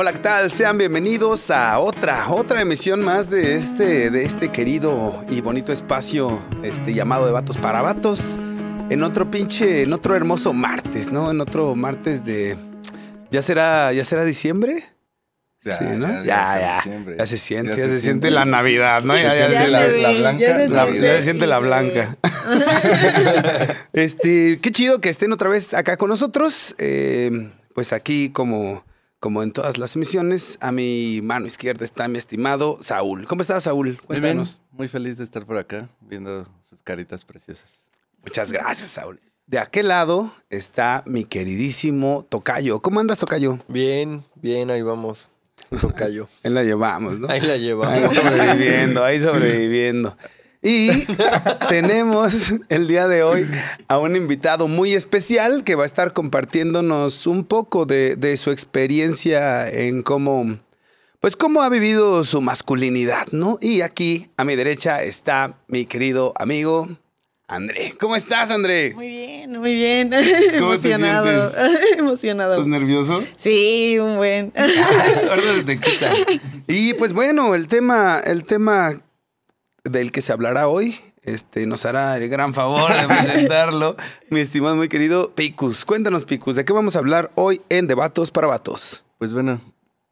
Hola, 0.00 0.12
¿qué 0.12 0.20
tal? 0.20 0.52
Sean 0.52 0.78
bienvenidos 0.78 1.50
a 1.50 1.80
otra, 1.80 2.28
otra 2.28 2.62
emisión 2.62 3.00
más 3.02 3.30
de 3.30 3.56
este, 3.56 4.10
de 4.10 4.22
este 4.22 4.48
querido 4.48 5.24
y 5.28 5.40
bonito 5.40 5.72
espacio 5.72 6.40
este, 6.62 6.94
llamado 6.94 7.26
de 7.26 7.32
Vatos 7.32 7.56
para 7.56 7.82
Vatos. 7.82 8.38
En 8.90 9.02
otro 9.02 9.28
pinche, 9.28 9.82
en 9.82 9.92
otro 9.92 10.14
hermoso 10.14 10.52
martes, 10.52 11.10
¿no? 11.10 11.32
En 11.32 11.40
otro 11.40 11.74
martes 11.74 12.24
de. 12.24 12.56
¿Ya 13.32 13.42
será, 13.42 13.92
ya 13.92 14.04
será 14.04 14.24
diciembre? 14.24 14.84
Ya, 15.64 15.76
Sí, 15.76 15.84
¿no? 15.96 16.06
ya, 16.08 16.22
Ya, 16.22 16.24
ya 16.24 16.60
ya. 17.16 17.26
se 17.26 17.36
siente, 17.36 17.72
Ya 17.72 17.76
ya, 17.76 17.82
se 17.86 17.90
se, 17.90 18.00
siente 18.00 18.00
siente. 18.02 18.30
la 18.30 18.44
Navidad, 18.44 19.02
¿no? 19.02 19.16
Ya, 19.16 19.32
Se 19.32 19.38
ya- 19.40 19.46
siente 19.48 19.68
la- 19.68 19.80
la- 19.80 19.86
ve, 19.88 19.98
la 20.00 20.12
ya 20.12 20.18
blanca, 20.20 20.38
se 20.38 20.68
la- 20.68 20.84
siente, 20.86 21.06
ya 21.06 21.16
se 21.16 21.22
siente 21.24 21.46
la 21.48 21.58
blanca. 21.58 22.16
este, 23.92 24.60
qué 24.60 24.70
chido 24.70 25.00
que 25.00 25.08
estén 25.08 25.32
otra 25.32 25.48
vez 25.48 25.74
acá 25.74 25.96
con 25.96 26.08
nosotros. 26.08 26.76
Eh, 26.78 27.50
pues 27.74 27.92
aquí, 27.92 28.30
como, 28.30 28.84
como 29.20 29.42
en 29.42 29.52
todas 29.52 29.78
las 29.78 29.96
emisiones, 29.96 30.58
a 30.60 30.70
mi 30.72 31.20
mano 31.22 31.46
izquierda 31.46 31.84
está 31.84 32.06
mi 32.08 32.18
estimado 32.18 32.78
Saúl. 32.80 33.26
¿Cómo 33.26 33.42
estás, 33.42 33.64
Saúl? 33.64 33.86
Muy 34.08 34.20
bien, 34.20 34.36
Cuéntanos. 34.38 34.60
muy 34.72 34.88
feliz 34.88 35.18
de 35.18 35.24
estar 35.24 35.44
por 35.44 35.56
acá 35.56 35.88
viendo 36.00 36.46
sus 36.68 36.82
caritas 36.82 37.24
preciosas. 37.24 37.80
Muchas 38.24 38.52
gracias, 38.52 38.90
Saúl. 38.90 39.20
De 39.46 39.58
aquel 39.58 39.88
lado 39.88 40.30
está 40.50 41.02
mi 41.06 41.24
queridísimo 41.24 42.26
Tocayo. 42.28 42.80
¿Cómo 42.80 43.00
andas, 43.00 43.18
Tocayo? 43.18 43.58
Bien, 43.68 44.22
bien, 44.34 44.70
ahí 44.70 44.82
vamos. 44.82 45.30
Tocayo. 45.80 46.28
Ahí 46.44 46.52
la 46.52 46.62
llevamos, 46.62 47.18
¿no? 47.18 47.28
Ahí 47.28 47.40
la 47.40 47.54
Ahí 47.54 47.60
llevamos. 47.60 48.14
sobreviviendo, 48.14 49.04
ahí 49.04 49.20
sobreviviendo. 49.20 50.16
Y 50.62 50.90
tenemos 51.68 52.52
el 52.68 52.88
día 52.88 53.06
de 53.06 53.22
hoy 53.22 53.48
a 53.86 53.98
un 53.98 54.16
invitado 54.16 54.66
muy 54.66 54.94
especial 54.94 55.62
que 55.64 55.74
va 55.74 55.84
a 55.84 55.86
estar 55.86 56.12
compartiéndonos 56.12 57.26
un 57.26 57.44
poco 57.44 57.86
de, 57.86 58.16
de 58.16 58.36
su 58.36 58.50
experiencia 58.50 59.68
en 59.68 60.02
cómo, 60.02 60.58
pues 61.20 61.36
cómo 61.36 61.62
ha 61.62 61.68
vivido 61.68 62.24
su 62.24 62.40
masculinidad, 62.40 63.28
¿no? 63.30 63.58
Y 63.60 63.82
aquí 63.82 64.30
a 64.36 64.44
mi 64.44 64.56
derecha 64.56 65.02
está 65.02 65.58
mi 65.68 65.86
querido 65.86 66.32
amigo 66.36 66.88
André. 67.50 67.94
¿Cómo 67.98 68.14
estás, 68.14 68.50
André? 68.50 68.92
Muy 68.94 69.08
bien, 69.08 69.58
muy 69.58 69.72
bien. 69.72 70.10
¿Cómo 70.58 70.76
te 70.76 70.92
Emocionado. 70.92 71.50
Emocionado. 71.96 72.66
nervioso? 72.66 73.24
Sí, 73.36 73.98
un 73.98 74.16
buen. 74.16 74.50
Te 74.50 75.80
quita. 75.80 76.10
Y 76.66 76.92
pues 76.92 77.14
bueno, 77.14 77.54
el 77.54 77.66
tema, 77.66 78.20
el 78.22 78.44
tema 78.44 79.00
del 79.90 80.12
que 80.12 80.22
se 80.22 80.32
hablará 80.32 80.68
hoy, 80.68 80.96
este, 81.22 81.66
nos 81.66 81.84
hará 81.84 82.16
el 82.16 82.28
gran 82.28 82.54
favor 82.54 82.92
de 82.92 83.06
presentarlo, 83.06 83.96
mi 84.30 84.40
estimado 84.40 84.76
muy 84.76 84.88
querido 84.88 85.34
Picus. 85.34 85.84
Cuéntanos, 85.84 86.24
Picus, 86.24 86.56
¿de 86.56 86.64
qué 86.64 86.72
vamos 86.72 86.96
a 86.96 87.00
hablar 87.00 87.30
hoy 87.34 87.60
en 87.68 87.86
Debatos 87.86 88.30
para 88.30 88.46
Vatos? 88.46 89.04
Pues 89.18 89.34
bueno, 89.34 89.60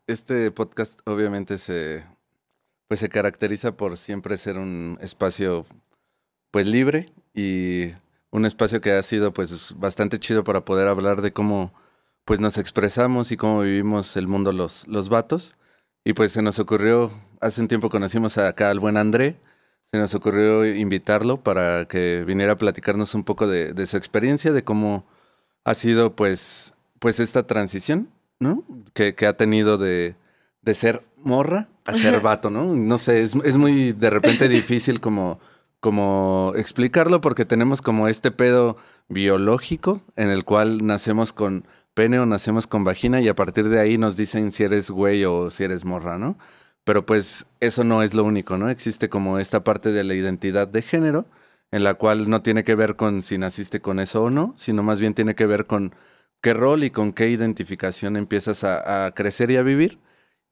este 0.06 0.50
podcast 0.50 1.00
obviamente 1.04 1.58
se, 1.58 2.04
pues 2.88 3.00
se 3.00 3.08
caracteriza 3.08 3.76
por 3.76 3.96
siempre 3.96 4.36
ser 4.36 4.58
un 4.58 4.98
espacio 5.00 5.66
pues 6.50 6.66
libre 6.66 7.06
y 7.34 7.92
un 8.30 8.44
espacio 8.44 8.80
que 8.80 8.92
ha 8.92 9.02
sido 9.02 9.32
pues 9.32 9.74
bastante 9.78 10.18
chido 10.18 10.44
para 10.44 10.64
poder 10.64 10.88
hablar 10.88 11.22
de 11.22 11.32
cómo 11.32 11.72
pues 12.24 12.40
nos 12.40 12.58
expresamos 12.58 13.30
y 13.30 13.36
cómo 13.36 13.60
vivimos 13.60 14.16
el 14.16 14.26
mundo 14.26 14.52
los, 14.52 14.86
los 14.88 15.08
vatos. 15.08 15.56
Y 16.04 16.12
pues 16.12 16.32
se 16.32 16.42
nos 16.42 16.58
ocurrió, 16.58 17.10
hace 17.40 17.60
un 17.60 17.68
tiempo 17.68 17.88
conocimos 17.88 18.38
acá 18.38 18.70
al 18.70 18.80
buen 18.80 18.96
André, 18.96 19.40
se 19.90 19.98
nos 19.98 20.14
ocurrió 20.14 20.66
invitarlo 20.66 21.38
para 21.38 21.86
que 21.86 22.24
viniera 22.26 22.52
a 22.52 22.58
platicarnos 22.58 23.14
un 23.14 23.24
poco 23.24 23.46
de, 23.46 23.72
de 23.72 23.86
su 23.86 23.96
experiencia, 23.96 24.52
de 24.52 24.64
cómo 24.64 25.06
ha 25.64 25.74
sido 25.74 26.14
pues, 26.16 26.74
pues 26.98 27.20
esta 27.20 27.46
transición, 27.46 28.10
¿no? 28.38 28.64
Que, 28.94 29.14
que 29.14 29.26
ha 29.26 29.36
tenido 29.36 29.78
de, 29.78 30.16
de 30.62 30.74
ser 30.74 31.04
morra 31.16 31.68
a 31.84 31.94
ser 31.94 32.20
vato, 32.20 32.50
¿no? 32.50 32.74
No 32.74 32.98
sé, 32.98 33.22
es, 33.22 33.34
es 33.44 33.56
muy 33.56 33.92
de 33.92 34.10
repente 34.10 34.48
difícil 34.48 35.00
como, 35.00 35.40
como 35.80 36.52
explicarlo 36.56 37.20
porque 37.20 37.44
tenemos 37.44 37.82
como 37.82 38.08
este 38.08 38.30
pedo 38.30 38.76
biológico 39.08 40.00
en 40.16 40.30
el 40.30 40.44
cual 40.44 40.84
nacemos 40.84 41.32
con 41.32 41.66
pene 41.94 42.18
o 42.18 42.26
nacemos 42.26 42.66
con 42.66 42.84
vagina 42.84 43.20
y 43.20 43.28
a 43.28 43.34
partir 43.34 43.68
de 43.68 43.80
ahí 43.80 43.96
nos 43.96 44.16
dicen 44.16 44.52
si 44.52 44.64
eres 44.64 44.90
güey 44.90 45.24
o 45.24 45.50
si 45.50 45.64
eres 45.64 45.84
morra, 45.84 46.18
¿no? 46.18 46.36
Pero 46.86 47.04
pues 47.04 47.48
eso 47.60 47.84
no 47.84 48.02
es 48.04 48.14
lo 48.14 48.24
único, 48.24 48.58
¿no? 48.58 48.70
Existe 48.70 49.08
como 49.10 49.40
esta 49.40 49.64
parte 49.64 49.90
de 49.92 50.04
la 50.04 50.14
identidad 50.14 50.68
de 50.68 50.82
género 50.82 51.26
en 51.72 51.82
la 51.84 51.94
cual 51.94 52.30
no 52.30 52.42
tiene 52.42 52.62
que 52.64 52.76
ver 52.76 52.94
con 52.96 53.22
si 53.24 53.38
naciste 53.38 53.80
con 53.80 53.98
eso 54.00 54.22
o 54.24 54.30
no, 54.30 54.54
sino 54.56 54.84
más 54.84 55.00
bien 55.00 55.12
tiene 55.14 55.34
que 55.34 55.46
ver 55.46 55.66
con 55.66 55.94
qué 56.40 56.54
rol 56.54 56.84
y 56.84 56.90
con 56.90 57.12
qué 57.12 57.28
identificación 57.30 58.16
empiezas 58.16 58.62
a, 58.64 59.10
crecer 59.16 59.50
y 59.50 59.56
a 59.56 59.62
vivir. 59.62 59.98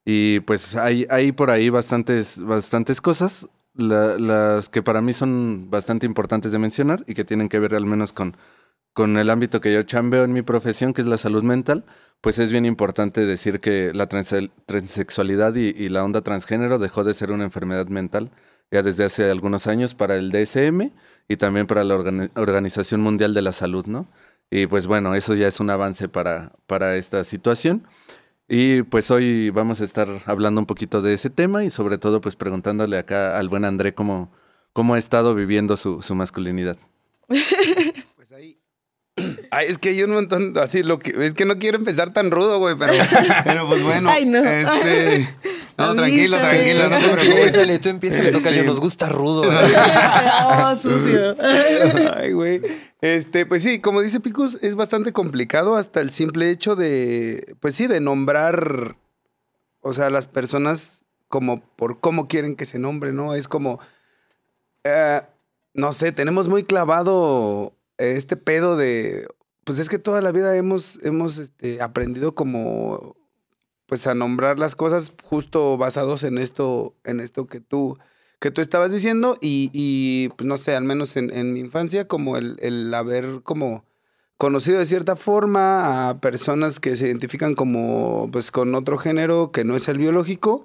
Y 0.04 0.40
pues 0.40 0.76
hay, 0.76 1.32
por 1.32 1.50
ahí 1.50 1.70
bastantes, 1.70 2.40
bastantes 2.40 3.00
cosas, 3.00 3.48
la- 3.74 4.18
las 4.18 4.68
que 4.68 4.82
para 4.82 5.02
mí 5.02 5.12
son 5.12 5.70
bastante 5.70 6.06
importantes 6.06 6.52
de 6.52 6.58
mencionar 6.58 7.04
y 7.06 7.14
que 7.14 7.24
tienen 7.24 7.48
que 7.48 7.60
ver 7.60 7.74
al 7.74 7.86
menos 7.86 8.12
con, 8.12 8.36
con 8.94 9.18
el 9.18 9.28
ámbito 9.28 9.60
que 9.60 9.72
yo 9.74 9.82
chambeo 9.82 10.24
en 10.24 10.32
mi 10.32 10.42
profesión, 10.42 10.94
que 10.94 11.02
es 11.02 11.06
la 11.08 11.18
salud 11.18 11.42
mental, 11.42 11.84
pues 12.20 12.38
es 12.38 12.50
bien 12.50 12.64
importante 12.64 13.26
decir 13.26 13.60
que 13.60 13.92
la 13.92 14.08
transe- 14.08 14.50
transexualidad 14.66 15.54
y, 15.56 15.88
la 15.90 16.04
onda 16.04 16.22
transgénero 16.22 16.78
dejó 16.78 17.04
de 17.04 17.12
ser 17.12 17.30
una 17.32 17.44
enfermedad 17.44 17.88
mental 17.88 18.30
ya 18.70 18.82
desde 18.82 19.04
hace 19.04 19.30
algunos 19.30 19.66
años 19.66 19.94
para 19.94 20.14
el 20.16 20.30
DSM 20.30 20.90
y 21.28 21.36
también 21.36 21.66
para 21.66 21.84
la 21.84 21.96
Organi- 21.96 22.30
Organización 22.36 23.02
Mundial 23.02 23.34
de 23.34 23.42
la 23.42 23.52
Salud, 23.52 23.84
¿no? 23.86 24.06
Y 24.50 24.66
pues 24.66 24.86
bueno, 24.86 25.14
eso 25.14 25.34
ya 25.34 25.48
es 25.48 25.60
un 25.60 25.70
avance 25.70 26.08
para, 26.08 26.52
para 26.66 26.96
esta 26.96 27.24
situación. 27.24 27.86
Y 28.48 28.82
pues 28.82 29.10
hoy 29.10 29.50
vamos 29.50 29.80
a 29.80 29.84
estar 29.84 30.08
hablando 30.26 30.60
un 30.60 30.66
poquito 30.66 31.02
de 31.02 31.14
ese 31.14 31.30
tema 31.30 31.64
y 31.64 31.70
sobre 31.70 31.98
todo 31.98 32.20
pues 32.20 32.36
preguntándole 32.36 32.98
acá 32.98 33.38
al 33.38 33.48
buen 33.48 33.64
André 33.64 33.94
cómo, 33.94 34.30
cómo 34.72 34.94
ha 34.94 34.98
estado 34.98 35.34
viviendo 35.34 35.76
su, 35.76 36.02
su 36.02 36.14
masculinidad. 36.14 36.76
Ay, 39.50 39.66
es 39.68 39.78
que 39.78 39.94
yo 39.96 40.06
no 40.06 40.18
entiendo 40.18 40.60
así 40.60 40.82
lo 40.82 40.98
que. 40.98 41.24
Es 41.24 41.34
que 41.34 41.44
no 41.44 41.58
quiero 41.58 41.78
empezar 41.78 42.12
tan 42.12 42.30
rudo, 42.30 42.58
güey, 42.58 42.74
pero, 42.76 42.92
pero 43.44 43.68
pues 43.68 43.82
bueno. 43.82 44.10
Ay, 44.10 44.24
no. 44.24 44.38
Este. 44.38 45.28
No, 45.76 45.92
tranquilo, 45.96 46.36
Avísame. 46.36 46.54
tranquilo, 46.54 46.88
no 46.88 46.98
te 46.98 47.08
preocupes. 47.08 47.80
Tú 47.80 47.88
empiézale, 47.88 48.30
Tocayo, 48.30 48.58
Este- 48.58 48.66
nos 48.66 48.78
gusta 48.78 49.08
rudo. 49.08 49.42
oh, 49.50 50.76
sucio. 50.76 51.36
Ay, 52.16 52.30
güey. 52.30 52.60
Este, 53.00 53.44
pues 53.44 53.64
sí, 53.64 53.80
como 53.80 54.00
dice 54.00 54.20
Picus, 54.20 54.56
es 54.62 54.76
bastante 54.76 55.12
complicado 55.12 55.74
hasta 55.74 56.00
el 56.00 56.10
simple 56.10 56.48
hecho 56.50 56.76
de, 56.76 57.56
pues 57.58 57.74
sí, 57.74 57.88
de 57.88 57.98
nombrar, 57.98 58.96
o 59.80 59.92
sea, 59.94 60.10
las 60.10 60.28
personas 60.28 61.00
como 61.26 61.60
por 61.60 61.98
cómo 61.98 62.28
quieren 62.28 62.54
que 62.54 62.66
se 62.66 62.78
nombre, 62.78 63.12
¿no? 63.12 63.34
Es 63.34 63.48
como, 63.48 63.80
eh, 64.84 65.22
no 65.72 65.92
sé, 65.92 66.12
tenemos 66.12 66.46
muy 66.46 66.62
clavado 66.62 67.74
este 67.98 68.36
pedo 68.36 68.76
de, 68.76 69.26
pues 69.64 69.78
es 69.78 69.88
que 69.88 69.98
toda 69.98 70.20
la 70.20 70.32
vida 70.32 70.56
hemos, 70.56 70.98
hemos 71.02 71.38
este, 71.38 71.80
aprendido 71.80 72.34
como, 72.34 73.16
pues 73.86 74.06
a 74.06 74.14
nombrar 74.14 74.58
las 74.58 74.76
cosas 74.76 75.12
justo 75.24 75.76
basados 75.76 76.22
en 76.22 76.38
esto, 76.38 76.94
en 77.04 77.20
esto 77.20 77.46
que 77.46 77.60
tú, 77.60 77.98
que 78.40 78.50
tú 78.50 78.60
estabas 78.60 78.90
diciendo 78.90 79.38
y, 79.40 79.70
y, 79.72 80.28
pues 80.36 80.46
no 80.46 80.56
sé, 80.56 80.74
al 80.74 80.84
menos 80.84 81.16
en, 81.16 81.30
en 81.30 81.52
mi 81.52 81.60
infancia, 81.60 82.06
como 82.08 82.36
el, 82.36 82.56
el 82.60 82.92
haber 82.94 83.42
como 83.42 83.84
conocido 84.36 84.78
de 84.78 84.86
cierta 84.86 85.16
forma 85.16 86.08
a 86.08 86.20
personas 86.20 86.80
que 86.80 86.96
se 86.96 87.06
identifican 87.06 87.54
como 87.54 88.28
pues 88.32 88.50
con 88.50 88.74
otro 88.74 88.98
género 88.98 89.52
que 89.52 89.64
no 89.64 89.76
es 89.76 89.88
el 89.88 89.98
biológico, 89.98 90.64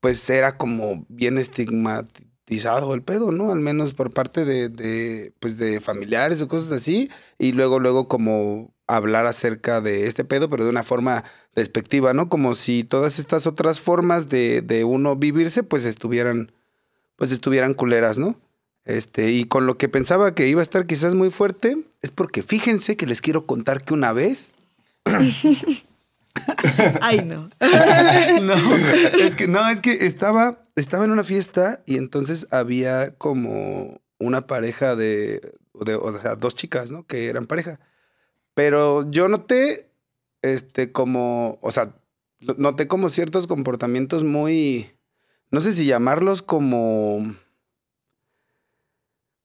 pues 0.00 0.28
era 0.30 0.58
como 0.58 1.06
bien 1.08 1.38
estigmatizado 1.38 2.25
el 2.48 3.02
pedo, 3.02 3.32
¿no? 3.32 3.50
Al 3.50 3.60
menos 3.60 3.94
por 3.94 4.12
parte 4.12 4.44
de, 4.44 4.68
de, 4.68 5.32
pues 5.40 5.58
de 5.58 5.80
familiares 5.80 6.40
o 6.42 6.48
cosas 6.48 6.72
así. 6.72 7.10
Y 7.38 7.52
luego, 7.52 7.80
luego 7.80 8.08
como 8.08 8.72
hablar 8.86 9.26
acerca 9.26 9.80
de 9.80 10.06
este 10.06 10.24
pedo, 10.24 10.48
pero 10.48 10.64
de 10.64 10.70
una 10.70 10.84
forma 10.84 11.24
despectiva, 11.54 12.14
¿no? 12.14 12.28
Como 12.28 12.54
si 12.54 12.84
todas 12.84 13.18
estas 13.18 13.46
otras 13.46 13.80
formas 13.80 14.28
de, 14.28 14.62
de 14.62 14.84
uno 14.84 15.16
vivirse, 15.16 15.62
pues 15.62 15.84
estuvieran, 15.84 16.52
pues 17.16 17.32
estuvieran 17.32 17.74
culeras, 17.74 18.18
¿no? 18.18 18.38
Este, 18.84 19.32
y 19.32 19.46
con 19.46 19.66
lo 19.66 19.76
que 19.76 19.88
pensaba 19.88 20.34
que 20.34 20.46
iba 20.46 20.60
a 20.60 20.62
estar 20.62 20.86
quizás 20.86 21.16
muy 21.16 21.30
fuerte, 21.30 21.76
es 22.02 22.12
porque 22.12 22.44
fíjense 22.44 22.96
que 22.96 23.06
les 23.06 23.20
quiero 23.20 23.44
contar 23.44 23.82
que 23.82 23.94
una 23.94 24.12
vez 24.12 24.52
Ay, 27.00 27.22
no. 27.24 27.48
no, 28.42 28.54
es 29.18 29.36
que 29.36 29.48
no, 29.48 29.68
es 29.68 29.80
que 29.80 30.06
estaba, 30.06 30.58
estaba 30.76 31.04
en 31.04 31.10
una 31.10 31.24
fiesta 31.24 31.82
y 31.86 31.96
entonces 31.96 32.46
había 32.50 33.16
como 33.16 34.00
una 34.18 34.46
pareja 34.46 34.94
de, 34.94 35.40
o 35.72 36.18
sea, 36.18 36.36
dos 36.36 36.54
chicas, 36.54 36.90
¿no? 36.90 37.06
Que 37.06 37.26
eran 37.26 37.46
pareja. 37.46 37.80
Pero 38.54 39.10
yo 39.10 39.28
noté, 39.28 39.90
este, 40.42 40.92
como, 40.92 41.58
o 41.62 41.70
sea, 41.70 41.94
noté 42.56 42.86
como 42.86 43.08
ciertos 43.08 43.46
comportamientos 43.46 44.24
muy, 44.24 44.92
no 45.50 45.60
sé 45.60 45.72
si 45.72 45.86
llamarlos 45.86 46.42
como, 46.42 47.34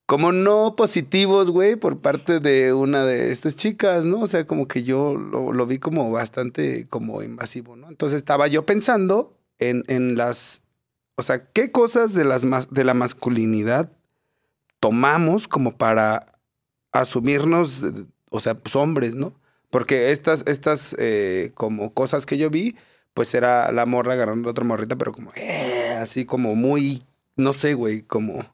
como 0.06 0.32
no 0.32 0.76
positivos, 0.76 1.50
güey, 1.50 1.76
por 1.76 2.00
parte 2.00 2.40
de 2.40 2.74
una 2.74 3.04
de 3.04 3.32
estas 3.32 3.56
chicas, 3.56 4.04
¿no? 4.04 4.20
O 4.20 4.26
sea, 4.26 4.46
como 4.46 4.68
que 4.68 4.82
yo 4.82 5.14
lo, 5.14 5.52
lo 5.52 5.66
vi 5.66 5.78
como 5.78 6.10
bastante 6.10 6.86
como 6.88 7.22
invasivo, 7.22 7.76
¿no? 7.76 7.88
Entonces 7.88 8.18
estaba 8.18 8.46
yo 8.48 8.66
pensando 8.66 9.34
en, 9.58 9.84
en 9.88 10.16
las, 10.16 10.62
o 11.16 11.22
sea, 11.22 11.46
¿qué 11.52 11.70
cosas 11.70 12.14
de, 12.14 12.24
las 12.24 12.42
de 12.70 12.84
la 12.84 12.94
masculinidad 12.94 13.92
tomamos 14.80 15.46
como 15.46 15.76
para 15.76 16.20
asumirnos, 16.92 17.82
o 18.30 18.40
sea, 18.40 18.54
pues 18.54 18.76
hombres, 18.76 19.14
¿no? 19.14 19.32
Porque 19.70 20.10
estas, 20.10 20.44
estas 20.46 20.94
eh, 20.98 21.52
como 21.54 21.94
cosas 21.94 22.26
que 22.26 22.36
yo 22.36 22.50
vi, 22.50 22.76
pues 23.14 23.34
era 23.34 23.72
la 23.72 23.86
morra 23.86 24.14
agarrando 24.14 24.48
a 24.48 24.50
otra 24.50 24.64
morrita, 24.64 24.96
pero 24.96 25.12
como, 25.12 25.32
eh, 25.36 25.96
así 26.00 26.24
como 26.24 26.54
muy, 26.54 27.02
no 27.36 27.52
sé, 27.52 27.74
güey, 27.74 28.02
como, 28.02 28.44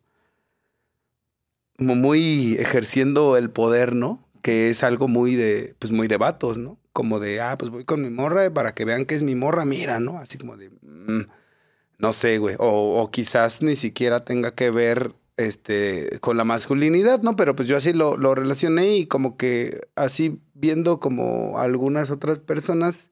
como 1.77 1.95
muy 1.95 2.57
ejerciendo 2.59 3.37
el 3.37 3.51
poder, 3.51 3.95
¿no? 3.95 4.25
Que 4.43 4.71
es 4.71 4.83
algo 4.83 5.09
muy 5.09 5.35
de, 5.35 5.75
pues 5.79 5.93
muy 5.93 6.09
de 6.09 6.19
vatos, 6.19 6.59
¿no? 6.59 6.79
Como 6.93 7.21
de, 7.21 7.41
ah, 7.41 7.57
pues 7.59 7.71
voy 7.71 7.85
con 7.85 8.03
mi 8.03 8.11
morra 8.11 8.53
para 8.53 8.75
que 8.75 8.85
vean 8.85 9.05
que 9.05 9.15
es 9.15 9.23
mi 9.23 9.35
morra, 9.35 9.65
mira, 9.65 10.01
¿no? 10.01 10.19
Así 10.19 10.39
como 10.39 10.57
de, 10.57 10.71
mm, 10.83 11.23
no 11.99 12.13
sé, 12.13 12.39
güey. 12.39 12.57
O, 12.59 13.01
o 13.03 13.11
quizás 13.11 13.63
ni 13.63 13.77
siquiera 13.77 14.25
tenga 14.25 14.55
que 14.55 14.71
ver 14.71 15.15
este, 15.37 16.19
con 16.21 16.37
la 16.37 16.45
masculinidad, 16.45 17.23
¿no? 17.23 17.37
Pero 17.37 17.55
pues 17.57 17.69
yo 17.69 17.77
así 17.77 17.93
lo, 17.93 18.17
lo 18.17 18.35
relacioné 18.35 18.97
y 18.97 19.07
como 19.07 19.37
que 19.37 19.81
así 19.95 20.41
viendo 20.55 21.01
como 21.01 21.59
algunas 21.59 22.11
otras 22.11 22.39
personas, 22.39 23.11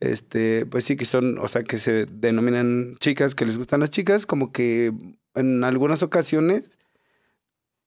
este, 0.00 0.66
pues 0.66 0.84
sí 0.84 0.96
que 0.96 1.04
son, 1.04 1.38
o 1.38 1.48
sea, 1.48 1.62
que 1.62 1.78
se 1.78 2.06
denominan 2.06 2.96
chicas, 3.00 3.34
que 3.34 3.46
les 3.46 3.58
gustan 3.58 3.80
las 3.80 3.90
chicas, 3.90 4.26
como 4.26 4.50
que 4.52 4.92
en 5.34 5.64
algunas 5.64 6.02
ocasiones 6.02 6.78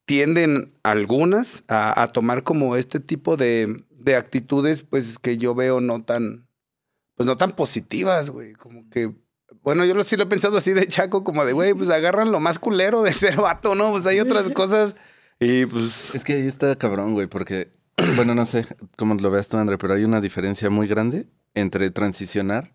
tienden 0.06 0.72
algunas 0.82 1.64
a, 1.68 2.02
a 2.02 2.12
tomar 2.12 2.44
como 2.44 2.76
este 2.76 3.00
tipo 3.00 3.36
de, 3.36 3.84
de 3.90 4.16
actitudes, 4.16 4.82
pues 4.82 5.18
que 5.18 5.36
yo 5.36 5.54
veo 5.54 5.80
no 5.80 6.02
tan, 6.04 6.48
pues 7.14 7.26
no 7.26 7.36
tan 7.36 7.52
positivas, 7.52 8.30
güey, 8.30 8.54
como 8.54 8.88
que 8.90 9.12
bueno, 9.62 9.84
yo 9.84 9.94
lo, 9.94 10.02
sí 10.02 10.16
lo 10.16 10.24
he 10.24 10.26
pensado 10.26 10.56
así 10.56 10.72
de 10.72 10.86
chaco, 10.86 11.24
como 11.24 11.44
de, 11.44 11.52
güey, 11.52 11.74
pues 11.74 11.90
agarran 11.90 12.32
lo 12.32 12.40
más 12.40 12.58
culero 12.58 13.02
de 13.02 13.12
ser 13.12 13.36
vato, 13.36 13.74
¿no? 13.74 13.90
Pues 13.90 14.06
hay 14.06 14.20
otras 14.20 14.48
cosas 14.50 14.94
y 15.40 15.64
pues... 15.64 16.14
Es 16.14 16.22
que 16.22 16.34
ahí 16.34 16.46
está 16.46 16.76
cabrón, 16.76 17.14
güey, 17.14 17.26
porque, 17.26 17.72
bueno, 18.16 18.34
no 18.34 18.44
sé 18.44 18.66
cómo 18.96 19.14
lo 19.14 19.30
veas 19.30 19.48
tú, 19.48 19.56
André, 19.56 19.78
pero 19.78 19.94
hay 19.94 20.04
una 20.04 20.20
diferencia 20.20 20.68
muy 20.68 20.86
grande 20.86 21.28
entre 21.54 21.90
transicionar 21.90 22.74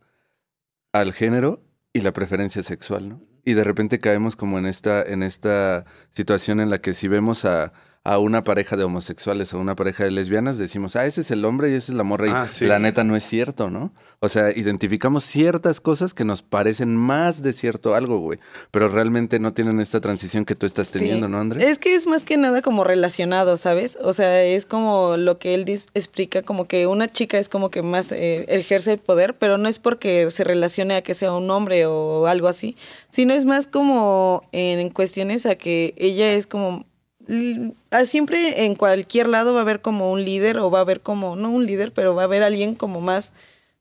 al 0.92 1.14
género 1.14 1.64
y 1.94 2.02
la 2.02 2.12
preferencia 2.12 2.64
sexual, 2.64 3.10
¿no? 3.10 3.22
Y 3.46 3.54
de 3.54 3.64
repente 3.64 4.00
caemos 4.00 4.36
como 4.36 4.58
en 4.58 4.66
esta, 4.66 5.04
en 5.04 5.22
esta 5.22 5.86
situación 6.10 6.60
en 6.60 6.72
la 6.72 6.80
que 6.80 6.96
si 6.96 7.08
vemos 7.08 7.46
a, 7.46 7.74
a 8.06 8.20
una 8.20 8.44
pareja 8.44 8.78
de 8.78 8.84
homosexuales 8.84 9.52
o 9.54 9.60
una 9.60 9.76
pareja 9.76 10.04
de 10.04 10.12
lesbianas, 10.12 10.60
decimos, 10.60 10.96
ah, 10.96 11.08
ese 11.08 11.22
es 11.22 11.32
el 11.32 11.44
hombre 11.44 11.72
y 11.72 11.74
esa 11.74 11.92
es 11.92 11.98
la 11.98 12.04
morra. 12.04 12.28
Y 12.28 12.30
Ah, 12.32 12.48
sí. 12.48 12.66
la 12.66 12.78
neta 12.78 13.04
no 13.04 13.16
es 13.16 13.24
cierto, 13.24 13.72
¿no? 13.72 13.92
O 14.20 14.30
sea, 14.30 14.52
identificamos 14.56 15.24
ciertas 15.24 15.82
cosas 15.82 16.14
que 16.14 16.24
nos 16.24 16.44
parecen 16.44 16.96
más 16.96 17.42
de 17.42 17.52
cierto 17.52 17.96
algo, 17.96 18.20
güey. 18.20 18.38
Pero 18.70 18.90
realmente 18.90 19.40
no 19.40 19.50
tienen 19.52 19.80
esta 19.80 20.02
transición 20.02 20.46
que 20.46 20.54
tú 20.56 20.68
estás 20.68 20.88
Sí. 20.90 21.00
teniendo, 21.00 21.28
¿no, 21.28 21.40
André? 21.40 21.68
Es 21.68 21.80
que 21.80 21.96
es 21.96 22.06
más 22.06 22.26
que 22.26 22.38
nada 22.38 22.62
como 22.62 22.84
relacionado, 22.84 23.58
¿sabes? 23.58 23.98
O 24.04 24.14
sea, 24.14 24.44
es 24.44 24.68
como 24.68 25.18
lo 25.18 25.40
que 25.40 25.56
él 25.56 25.66
explica, 25.96 26.44
como 26.44 26.66
que 26.68 26.86
una 26.86 27.08
chica 27.10 27.40
es 27.40 27.50
como 27.50 27.72
que 27.72 27.82
más 27.82 28.12
eh, 28.12 28.46
ejerce 28.50 28.92
el 28.94 29.00
poder, 29.00 29.36
pero 29.36 29.58
no 29.58 29.68
es 29.68 29.80
porque 29.80 30.30
se 30.30 30.44
relacione 30.44 30.96
a 30.96 31.02
que 31.02 31.16
sea 31.16 31.34
un 31.34 31.50
hombre 31.50 31.88
o 31.88 32.28
algo 32.28 32.48
así, 32.50 32.78
sino 33.10 33.34
es 33.34 33.46
más 33.46 33.66
como 33.66 34.48
en 34.52 34.90
cuestiones 34.92 35.48
a 35.48 35.56
que 35.56 35.96
ella 35.98 36.32
es 36.34 36.46
como... 36.46 36.86
l- 37.28 37.74
a 37.92 38.06
Siempre 38.06 38.66
en 38.66 38.76
cualquier 38.76 39.28
lado 39.28 39.54
va 39.54 39.60
a 39.60 39.64
haber 39.64 39.82
como 39.82 40.12
un 40.12 40.24
líder 40.26 40.60
o 40.60 40.72
va 40.72 40.80
a 40.80 40.82
haber 40.82 41.02
como, 41.02 41.36
no 41.36 41.50
un 41.52 41.66
líder, 41.66 41.92
pero 41.94 42.16
va 42.16 42.24
a 42.24 42.26
haber 42.26 42.44
alguien 42.44 42.76
como 42.76 43.02
más 43.02 43.34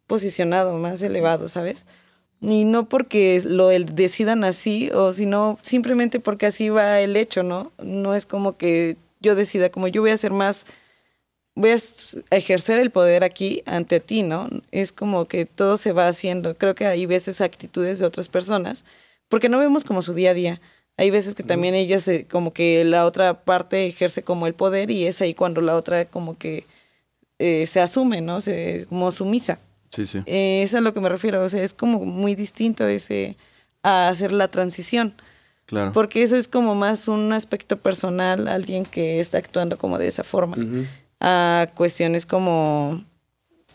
posicionado, 0.06 0.76
más 0.79 1.02
elevado, 1.02 1.49
¿sabes? 1.49 1.87
Y 2.41 2.64
no 2.64 2.88
porque 2.88 3.41
lo 3.44 3.69
decidan 3.69 4.44
así, 4.44 4.91
o 4.93 5.12
sino 5.12 5.58
simplemente 5.62 6.20
porque 6.20 6.46
así 6.46 6.69
va 6.69 7.00
el 7.00 7.17
hecho, 7.17 7.43
¿no? 7.43 7.73
No 7.82 8.14
es 8.14 8.26
como 8.26 8.56
que 8.58 8.96
yo 9.20 9.35
decida, 9.35 9.70
como 9.70 9.88
yo 9.88 10.02
voy 10.02 10.11
a 10.11 10.17
ser 10.19 10.32
más, 10.32 10.67
voy 11.55 11.70
a 11.70 12.37
ejercer 12.37 12.79
el 12.81 12.91
poder 12.91 13.25
aquí 13.25 13.62
ante 13.67 14.00
ti, 14.00 14.23
¿no? 14.23 14.49
Es 14.73 14.93
como 14.93 15.26
que 15.26 15.46
todo 15.46 15.76
se 15.76 15.93
va 15.93 16.08
haciendo. 16.08 16.56
Creo 16.56 16.75
que 16.75 16.87
hay 16.87 17.06
veces 17.06 17.41
actitudes 17.41 17.99
de 18.00 18.06
otras 18.06 18.29
personas, 18.29 18.85
porque 19.29 19.49
no 19.49 19.58
vemos 19.58 19.85
como 19.85 20.02
su 20.02 20.14
día 20.14 20.31
a 20.31 20.35
día. 20.35 20.61
Hay 20.96 21.11
veces 21.11 21.35
que 21.35 21.43
también 21.43 21.75
ellas, 21.75 22.05
se- 22.05 22.26
como 22.26 22.52
que 22.52 22.85
la 22.85 23.05
otra 23.05 23.43
parte 23.44 23.87
ejerce 23.87 24.23
como 24.23 24.46
el 24.46 24.55
poder 24.55 24.91
y 24.91 25.06
es 25.06 25.20
ahí 25.20 25.35
cuando 25.35 25.61
la 25.61 25.75
otra 25.76 26.05
como 26.05 26.38
que 26.38 26.67
eh, 27.41 27.67
se 27.67 27.81
asume, 27.81 28.20
¿no? 28.20 28.41
Se, 28.41 28.87
como 28.88 29.11
sumisa. 29.11 29.58
Sí, 29.91 30.06
sí. 30.06 30.23
Eh, 30.26 30.62
es 30.62 30.75
a 30.75 30.81
lo 30.81 30.94
que 30.94 31.00
me 31.00 31.08
refiero, 31.08 31.43
o 31.44 31.49
sea, 31.49 31.62
es 31.62 31.75
como 31.75 32.05
muy 32.05 32.35
distinto 32.37 32.87
ese 32.87 33.37
a 33.82 34.08
hacer 34.08 34.32
la 34.32 34.49
transición, 34.49 35.14
Claro. 35.67 35.93
porque 35.93 36.23
eso 36.23 36.37
es 36.37 36.46
como 36.49 36.75
más 36.75 37.08
un 37.08 37.32
aspecto 37.32 37.79
personal, 37.79 38.49
alguien 38.49 38.85
que 38.85 39.19
está 39.20 39.38
actuando 39.38 39.79
como 39.79 39.99
de 39.99 40.08
esa 40.08 40.23
forma, 40.25 40.56
a 41.20 41.69
cuestiones 41.75 42.25
como 42.26 43.02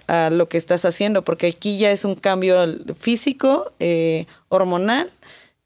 a 0.08 0.30
lo 0.30 0.48
que 0.50 0.58
estás 0.58 0.86
haciendo, 0.86 1.24
porque 1.24 1.48
aquí 1.48 1.78
ya 1.78 1.92
es 1.92 2.06
un 2.06 2.16
cambio 2.16 2.58
físico, 2.96 3.72
eh, 3.80 4.26
hormonal, 4.50 5.12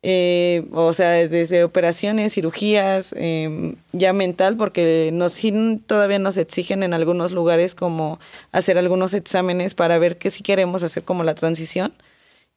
eh, 0.06 0.66
o 0.74 0.92
sea, 0.92 1.12
desde 1.12 1.64
operaciones, 1.64 2.34
cirugías, 2.34 3.16
eh, 3.18 3.76
ya 3.94 4.12
mental, 4.12 4.58
porque 4.58 5.12
nos 5.14 5.42
todavía 5.88 6.20
nos 6.20 6.36
exigen 6.36 6.84
en 6.84 6.94
algunos 6.94 7.32
lugares 7.32 7.74
como 7.74 8.20
hacer 8.52 8.78
algunos 8.78 9.14
exámenes 9.14 9.74
para 9.76 9.98
ver 10.00 10.18
que 10.18 10.30
si 10.30 10.44
queremos 10.44 10.84
hacer 10.84 11.04
como 11.04 11.24
la 11.24 11.36
transición. 11.36 11.94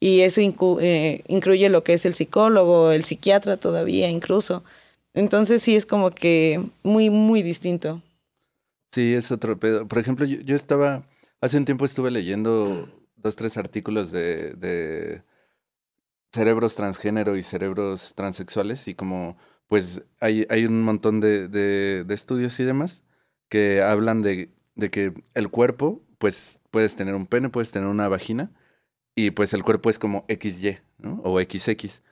Y 0.01 0.23
eso 0.23 0.41
eh, 0.81 1.23
incluye 1.29 1.69
lo 1.69 1.85
que 1.85 1.95
es 1.95 2.05
el 2.05 2.15
psicólogo, 2.15 2.91
el 2.91 3.05
psiquiatra 3.05 3.57
todavía 3.57 4.11
incluso. 4.11 4.65
Entonces 5.15 5.63
sí 5.63 5.77
es 5.77 5.87
como 5.87 6.11
que 6.11 6.61
muy, 6.83 7.11
muy 7.11 7.43
distinto. 7.43 8.03
Sí, 8.93 9.15
es 9.15 9.31
otro 9.31 9.57
pedo. 9.57 9.87
Por 9.87 9.99
ejemplo, 9.99 10.27
yo, 10.27 10.57
estaba, 10.57 11.05
hace 11.41 11.59
un 11.59 11.65
tiempo 11.65 11.85
estuve 11.85 12.11
leyendo 12.11 12.89
dos, 13.17 13.37
tres 13.37 13.57
artículos 13.57 14.11
de 14.11 15.23
cerebros 16.37 16.77
transgénero 16.77 17.37
y 17.37 17.43
cerebros 17.43 18.15
transexuales 18.17 18.89
y 18.89 18.95
como, 18.95 19.37
pues 19.69 20.05
hay, 20.21 20.47
hay 20.51 20.67
un 20.67 20.83
montón 20.83 21.21
de, 21.21 21.49
de- 21.49 22.05
de 22.05 22.15
estudios 22.15 22.59
y 22.61 22.65
demás 22.65 23.05
que 23.51 23.83
hablan 23.83 24.23
de, 24.23 24.53
de 24.77 24.91
que 24.91 25.15
el 25.35 25.51
cuerpo, 25.51 26.03
pues 26.19 26.61
puedes 26.71 26.97
tener 26.97 27.15
un 27.17 27.27
pene, 27.27 27.51
puedes 27.51 27.73
tener 27.73 27.89
una 27.89 28.09
vagina 28.09 28.53
y 29.15 29.31
pues 29.33 29.55
el 29.55 29.63
cuerpo 29.63 29.91
es 29.91 29.99
como 29.99 30.25
XY, 30.29 30.79
¿no? 30.99 31.21
O 31.25 31.39
XX. 31.41 32.03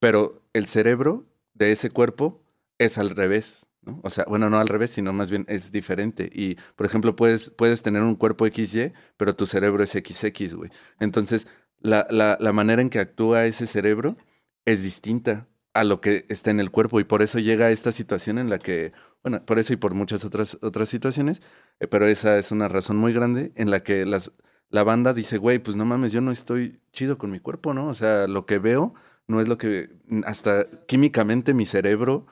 Pero 0.00 0.42
el 0.52 0.66
cerebro 0.66 1.26
de 1.54 1.72
ese 1.72 1.90
cuerpo 1.90 2.42
es 2.78 2.98
al 2.98 3.10
revés, 3.10 3.66
¿no? 3.82 4.00
O 4.04 4.10
sea, 4.10 4.24
bueno, 4.28 4.50
no 4.50 4.58
al 4.60 4.68
revés, 4.68 4.90
sino 4.90 5.12
más 5.12 5.30
bien 5.30 5.44
es 5.48 5.72
diferente. 5.72 6.30
Y, 6.32 6.56
por 6.76 6.86
ejemplo, 6.86 7.16
puedes, 7.16 7.50
puedes 7.50 7.82
tener 7.82 8.02
un 8.02 8.14
cuerpo 8.16 8.46
XY, 8.46 8.92
pero 9.16 9.34
tu 9.36 9.46
cerebro 9.46 9.82
es 9.82 9.94
XX, 9.94 10.54
güey. 10.54 10.70
Entonces, 11.00 11.46
la, 11.84 12.36
la, 12.40 12.52
manera 12.52 12.82
en 12.82 12.90
que 12.90 12.98
actúa 12.98 13.44
ese 13.44 13.66
cerebro 13.66 14.16
es 14.64 14.82
distinta 14.82 15.46
a 15.74 15.84
lo 15.84 16.00
que 16.00 16.24
está 16.28 16.50
en 16.50 16.60
el 16.60 16.70
cuerpo. 16.70 16.98
Y 16.98 17.04
por 17.04 17.22
eso 17.22 17.38
llega 17.38 17.66
a 17.66 17.70
esta 17.70 17.92
situación 17.92 18.38
en 18.38 18.48
la 18.48 18.58
que, 18.58 18.92
bueno, 19.22 19.44
por 19.44 19.58
eso 19.58 19.74
y 19.74 19.76
por 19.76 19.94
muchas 19.94 20.24
otras, 20.24 20.58
otras 20.62 20.88
situaciones, 20.88 21.42
eh, 21.80 21.86
pero 21.86 22.06
esa 22.06 22.38
es 22.38 22.52
una 22.52 22.68
razón 22.68 22.96
muy 22.96 23.12
grande 23.12 23.52
en 23.56 23.70
la 23.70 23.82
que 23.82 24.06
las, 24.06 24.32
la 24.70 24.82
banda 24.82 25.12
dice, 25.12 25.36
güey, 25.36 25.58
pues 25.58 25.76
no 25.76 25.84
mames, 25.84 26.10
yo 26.12 26.20
no 26.22 26.32
estoy 26.32 26.80
chido 26.92 27.18
con 27.18 27.30
mi 27.30 27.38
cuerpo, 27.38 27.74
¿no? 27.74 27.88
O 27.88 27.94
sea, 27.94 28.26
lo 28.28 28.46
que 28.46 28.58
veo 28.58 28.94
no 29.26 29.40
es 29.40 29.48
lo 29.48 29.58
que 29.58 29.90
hasta 30.24 30.66
químicamente 30.86 31.54
mi 31.54 31.66
cerebro 31.66 32.26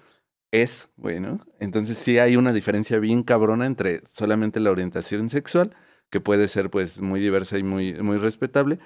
es, 0.51 0.89
güey, 0.97 1.21
¿no? 1.21 1.41
Entonces 1.61 1.99
sí 1.99 2.19
hay 2.19 2.37
una 2.37 2.53
diferencia 2.53 2.99
bien 2.99 3.23
cabrona 3.23 3.67
entre 3.67 4.03
solamente 4.07 4.61
la 4.61 4.71
orientación 4.71 5.29
sexual, 5.29 5.75
que 6.13 6.21
puede 6.21 6.47
ser 6.47 6.69
pues 6.69 7.01
muy 7.01 7.21
diversa 7.21 7.57
y 7.57 7.63
muy, 7.63 7.95
muy 7.95 8.19
respetable, 8.19 8.79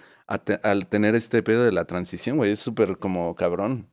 te- 0.45 0.61
al 0.63 0.87
tener 0.87 1.17
este 1.17 1.43
pedo 1.43 1.65
de 1.65 1.73
la 1.73 1.85
transición, 1.85 2.37
güey, 2.37 2.53
es 2.53 2.61
súper 2.61 2.99
como 2.99 3.35
cabrón. 3.35 3.89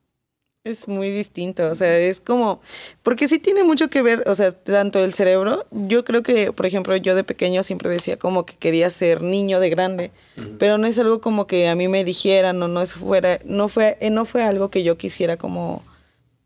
Es 0.62 0.86
muy 0.88 1.10
distinto, 1.10 1.68
o 1.70 1.74
sea, 1.74 1.98
es 1.98 2.20
como, 2.20 2.62
porque 3.02 3.26
sí 3.28 3.38
tiene 3.40 3.64
mucho 3.64 3.90
que 3.90 4.02
ver, 4.02 4.22
o 4.28 4.34
sea, 4.36 4.52
tanto 4.52 5.02
el 5.04 5.12
cerebro, 5.12 5.66
yo 5.72 6.04
creo 6.04 6.22
que, 6.22 6.52
por 6.52 6.64
ejemplo, 6.64 6.96
yo 6.96 7.14
de 7.16 7.24
pequeño 7.24 7.62
siempre 7.64 7.90
decía 7.90 8.18
como 8.18 8.46
que 8.46 8.54
quería 8.56 8.88
ser 8.88 9.20
niño 9.20 9.58
de 9.60 9.68
grande, 9.68 10.10
pero 10.60 10.78
no 10.78 10.86
es 10.86 10.96
algo 11.00 11.20
como 11.20 11.46
que 11.48 11.68
a 11.68 11.74
mí 11.74 11.88
me 11.88 12.04
dijeran 12.04 12.62
o 12.62 12.68
no 12.68 12.80
es 12.82 12.94
fuera, 12.94 13.40
no 13.44 13.68
fue, 13.68 13.98
eh, 14.00 14.10
no 14.10 14.24
fue 14.24 14.42
algo 14.44 14.70
que 14.70 14.84
yo 14.84 14.96
quisiera 14.96 15.36
como... 15.36 15.82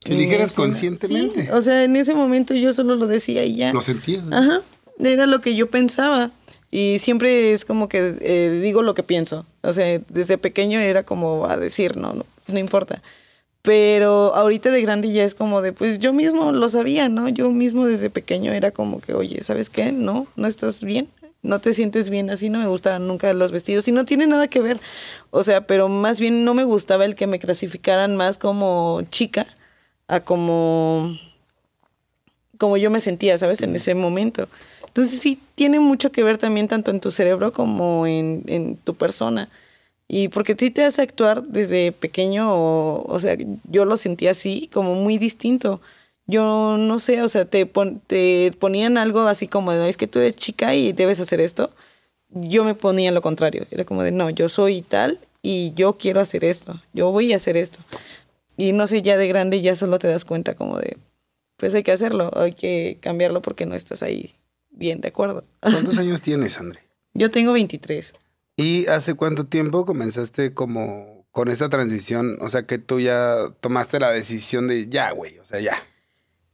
Que 0.00 0.14
dijeras 0.14 0.54
conscientemente. 0.54 1.42
Sí, 1.42 1.48
o 1.52 1.60
sea, 1.60 1.84
en 1.84 1.94
ese 1.96 2.14
momento 2.14 2.54
yo 2.54 2.72
solo 2.72 2.96
lo 2.96 3.06
decía 3.08 3.44
y 3.44 3.56
ya. 3.56 3.72
Lo 3.74 3.82
sentías. 3.82 4.24
¿no? 4.24 4.34
Ajá, 4.36 4.62
era 4.98 5.26
lo 5.26 5.40
que 5.40 5.54
yo 5.54 5.68
pensaba. 5.68 6.30
Y 6.70 6.98
siempre 6.98 7.52
es 7.52 7.64
como 7.64 7.88
que 7.88 8.16
eh, 8.20 8.60
digo 8.62 8.82
lo 8.82 8.94
que 8.94 9.02
pienso. 9.02 9.46
O 9.62 9.72
sea, 9.72 10.00
desde 10.08 10.38
pequeño 10.38 10.78
era 10.80 11.02
como 11.02 11.46
a 11.46 11.56
decir, 11.56 11.96
no, 11.96 12.12
no, 12.12 12.26
no 12.46 12.58
importa. 12.58 13.02
Pero 13.62 14.34
ahorita 14.34 14.70
de 14.70 14.82
grande 14.82 15.12
ya 15.12 15.24
es 15.24 15.34
como 15.34 15.62
de, 15.62 15.72
pues 15.72 15.98
yo 15.98 16.12
mismo 16.12 16.52
lo 16.52 16.68
sabía, 16.68 17.08
¿no? 17.08 17.28
Yo 17.28 17.50
mismo 17.50 17.86
desde 17.86 18.10
pequeño 18.10 18.52
era 18.52 18.70
como 18.70 19.00
que, 19.00 19.14
oye, 19.14 19.42
¿sabes 19.42 19.68
qué? 19.70 19.92
No, 19.92 20.26
no 20.36 20.46
estás 20.46 20.82
bien, 20.82 21.08
no 21.42 21.60
te 21.60 21.74
sientes 21.74 22.08
bien 22.08 22.30
así, 22.30 22.50
no 22.50 22.58
me 22.60 22.66
gustaban 22.68 23.06
nunca 23.06 23.32
los 23.34 23.52
vestidos 23.52 23.88
y 23.88 23.92
no 23.92 24.04
tiene 24.04 24.26
nada 24.26 24.48
que 24.48 24.60
ver. 24.60 24.80
O 25.30 25.42
sea, 25.42 25.66
pero 25.66 25.88
más 25.88 26.20
bien 26.20 26.44
no 26.44 26.54
me 26.54 26.64
gustaba 26.64 27.04
el 27.04 27.14
que 27.14 27.26
me 27.26 27.38
clasificaran 27.38 28.16
más 28.16 28.38
como 28.38 29.02
chica 29.10 29.46
a 30.06 30.20
como 30.20 31.18
como 32.58 32.76
yo 32.76 32.90
me 32.90 33.00
sentía, 33.00 33.38
¿sabes? 33.38 33.62
En 33.62 33.74
ese 33.76 33.94
momento. 33.94 34.48
Entonces 34.98 35.20
sí, 35.20 35.40
tiene 35.54 35.78
mucho 35.78 36.10
que 36.10 36.24
ver 36.24 36.38
también 36.38 36.66
tanto 36.66 36.90
en 36.90 36.98
tu 36.98 37.12
cerebro 37.12 37.52
como 37.52 38.04
en, 38.08 38.76
tu 38.82 38.96
persona. 38.96 39.48
Y 40.08 40.26
porque 40.26 40.54
a 40.54 40.56
ti 40.56 40.72
te 40.72 40.84
hace 40.84 41.02
actuar 41.02 41.44
desde 41.44 41.92
pequeño, 41.92 42.52
o, 42.52 43.04
o 43.06 43.18
sea, 43.20 43.36
yo 43.70 43.84
lo 43.84 43.96
sentía 43.96 44.32
así, 44.32 44.68
como 44.72 44.94
muy 44.96 45.16
distinto. 45.16 45.80
Yo 46.26 46.74
no 46.80 46.98
sé, 46.98 47.22
o 47.22 47.28
sea, 47.28 47.44
te, 47.44 47.64
pon- 47.64 48.00
te 48.08 48.50
ponían 48.58 48.98
algo 48.98 49.20
así 49.20 49.46
como 49.46 49.70
de, 49.72 49.88
es 49.88 49.96
que 49.96 50.08
tú 50.08 50.18
eres 50.18 50.34
chica 50.34 50.74
y 50.74 50.92
debes 50.92 51.20
hacer 51.20 51.40
esto. 51.40 51.70
Yo 52.30 52.64
me 52.64 52.74
ponía 52.74 53.12
lo 53.12 53.22
contrario. 53.22 53.66
Era 53.70 53.84
como 53.84 54.02
de, 54.02 54.10
no, 54.10 54.30
yo 54.30 54.48
soy 54.48 54.82
tal 54.82 55.20
y 55.42 55.74
yo 55.74 55.96
quiero 55.96 56.18
hacer 56.18 56.44
esto. 56.44 56.82
Yo 56.92 57.12
voy 57.12 57.32
a 57.32 57.36
hacer 57.36 57.56
esto. 57.56 57.78
Y 58.56 58.72
no 58.72 58.88
sé, 58.88 59.02
ya 59.02 59.16
de 59.16 59.28
grande 59.28 59.62
ya 59.62 59.76
solo 59.76 60.00
te 60.00 60.08
das 60.08 60.24
cuenta 60.24 60.56
como 60.56 60.76
de, 60.80 60.96
pues 61.56 61.72
hay 61.74 61.84
que 61.84 61.92
hacerlo, 61.92 62.32
hay 62.34 62.50
que 62.52 62.98
cambiarlo 63.00 63.42
porque 63.42 63.64
no 63.64 63.76
estás 63.76 64.02
ahí 64.02 64.34
bien, 64.78 65.00
¿de 65.00 65.08
acuerdo? 65.08 65.44
¿Cuántos 65.60 65.98
años 65.98 66.22
tienes, 66.22 66.58
André? 66.58 66.80
Yo 67.14 67.30
tengo 67.30 67.52
23. 67.52 68.14
¿Y 68.56 68.86
hace 68.86 69.14
cuánto 69.14 69.44
tiempo 69.44 69.84
comenzaste 69.84 70.54
como 70.54 71.26
con 71.30 71.48
esta 71.48 71.68
transición? 71.68 72.38
O 72.40 72.48
sea, 72.48 72.62
que 72.64 72.78
tú 72.78 73.00
ya 73.00 73.36
tomaste 73.60 74.00
la 74.00 74.10
decisión 74.10 74.68
de 74.68 74.88
ya, 74.88 75.10
güey, 75.10 75.38
o 75.38 75.44
sea, 75.44 75.60
ya. 75.60 75.82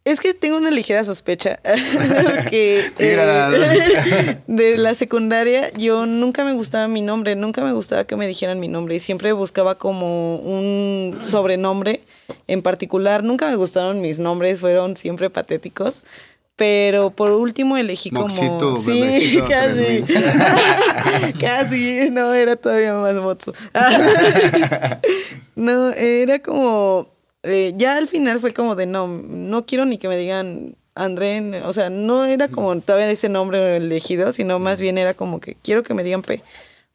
Es 0.04 0.20
que 0.20 0.34
tengo 0.34 0.58
una 0.58 0.70
ligera 0.70 1.02
sospecha 1.02 1.60
que 2.50 2.84
eh, 2.98 4.38
de 4.46 4.76
la 4.76 4.94
secundaria 4.94 5.70
yo 5.78 6.04
nunca 6.04 6.44
me 6.44 6.52
gustaba 6.52 6.88
mi 6.88 7.00
nombre, 7.00 7.36
nunca 7.36 7.64
me 7.64 7.72
gustaba 7.72 8.04
que 8.04 8.14
me 8.14 8.26
dijeran 8.26 8.60
mi 8.60 8.68
nombre 8.68 8.96
y 8.96 9.00
siempre 9.00 9.32
buscaba 9.32 9.78
como 9.78 10.36
un 10.36 11.18
sobrenombre 11.24 12.02
en 12.48 12.60
particular. 12.60 13.24
Nunca 13.24 13.48
me 13.48 13.56
gustaron 13.56 14.02
mis 14.02 14.18
nombres, 14.18 14.60
fueron 14.60 14.94
siempre 14.98 15.30
patéticos. 15.30 16.02
Pero 16.56 17.10
por 17.10 17.32
último 17.32 17.76
elegí 17.76 18.10
Moxito, 18.12 18.74
como... 18.74 18.80
Sí, 18.80 19.40
casi. 19.48 20.04
casi, 21.40 22.10
no, 22.10 22.32
era 22.32 22.54
todavía 22.56 22.94
más 22.94 23.16
mozo. 23.16 23.52
no, 25.56 25.90
era 25.90 26.38
como... 26.38 27.08
eh, 27.42 27.72
ya 27.76 27.96
al 27.96 28.06
final 28.06 28.38
fue 28.38 28.52
como 28.52 28.76
de 28.76 28.86
no, 28.86 29.08
no 29.08 29.66
quiero 29.66 29.84
ni 29.84 29.98
que 29.98 30.08
me 30.08 30.16
digan 30.16 30.76
André, 30.94 31.62
o 31.64 31.72
sea, 31.72 31.90
no 31.90 32.24
era 32.24 32.46
como 32.48 32.80
todavía 32.80 33.10
ese 33.10 33.28
nombre 33.28 33.76
elegido, 33.76 34.32
sino 34.32 34.60
más 34.60 34.80
bien 34.80 34.96
era 34.96 35.12
como 35.14 35.40
que 35.40 35.56
quiero 35.60 35.82
que 35.82 35.92
me 35.92 36.04
digan 36.04 36.22
P. 36.22 36.40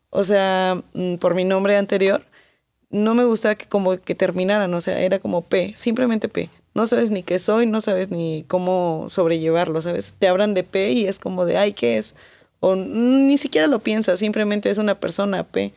O 0.10 0.24
sea, 0.24 0.82
mm, 0.94 1.16
por 1.16 1.36
mi 1.36 1.44
nombre 1.44 1.76
anterior, 1.76 2.26
no 2.90 3.14
me 3.14 3.26
gustaba 3.26 3.56
que 3.56 3.68
como 3.68 3.98
que 3.98 4.16
terminaran, 4.16 4.74
o 4.74 4.80
sea, 4.80 5.00
era 5.00 5.20
como 5.20 5.42
P, 5.42 5.74
simplemente 5.76 6.30
P. 6.30 6.50
No 6.80 6.88
sabes 6.88 7.12
ni 7.12 7.24
qué 7.24 7.40
soy, 7.40 7.66
no 7.66 7.82
sabes 7.82 8.10
ni 8.10 8.46
cómo 8.48 9.08
sobrellevarlo, 9.10 9.82
¿sabes? 9.82 10.16
Te 10.18 10.30
hablan 10.30 10.54
de 10.54 10.64
P 10.64 10.94
y 10.94 11.08
es 11.08 11.20
como 11.20 11.46
de, 11.46 11.58
ay, 11.58 11.74
¿qué 11.74 11.98
es? 11.98 12.16
O 12.62 12.74
ni 12.78 13.38
siquiera 13.38 13.68
lo 13.68 13.80
piensas, 13.80 14.22
simplemente 14.22 14.70
es 14.70 14.78
una 14.78 14.98
persona 14.98 15.44
P. 15.44 15.74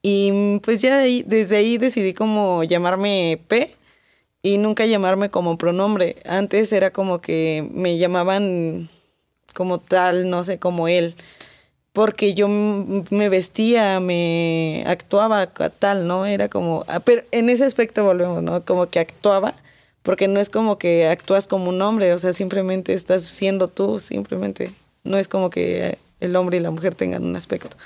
Y 0.00 0.32
mm, 0.32 0.60
pues 0.60 0.80
ya 0.80 0.96
desde 0.96 1.56
ahí 1.58 1.76
decidí 1.76 2.14
como 2.14 2.64
llamarme 2.64 3.38
P 3.46 3.70
y 4.40 4.56
nunca 4.56 4.86
llamarme 4.86 5.28
como 5.28 5.58
pronombre. 5.58 6.16
Antes 6.24 6.72
era 6.72 6.90
como 6.90 7.20
que 7.20 7.68
me 7.70 7.98
llamaban 7.98 8.88
como 9.52 9.78
tal, 9.78 10.30
no 10.30 10.42
sé, 10.42 10.58
como 10.58 10.88
él. 10.88 11.16
Porque 11.94 12.34
yo 12.34 12.48
me 12.48 13.28
vestía, 13.28 14.00
me 14.00 14.82
actuaba 14.84 15.46
tal, 15.46 16.08
¿no? 16.08 16.26
Era 16.26 16.48
como... 16.48 16.84
ah, 16.88 16.98
Pero 16.98 17.22
en 17.30 17.48
ese 17.48 17.64
aspecto 17.64 18.02
volvemos, 18.04 18.42
¿no? 18.42 18.64
Como 18.64 18.90
que 18.90 18.98
actuaba, 18.98 19.54
porque 20.02 20.26
no 20.26 20.40
es 20.40 20.50
como 20.50 20.76
que 20.76 21.06
actúas 21.06 21.46
como 21.46 21.68
un 21.68 21.80
hombre, 21.80 22.12
o 22.12 22.18
sea, 22.18 22.32
simplemente 22.32 22.94
estás 22.94 23.22
siendo 23.22 23.68
tú, 23.68 24.00
simplemente. 24.00 24.72
No 25.04 25.18
es 25.18 25.28
como 25.28 25.50
que 25.50 25.96
el 26.18 26.34
hombre 26.34 26.56
y 26.56 26.60
la 26.60 26.72
mujer 26.72 26.96
tengan 26.96 27.22
un 27.22 27.36
aspecto. 27.36 27.76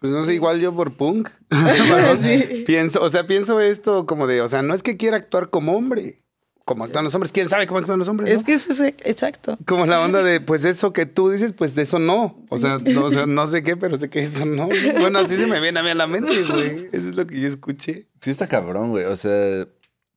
Pues 0.00 0.10
no 0.10 0.24
sé, 0.24 0.34
igual 0.34 0.60
yo 0.60 0.74
por 0.74 0.96
punk. 0.96 1.30
Sí. 2.20 2.64
Pienso, 2.66 3.00
o 3.00 3.08
sea, 3.08 3.28
pienso 3.28 3.60
esto 3.60 4.06
como 4.06 4.26
de, 4.26 4.40
o 4.40 4.48
sea, 4.48 4.62
no 4.62 4.74
es 4.74 4.82
que 4.82 4.96
quiera 4.96 5.18
actuar 5.18 5.50
como 5.50 5.76
hombre, 5.76 6.21
como 6.64 6.84
actúan 6.84 7.04
los 7.04 7.14
hombres. 7.14 7.32
¿Quién 7.32 7.48
sabe 7.48 7.66
cómo 7.66 7.78
actúan 7.80 7.98
los 7.98 8.08
hombres? 8.08 8.30
Es 8.30 8.40
no? 8.40 8.46
que 8.46 8.52
es 8.54 8.68
ese- 8.68 8.94
exacto. 9.04 9.58
Como 9.66 9.86
la 9.86 10.00
onda 10.00 10.22
de, 10.22 10.40
pues 10.40 10.64
eso 10.64 10.92
que 10.92 11.06
tú 11.06 11.30
dices, 11.30 11.52
pues 11.52 11.74
de 11.74 11.82
eso 11.82 11.98
no. 11.98 12.44
O 12.48 12.58
sea, 12.58 12.78
no, 12.78 13.04
o 13.06 13.10
sea, 13.12 13.26
no 13.26 13.46
sé 13.46 13.62
qué, 13.62 13.76
pero 13.76 13.96
sé 13.96 14.08
que 14.10 14.22
eso 14.22 14.44
no. 14.44 14.68
Bueno, 15.00 15.18
así 15.18 15.36
se 15.36 15.46
me 15.46 15.60
viene 15.60 15.80
a 15.80 15.82
mí 15.82 15.90
a 15.90 15.94
la 15.94 16.06
mente, 16.06 16.42
güey. 16.42 16.88
Eso 16.92 17.08
es 17.10 17.16
lo 17.16 17.26
que 17.26 17.40
yo 17.40 17.48
escuché. 17.48 18.06
Sí 18.20 18.30
está 18.30 18.46
cabrón, 18.46 18.90
güey. 18.90 19.04
O 19.06 19.16
sea, 19.16 19.66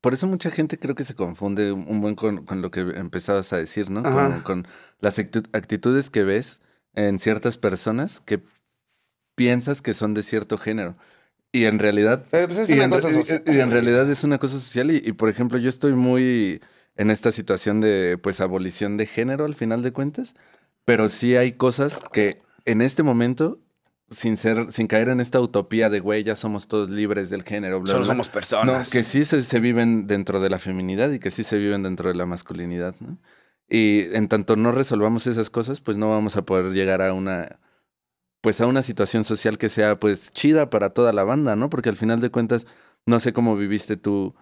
por 0.02 0.14
eso 0.14 0.28
mucha 0.28 0.52
gente 0.52 0.78
creo 0.78 0.94
que 0.96 1.04
se 1.04 1.16
confunde 1.16 1.72
un 1.72 2.00
buen 2.02 2.16
con, 2.16 2.46
con 2.46 2.62
lo 2.62 2.70
que 2.70 2.82
empezabas 2.82 3.52
a 3.54 3.58
decir, 3.58 3.90
¿no? 3.90 4.04
Con, 4.04 4.42
con 4.42 4.68
las 5.00 5.18
actitudes 5.20 6.10
que 6.12 6.24
ves 6.24 6.62
en 6.94 7.18
ciertas 7.20 7.58
personas 7.58 8.22
que 8.22 8.42
piensas 9.36 9.82
que 9.82 9.94
son 9.94 10.14
de 10.14 10.24
cierto 10.24 10.58
género. 10.58 10.96
Y 11.56 11.66
en 11.66 11.80
realidad... 11.80 12.26
Pero 12.32 12.48
pues 12.48 12.60
es 12.60 12.70
y 12.70 12.74
una 12.74 12.86
en, 12.86 12.90
cosa 12.90 13.12
social. 13.14 13.44
y 13.46 13.60
en 13.60 13.72
realidad 13.72 14.10
es 14.10 14.24
una 14.24 14.38
cosa 14.38 14.60
social. 14.60 14.92
Y, 14.92 15.02
y, 15.06 15.14
por 15.14 15.30
ejemplo, 15.30 15.58
yo 15.58 15.70
estoy 15.70 15.94
muy 15.94 16.62
en 16.96 17.12
esta 17.12 17.32
situación 17.32 17.82
de, 17.82 18.18
pues, 18.22 18.42
abolición 18.42 18.98
de 18.98 19.06
género 19.06 19.46
al 19.46 19.56
final 19.56 19.82
de 19.82 19.92
cuentas. 19.92 20.34
Pero 20.84 21.10
sí 21.10 21.36
hay 21.36 21.54
cosas 21.54 22.02
que 22.12 22.40
en 22.66 22.82
este 22.82 23.04
momento... 23.04 23.60
Sin 24.08 24.38
ser, 24.38 24.72
sin 24.72 24.86
caer 24.86 25.10
en 25.10 25.20
esta 25.20 25.42
utopía 25.42 25.90
de 25.90 26.00
güey, 26.00 26.24
ya 26.24 26.36
somos 26.36 26.68
todos 26.68 26.92
libres 26.92 27.32
del 27.32 27.42
género, 27.42 27.82
bla, 27.82 27.88
Solo 27.88 28.06
bla, 28.06 28.06
bla". 28.06 28.14
somos 28.14 28.30
personas. 28.30 28.88
No, 28.88 28.92
que 28.92 29.04
sí 29.04 29.26
se, 29.26 29.42
se 29.42 29.60
viven 29.60 30.06
dentro 30.06 30.40
de 30.40 30.52
la 30.52 30.60
feminidad 30.60 31.10
y 31.10 31.18
que 31.18 31.32
sí 31.32 31.44
se 31.44 31.58
viven 31.58 31.82
dentro 31.82 32.10
de 32.10 32.16
la 32.16 32.28
masculinidad, 32.28 32.94
¿no? 33.00 33.18
Y 33.68 34.02
en 34.14 34.28
tanto 34.28 34.58
no 34.58 34.72
resolvamos 34.72 35.26
esas 35.26 35.50
cosas, 35.50 35.82
pues 35.82 35.98
no 35.98 36.08
vamos 36.12 36.38
a 36.38 36.44
poder 36.46 36.72
llegar 36.72 37.02
a 37.02 37.14
una, 37.14 37.58
pues 38.46 38.62
a 38.62 38.68
una 38.68 38.84
situación 38.84 39.24
social 39.24 39.58
que 39.58 39.70
sea 39.70 39.98
pues 39.98 40.30
chida 40.30 40.70
para 40.70 40.92
toda 40.92 41.12
la 41.14 41.24
banda, 41.24 41.56
¿no? 41.56 41.72
Porque 41.72 41.90
al 41.90 41.96
final 41.96 42.20
de 42.20 42.30
cuentas, 42.30 42.68
no 43.08 43.20
sé 43.20 43.34
cómo 43.34 43.56
viviste 43.56 43.98
tú, 43.98 44.36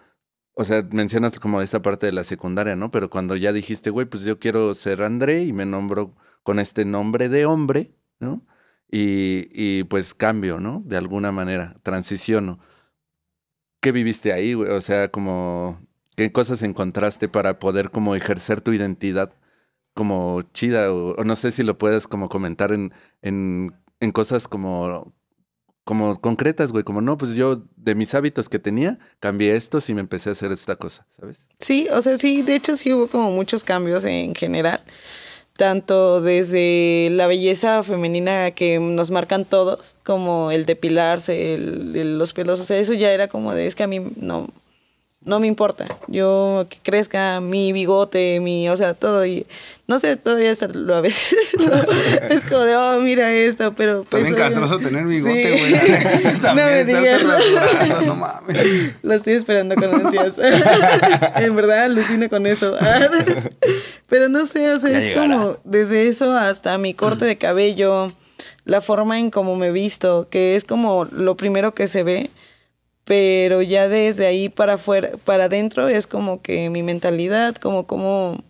o 0.52 0.64
sea, 0.66 0.82
mencionas 0.90 1.40
como 1.40 1.62
esta 1.62 1.80
parte 1.80 2.04
de 2.04 2.12
la 2.12 2.22
secundaria, 2.22 2.76
¿no? 2.76 2.90
Pero 2.90 3.08
cuando 3.08 3.34
ya 3.34 3.50
dijiste, 3.54 3.88
güey, 3.88 4.04
pues 4.04 4.24
yo 4.24 4.38
quiero 4.38 4.74
ser 4.74 5.02
André 5.02 5.44
y 5.44 5.54
me 5.54 5.64
nombro 5.64 6.14
con 6.42 6.58
este 6.58 6.84
nombre 6.84 7.30
de 7.30 7.46
hombre, 7.46 7.94
¿no? 8.20 8.46
Y, 8.90 9.48
y 9.52 9.84
pues 9.84 10.12
cambio, 10.12 10.60
¿no? 10.60 10.82
De 10.84 10.98
alguna 10.98 11.32
manera, 11.32 11.74
transiciono. 11.82 12.58
¿Qué 13.80 13.90
viviste 13.90 14.34
ahí, 14.34 14.52
güey? 14.52 14.70
O 14.70 14.82
sea, 14.82 15.10
como, 15.10 15.80
¿qué 16.14 16.30
cosas 16.30 16.62
encontraste 16.62 17.30
para 17.30 17.58
poder 17.58 17.90
como 17.90 18.14
ejercer 18.14 18.60
tu 18.60 18.74
identidad 18.74 19.32
como 19.94 20.42
chida? 20.52 20.92
O, 20.92 21.24
no 21.24 21.36
sé 21.36 21.50
si 21.52 21.62
lo 21.62 21.78
puedes 21.78 22.06
como 22.06 22.28
comentar 22.28 22.70
en, 22.72 22.92
en, 23.22 23.74
en 24.04 24.12
cosas 24.12 24.46
como, 24.48 25.12
como 25.84 26.16
concretas, 26.20 26.70
güey. 26.72 26.84
Como, 26.84 27.00
no, 27.00 27.18
pues 27.18 27.34
yo 27.34 27.62
de 27.76 27.94
mis 27.94 28.14
hábitos 28.14 28.48
que 28.48 28.58
tenía, 28.58 28.98
cambié 29.20 29.54
estos 29.56 29.88
y 29.90 29.94
me 29.94 30.00
empecé 30.00 30.28
a 30.28 30.32
hacer 30.32 30.52
esta 30.52 30.76
cosa, 30.76 31.06
¿sabes? 31.10 31.46
Sí, 31.58 31.88
o 31.92 32.00
sea, 32.02 32.16
sí, 32.18 32.42
de 32.42 32.54
hecho 32.56 32.76
sí 32.76 32.92
hubo 32.92 33.08
como 33.08 33.30
muchos 33.32 33.64
cambios 33.64 34.04
en 34.04 34.34
general, 34.34 34.80
tanto 35.56 36.20
desde 36.20 37.08
la 37.12 37.26
belleza 37.26 37.82
femenina 37.82 38.50
que 38.52 38.78
nos 38.80 39.10
marcan 39.10 39.44
todos, 39.44 39.96
como 40.04 40.50
el 40.50 40.64
depilarse, 40.66 41.54
el, 41.54 41.94
el- 41.96 42.18
los 42.18 42.32
pelos, 42.32 42.58
o 42.60 42.64
sea, 42.64 42.78
eso 42.78 42.92
ya 42.94 43.12
era 43.12 43.28
como 43.28 43.54
de, 43.54 43.66
es 43.66 43.74
que 43.74 43.82
a 43.84 43.86
mí 43.86 44.00
no, 44.16 44.48
no 45.24 45.40
me 45.40 45.46
importa, 45.46 45.86
yo 46.06 46.66
que 46.68 46.78
crezca 46.82 47.40
mi 47.40 47.72
bigote, 47.72 48.40
mi, 48.40 48.68
o 48.68 48.76
sea, 48.76 48.94
todo, 48.94 49.24
y 49.24 49.46
no 49.86 49.98
sé, 49.98 50.16
todavía 50.16 50.50
es 50.50 50.74
lo 50.74 50.94
a 50.96 51.00
veces, 51.00 51.54
¿no? 51.58 52.34
es 52.34 52.44
como 52.44 52.62
de, 52.62 52.76
oh, 52.76 53.00
mira 53.00 53.32
esto, 53.32 53.74
pero... 53.74 54.04
Pues, 54.10 54.32
castroso 54.34 54.76
obviamente- 54.76 54.90
tener 54.90 55.06
bigote, 55.06 55.58
Sí. 55.58 55.60
güey. 55.60 55.72
neta, 55.72 56.32
No 56.34 56.40
también 56.40 56.68
me 56.68 56.84
digas. 56.84 57.22
rasurando, 57.22 58.00
no 58.02 58.16
mames. 58.16 58.92
Lo 59.02 59.14
estoy 59.14 59.32
esperando 59.34 59.74
con 59.76 59.94
ansias. 59.94 60.34
en 61.36 61.56
verdad 61.56 61.84
alucino 61.84 62.28
con 62.28 62.46
eso. 62.46 62.74
Pero 64.08 64.28
no 64.28 64.46
sé, 64.46 64.70
o 64.72 64.78
sea, 64.78 64.90
Ya 64.90 64.98
es 64.98 65.04
llegará. 65.06 65.28
como 65.36 65.56
desde 65.64 66.08
eso 66.08 66.32
hasta 66.36 66.76
mi 66.78 66.94
corte 66.94 67.24
de 67.24 67.36
cabello, 67.36 68.12
la 68.64 68.80
forma 68.80 69.18
en 69.18 69.30
cómo 69.30 69.56
me 69.56 69.70
visto, 69.70 70.28
que 70.30 70.56
es 70.56 70.64
como 70.64 71.06
lo 71.10 71.36
primero 71.36 71.74
que 71.74 71.88
se 71.88 72.02
ve, 72.02 72.30
pero 73.04 73.62
ya 73.62 73.88
desde 73.88 74.26
ahí 74.26 74.48
para 74.48 74.74
afuera, 74.74 75.12
para 75.24 75.44
adentro 75.44 75.88
es 75.88 76.06
como 76.06 76.40
que 76.42 76.70
mi 76.70 76.82
mentalidad, 76.82 77.54
como 77.56 77.86
cómo 77.86 78.42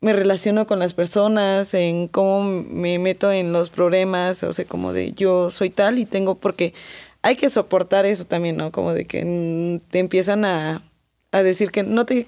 me 0.00 0.12
relaciono 0.12 0.66
con 0.66 0.80
las 0.80 0.94
personas, 0.94 1.74
en 1.74 2.08
cómo 2.08 2.42
me 2.42 2.98
meto 2.98 3.30
en 3.30 3.52
los 3.52 3.70
problemas, 3.70 4.42
o 4.42 4.52
sea, 4.52 4.64
como 4.64 4.92
de 4.92 5.12
yo 5.12 5.48
soy 5.48 5.70
tal 5.70 5.98
y 5.98 6.06
tengo 6.06 6.34
porque 6.34 6.74
hay 7.22 7.36
que 7.36 7.48
soportar 7.50 8.04
eso 8.04 8.24
también, 8.24 8.56
¿no? 8.56 8.72
Como 8.72 8.94
de 8.94 9.06
que 9.06 9.80
te 9.90 10.00
empiezan 10.00 10.44
a, 10.44 10.82
a 11.30 11.42
decir 11.44 11.70
que 11.70 11.84
no 11.84 12.04
te 12.04 12.26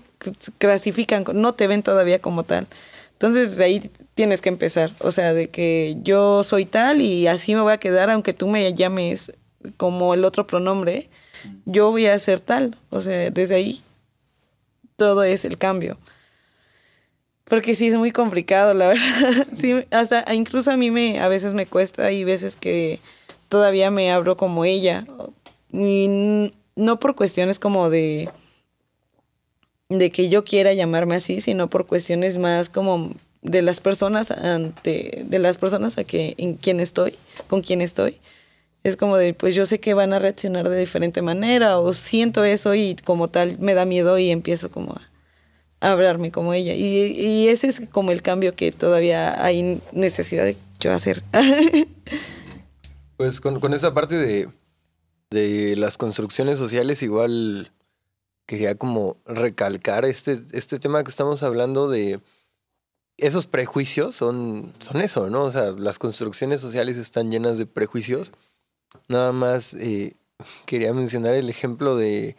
clasifican, 0.59 1.25
no 1.35 1.55
te 1.55 1.67
ven 1.67 1.83
todavía 1.83 2.21
como 2.21 2.45
tal. 2.45 2.69
Entonces 3.13 3.57
de 3.57 3.65
ahí 3.65 3.91
tienes 4.15 4.41
que 4.41 4.51
empezar, 4.51 4.93
o 5.01 5.11
sea, 5.11 5.35
de 5.35 5.51
que 5.51 5.97
yo 6.03 6.45
soy 6.45 6.67
tal 6.67 7.01
y 7.01 7.27
así 7.27 7.55
me 7.57 7.61
voy 7.61 7.73
a 7.73 7.79
quedar 7.79 8.11
aunque 8.11 8.33
tú 8.33 8.47
me 8.47 8.73
llames 8.75 9.33
como 9.77 10.15
el 10.15 10.25
otro 10.25 10.47
pronombre, 10.47 11.09
yo 11.65 11.91
voy 11.91 12.07
a 12.07 12.19
ser 12.19 12.41
tal, 12.41 12.77
o 12.91 13.01
sea, 13.01 13.31
desde 13.31 13.55
ahí 13.55 13.83
todo 14.97 15.25
es 15.25 15.45
el 15.45 15.59
cambio. 15.59 15.99
Porque 17.45 17.75
sí 17.75 17.89
es 17.89 17.95
muy 17.95 18.11
complicado, 18.11 18.73
la 18.75 18.89
verdad. 18.89 19.87
Hasta 19.91 20.35
incluso 20.35 20.71
a 20.71 20.77
mí 20.77 20.91
me 20.91 21.21
a 21.21 21.29
veces 21.29 21.55
me 21.55 21.67
cuesta 21.67 22.11
y 22.11 22.25
veces 22.25 22.57
que 22.57 23.01
todavía 23.49 23.91
me 23.91 24.11
abro 24.11 24.37
como 24.37 24.65
ella. 24.65 25.07
No 25.71 27.01
por 27.01 27.15
cuestiones 27.15 27.59
como 27.59 27.91
de 27.91 28.31
de 29.91 30.11
que 30.11 30.29
yo 30.29 30.45
quiera 30.45 30.73
llamarme 30.73 31.17
así, 31.17 31.41
sino 31.41 31.69
por 31.69 31.87
cuestiones 31.87 32.39
más 32.39 32.69
como 32.69 33.11
de 33.43 33.61
las 33.61 33.81
personas 33.81 34.31
ante 34.31 35.23
de 35.27 35.39
las 35.39 35.59
personas 35.59 35.99
a 35.99 36.05
que 36.05 36.35
en 36.39 36.55
quien 36.55 36.81
estoy, 36.81 37.15
con 37.49 37.61
quien 37.61 37.83
estoy. 37.83 38.17
Es 38.85 38.97
como 38.97 39.17
de 39.17 39.35
pues 39.35 39.55
yo 39.55 39.67
sé 39.67 39.81
que 39.81 39.95
van 39.95 40.13
a 40.13 40.19
reaccionar 40.19 40.69
de 40.69 40.79
diferente 40.79 41.23
manera 41.23 41.79
o 41.79 41.93
siento 41.95 42.45
eso 42.45 42.75
y 42.75 42.97
como 43.05 43.29
tal 43.29 43.59
me 43.59 43.75
da 43.75 43.85
miedo 43.85 44.19
y 44.19 44.31
empiezo 44.31 44.71
como 44.71 44.93
a 45.81 45.91
hablarme 45.91 46.31
como 46.31 46.55
ella. 46.55 46.75
Y, 46.75 46.85
y 47.19 47.49
ese 47.49 47.67
es 47.67 47.83
como 47.91 48.13
el 48.13 48.23
cambio 48.23 48.55
que 48.55 48.71
todavía 48.71 49.45
hay 49.45 49.81
necesidad 49.93 50.45
de 50.45 50.57
yo 50.79 50.93
hacer. 50.93 51.25
Pues 53.17 53.41
con, 53.41 53.61
con 53.61 53.73
esa 53.75 53.95
parte 53.95 54.17
de, 54.17 54.49
de 55.31 55.77
las 55.77 55.99
construcciones 55.99 56.59
sociales, 56.59 57.01
igual 57.03 57.71
quería 58.47 58.75
como 58.77 59.19
recalcar 59.25 60.05
este, 60.05 60.43
este 60.53 60.79
tema 60.79 61.03
que 61.05 61.11
estamos 61.11 61.43
hablando 61.43 61.89
de 61.89 62.21
esos 63.17 63.47
prejuicios, 63.47 64.15
son, 64.17 64.73
son 64.81 65.01
eso, 65.01 65.31
¿no? 65.31 65.45
O 65.45 65.53
sea, 65.53 65.71
las 65.71 65.99
construcciones 65.99 66.61
sociales 66.61 66.97
están 66.97 67.31
llenas 67.31 67.59
de 67.59 67.67
prejuicios. 67.67 68.33
Nada 69.09 69.33
más 69.33 69.75
eh, 69.75 70.15
quería 70.67 70.93
mencionar 70.93 71.35
el 71.35 71.49
ejemplo 71.51 71.97
de 71.97 72.37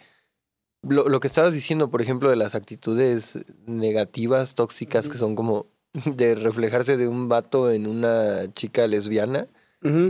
lo, 0.81 1.09
lo 1.09 1.19
que 1.19 1.27
estabas 1.27 1.53
diciendo, 1.53 1.89
por 1.89 2.01
ejemplo, 2.01 2.29
de 2.29 2.35
las 2.35 2.53
actitudes 2.55 3.39
negativas, 3.65 4.55
tóxicas, 4.55 5.09
que 5.09 5.17
son 5.17 5.35
como 5.35 5.67
de 6.05 6.35
reflejarse 6.35 6.97
de 6.97 7.07
un 7.07 7.27
vato 7.29 7.71
en 7.71 7.87
una 7.87 8.53
chica 8.53 8.87
lesbiana. 8.87 9.47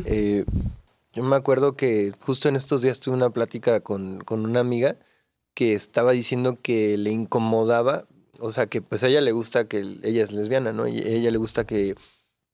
Eh, 0.06 0.46
yo 1.14 1.24
me 1.24 1.36
acuerdo 1.36 1.74
que 1.74 2.12
justo 2.20 2.50
en 2.50 2.56
estos 2.56 2.82
días 2.82 3.00
tuve 3.00 3.16
una 3.16 3.30
plática 3.30 3.80
con, 3.82 4.20
con 4.20 4.46
una 4.46 4.60
amiga 4.62 4.98
que 5.54 5.74
estaba 5.74 6.12
diciendo 6.12 6.58
que 6.62 6.98
le 6.98 7.12
incomodaba, 7.12 8.06
o 8.40 8.52
sea, 8.52 8.68
que 8.68 8.82
pues 8.82 9.04
a 9.04 9.08
ella 9.08 9.22
le 9.22 9.32
gusta 9.32 9.68
que 9.70 9.80
el- 9.80 10.02
ella 10.04 10.24
es 10.24 10.34
lesbiana, 10.34 10.74
¿no? 10.74 10.88
Y 10.88 11.00
a 11.00 11.08
ella 11.08 11.32
le 11.32 11.38
gusta 11.38 11.66
que, 11.66 11.96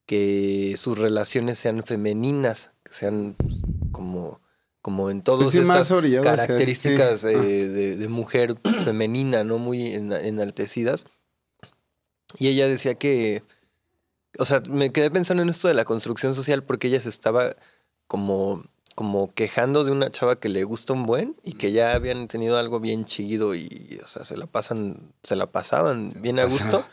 que 0.05 0.75
sus 0.77 0.97
relaciones 0.99 1.57
sean 1.57 1.83
femeninas, 1.83 2.71
que 2.83 2.93
sean 2.93 3.35
pues, 3.37 3.55
como, 3.91 4.41
como 4.81 5.09
en 5.09 5.21
todas 5.21 5.41
Pues 5.43 5.51
sí, 5.53 5.59
estas 5.59 5.87
hacia 6.21 6.47
características 6.47 7.23
este- 7.23 7.31
eh, 7.33 7.67
de, 7.67 7.95
de 7.97 8.07
mujer 8.07 8.55
femenina, 8.83 9.43
¿no? 9.43 9.57
Muy 9.57 9.93
en- 9.93 10.13
enaltecidas. 10.13 11.05
Y 12.37 12.47
ella 12.47 12.67
decía 12.67 12.95
que, 12.95 13.43
o 14.39 14.45
sea, 14.45 14.61
me 14.69 14.91
quedé 14.91 15.11
pensando 15.11 15.43
en 15.43 15.49
esto 15.49 15.67
de 15.67 15.73
la 15.73 15.85
construcción 15.85 16.33
social 16.33 16.63
porque 16.63 16.87
ella 16.87 16.99
se 16.99 17.09
estaba 17.09 17.55
como, 18.07 18.63
como 18.95 19.33
quejando 19.33 19.83
de 19.83 19.91
una 19.91 20.11
chava 20.11 20.39
que 20.39 20.47
le 20.49 20.63
gusta 20.63 20.93
un 20.93 21.05
buen 21.05 21.35
y 21.43 21.53
que 21.53 21.71
ya 21.73 21.93
habían 21.93 22.27
tenido 22.27 22.57
algo 22.57 22.79
bien 22.79 23.05
chido 23.05 23.53
y, 23.55 23.99
o 24.03 24.07
sea, 24.07 24.23
se 24.23 24.37
la 24.37 24.47
pasan, 24.47 25.11
se 25.23 25.35
la 25.35 25.51
pasaban 25.51 26.11
bien 26.21 26.39
a 26.39 26.45
gusto, 26.45 26.85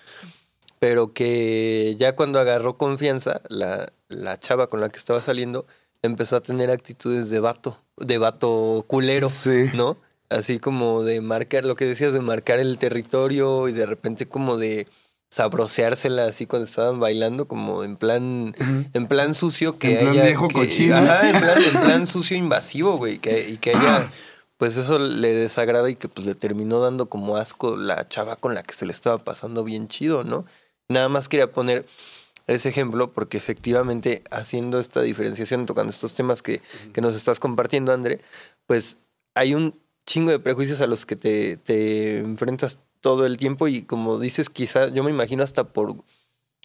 pero 0.81 1.13
que 1.13 1.95
ya 1.99 2.17
cuando 2.17 2.41
agarró 2.41 2.77
confianza, 2.77 3.41
la, 3.49 3.93
la 4.09 4.39
chava 4.41 4.69
con 4.69 4.81
la 4.81 4.89
que 4.89 4.99
estaba 4.99 5.23
saliendo 5.23 5.67
empezó 6.03 6.37
a 6.37 6.41
tener 6.41 6.71
actitudes 6.71 7.31
de 7.31 7.41
vato, 7.41 7.79
de 7.97 8.19
vato 8.19 8.85
culero, 8.87 9.29
Sí. 9.29 9.71
¿no? 9.75 9.97
Así 10.31 10.59
como 10.59 11.03
de 11.05 11.21
marcar, 11.23 11.65
lo 11.65 11.75
que 11.75 11.87
decías, 11.87 12.13
de 12.13 12.21
marcar 12.21 12.59
el 12.59 12.77
territorio 12.79 13.67
y 13.69 13.73
de 13.73 13.87
repente 13.87 14.27
como 14.29 14.57
de 14.59 14.87
sabroseársela 15.31 16.25
así 16.27 16.47
cuando 16.47 16.67
estaban 16.67 17.01
bailando, 17.01 17.47
como 17.49 17.85
en 17.85 17.97
plan, 17.97 18.55
en 18.93 19.07
plan 19.07 19.35
sucio 19.35 19.79
que 19.79 19.95
En 19.95 19.99
plan 20.01 20.13
haya- 20.13 20.25
viejo 20.25 20.49
que- 20.49 20.55
cochino. 20.55 20.97
Ajá, 20.97 21.29
en 21.31 21.33
plan, 21.41 21.63
en 21.63 21.81
plan 21.83 22.07
sucio 22.07 22.37
invasivo, 22.37 22.97
güey, 22.97 23.19
que, 23.19 23.49
y 23.49 23.57
que 23.59 23.71
ella, 23.73 24.11
pues 24.57 24.77
eso 24.77 24.99
le 24.99 25.33
desagrada 25.35 25.89
y 25.91 25.95
que 25.97 26.09
pues 26.09 26.27
le 26.27 26.35
terminó 26.35 26.81
dando 26.81 27.09
como 27.09 27.37
asco 27.37 27.77
la 27.77 28.09
chava 28.09 28.37
con 28.37 28.55
la 28.55 28.63
que 28.63 28.75
se 28.75 28.87
le 28.87 28.93
estaba 28.93 29.19
pasando 29.19 29.65
bien 29.65 29.89
chido, 29.89 30.25
¿no? 30.25 30.45
Nada 30.89 31.09
más 31.09 31.29
quería 31.29 31.53
poner 31.53 31.87
ese 32.49 32.69
ejemplo 32.71 33.13
porque 33.13 33.37
efectivamente 33.39 34.23
haciendo 34.31 34.81
esta 34.81 35.03
diferenciación, 35.03 35.67
tocando 35.67 35.91
estos 35.91 36.15
temas 36.15 36.43
que, 36.43 36.61
que 36.93 37.01
nos 37.01 37.15
estás 37.15 37.39
compartiendo, 37.41 37.93
André, 37.93 38.21
pues 38.67 38.99
hay 39.35 39.55
un 39.55 39.79
chingo 40.07 40.31
de 40.31 40.39
prejuicios 40.41 40.81
a 40.81 40.87
los 40.87 41.07
que 41.07 41.15
te, 41.17 41.57
te 41.59 42.19
enfrentas 42.19 42.81
todo 43.01 43.27
el 43.27 43.37
tiempo 43.37 43.69
y 43.69 43.83
como 43.83 44.19
dices, 44.19 44.49
quizá 44.51 44.89
yo 44.89 45.05
me 45.05 45.11
imagino 45.11 45.45
hasta 45.45 45.65
por 45.65 45.95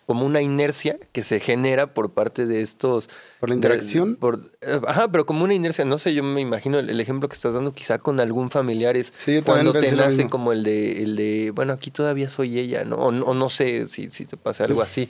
como 0.05 0.25
una 0.25 0.41
inercia 0.41 0.97
que 1.13 1.23
se 1.23 1.39
genera 1.39 1.93
por 1.93 2.11
parte 2.11 2.45
de 2.45 2.61
estos... 2.61 3.09
¿Por 3.39 3.49
la 3.49 3.53
de- 3.53 3.57
interacción? 3.59 4.15
por, 4.17 4.51
eh, 4.61 4.81
ajá, 4.85 5.09
pero 5.09 5.25
como 5.25 5.45
una 5.45 5.53
inercia, 5.53 5.85
no 5.85 5.97
sé, 5.97 6.13
yo 6.13 6.23
me 6.23 6.41
imagino 6.41 6.79
el, 6.79 6.89
el 6.89 6.99
ejemplo 6.99 7.29
que 7.29 7.35
estás 7.35 7.53
dando 7.53 7.73
quizá 7.73 7.99
con 7.99 8.19
algún 8.19 8.49
familiar 8.51 8.97
es 8.97 9.13
Sí, 9.15 9.41
cuando 9.41 9.71
te 9.71 9.93
nace 9.95 10.27
como 10.29 10.51
el 10.51 10.63
de, 10.63 11.03
el 11.03 11.15
de, 11.15 11.51
bueno, 11.51 11.71
aquí 11.71 11.89
todavía 11.89 12.29
soy 12.29 12.59
ella, 12.59 12.83
¿no? 12.83 12.97
O, 12.97 13.11
no- 13.13 13.25
o 13.25 13.33
no 13.33 13.47
sé 13.47 13.87
si, 13.87 14.09
si 14.11 14.25
te 14.25 14.35
pasa 14.35 14.65
algo 14.65 14.81
así. 14.81 15.09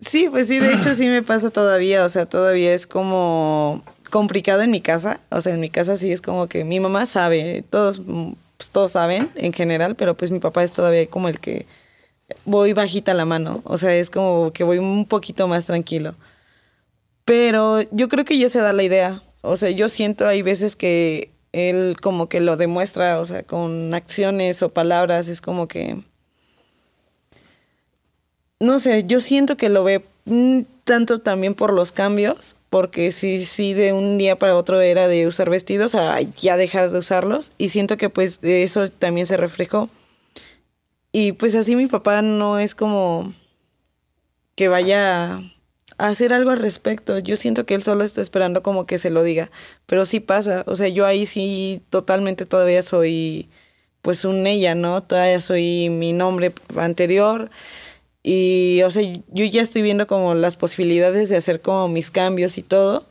Sí, 0.00 0.28
pues 0.30 0.48
sí, 0.48 0.58
de 0.58 0.74
hecho 0.74 0.94
sí 0.94 1.06
me 1.06 1.22
pasa 1.22 1.50
todavía, 1.50 2.04
o 2.04 2.08
sea, 2.08 2.26
todavía 2.26 2.74
es 2.74 2.86
como 2.86 3.82
complicado 4.10 4.62
en 4.62 4.70
mi 4.70 4.80
casa, 4.80 5.20
o 5.30 5.40
sea, 5.40 5.54
en 5.54 5.60
mi 5.60 5.70
casa 5.70 5.96
sí 5.96 6.12
es 6.12 6.20
como 6.20 6.48
que 6.48 6.64
mi 6.64 6.80
mamá 6.80 7.06
sabe, 7.06 7.64
todos, 7.70 8.02
pues, 8.56 8.70
todos 8.70 8.92
saben 8.92 9.30
en 9.36 9.52
general, 9.52 9.96
pero 9.96 10.16
pues 10.16 10.30
mi 10.30 10.38
papá 10.38 10.62
es 10.64 10.72
todavía 10.72 11.06
como 11.08 11.28
el 11.28 11.40
que 11.40 11.66
voy 12.44 12.72
bajita 12.72 13.14
la 13.14 13.24
mano, 13.24 13.62
o 13.64 13.78
sea, 13.78 13.94
es 13.96 14.10
como 14.10 14.52
que 14.52 14.64
voy 14.64 14.78
un 14.78 15.06
poquito 15.06 15.48
más 15.48 15.66
tranquilo. 15.66 16.14
Pero 17.24 17.80
yo 17.90 18.08
creo 18.08 18.24
que 18.24 18.38
ya 18.38 18.48
se 18.48 18.60
da 18.60 18.72
la 18.72 18.82
idea, 18.82 19.22
o 19.42 19.56
sea, 19.56 19.70
yo 19.70 19.88
siento 19.88 20.26
hay 20.26 20.42
veces 20.42 20.76
que 20.76 21.32
él 21.52 21.96
como 22.00 22.28
que 22.28 22.40
lo 22.40 22.56
demuestra, 22.56 23.18
o 23.20 23.24
sea, 23.24 23.42
con 23.42 23.94
acciones 23.94 24.62
o 24.62 24.68
palabras, 24.70 25.28
es 25.28 25.40
como 25.40 25.68
que 25.68 26.02
no 28.60 28.78
sé, 28.78 29.04
yo 29.06 29.20
siento 29.20 29.56
que 29.56 29.68
lo 29.68 29.84
ve 29.84 30.04
mm, 30.24 30.60
tanto 30.84 31.20
también 31.20 31.54
por 31.54 31.72
los 31.72 31.92
cambios, 31.92 32.56
porque 32.70 33.12
sí, 33.12 33.44
sí, 33.44 33.74
de 33.74 33.92
un 33.92 34.18
día 34.18 34.38
para 34.38 34.56
otro 34.56 34.80
era 34.80 35.08
de 35.08 35.26
usar 35.26 35.50
vestidos 35.50 35.94
a 35.94 36.20
ya 36.20 36.56
dejar 36.56 36.90
de 36.90 36.98
usarlos, 36.98 37.52
y 37.58 37.70
siento 37.70 37.96
que 37.96 38.10
pues 38.10 38.40
de 38.40 38.62
eso 38.62 38.88
también 38.90 39.26
se 39.26 39.36
reflejó. 39.36 39.88
Y 41.12 41.32
pues 41.32 41.54
así 41.54 41.76
mi 41.76 41.86
papá 41.86 42.22
no 42.22 42.58
es 42.58 42.74
como 42.74 43.32
que 44.54 44.68
vaya 44.68 45.36
a 45.98 46.08
hacer 46.08 46.32
algo 46.32 46.50
al 46.50 46.58
respecto. 46.58 47.18
Yo 47.18 47.36
siento 47.36 47.64
que 47.66 47.74
él 47.74 47.82
solo 47.82 48.04
está 48.04 48.20
esperando 48.20 48.62
como 48.62 48.86
que 48.86 48.98
se 48.98 49.10
lo 49.10 49.22
diga, 49.22 49.50
pero 49.86 50.04
sí 50.04 50.20
pasa. 50.20 50.64
O 50.66 50.76
sea, 50.76 50.88
yo 50.88 51.06
ahí 51.06 51.26
sí 51.26 51.82
totalmente 51.90 52.46
todavía 52.46 52.82
soy 52.82 53.48
pues 54.02 54.24
un 54.24 54.46
ella, 54.46 54.74
¿no? 54.74 55.02
Todavía 55.02 55.40
soy 55.40 55.88
mi 55.90 56.12
nombre 56.12 56.52
anterior. 56.76 57.50
Y, 58.28 58.82
o 58.82 58.90
sea, 58.90 59.04
yo 59.04 59.44
ya 59.44 59.62
estoy 59.62 59.82
viendo 59.82 60.08
como 60.08 60.34
las 60.34 60.56
posibilidades 60.56 61.28
de 61.28 61.36
hacer 61.36 61.60
como 61.60 61.86
mis 61.86 62.10
cambios 62.10 62.58
y 62.58 62.64
todo, 62.64 63.06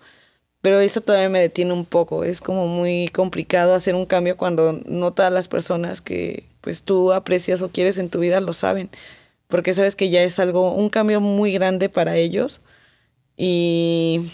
pero 0.60 0.82
eso 0.82 0.99
todavía 0.99 1.30
me 1.30 1.39
detiene 1.39 1.71
un 1.71 1.86
poco. 1.86 2.25
Es 2.25 2.41
como 2.41 2.67
muy 2.67 3.08
complicado 3.13 3.73
hacer 3.73 3.95
un 3.95 4.06
cambio 4.06 4.36
cuando 4.36 4.73
no 4.86 5.13
todas 5.13 5.32
las 5.32 5.47
personas 5.47 6.01
que 6.01 6.43
pues 6.60 6.84
tú 6.84 7.13
aprecias 7.13 7.62
o 7.62 7.69
quieres 7.69 7.97
en 7.97 8.10
tu 8.10 8.19
vida 8.19 8.41
lo 8.41 8.51
saben, 8.51 8.89
porque 9.47 9.73
sabes 9.73 9.95
que 9.95 10.10
ya 10.10 10.21
es 10.21 10.38
algo, 10.38 10.73
un 10.73 10.89
cambio 10.89 11.21
muy 11.21 11.54
grande 11.54 11.88
para 11.88 12.17
ellos 12.17 12.60
y 13.38 14.30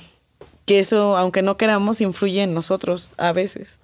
que 0.65 0.79
eso, 0.79 1.15
aunque 1.15 1.43
no 1.43 1.57
queramos, 1.57 2.01
influye 2.01 2.41
en 2.41 2.55
nosotros 2.55 3.09
a 3.17 3.33
veces. 3.33 3.81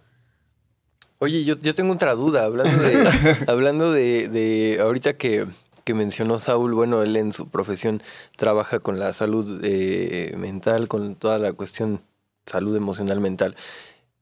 Oye, 1.19 1.43
yo, 1.43 1.59
yo 1.59 1.75
tengo 1.75 1.93
otra 1.93 2.15
duda, 2.15 2.45
hablando 2.45 2.81
de, 2.81 3.07
hablando 3.47 3.91
de, 3.91 4.29
de 4.29 4.79
ahorita 4.81 5.15
que, 5.15 5.45
que 5.87 5.93
mencionó 5.93 6.37
Saúl, 6.37 6.73
bueno, 6.73 7.01
él 7.01 7.15
en 7.15 7.31
su 7.31 7.47
profesión 7.47 8.03
trabaja 8.35 8.77
con 8.77 8.99
la 8.99 9.13
salud 9.13 9.61
eh, 9.63 10.35
mental, 10.37 10.89
con 10.89 11.15
toda 11.15 11.39
la 11.39 11.53
cuestión 11.53 12.01
salud 12.45 12.75
emocional 12.75 13.21
mental. 13.21 13.55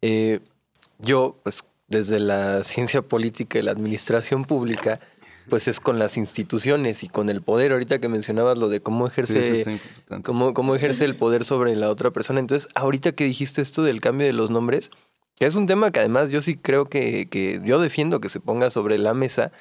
Eh, 0.03 0.41
yo, 0.99 1.39
pues, 1.41 1.63
desde 1.87 2.19
la 2.19 2.63
ciencia 2.63 3.01
política 3.01 3.57
y 3.57 3.63
la 3.63 3.71
administración 3.71 4.45
pública, 4.45 4.99
pues 5.49 5.67
es 5.67 5.79
con 5.79 5.97
las 5.97 6.17
instituciones 6.17 7.01
y 7.01 7.09
con 7.09 7.31
el 7.31 7.41
poder. 7.41 7.71
Ahorita 7.71 7.97
que 7.97 8.09
mencionabas 8.09 8.59
lo 8.59 8.69
de 8.69 8.79
cómo 8.81 9.07
ejerce, 9.07 9.79
cómo, 10.23 10.53
cómo 10.53 10.75
ejerce 10.75 11.03
el 11.05 11.15
poder 11.15 11.45
sobre 11.45 11.75
la 11.75 11.89
otra 11.89 12.11
persona. 12.11 12.39
Entonces, 12.39 12.69
ahorita 12.75 13.13
que 13.13 13.23
dijiste 13.23 13.63
esto 13.63 13.81
del 13.81 14.01
cambio 14.01 14.27
de 14.27 14.33
los 14.33 14.51
nombres, 14.51 14.91
que 15.39 15.47
es 15.47 15.55
un 15.55 15.65
tema 15.65 15.89
que 15.89 15.97
además 15.97 16.29
yo 16.29 16.41
sí 16.41 16.57
creo 16.57 16.85
que, 16.85 17.27
que 17.27 17.59
yo 17.65 17.79
defiendo 17.79 18.21
que 18.21 18.29
se 18.29 18.39
ponga 18.39 18.69
sobre 18.69 18.99
la 18.99 19.15
mesa. 19.15 19.51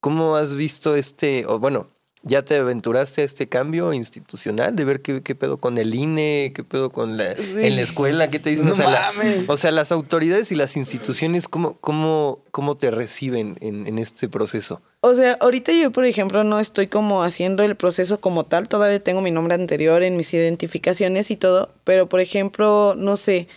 ¿Cómo 0.00 0.36
has 0.36 0.54
visto 0.54 0.96
este, 0.96 1.44
o 1.46 1.58
bueno, 1.58 1.88
ya 2.22 2.42
te 2.44 2.56
aventuraste 2.56 3.22
a 3.22 3.24
este 3.24 3.48
cambio 3.48 3.94
institucional 3.94 4.76
de 4.76 4.84
ver 4.84 5.00
qué, 5.00 5.22
qué 5.22 5.34
pedo 5.34 5.56
con 5.58 5.78
el 5.78 5.94
INE, 5.94 6.52
qué 6.54 6.64
pedo 6.64 6.90
con 6.90 7.16
la, 7.16 7.34
Sí. 7.34 7.54
en 7.56 7.76
la 7.76 7.82
escuela, 7.82 8.30
qué 8.30 8.38
te 8.38 8.50
dicen? 8.50 8.66
No 8.66 8.72
o, 8.72 8.74
sea, 8.74 8.90
la- 8.90 9.12
o 9.46 9.56
sea, 9.56 9.70
las 9.70 9.90
autoridades 9.90 10.52
y 10.52 10.54
las 10.56 10.76
instituciones, 10.76 11.48
¿cómo, 11.48 11.78
cómo, 11.80 12.40
cómo 12.50 12.76
te 12.76 12.90
reciben 12.90 13.56
en, 13.62 13.86
en 13.86 13.98
este 13.98 14.28
proceso? 14.28 14.82
O 15.00 15.14
sea, 15.14 15.38
ahorita 15.40 15.72
yo, 15.72 15.90
por 15.92 16.04
ejemplo, 16.04 16.44
no 16.44 16.60
estoy 16.60 16.88
como 16.88 17.22
haciendo 17.22 17.62
el 17.62 17.74
proceso 17.74 18.20
como 18.20 18.44
tal, 18.44 18.68
todavía 18.68 19.02
tengo 19.02 19.22
mi 19.22 19.30
nombre 19.30 19.54
anterior 19.54 20.02
en 20.02 20.16
mis 20.18 20.32
identificaciones 20.34 21.30
y 21.30 21.36
todo, 21.36 21.72
pero 21.84 22.06
por 22.06 22.20
ejemplo, 22.20 22.94
no 22.98 23.16
sé, 23.16 23.48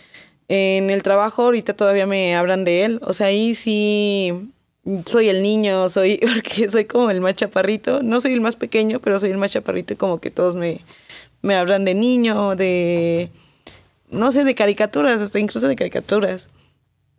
en 0.48 0.88
el 0.88 1.02
trabajo 1.02 1.42
ahorita 1.42 1.74
todavía 1.74 2.06
me 2.06 2.34
hablan 2.34 2.64
de 2.64 2.84
él, 2.86 3.00
o 3.04 3.12
sea, 3.12 3.26
ahí 3.26 3.54
sí 3.54 4.50
soy 5.06 5.28
el 5.28 5.42
niño, 5.42 5.88
soy, 5.88 6.18
porque 6.34 6.68
soy 6.68 6.84
como 6.84 7.10
el 7.10 7.20
más 7.20 7.34
chaparrito, 7.34 8.02
no 8.02 8.20
soy 8.20 8.32
el 8.32 8.40
más 8.40 8.56
pequeño, 8.56 9.00
pero 9.00 9.18
soy 9.18 9.30
el 9.30 9.38
más 9.38 9.52
chaparrito 9.52 9.94
y 9.94 9.96
como 9.96 10.20
que 10.20 10.30
todos 10.30 10.54
me, 10.56 10.80
me 11.42 11.54
hablan 11.54 11.84
de 11.84 11.94
niño, 11.94 12.56
de, 12.56 13.30
no 14.10 14.32
sé, 14.32 14.44
de 14.44 14.54
caricaturas, 14.54 15.20
hasta 15.20 15.38
incluso 15.38 15.68
de 15.68 15.76
caricaturas. 15.76 16.50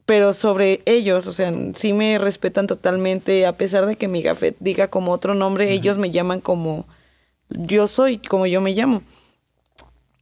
Pero 0.05 0.33
sobre 0.33 0.81
ellos, 0.85 1.25
o 1.25 1.31
sea, 1.31 1.51
sí 1.73 1.93
me 1.93 2.19
respetan 2.19 2.67
totalmente, 2.67 3.47
a 3.47 3.57
pesar 3.57 3.87
de 3.87 3.95
que 3.95 4.07
mi 4.07 4.21
gafet 4.21 4.55
diga 4.59 4.87
como 4.87 5.11
otro 5.11 5.33
nombre, 5.33 5.71
ellos 5.71 5.97
me 5.97 6.11
llaman 6.11 6.41
como 6.41 6.85
yo 7.49 7.87
soy, 7.87 8.19
como 8.19 8.45
yo 8.45 8.61
me 8.61 8.73
llamo. 8.73 9.01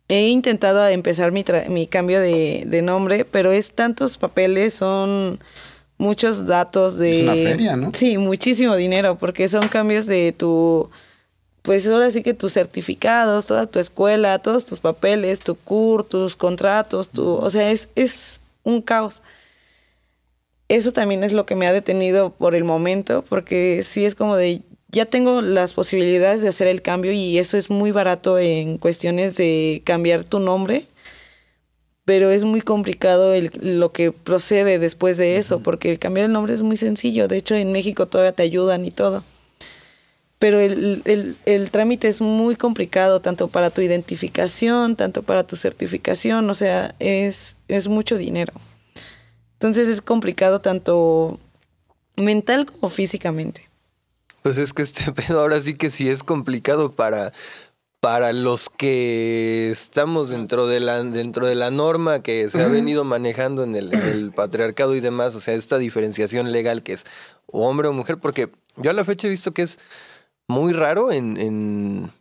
He 0.08 0.28
intentado 0.28 0.86
empezar 0.88 1.34
mi, 1.34 1.44
mi 1.70 1.88
cambio 1.88 2.22
de, 2.22 2.64
de 2.66 2.82
nombre, 2.82 3.26
pero 3.26 3.52
es 3.52 3.74
tantos 3.74 4.18
papeles, 4.18 4.74
son 4.74 5.40
muchos 6.04 6.46
datos 6.46 6.98
de... 6.98 7.12
Es 7.12 7.22
una 7.24 7.34
feria, 7.34 7.76
¿no? 7.76 7.92
Sí, 7.94 8.18
muchísimo 8.18 8.76
dinero, 8.76 9.18
porque 9.18 9.50
son 9.50 9.68
cambios 9.68 10.06
de 10.06 10.32
tu... 10.32 10.90
Pues 11.62 11.88
ahora 11.88 12.12
sí 12.12 12.22
que 12.22 12.34
tus 12.34 12.54
certificados, 12.54 13.48
toda 13.48 13.66
tu 13.68 13.80
escuela, 13.80 14.38
todos 14.40 14.66
tus 14.66 14.80
papeles, 14.80 15.40
tu 15.40 15.56
CUR, 15.56 16.04
tus 16.04 16.36
contratos, 16.36 17.10
tu... 17.10 17.36
O 17.36 17.50
sea, 17.50 17.72
es, 17.72 17.90
es 17.96 18.42
un 18.64 18.82
caos 18.82 19.24
eso 20.70 20.92
también 20.92 21.24
es 21.24 21.34
lo 21.34 21.46
que 21.46 21.56
me 21.56 21.68
ha 21.68 21.74
detenido 21.74 22.32
por 22.32 22.56
el 22.56 22.64
momento, 22.64 23.24
porque 23.28 23.84
sí 23.84 24.06
es 24.06 24.16
como 24.16 24.36
de, 24.36 24.62
ya 24.90 25.06
tengo 25.06 25.42
las 25.42 25.74
posibilidades 25.74 26.42
de 26.42 26.50
hacer 26.50 26.68
el 26.68 26.82
cambio 26.82 27.12
y 27.12 27.38
eso 27.38 27.58
es 27.58 27.70
muy 27.70 27.92
barato 27.92 28.40
en 28.40 28.78
cuestiones 28.78 29.36
de 29.36 29.82
cambiar 29.86 30.24
tu 30.24 30.40
nombre, 30.40 30.86
pero 32.06 32.30
es 32.32 32.44
muy 32.44 32.62
complicado 32.62 33.34
el- 33.34 33.52
lo 33.62 33.92
que 33.92 34.12
procede 34.12 34.80
después 34.80 35.18
de 35.18 35.38
eso, 35.38 35.62
porque 35.62 35.98
cambiar 35.98 36.26
el 36.28 36.34
nombre 36.34 36.54
es 36.54 36.62
muy 36.62 36.78
sencillo, 36.78 37.28
de 37.28 37.38
hecho 37.38 37.56
en 37.56 37.72
México 37.72 38.06
todavía 38.08 38.34
te 38.34 38.44
ayudan 38.44 38.86
y 38.86 38.92
todo. 38.92 39.24
Pero 40.40 40.60
el, 40.60 41.02
el- 41.06 41.38
el 41.46 41.72
trámite 41.72 42.10
es 42.10 42.20
muy 42.20 42.58
complicado, 42.58 43.22
tanto 43.22 43.48
para 43.48 43.70
tu 43.70 43.82
identificación, 43.82 44.98
tanto 44.98 45.24
para 45.24 45.46
tu 45.48 45.56
certificación, 45.56 46.50
o 46.50 46.54
sea, 46.54 46.96
es, 47.00 47.56
es 47.70 47.88
mucho 47.88 48.18
dinero. 48.18 48.52
Entonces 49.54 49.88
es 49.88 50.02
complicado 50.02 50.60
tanto 50.60 51.40
mental 52.18 52.66
como 52.66 52.90
físicamente. 52.90 53.70
Pues 54.42 54.58
es 54.58 54.74
que 54.74 54.82
este 54.82 55.10
pedo 55.14 55.40
ahora 55.40 55.62
sí 55.62 55.74
que 55.76 55.90
sí 55.90 56.10
es 56.10 56.24
complicado 56.24 56.92
para, 56.92 57.32
para 58.04 58.34
los 58.34 58.70
que 58.70 59.70
estamos 59.72 60.28
dentro 60.28 60.68
de 60.68 60.82
la, 60.82 61.02
dentro 61.06 61.48
de 61.48 61.56
la 61.56 61.72
norma 61.72 62.22
que 62.22 62.50
se 62.50 62.62
ha 62.62 62.68
venido 62.68 63.06
manejando 63.06 63.64
en 63.64 63.78
el, 63.78 63.94
en 63.94 64.02
el 64.02 64.32
patriarcado 64.34 64.94
y 64.94 65.00
demás, 65.00 65.36
o 65.36 65.40
sea, 65.40 65.54
esta 65.54 65.78
diferenciación 65.78 66.52
legal 66.52 66.84
que 66.84 66.92
es 66.92 67.06
hombre 67.46 67.88
o 67.88 67.94
mujer, 67.94 68.18
porque 68.18 68.50
yo 68.76 68.90
a 68.90 68.94
la 68.94 69.06
fecha 69.06 69.28
he 69.28 69.30
visto 69.30 69.54
que 69.54 69.62
es 69.62 69.80
muy 70.50 70.74
raro 70.74 71.14
en, 71.14 71.38
en 71.40 72.12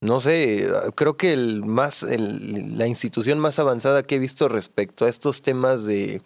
no 0.00 0.18
sé, 0.18 0.68
creo 0.96 1.16
que 1.16 1.32
el 1.32 1.64
más, 1.64 2.02
el- 2.02 2.76
la 2.76 2.88
institución 2.88 3.38
más 3.38 3.60
avanzada 3.60 4.02
que 4.02 4.16
he 4.16 4.18
visto 4.18 4.48
respecto 4.48 5.04
a 5.04 5.08
estos 5.08 5.40
temas 5.40 5.84
de, 5.86 6.20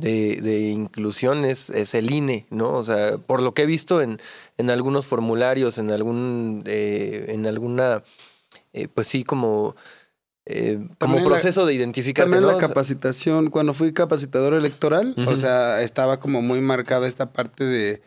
de, 0.00 0.40
de 0.40 0.60
inclusión 0.70 1.44
es, 1.44 1.70
es 1.70 1.94
el 1.94 2.10
INE, 2.12 2.46
¿no? 2.50 2.70
O 2.72 2.84
sea, 2.84 3.18
por 3.18 3.42
lo 3.42 3.54
que 3.54 3.62
he 3.62 3.66
visto 3.66 4.00
en, 4.02 4.18
en 4.58 4.70
algunos 4.70 5.06
formularios, 5.06 5.78
en 5.78 5.90
algún, 5.90 6.62
eh, 6.66 7.26
en 7.28 7.46
alguna, 7.46 8.02
eh, 8.72 8.88
pues 8.92 9.06
sí, 9.06 9.24
como, 9.24 9.76
eh, 10.46 10.76
como 10.78 10.96
También 10.98 11.22
la- 11.24 11.28
proceso 11.30 11.66
de 11.66 11.74
identificarte, 11.74 12.30
También 12.30 12.50
¿no? 12.50 12.58
la 12.58 12.66
capacitación, 12.66 13.50
cuando 13.50 13.74
fui 13.74 13.92
capacitador 13.92 14.54
electoral, 14.54 15.14
o 15.26 15.36
sea, 15.36 15.82
estaba 15.82 16.18
como 16.20 16.42
muy 16.42 16.60
marcada 16.60 17.06
esta 17.06 17.32
parte 17.32 17.64
de, 17.64 18.02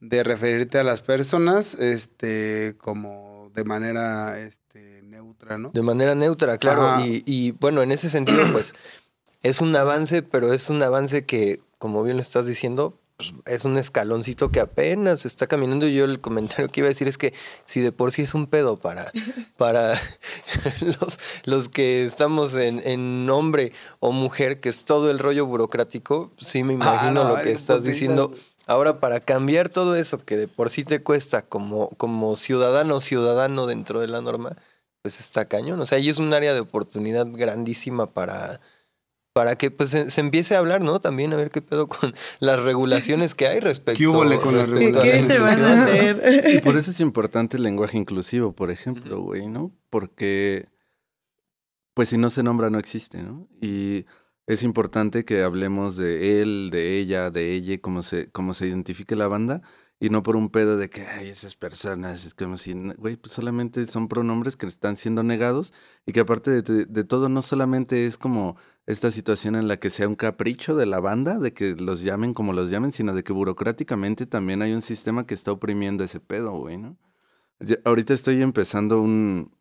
de 0.00 0.22
referirte 0.24 0.78
a 0.78 0.84
las 0.84 1.02
personas, 1.02 1.74
este, 1.74 2.74
como 2.78 3.50
de 3.54 3.64
manera, 3.64 4.38
este, 4.38 5.02
neutra, 5.02 5.58
¿no? 5.58 5.70
De 5.72 5.82
manera 5.82 6.14
neutra, 6.14 6.58
claro. 6.58 7.04
Y, 7.04 7.52
bueno, 7.52 7.82
en 7.82 7.90
ese 7.92 8.08
sentido, 8.10 8.38
pues 8.52 8.74
es 9.42 9.60
un 9.60 9.74
avance, 9.76 10.22
pero 10.22 10.52
es 10.52 10.70
un 10.70 10.82
avance 10.82 11.24
que, 11.24 11.60
como 11.78 12.02
bien 12.02 12.16
lo 12.16 12.22
estás 12.22 12.46
diciendo, 12.46 12.98
pues, 13.18 13.32
es 13.46 13.64
un 13.64 13.76
escaloncito 13.78 14.50
que 14.50 14.60
apenas 14.60 15.26
está 15.26 15.48
caminando. 15.48 15.88
Y 15.88 15.94
yo 15.94 16.04
el 16.04 16.20
comentario 16.20 16.68
que 16.68 16.80
iba 16.80 16.86
a 16.86 16.90
decir 16.90 17.08
es 17.08 17.18
que 17.18 17.34
si 17.64 17.80
de 17.80 17.90
por 17.90 18.12
sí 18.12 18.22
es 18.22 18.32
un 18.34 18.46
pedo 18.46 18.78
para, 18.78 19.10
para 19.56 20.00
los, 20.80 21.18
los 21.44 21.68
que 21.68 22.04
estamos 22.04 22.54
en, 22.54 22.80
en 22.84 23.28
hombre 23.28 23.72
o 23.98 24.12
mujer, 24.12 24.60
que 24.60 24.68
es 24.68 24.84
todo 24.84 25.10
el 25.10 25.18
rollo 25.18 25.46
burocrático, 25.46 26.32
sí 26.38 26.62
me 26.62 26.74
imagino 26.74 27.22
Ah, 27.22 27.24
no, 27.24 27.28
lo 27.36 27.42
que 27.42 27.50
estás 27.50 27.82
diciendo. 27.82 28.32
Ahora, 28.66 29.00
para 29.00 29.18
cambiar 29.18 29.68
todo 29.68 29.96
eso 29.96 30.18
que 30.18 30.36
de 30.36 30.46
por 30.46 30.70
sí 30.70 30.84
te 30.84 31.02
cuesta 31.02 31.42
como, 31.42 31.88
como 31.96 32.36
ciudadano 32.36 32.96
o 32.96 33.00
ciudadano 33.00 33.66
dentro 33.66 34.00
de 34.00 34.08
la 34.08 34.20
norma, 34.20 34.56
pues 35.02 35.20
está 35.20 35.46
cañón. 35.46 35.80
O 35.80 35.86
sea, 35.86 35.96
ahí 35.98 36.08
es 36.08 36.18
un 36.18 36.34
área 36.34 36.52
de 36.52 36.60
oportunidad 36.60 37.26
grandísima 37.30 38.12
para, 38.12 38.60
para 39.38 39.54
que 39.54 39.70
pues 39.70 39.90
se, 39.90 40.10
se 40.10 40.20
empiece 40.20 40.56
a 40.56 40.58
hablar, 40.58 40.80
¿no? 40.80 41.00
También 41.00 41.32
a 41.32 41.36
ver 41.36 41.52
qué 41.52 41.62
pedo 41.62 41.86
con 41.86 42.12
las 42.40 42.60
regulaciones 42.60 43.36
que 43.36 43.46
hay 43.46 43.60
respecto, 43.60 43.96
¿Qué 43.96 44.08
húbole 44.08 44.40
con 44.40 44.56
las 44.56 44.66
respecto 44.66 45.00
¿Qué, 45.00 45.12
a 45.12 45.14
la 45.14 45.20
qué 45.20 45.32
se 45.32 45.38
van 45.38 45.60
a 45.62 45.82
hacer? 45.84 46.54
Y 46.56 46.60
por 46.60 46.76
eso 46.76 46.90
es 46.90 46.98
importante 46.98 47.56
el 47.56 47.62
lenguaje 47.62 47.96
inclusivo, 47.96 48.50
por 48.50 48.72
ejemplo, 48.72 49.20
güey, 49.20 49.46
¿no? 49.46 49.70
Porque, 49.90 50.66
pues 51.94 52.08
si 52.08 52.18
no 52.18 52.30
se 52.30 52.42
nombra, 52.42 52.68
no 52.68 52.80
existe, 52.80 53.22
¿no? 53.22 53.46
Y 53.60 54.06
es 54.48 54.64
importante 54.64 55.24
que 55.24 55.44
hablemos 55.44 55.96
de 55.96 56.42
él, 56.42 56.70
de 56.72 56.98
ella, 56.98 57.30
de 57.30 57.52
ella, 57.52 57.80
como 57.80 58.02
se, 58.02 58.32
como 58.32 58.54
se 58.54 58.66
identifique 58.66 59.14
la 59.14 59.28
banda, 59.28 59.62
y 60.00 60.10
no 60.10 60.24
por 60.24 60.34
un 60.34 60.50
pedo 60.50 60.76
de 60.76 60.90
que, 60.90 61.06
ay, 61.06 61.28
esas 61.28 61.54
personas, 61.54 62.26
es 62.26 62.34
como 62.34 62.56
si, 62.56 62.72
güey, 62.72 63.14
pues 63.14 63.34
solamente 63.34 63.86
son 63.86 64.08
pronombres 64.08 64.56
que 64.56 64.66
están 64.66 64.96
siendo 64.96 65.22
negados, 65.22 65.72
y 66.06 66.12
que 66.12 66.18
aparte 66.18 66.60
de, 66.60 66.86
de 66.86 67.04
todo, 67.04 67.28
no 67.28 67.40
solamente 67.40 68.04
es 68.04 68.18
como 68.18 68.56
esta 68.88 69.10
situación 69.10 69.54
en 69.54 69.68
la 69.68 69.76
que 69.76 69.90
sea 69.90 70.08
un 70.08 70.14
capricho 70.16 70.74
de 70.74 70.86
la 70.86 70.98
banda, 70.98 71.38
de 71.38 71.52
que 71.52 71.74
los 71.76 72.02
llamen 72.02 72.32
como 72.34 72.52
los 72.52 72.70
llamen, 72.70 72.90
sino 72.90 73.14
de 73.14 73.22
que 73.22 73.32
burocráticamente 73.32 74.26
también 74.26 74.62
hay 74.62 74.72
un 74.72 74.82
sistema 74.82 75.26
que 75.26 75.34
está 75.34 75.52
oprimiendo 75.52 76.02
ese 76.04 76.20
pedo, 76.20 76.52
güey, 76.58 76.78
¿no? 76.78 76.96
Ya- 77.60 77.76
ahorita 77.84 78.14
estoy 78.14 78.40
empezando 78.42 79.00
un, 79.02 79.52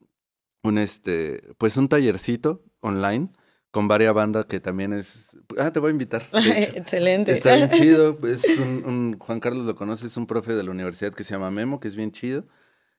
un 0.64 0.78
este, 0.78 1.42
pues 1.58 1.76
un 1.78 1.90
tallercito 1.90 2.64
online 2.80 3.30
con 3.72 3.88
varias 3.90 4.14
bandas 4.14 4.46
que 4.46 4.60
también 4.60 4.94
es, 4.94 5.38
ah, 5.60 5.72
te 5.72 5.80
voy 5.80 5.90
a 5.90 5.92
invitar. 5.92 6.26
Excelente. 6.34 7.34
Está 7.34 7.56
bien 7.56 7.70
chido, 7.70 8.18
es 8.28 8.58
un, 8.60 8.84
un- 8.86 9.18
Juan 9.20 9.40
Carlos 9.40 9.66
lo 9.66 9.76
conoce, 9.76 10.08
es 10.08 10.16
un 10.18 10.26
profe 10.26 10.54
de 10.56 10.64
la 10.64 10.72
universidad 10.72 11.14
que 11.14 11.24
se 11.26 11.34
llama 11.34 11.52
Memo, 11.52 11.80
que 11.80 11.88
es 11.90 11.96
bien 11.98 12.12
chido. 12.12 12.46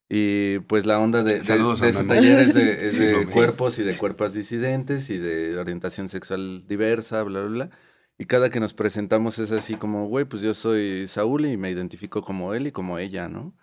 Y 0.08 0.60
pues 0.60 0.86
la 0.86 0.98
onda 1.00 1.22
de, 1.22 1.34
de- 1.38 1.44
Saludos 1.44 1.80
de 1.80 1.86
a 1.86 1.90
ese 1.90 2.04
taller 2.04 2.38
es 2.38 2.54
de, 2.54 2.72
es 2.88 2.98
de 2.98 3.26
cuerpos 3.26 3.78
y 3.78 3.82
de 3.82 3.96
cuerpos 3.96 4.32
disidentes 4.32 5.10
y 5.10 5.18
de 5.18 5.58
orientación 5.58 6.08
sexual 6.08 6.66
diversa, 6.66 7.22
bla, 7.24 7.40
bla, 7.42 7.48
bla. 7.66 7.70
Y 8.16 8.24
cada 8.24 8.50
que 8.50 8.58
nos 8.58 8.74
presentamos 8.74 9.38
es 9.38 9.50
así 9.52 9.74
como, 9.76 10.08
güey, 10.08 10.24
pues 10.24 10.42
yo 10.42 10.54
soy 10.54 11.06
Saúl 11.06 11.46
y 11.46 11.56
me 11.56 11.70
identifico 11.70 12.22
como 12.22 12.54
él 12.54 12.66
y 12.66 12.72
como 12.72 12.98
ella, 12.98 13.28
¿no? 13.28 13.54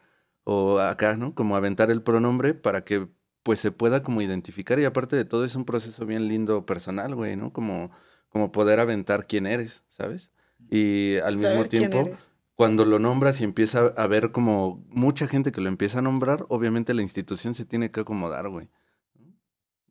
O 0.43 0.79
acá, 0.79 1.17
¿no? 1.17 1.33
Como 1.33 1.55
aventar 1.57 1.89
el 1.91 2.01
pronombre 2.03 2.53
para 2.53 2.83
que 2.85 3.09
pues 3.43 3.59
se 3.59 3.71
pueda 3.71 4.01
como 4.01 4.21
identificar 4.21 4.79
y 4.79 4.85
aparte 4.85 5.15
de 5.15 5.25
todo 5.25 5.45
es 5.45 5.55
un 5.55 5.65
proceso 5.65 6.05
bien 6.05 6.27
lindo 6.27 6.65
personal, 6.65 7.15
güey, 7.15 7.35
¿no? 7.35 7.51
Como, 7.53 7.91
como 8.29 8.51
poder 8.51 8.79
aventar 8.79 9.27
quién 9.27 9.45
eres, 9.45 9.83
¿sabes? 9.87 10.31
Y 10.69 11.17
al 11.17 11.35
mismo 11.35 11.49
Saber 11.49 11.69
quién 11.69 11.89
tiempo, 11.89 12.09
eres. 12.09 12.31
Cuando 12.55 12.85
lo 12.85 12.99
nombras 12.99 13.41
y 13.41 13.43
empieza 13.43 13.93
a 13.97 14.07
ver 14.07 14.31
como 14.31 14.83
mucha 14.89 15.27
gente 15.27 15.51
que 15.51 15.61
lo 15.61 15.67
empieza 15.69 15.99
a 15.99 16.01
nombrar, 16.01 16.45
obviamente 16.49 16.93
la 16.93 17.01
institución 17.01 17.53
se 17.53 17.65
tiene 17.65 17.91
que 17.91 18.01
acomodar, 18.01 18.47
güey. 18.49 18.69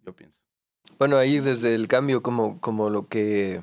Yo 0.05 0.15
pienso. 0.15 0.41
Bueno, 0.99 1.17
ahí 1.17 1.41
desde 1.41 1.75
el 1.75 1.89
cambio, 1.89 2.23
como, 2.23 2.61
como 2.61 2.89
lo 2.91 3.09
que 3.09 3.63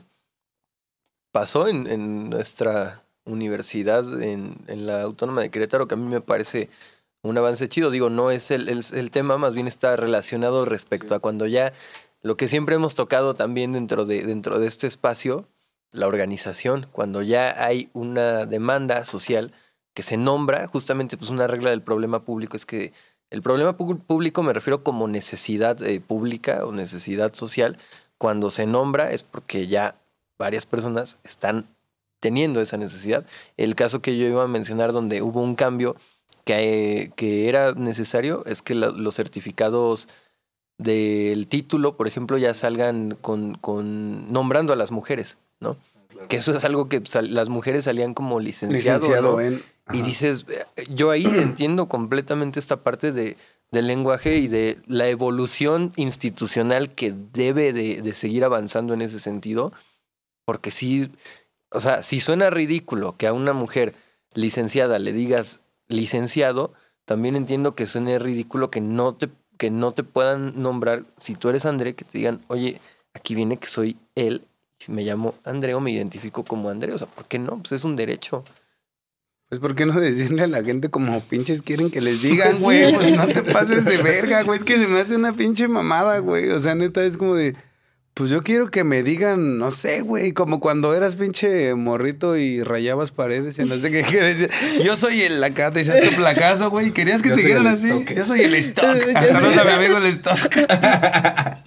pasó 1.31 1.67
en, 1.67 1.87
en 1.87 2.29
nuestra 2.29 3.03
universidad 3.25 4.21
en, 4.21 4.57
en 4.67 4.85
la 4.87 5.01
Autónoma 5.03 5.41
de 5.41 5.49
Querétaro, 5.51 5.87
que 5.87 5.93
a 5.95 5.97
mí 5.97 6.07
me 6.07 6.21
parece 6.21 6.69
un 7.21 7.37
avance 7.37 7.69
chido. 7.69 7.91
Digo, 7.91 8.09
no 8.09 8.31
es 8.31 8.51
el, 8.51 8.67
el- 8.69 8.83
el 8.93 9.11
tema, 9.11 9.37
más 9.37 9.55
bien 9.55 9.67
está 9.67 9.95
relacionado 9.95 10.65
respecto 10.65 11.15
a 11.15 11.19
cuando 11.19 11.47
ya 11.47 11.73
lo 12.21 12.37
que 12.37 12.47
siempre 12.47 12.75
hemos 12.75 12.95
tocado 12.95 13.33
también 13.33 13.71
dentro 13.71 14.05
de, 14.05 14.23
dentro 14.23 14.59
de 14.59 14.67
este 14.67 14.87
espacio, 14.87 15.47
la 15.91 16.07
organización, 16.07 16.87
cuando 16.91 17.21
ya 17.21 17.63
hay 17.63 17.89
una 17.93 18.45
demanda 18.45 19.05
social 19.05 19.53
que 19.93 20.03
se 20.03 20.17
nombra, 20.17 20.67
justamente 20.67 21.17
pues 21.17 21.29
una 21.29 21.47
regla 21.47 21.69
del 21.69 21.81
problema 21.81 22.23
público 22.23 22.55
es 22.55 22.65
que 22.65 22.93
el 23.29 23.41
problema 23.41 23.77
público 23.77 24.43
me 24.43 24.53
refiero 24.53 24.83
como 24.83 25.07
necesidad 25.07 25.81
eh, 25.83 25.99
pública 26.01 26.65
o 26.65 26.71
necesidad 26.71 27.33
social, 27.33 27.77
cuando 28.17 28.49
se 28.49 28.65
nombra 28.65 29.11
es 29.11 29.23
porque 29.23 29.67
ya 29.67 29.95
varias 30.37 30.65
personas 30.65 31.17
están 31.23 31.65
teniendo 32.19 32.61
esa 32.61 32.77
necesidad. 32.77 33.25
El 33.57 33.75
caso 33.75 34.01
que 34.01 34.17
yo 34.17 34.27
iba 34.27 34.43
a 34.43 34.47
mencionar 34.47 34.91
donde 34.91 35.21
hubo 35.21 35.41
un 35.41 35.55
cambio 35.55 35.95
que, 36.43 37.11
que 37.15 37.49
era 37.49 37.73
necesario 37.73 38.43
es 38.45 38.61
que 38.61 38.75
los 38.75 39.15
certificados 39.15 40.07
del 40.77 41.47
título, 41.47 41.95
por 41.95 42.07
ejemplo, 42.07 42.37
ya 42.37 42.53
salgan 42.53 43.17
con, 43.21 43.55
con 43.55 44.31
nombrando 44.31 44.73
a 44.73 44.75
las 44.75 44.91
mujeres, 44.91 45.37
¿no? 45.61 45.77
Que 46.27 46.35
eso 46.35 46.51
es 46.55 46.63
algo 46.65 46.89
que 46.89 47.01
las 47.29 47.47
mujeres 47.49 47.85
salían 47.85 48.13
como 48.13 48.39
licenciado, 48.39 48.99
Licenciado 48.99 49.31
¿no? 49.33 49.41
en. 49.41 49.63
Y 49.93 50.01
dices, 50.01 50.45
eh, 50.49 50.65
yo 50.89 51.11
ahí 51.11 51.25
entiendo 51.41 51.87
completamente 51.87 52.59
esta 52.59 52.77
parte 52.77 53.11
de, 53.13 53.37
del 53.71 53.87
lenguaje 53.87 54.37
y 54.37 54.47
de 54.47 54.79
la 54.85 55.07
evolución 55.07 55.93
institucional 55.95 56.89
que 56.89 57.13
debe 57.33 57.71
de, 57.71 58.01
de 58.01 58.13
seguir 58.13 58.43
avanzando 58.43 58.93
en 58.93 59.01
ese 59.01 59.19
sentido, 59.19 59.71
porque 60.45 60.71
sí, 60.71 61.09
o 61.69 61.79
sea, 61.79 62.03
si 62.03 62.19
suena 62.19 62.49
ridículo 62.49 63.15
que 63.17 63.27
a 63.27 63.33
una 63.33 63.53
mujer 63.53 63.95
licenciada 64.33 64.99
le 64.99 65.13
digas 65.13 65.61
licenciado, 65.87 66.73
también 67.05 67.35
entiendo 67.35 67.75
que 67.75 67.85
suene 67.85 68.19
ridículo 68.19 68.71
que 68.71 68.81
no 68.81 69.15
te, 69.15 69.29
que 69.57 69.69
no 69.69 69.91
te 69.91 70.03
puedan 70.03 70.61
nombrar, 70.61 71.05
si 71.17 71.35
tú 71.35 71.49
eres 71.49 71.65
André, 71.65 71.95
que 71.95 72.05
te 72.05 72.17
digan, 72.17 72.41
oye, 72.47 72.79
aquí 73.13 73.35
viene 73.35 73.57
que 73.57 73.67
soy 73.67 73.97
él, 74.15 74.43
me 74.89 75.03
llamo 75.03 75.35
André 75.43 75.73
o 75.73 75.79
me 75.79 75.91
identifico 75.91 76.43
como 76.43 76.69
André, 76.69 76.93
o 76.93 76.97
sea, 76.97 77.07
¿por 77.07 77.27
qué 77.27 77.39
no? 77.39 77.57
Pues 77.59 77.73
es 77.73 77.83
un 77.83 77.95
derecho. 77.95 78.43
Pues, 79.49 79.59
¿por 79.59 79.75
qué 79.75 79.85
no 79.85 79.99
decirle 79.99 80.43
a 80.43 80.47
la 80.47 80.63
gente 80.63 80.89
como 80.89 81.19
pinches 81.19 81.61
quieren 81.61 81.91
que 81.91 81.99
les 81.99 82.21
digan, 82.21 82.57
güey? 82.59 82.95
Pues 82.95 83.11
no 83.11 83.27
te 83.27 83.43
pases 83.43 83.83
de 83.83 83.97
verga, 83.97 84.43
güey. 84.43 84.59
Es 84.59 84.65
que 84.65 84.77
se 84.77 84.87
me 84.87 85.01
hace 85.01 85.17
una 85.17 85.33
pinche 85.33 85.67
mamada, 85.67 86.19
güey. 86.19 86.49
O 86.51 86.59
sea, 86.61 86.73
neta, 86.73 87.03
es 87.03 87.17
como 87.17 87.35
de. 87.35 87.53
Pues 88.13 88.29
yo 88.29 88.43
quiero 88.43 88.69
que 88.71 88.83
me 88.83 89.03
digan, 89.03 89.57
no 89.57 89.71
sé, 89.71 90.01
güey, 90.01 90.33
como 90.33 90.59
cuando 90.59 90.93
eras 90.93 91.15
pinche 91.15 91.73
morrito 91.75 92.35
y 92.35 92.61
rayabas 92.61 93.11
paredes 93.11 93.57
y 93.57 93.63
no 93.63 93.77
sé 93.77 93.89
qué, 93.89 94.03
que 94.03 94.21
decía, 94.21 94.49
yo 94.83 94.97
soy 94.97 95.21
el 95.21 95.41
acá, 95.41 95.71
te 95.71 95.79
echaste 95.81 96.11
placazo, 96.11 96.69
güey, 96.69 96.91
querías 96.91 97.21
que 97.21 97.29
Yo 97.29 97.35
te 97.35 97.41
dijeran 97.41 97.67
así. 97.67 97.89
stock. 97.89 98.13
Yo 98.13 98.25
soy 98.25 98.41
el 98.41 98.53
stock. 98.55 99.01
Saludos 99.31 99.57
a 99.57 99.63
mi 99.63 99.71
amigo 99.71 99.97
el 99.97 100.07
stock. 100.07 100.57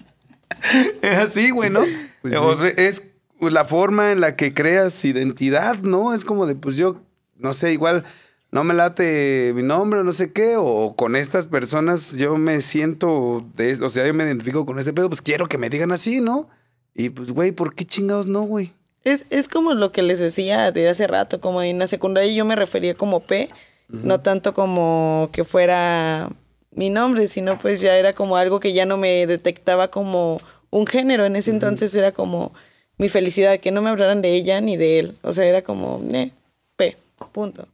es 1.03 1.19
así, 1.19 1.51
güey, 1.51 1.71
¿no? 1.71 1.81
Pues 2.25 2.35
O 2.37 2.59
Es 2.65 3.03
la 3.39 3.67
forma 3.67 4.11
en 4.11 4.23
la 4.23 4.35
que 4.35 4.55
creas 4.55 5.05
identidad, 5.05 5.77
¿no? 5.83 6.15
Es 6.15 6.25
como 6.25 6.47
de, 6.47 6.55
pues 6.55 6.75
yo, 6.77 7.03
no 7.37 7.53
sé, 7.53 7.75
igual 7.75 8.03
no 8.51 8.65
me 8.65 8.73
late 8.73 9.53
mi 9.55 9.63
nombre, 9.63 10.03
no 10.05 10.15
sé 10.15 10.33
qué, 10.33 10.57
o 10.57 10.95
con 10.97 11.17
estas 11.17 11.47
personas 11.47 12.13
yo 12.13 12.39
me 12.39 12.63
siento, 12.63 13.47
de, 13.57 13.75
o 13.75 13.91
sea, 13.91 14.07
yo 14.07 14.15
me 14.15 14.25
identifico 14.25 14.65
con 14.65 14.79
ese 14.79 14.95
pedo, 14.95 15.11
pues 15.11 15.21
quiero 15.21 15.49
que 15.49 15.59
me 15.59 15.69
digan 15.69 15.93
así, 15.93 16.23
¿no? 16.23 16.49
Y 16.95 17.11
pues, 17.11 17.31
güey, 17.31 17.53
¿por 17.53 17.75
qué 17.75 17.85
chingados 17.85 18.27
no, 18.27 18.41
güey? 18.41 18.73
Es, 19.03 19.27
es 19.29 19.47
como 19.49 19.75
lo 19.75 19.93
que 19.93 20.01
les 20.01 20.19
decía 20.19 20.73
de 20.73 20.89
hace 20.89 21.07
rato, 21.07 21.43
como 21.43 21.61
en 21.61 21.79
la 21.79 21.87
secundaria 21.87 22.33
yo 22.33 22.47
me 22.47 22.57
refería 22.57 22.95
como 22.95 23.21
P, 23.21 23.51
no 23.89 24.21
tanto 24.21 24.55
como 24.55 25.29
que 25.31 25.45
fuera 25.45 26.31
mi 26.71 26.89
nombre, 26.89 27.27
sino 27.27 27.59
pues 27.59 27.83
ya 27.83 27.99
era 27.99 28.15
como 28.15 28.39
algo 28.39 28.61
que 28.61 28.73
ya 28.73 28.87
no 28.87 28.97
me 28.97 29.27
detectaba 29.27 29.89
como 29.89 30.41
un 30.75 30.87
género. 30.87 31.25
En 31.25 31.37
ese 31.37 31.53
entonces 31.53 31.95
era 31.95 32.11
como 32.11 32.53
mi 32.99 33.09
felicidad, 33.09 33.61
que 33.61 33.71
no 33.71 33.81
me 33.81 33.91
hablaran 33.91 34.23
de 34.23 34.35
ella 34.35 34.61
ni 34.61 34.77
de 34.77 34.99
él. 34.99 35.15
O 35.23 35.33
sea, 35.33 35.45
era 35.45 35.63
como, 35.63 36.03
eh, 36.13 36.33
P, 36.77 36.97
punto. 37.33 37.69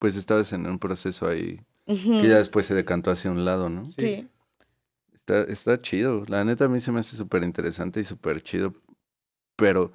Pues 0.00 0.16
estabas 0.16 0.52
en 0.52 0.66
un 0.66 0.78
proceso 0.78 1.28
ahí 1.28 1.60
que 1.86 2.28
ya 2.28 2.38
después 2.38 2.66
se 2.66 2.74
decantó 2.74 3.10
hacia 3.10 3.30
un 3.30 3.44
lado, 3.44 3.68
¿no? 3.68 3.86
Sí. 3.96 4.26
Está, 5.14 5.42
está 5.42 5.80
chido. 5.80 6.24
La 6.26 6.44
neta 6.44 6.64
a 6.64 6.68
mí 6.68 6.80
se 6.80 6.90
me 6.90 7.00
hace 7.00 7.16
súper 7.16 7.44
interesante 7.44 8.00
y 8.00 8.04
súper 8.04 8.42
chido. 8.42 8.74
Pero, 9.56 9.92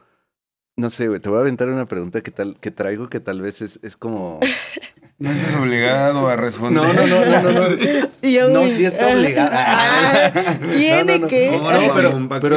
no 0.79 0.89
sé, 0.89 1.09
güey, 1.09 1.19
te 1.19 1.29
voy 1.29 1.37
a 1.37 1.41
aventar 1.41 1.67
una 1.67 1.85
pregunta 1.85 2.21
que, 2.21 2.31
tal, 2.31 2.57
que 2.59 2.71
traigo 2.71 3.09
que 3.09 3.19
tal 3.19 3.41
vez 3.41 3.61
es, 3.61 3.79
es 3.83 3.97
como... 3.97 4.39
No 5.19 5.29
estás 5.29 5.55
obligado 5.57 6.29
a 6.29 6.37
responder. 6.37 6.81
No, 6.81 6.93
no, 6.93 7.05
no, 7.05 7.25
no, 7.25 7.41
no. 7.41 7.51
no. 7.51 8.07
Y 8.21 8.35
yo, 8.35 8.47
No, 8.47 8.65
sí 8.69 8.85
está 8.85 9.07
obligada. 9.13 9.51
ah, 9.53 10.31
Tiene 10.73 11.03
No, 11.03 11.17
no, 11.17 11.21
no. 11.23 11.27
que. 11.27 11.51
No, 11.51 11.57
No, 11.57 11.93
pero, 11.93 12.11
mamón, 12.11 12.29
¿pa' 12.29 12.39
pero 12.39 12.55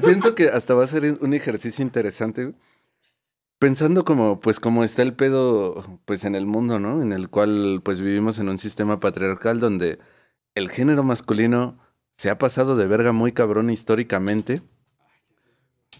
pienso 0.00 0.36
que 0.36 0.46
hasta 0.46 0.74
va 0.74 0.84
a 0.84 0.86
ser 0.86 1.18
un 1.20 1.34
ejercicio 1.34 1.82
interesante. 1.84 2.54
Pensando 3.58 4.04
como, 4.04 4.38
pues, 4.38 4.60
como 4.60 4.84
está 4.84 5.02
el 5.02 5.14
pedo, 5.14 5.98
pues, 6.04 6.22
en 6.22 6.36
el 6.36 6.46
mundo, 6.46 6.78
¿no? 6.78 7.02
En 7.02 7.12
el 7.12 7.30
cual, 7.30 7.80
pues, 7.82 8.00
vivimos 8.00 8.38
en 8.38 8.48
un 8.48 8.58
sistema 8.58 9.00
patriarcal 9.00 9.58
donde 9.58 9.98
el 10.54 10.70
género 10.70 11.02
masculino 11.02 11.80
se 12.12 12.30
ha 12.30 12.38
pasado 12.38 12.76
de 12.76 12.86
verga 12.86 13.10
muy 13.10 13.32
cabrón 13.32 13.70
históricamente. 13.70 14.62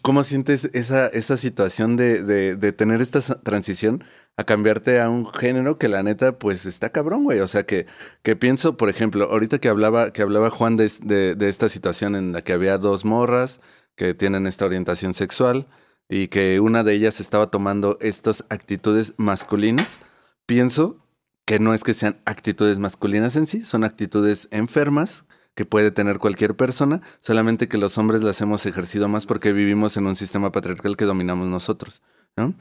¿Cómo 0.04 0.22
sientes 0.22 0.68
esa, 0.74 1.06
esa 1.06 1.38
situación 1.38 1.96
de, 1.96 2.22
de, 2.22 2.72
tener 2.72 3.00
esta 3.00 3.22
transición 3.40 4.04
a 4.36 4.44
cambiarte 4.44 5.00
a 5.00 5.08
un 5.08 5.32
género 5.32 5.78
que 5.78 5.88
la 5.88 6.02
neta, 6.02 6.38
pues 6.38 6.66
está 6.66 6.90
cabrón, 6.90 7.24
güey? 7.24 7.40
O 7.40 7.48
sea, 7.48 7.64
que, 7.64 7.86
que 8.22 8.36
pienso, 8.36 8.76
por 8.76 8.90
ejemplo, 8.90 9.24
ahorita 9.24 9.60
que 9.60 9.70
hablaba, 9.70 10.12
que 10.12 10.20
hablaba 10.20 10.50
Juan 10.50 10.76
de, 10.76 11.34
de 11.34 11.48
esta 11.48 11.70
situación 11.70 12.16
en 12.16 12.34
la 12.34 12.42
que 12.42 12.52
había 12.52 12.76
dos 12.76 13.06
morras 13.06 13.62
que 13.96 14.12
tienen 14.12 14.46
esta 14.46 14.66
orientación 14.66 15.14
sexual 15.14 15.68
y 16.06 16.28
que 16.28 16.60
una 16.60 16.84
de 16.84 16.92
ellas 16.92 17.18
estaba 17.18 17.50
tomando 17.50 17.96
estas 18.02 18.44
actitudes 18.50 19.14
masculinas, 19.16 20.00
pienso 20.44 20.98
que 21.46 21.58
no 21.60 21.72
es 21.72 21.82
que 21.82 21.94
sean 21.94 22.20
actitudes 22.26 22.76
masculinas 22.76 23.36
en 23.36 23.46
sí, 23.46 23.62
son 23.62 23.84
actitudes 23.84 24.48
enfermas 24.50 25.24
que 25.54 25.64
puede 25.64 25.90
tener 25.90 26.18
cualquier 26.18 26.54
persona, 26.56 27.00
solamente 27.20 27.68
que 27.68 27.78
los 27.78 27.96
hombres 27.98 28.22
las 28.22 28.40
hemos 28.40 28.66
ejercido 28.66 29.08
más 29.08 29.26
porque 29.26 29.52
vivimos 29.52 29.96
en 29.96 30.06
un 30.06 30.16
sistema 30.16 30.52
patriarcal 30.52 30.96
que 30.96 31.04
dominamos 31.04 31.46
nosotros, 31.46 32.02
¿no? 32.36 32.54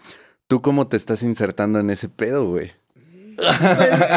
¿Tú 0.48 0.62
cómo 0.62 0.88
te 0.88 0.98
estás 0.98 1.24
insertando 1.24 1.80
en 1.80 1.90
ese 1.90 2.10
pedo, 2.10 2.46
güey? 2.46 2.72
Pues, 3.36 3.50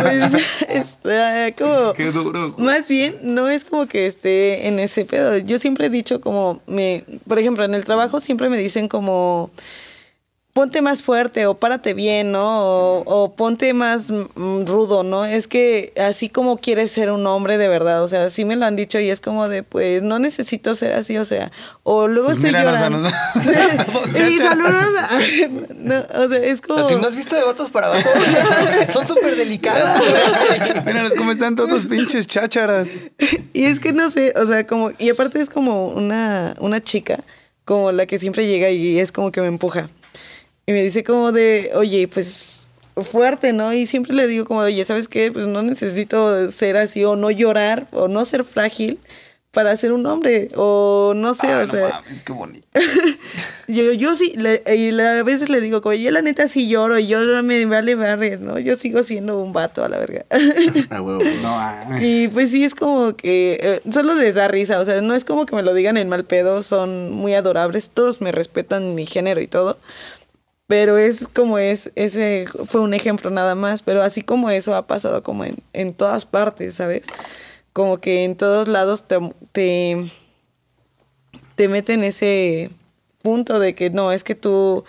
pues, 0.03 0.47
está 0.69 1.53
como... 1.57 1.95
Qué 1.95 2.13
duro. 2.13 2.53
güey. 2.53 2.67
Más 2.67 2.89
bien, 2.89 3.17
no 3.23 3.49
es 3.49 3.65
como 3.65 3.87
que 3.87 4.07
esté 4.07 4.67
en 4.69 4.79
ese 4.79 5.05
pedo. 5.05 5.39
Yo 5.39 5.59
siempre 5.59 5.87
he 5.87 5.91
dicho 5.91 6.21
como, 6.21 6.61
me, 6.67 7.05
por 7.27 7.39
ejemplo, 7.39 7.65
en 7.65 7.75
el 7.75 7.85
trabajo 7.85 8.21
siempre 8.21 8.51
me 8.51 8.59
dicen 8.59 8.89
como, 8.89 9.51
ponte 10.57 10.81
más 10.81 11.03
fuerte 11.03 11.47
o 11.47 11.53
párate 11.53 11.93
bien, 11.93 12.33
¿no? 12.33 12.65
O, 12.65 13.03
o 13.05 13.35
ponte 13.37 13.75
más 13.75 14.11
mm, 14.11 14.65
rudo, 14.65 15.03
¿no? 15.03 15.27
Es 15.27 15.49
que 15.49 15.93
así 16.01 16.31
como 16.31 16.57
quieres 16.57 16.91
ser 16.93 17.11
un 17.11 17.27
hombre 17.27 17.59
de 17.59 17.69
verdad, 17.69 18.03
o 18.03 18.09
sea, 18.09 18.25
así 18.25 18.47
me 18.47 18.57
lo 18.57 18.65
han 18.65 18.75
dicho 18.75 18.99
y 18.99 19.11
es 19.11 19.21
como 19.21 19.51
de, 19.51 19.63
pues, 19.63 20.03
no 20.03 20.19
necesito 20.19 20.75
ser 20.75 20.95
así, 20.95 21.19
o 21.19 21.27
sea, 21.27 21.53
o 21.83 22.09
luego 22.09 22.29
Pues 22.29 22.39
estoy 22.39 22.53
míranos 22.53 22.81
llorando. 22.81 23.09
y 24.31 24.37
saludos. 24.39 24.73
a- 25.11 25.19
no, 25.75 26.25
o 26.25 26.29
sea, 26.31 26.39
es 26.39 26.63
como... 26.63 26.89
Si 26.89 26.95
no 26.97 27.07
has 27.07 27.17
visto 27.17 27.37
de 27.37 27.43
vatos 27.45 27.69
para 27.71 27.89
abajo, 27.89 28.09
son 28.89 29.07
súper 29.07 29.37
delicados. 29.37 29.91
Míranos 30.87 31.13
cómo 31.19 31.33
están 31.33 31.55
todos 31.55 31.85
pinches 31.85 32.27
chácharas. 32.27 33.11
Y 33.53 33.65
es 33.65 33.79
que 33.79 33.93
no 33.93 34.09
sé, 34.09 34.33
o 34.35 34.47
sea, 34.47 34.67
como, 34.67 34.93
y 34.97 35.11
aparte 35.11 35.39
es 35.39 35.51
como 35.51 35.89
una, 35.89 36.55
una 36.61 36.81
chica, 36.81 37.23
como 37.67 37.93
la 37.93 38.07
que 38.07 38.19
siempre 38.19 38.47
llega 38.47 38.71
y 38.71 38.99
es 38.99 39.13
como 39.13 39.31
que 39.31 39.43
me 39.43 39.49
empuja. 39.49 39.91
Y 40.67 40.73
me 40.73 40.83
dice 40.83 41.05
como 41.05 41.31
de, 41.33 41.71
oye, 41.75 42.09
pues 42.09 42.67
fuerte, 42.97 43.53
¿no? 43.53 43.73
Y 43.73 43.87
siempre 43.87 44.15
le 44.15 44.27
digo 44.27 44.45
como, 44.47 44.63
de, 44.63 44.73
oye, 44.73 44.85
¿sabes 44.85 45.07
qué? 45.07 45.31
Pues 45.31 45.47
no 45.47 45.63
necesito 45.63 46.51
ser 46.51 46.77
así 46.77 47.05
o 47.05 47.15
no 47.15 47.31
llorar 47.31 47.87
o 47.93 48.09
no 48.09 48.25
ser 48.25 48.43
frágil 48.43 48.99
para 49.53 49.75
ser 49.77 49.93
un 49.93 50.05
hombre 50.05 50.49
o 50.55 51.13
no 51.17 51.33
sé, 51.33 51.47
Ah, 51.47 51.59
o 51.59 51.67
no 51.67 51.73
sea, 51.73 51.89
mames, 51.89 52.23
qué 52.25 52.33
bonito. 52.33 52.67
yo, 53.69 53.93
yo 53.93 54.15
sí, 54.17 54.35
le- 54.37 54.63
y 54.77 54.99
a 55.01 55.23
veces 55.23 55.49
le 55.49 55.61
digo 55.63 55.81
como, 55.81 55.95
yo 55.95 56.11
la 56.11 56.21
neta 56.21 56.47
sí 56.49 56.69
lloro 56.69 56.99
y 56.99 57.07
yo 57.07 57.19
me 57.43 57.65
vale 57.65 57.95
barres, 57.95 58.41
¿no? 58.41 58.59
Yo 58.59 58.77
sigo 58.77 59.03
siendo 59.03 59.39
un 59.39 59.53
vato 59.55 59.83
a 59.85 59.89
la 59.89 59.99
verga. 59.99 60.27
Huevo. 60.91 61.23
No 61.43 61.57
mames. 61.57 62.03
Y 62.03 62.29
pues 62.29 62.51
sí, 62.51 62.65
es 62.65 62.75
como 62.75 63.17
que 63.17 63.59
eh, 63.63 63.81
solo 63.93 64.15
les 64.15 64.35
da 64.35 64.47
risa, 64.49 64.79
o 64.81 64.85
sea, 64.85 65.01
no 65.01 65.15
es 65.15 65.25
como 65.25 65.47
que 65.47 65.55
me 65.57 65.63
lo 65.63 65.73
digan 65.75 65.97
en 65.97 66.09
mal 66.11 66.25
pedo, 66.25 66.63
son 66.63 67.13
muy 67.13 67.33
adorables, 67.35 67.89
todos 67.91 68.21
me 68.21 68.33
respetan 68.33 68.95
mi 68.95 69.07
género 69.07 69.41
y 69.41 69.47
todo, 69.47 69.79
pero 70.67 70.99
es 70.99 71.29
como 71.29 71.59
es, 71.59 71.93
ese 71.95 72.47
fue 72.65 72.81
un 72.81 72.95
ejemplo 72.95 73.31
nada 73.31 73.55
más, 73.55 73.83
pero 73.83 74.03
así 74.03 74.23
como 74.23 74.51
eso 74.51 74.75
ha 74.75 74.87
pasado 74.87 75.23
como 75.23 75.45
en, 75.45 75.57
en 75.73 75.95
todas 75.95 76.27
partes, 76.27 76.75
¿sabes? 76.75 77.05
Como 77.73 77.99
que 77.99 78.25
en 78.25 78.37
todos 78.37 78.69
lados 78.69 79.07
te, 79.07 79.19
te, 79.53 80.11
te 81.55 81.69
meten 81.69 82.03
ese 82.05 82.71
punto 83.23 83.59
de 83.59 83.75
que 83.75 83.91
no, 83.91 84.13
es 84.13 84.25
que 84.25 84.35
tú 84.35 84.85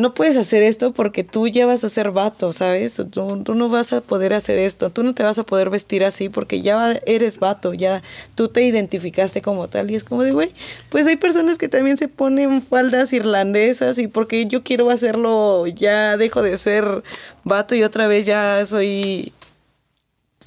no 0.00 0.14
puedes 0.14 0.36
hacer 0.36 0.62
esto 0.62 0.92
porque 0.92 1.24
tú 1.24 1.46
ya 1.46 1.66
vas 1.66 1.84
a 1.84 1.88
ser 1.88 2.10
vato, 2.10 2.52
¿sabes? 2.52 2.94
Tú, 3.10 3.42
tú, 3.44 3.54
no 3.54 3.68
vas 3.68 3.92
a 3.92 4.00
poder 4.00 4.34
hacer 4.34 4.58
esto, 4.58 4.90
tú 4.90 5.02
no 5.02 5.14
te 5.14 5.22
vas 5.22 5.38
a 5.38 5.44
poder 5.44 5.70
vestir 5.70 6.04
así 6.04 6.28
porque 6.28 6.62
ya 6.62 6.98
eres 7.06 7.38
vato, 7.38 7.74
ya 7.74 8.02
tú 8.34 8.48
te 8.48 8.62
identificaste 8.62 9.42
como 9.42 9.68
tal. 9.68 9.90
Y 9.90 9.94
es 9.94 10.04
como 10.04 10.22
de, 10.22 10.32
güey, 10.32 10.52
pues 10.88 11.06
hay 11.06 11.16
personas 11.16 11.58
que 11.58 11.68
también 11.68 11.96
se 11.96 12.08
ponen 12.08 12.62
faldas 12.62 13.12
irlandesas 13.12 13.98
y 13.98 14.08
porque 14.08 14.46
yo 14.46 14.62
quiero 14.62 14.90
hacerlo, 14.90 15.66
ya 15.66 16.16
dejo 16.16 16.42
de 16.42 16.56
ser 16.58 17.02
vato 17.44 17.74
y 17.74 17.82
otra 17.82 18.06
vez 18.06 18.26
ya 18.26 18.64
soy, 18.66 19.32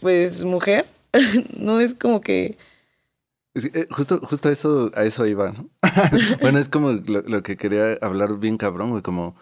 pues, 0.01 0.43
mujer. 0.43 0.85
no 1.57 1.79
es 1.79 1.93
como 1.93 2.21
que... 2.21 2.57
Eh, 3.55 3.87
justo, 3.91 4.19
justo 4.23 4.49
a 4.49 4.51
eso, 4.51 4.91
a 4.95 5.03
eso 5.03 5.25
iba, 5.27 5.51
¿no? 5.51 5.69
bueno, 6.41 6.57
es 6.57 6.69
como 6.69 6.91
lo, 6.91 7.43
que 7.43 7.55
quería 7.55 7.97
hablar 8.01 8.39
bien 8.39 8.57
cabrón, 8.57 8.91
güey, 8.91 9.03
como, 9.03 9.35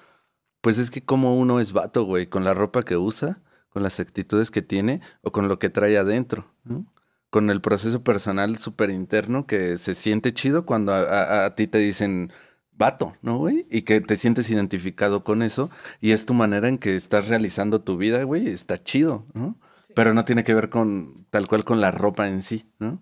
pues 0.59 0.79
es 0.79 0.91
que 0.91 1.01
como 1.01 1.37
uno 1.37 1.59
es 1.59 1.71
vato, 1.71 2.03
güey, 2.03 2.27
con 2.27 2.43
la 2.43 2.53
ropa 2.53 2.83
que 2.83 2.97
usa, 2.97 3.41
con 3.69 3.83
las 3.83 3.99
actitudes 3.99 4.51
que 4.51 4.61
tiene 4.61 5.01
o 5.21 5.31
con 5.31 5.47
lo 5.47 5.59
que 5.59 5.69
trae 5.69 5.97
adentro, 5.97 6.45
¿no? 6.65 6.85
Con 7.29 7.49
el 7.49 7.61
proceso 7.61 8.03
personal 8.03 8.57
súper 8.57 8.89
interno 8.89 9.47
que 9.47 9.77
se 9.77 9.95
siente 9.95 10.33
chido 10.33 10.65
cuando 10.65 10.93
a, 10.93 11.55
ti 11.55 11.67
te 11.67 11.77
dicen 11.77 12.33
vato, 12.73 13.15
¿no, 13.21 13.37
güey? 13.37 13.65
Y 13.71 13.83
que 13.83 14.01
te 14.01 14.17
sientes 14.17 14.49
identificado 14.49 15.23
con 15.23 15.41
eso 15.41 15.71
y 16.01 16.11
es 16.11 16.25
tu 16.25 16.33
manera 16.33 16.67
en 16.67 16.77
que 16.77 16.97
estás 16.97 17.29
realizando 17.29 17.79
tu 17.81 17.95
vida, 17.95 18.23
güey, 18.23 18.47
está 18.47 18.83
chido, 18.83 19.25
¿no? 19.33 19.57
Pero 19.95 20.13
no 20.13 20.25
tiene 20.25 20.43
que 20.43 20.53
ver 20.53 20.69
con 20.69 21.25
tal 21.29 21.47
cual 21.47 21.63
con 21.63 21.79
la 21.79 21.91
ropa 21.91 22.27
en 22.27 22.43
sí, 22.43 22.69
¿no? 22.79 23.01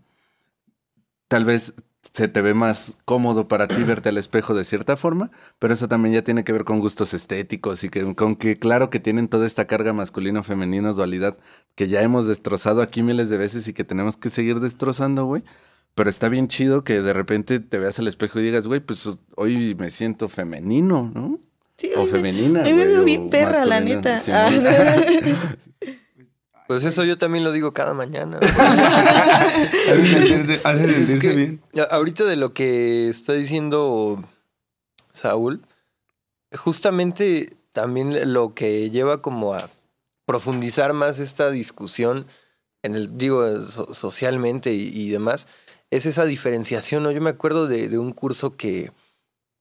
Tal 1.29 1.45
vez 1.45 1.73
se 2.01 2.27
te 2.27 2.41
ve 2.41 2.53
más 2.53 2.93
cómodo 3.05 3.47
para 3.47 3.67
ti 3.67 3.83
verte 3.83 4.09
al 4.09 4.17
espejo 4.17 4.53
de 4.53 4.65
cierta 4.65 4.97
forma, 4.97 5.31
pero 5.59 5.73
eso 5.73 5.87
también 5.87 6.15
ya 6.15 6.23
tiene 6.23 6.43
que 6.43 6.51
ver 6.51 6.63
con 6.63 6.79
gustos 6.79 7.13
estéticos 7.13 7.83
y 7.83 7.89
que 7.89 8.15
con 8.15 8.35
que 8.35 8.57
claro 8.57 8.89
que 8.89 8.99
tienen 8.99 9.27
toda 9.27 9.45
esta 9.45 9.67
carga 9.67 9.93
masculino-femenino, 9.93 10.93
dualidad, 10.93 11.37
que 11.75 11.87
ya 11.87 12.01
hemos 12.01 12.25
destrozado 12.25 12.81
aquí 12.81 13.03
miles 13.03 13.29
de 13.29 13.37
veces 13.37 13.67
y 13.67 13.73
que 13.73 13.83
tenemos 13.83 14.17
que 14.17 14.29
seguir 14.29 14.59
destrozando, 14.59 15.25
güey. 15.25 15.43
Pero 15.93 16.09
está 16.09 16.29
bien 16.29 16.47
chido 16.47 16.83
que 16.83 17.01
de 17.01 17.13
repente 17.13 17.59
te 17.59 17.77
veas 17.77 17.99
al 17.99 18.07
espejo 18.07 18.39
y 18.39 18.43
digas, 18.43 18.67
güey, 18.67 18.79
pues 18.79 19.17
hoy 19.35 19.75
me 19.75 19.89
siento 19.89 20.29
femenino, 20.29 21.11
¿no? 21.13 21.39
Sí, 21.77 21.91
o 21.95 22.05
femenina. 22.05 22.63
Mí 22.63 22.73
me 22.73 22.85
veo 22.85 23.29
perra, 23.29 23.65
la 23.65 23.79
neta. 23.79 24.21
Ah, 24.29 24.49
Pues 26.69 26.85
eso 26.85 27.03
yo 27.03 27.17
también 27.17 27.43
lo 27.43 27.51
digo 27.51 27.73
cada 27.73 27.95
mañana. 27.95 28.37
Hace 30.63 30.93
sentirse 30.93 31.35
bien. 31.35 31.63
Ahorita 31.89 32.25
de 32.25 32.35
lo 32.35 32.53
que 32.53 33.09
está 33.09 33.33
diciendo 33.33 34.23
Saúl, 35.11 35.63
justamente 36.55 37.57
también 37.71 38.31
lo 38.33 38.53
que 38.53 38.91
lleva 38.91 39.19
como 39.19 39.55
a 39.55 39.71
profundizar 40.27 40.93
más 40.93 41.17
esta 41.17 41.49
discusión 41.49 42.27
en 42.83 42.93
el, 42.93 43.17
digo, 43.17 43.63
socialmente 43.65 44.71
y, 44.71 45.09
demás, 45.09 45.47
es 45.89 46.05
esa 46.05 46.25
diferenciación, 46.25 47.01
¿no? 47.01 47.09
Yo 47.09 47.19
me 47.19 47.31
acuerdo 47.31 47.65
de, 47.65 47.97
un 47.97 48.11
curso 48.11 48.51
que, 48.51 48.91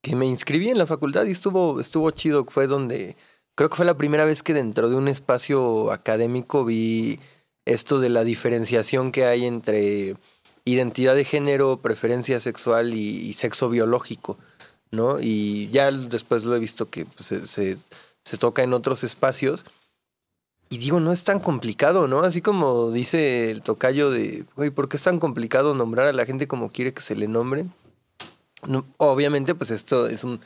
que 0.02 0.14
me 0.14 0.26
inscribí 0.26 0.68
en 0.68 0.76
la 0.76 0.84
facultad 0.84 1.24
y 1.24 1.30
estuvo, 1.30 1.80
estuvo 1.80 2.10
chido, 2.10 2.44
fue 2.44 2.66
donde 2.66 3.16
creo 3.58 3.70
que 3.70 3.76
fue 3.76 3.86
la 3.86 3.96
primera 3.96 4.24
vez 4.24 4.44
que 4.44 4.54
dentro 4.54 4.88
de 4.88 4.94
un 4.94 5.08
espacio 5.08 5.90
académico 5.90 6.64
vi 6.64 7.18
esto 7.64 7.98
de 7.98 8.08
la 8.08 8.22
diferenciación 8.22 9.10
que 9.10 9.24
hay 9.24 9.46
entre 9.46 10.14
identidad 10.64 11.16
de 11.16 11.24
género, 11.24 11.78
preferencia 11.78 12.38
sexual 12.38 12.94
y, 12.94 13.32
sexo 13.32 13.68
biológico, 13.68 14.38
¿no? 14.92 15.18
Y 15.18 15.68
ya 15.70 15.90
después 15.90 16.44
lo 16.44 16.54
he 16.54 16.60
visto 16.60 16.88
que 16.88 17.04
pues, 17.04 17.34
se, 17.50 17.78
toca 18.38 18.62
en 18.62 18.72
otros 18.72 19.02
espacios. 19.02 19.64
Y 20.70 20.78
digo, 20.78 21.00
no 21.00 21.10
es 21.10 21.24
tan 21.24 21.40
complicado, 21.40 22.06
¿no? 22.06 22.20
Así 22.20 22.40
como 22.40 22.92
dice 22.92 23.50
el 23.50 23.62
tocayo 23.62 24.12
de, 24.12 24.44
güey, 24.54 24.70
¿por 24.70 24.88
qué 24.88 24.98
es 24.98 25.02
tan 25.02 25.18
complicado 25.18 25.74
nombrar 25.74 26.06
a 26.06 26.12
la 26.12 26.26
gente 26.26 26.46
como 26.46 26.70
quiere 26.70 26.94
que 26.94 27.02
se 27.02 27.16
le 27.16 27.26
nombre? 27.26 27.66
obviamente, 28.98 29.54
pues 29.56 29.70
esto 29.70 30.06
es 30.06 30.22
un 30.22 30.40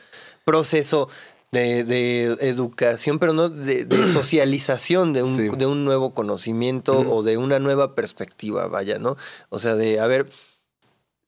proceso 0.44 1.08
de, 1.52 2.36
educación, 2.40 3.18
pero 3.18 3.32
no 3.32 3.48
de, 3.50 3.86
socialización 4.06 5.12
de 5.12 5.22
un, 5.22 5.58
de 5.58 5.66
un, 5.66 5.84
nuevo 5.84 6.14
conocimiento 6.14 6.98
o 6.98 7.22
de 7.22 7.36
una 7.36 7.58
nueva 7.58 7.94
perspectiva, 7.94 8.66
vaya, 8.68 8.98
¿no? 8.98 9.16
O 9.50 9.58
sea, 9.58 9.74
de, 9.74 10.00
a 10.00 10.06
ver, 10.06 10.26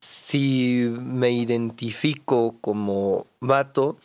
si 0.00 0.92
me 1.00 1.30
identifico 1.30 2.56
como 2.60 3.26
vato, 3.40 3.98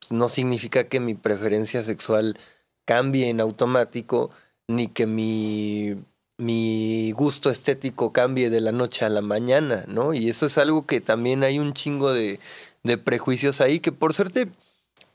pues 0.00 0.12
no 0.12 0.28
significa 0.28 0.88
que 0.88 1.00
mi 1.00 1.14
preferencia 1.14 1.82
sexual 1.82 2.36
cambie 2.84 3.28
en 3.28 3.40
automático, 3.40 4.30
ni 4.66 4.88
que 4.88 5.06
mi, 5.06 5.96
mi 6.36 7.12
gusto 7.12 7.50
estético 7.50 8.12
cambie 8.12 8.50
de 8.50 8.60
la 8.60 8.72
noche 8.72 9.04
a 9.04 9.08
la 9.08 9.20
mañana, 9.20 9.84
¿no? 9.86 10.14
Y 10.14 10.28
eso 10.28 10.46
es 10.46 10.58
algo 10.58 10.86
que 10.86 11.00
también 11.00 11.44
hay 11.44 11.60
un 11.60 11.74
chingo 11.74 12.12
de, 12.12 12.40
de 12.82 12.98
prejuicios 12.98 13.60
ahí, 13.60 13.78
que 13.78 13.92
por 13.92 14.14
suerte 14.14 14.48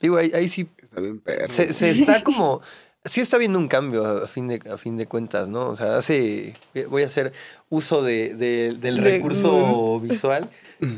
Digo, 0.06 0.18
ahí, 0.18 0.48
sí. 0.50 0.70
Está 0.82 1.02
bien 1.02 1.20
perro. 1.20 1.48
Se, 1.50 1.90
está 1.90 2.24
como. 2.24 2.62
Sí 3.04 3.22
está 3.22 3.38
viendo 3.38 3.60
un 3.60 3.68
cambio 3.68 4.24
a 4.24 4.28
fin, 4.28 4.48
de, 4.48 4.62
a 4.72 4.78
fin 4.78 4.98
de 4.98 5.08
cuentas, 5.08 5.48
¿no? 5.48 5.68
O 5.68 5.76
sea, 5.76 5.98
hace. 5.98 6.54
Voy 6.90 7.04
a 7.04 7.08
hacer 7.08 7.34
uso 7.70 8.04
de, 8.04 8.36
del 8.36 8.98
recurso 8.98 10.00
visual. 10.00 10.50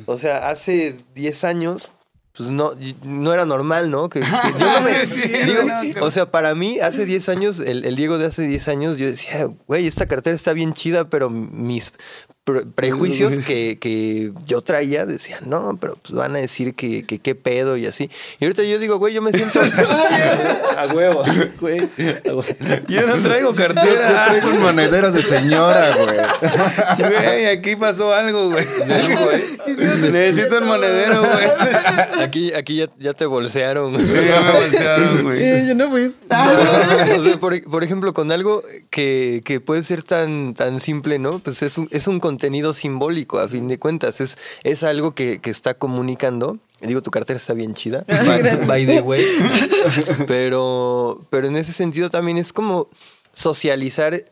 O 0.06 0.18
sea, 0.18 0.50
hace 0.50 0.96
10 1.16 1.44
años 1.44 1.92
pues 2.36 2.50
no, 2.50 2.74
no 3.04 3.34
era 3.34 3.46
normal, 3.46 3.90
¿no? 3.90 4.10
Que, 4.10 4.22
o 6.02 6.12
sea, 6.12 6.30
para 6.30 6.54
mí, 6.54 6.78
hace 6.80 7.08
10 7.08 7.30
años, 7.30 7.60
el, 7.60 7.84
el, 7.84 7.96
Diego 7.96 8.20
de 8.20 8.28
hace 8.28 8.48
10 8.48 8.68
años, 8.68 8.98
yo 8.98 9.08
decía, 9.08 9.50
güey, 9.66 9.88
esta 9.88 10.06
cartera 10.06 10.36
está 10.36 10.54
bien 10.54 10.74
chida, 10.74 11.10
pero 11.10 11.32
mis 11.32 11.94
prejuicios 12.76 13.40
que, 13.46 13.78
que, 13.80 14.32
yo 14.46 14.62
traía 14.62 15.06
decían, 15.06 15.42
no, 15.48 15.78
pero 15.80 15.98
pues 16.02 16.14
van 16.14 16.36
a 16.36 16.40
decir 16.40 16.74
que, 16.76 17.04
qué 17.04 17.36
pedo 17.36 17.78
y 17.78 17.86
así. 17.86 18.10
Y 18.40 18.46
ahorita 18.46 18.64
yo 18.64 18.80
digo, 18.80 18.98
güey, 18.98 19.14
yo 19.14 19.22
me 19.22 19.32
siento 19.32 19.60
a 20.78 20.94
huevo, 20.94 21.24
güey. 21.60 21.82
Yo 22.88 23.08
no 23.08 23.16
traigo 23.16 23.54
cartera. 23.54 23.86
Yo, 23.86 24.32
traigo 24.32 24.50
un 24.50 24.62
monedero 24.62 25.12
de 25.12 25.24
señora, 25.24 25.96
güey. 25.96 26.18
Güey, 27.18 27.46
aquí 27.48 27.76
pasó 27.76 28.14
algo, 28.14 28.50
güey. 28.50 28.66
Necesito 30.12 30.60
un 30.60 30.66
monedero, 30.66 31.22
güey. 31.22 32.24
Aquí, 32.24 32.54
aquí 32.54 32.78
ya, 32.78 32.90
ya 33.00 33.14
te 33.14 33.26
bolsearon. 33.26 33.98
Sí, 33.98 34.16
ya 34.28 34.42
me 34.42 34.52
bolsearon, 34.52 35.24
güey. 35.24 35.68
yo 35.68 35.76
no 35.76 35.90
fui. 35.90 36.14
o 37.18 37.24
sea, 37.24 37.40
por, 37.40 37.62
por, 37.64 37.84
ejemplo, 37.84 38.14
con 38.14 38.32
algo 38.32 38.64
que, 38.90 39.42
que 39.46 39.60
puede 39.60 39.84
ser 39.84 40.04
tan, 40.04 40.54
tan 40.54 40.80
simple, 40.80 41.20
¿no? 41.20 41.40
Pues 41.40 41.62
es 41.64 41.78
un, 41.78 41.88
es 41.92 42.08
un 42.08 42.20
contenido 42.38 42.72
simbólico, 42.72 43.40
a 43.40 43.48
fin 43.48 43.68
de 43.68 43.80
cuentas. 43.80 44.22
Es, 44.22 44.38
es 44.62 44.84
algo 44.84 45.16
que, 45.16 45.42
está 45.46 45.74
comunicando. 45.74 46.60
Digo, 46.82 47.02
tu 47.02 47.10
cartera 47.10 47.38
está 47.38 47.54
bien 47.54 47.74
chida. 47.74 48.06
by, 48.68 48.86
the 48.86 49.02
way. 49.02 49.26
Pero, 50.28 51.26
pero 51.32 51.48
en 51.48 51.56
ese 51.58 51.74
sentido 51.74 52.12
también 52.12 52.38
es 52.38 52.54
como 52.54 52.90
socializar. 53.34 54.24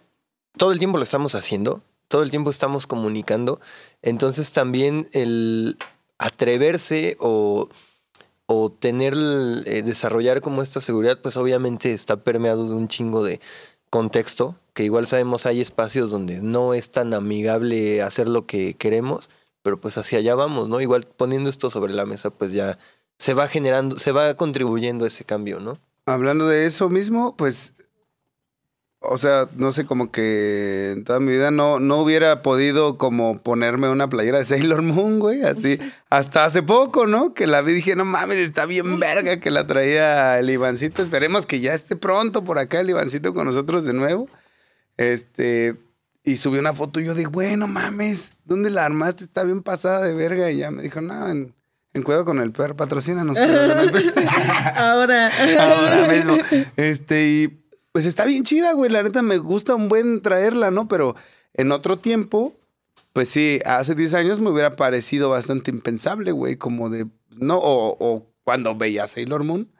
Todo 0.55 0.71
el 0.71 0.77
tiempo 0.77 0.99
lo 0.99 1.03
estamos 1.03 1.33
haciendo. 1.33 1.81
Todo 2.07 2.21
el 2.21 2.29
tiempo 2.29 2.51
estamos 2.51 2.85
comunicando. 2.85 3.59
Entonces 4.03 4.51
también 4.51 5.07
el 5.13 5.77
atreverse 6.19 7.17
o, 7.19 7.69
o 8.45 8.71
tener, 8.71 9.15
eh, 9.65 9.81
desarrollar 9.83 10.41
como 10.41 10.61
esta 10.61 10.79
seguridad, 10.79 11.19
pues 11.23 11.37
obviamente 11.37 11.91
está 11.91 12.17
permeado 12.17 12.67
de 12.67 12.75
un 12.75 12.87
chingo 12.87 13.23
de 13.23 13.39
contexto 13.95 14.57
que 14.73 14.83
igual 14.83 15.07
sabemos 15.07 15.45
hay 15.45 15.61
espacios 15.61 16.11
donde 16.11 16.41
no 16.41 16.73
es 16.73 16.91
tan 16.91 17.13
amigable 17.13 18.01
hacer 18.01 18.27
lo 18.27 18.45
que 18.45 18.73
queremos, 18.73 19.29
pero 19.61 19.79
pues 19.79 19.97
hacia 19.97 20.19
allá 20.19 20.35
vamos, 20.35 20.67
¿no? 20.67 20.81
Igual 20.81 21.05
poniendo 21.05 21.49
esto 21.49 21.69
sobre 21.69 21.93
la 21.93 22.05
mesa, 22.05 22.29
pues 22.29 22.51
ya 22.51 22.77
se 23.17 23.33
va 23.33 23.47
generando, 23.47 23.97
se 23.97 24.11
va 24.11 24.33
contribuyendo 24.33 25.05
a 25.05 25.07
ese 25.07 25.23
cambio, 25.23 25.61
¿no? 25.61 25.77
Hablando 26.05 26.45
de 26.45 26.65
eso 26.65 26.89
mismo, 26.89 27.37
pues, 27.37 27.71
o 29.09 29.17
sea, 29.17 29.47
no 29.55 29.71
sé, 29.71 29.85
como 29.85 30.11
que 30.11 30.91
en 30.91 31.03
toda 31.03 31.19
mi 31.19 31.31
vida 31.31 31.51
no, 31.51 31.79
no 31.79 31.97
hubiera 31.97 32.41
podido 32.41 32.97
como 32.97 33.39
ponerme 33.39 33.89
una 33.89 34.07
playera 34.07 34.39
de 34.39 34.45
Sailor 34.45 34.81
Moon, 34.81 35.19
güey, 35.19 35.43
así, 35.43 35.79
hasta 36.09 36.45
hace 36.45 36.63
poco, 36.63 37.07
¿no? 37.07 37.33
Que 37.33 37.47
la 37.47 37.61
vi 37.61 37.73
y 37.73 37.75
dije, 37.75 37.95
no 37.95 38.05
mames, 38.05 38.37
está 38.37 38.65
bien 38.65 38.99
verga 38.99 39.39
que 39.39 39.51
la 39.51 39.67
traía 39.67 40.39
el 40.39 40.49
Ivancito, 40.49 41.01
esperemos 41.01 41.45
que 41.45 41.59
ya 41.59 41.73
esté 41.73 41.95
pronto 41.95 42.43
por 42.43 42.59
acá 42.59 42.79
el 42.79 42.89
Ivancito 42.89 43.33
con 43.33 43.45
nosotros 43.45 43.83
de 43.83 43.93
nuevo. 43.93 44.27
Este, 44.97 45.75
y 46.25 46.37
subí 46.37 46.57
una 46.57 46.73
foto 46.73 46.99
y 46.99 47.05
yo 47.05 47.13
dije, 47.13 47.27
bueno, 47.27 47.67
mames, 47.67 48.31
¿dónde 48.45 48.71
la 48.71 48.85
armaste? 48.85 49.23
Está 49.23 49.43
bien 49.43 49.61
pasada 49.61 50.01
de 50.01 50.13
verga. 50.15 50.49
Y 50.49 50.57
ya 50.57 50.71
me 50.71 50.81
dijo, 50.81 50.99
no, 50.99 51.29
en, 51.29 51.53
cuidado 52.03 52.25
con 52.25 52.39
el 52.39 52.51
perro, 52.51 52.75
patrocínanos. 52.75 53.37
Ahora. 54.75 55.31
Ahora 55.59 56.07
mismo. 56.07 56.35
Este, 56.75 57.27
y 57.27 57.64
pues 57.95 58.05
está 58.05 58.25
bien 58.25 58.43
chida, 58.43 58.73
güey. 58.73 58.91
La 58.91 59.03
neta 59.03 59.21
me 59.21 59.37
gusta 59.37 59.73
un 59.73 59.87
buen 59.87 60.19
traerla, 60.21 60.69
¿no? 60.69 60.89
Pero 60.89 61.15
en 61.53 61.71
otro 61.71 61.97
tiempo, 61.97 62.53
pues 63.13 63.29
sí, 63.29 63.61
hace 63.63 63.95
10 63.95 64.15
años 64.15 64.41
me 64.41 64.49
hubiera 64.49 64.75
parecido 64.75 65.29
bastante 65.29 65.71
impensable, 65.71 66.33
güey, 66.33 66.57
como 66.57 66.89
de, 66.89 67.07
no, 67.29 67.57
o, 67.57 67.95
o 67.97 68.33
cuando 68.43 68.75
veía 68.75 69.07
Sailor 69.07 69.45
Moon 69.45 69.71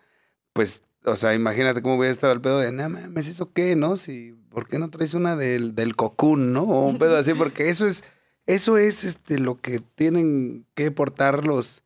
pues, 0.53 0.83
o 1.03 1.17
sea, 1.17 1.33
imagínate 1.33 1.81
cómo 1.81 1.97
hubiera 1.97 2.13
estado 2.13 2.31
el 2.31 2.39
pedo 2.39 2.59
de, 2.59 2.71
no 2.71 2.87
mames, 2.87 3.27
¿eso 3.27 3.51
qué, 3.51 3.75
no? 3.75 3.97
Si, 3.97 4.31
¿por 4.49 4.69
qué 4.69 4.79
no 4.79 4.89
traes 4.89 5.13
una 5.13 5.35
del, 5.35 5.75
del 5.75 5.97
cocún, 5.97 6.53
no? 6.53 6.63
O 6.63 6.87
un 6.87 6.97
pedo 6.97 7.17
así, 7.17 7.33
porque 7.33 7.67
eso 7.67 7.85
es, 7.85 8.05
eso 8.45 8.77
es 8.77 9.03
este, 9.03 9.39
lo 9.39 9.59
que 9.59 9.81
tienen 9.81 10.65
que 10.73 10.89
portar 10.89 11.45
los, 11.45 11.83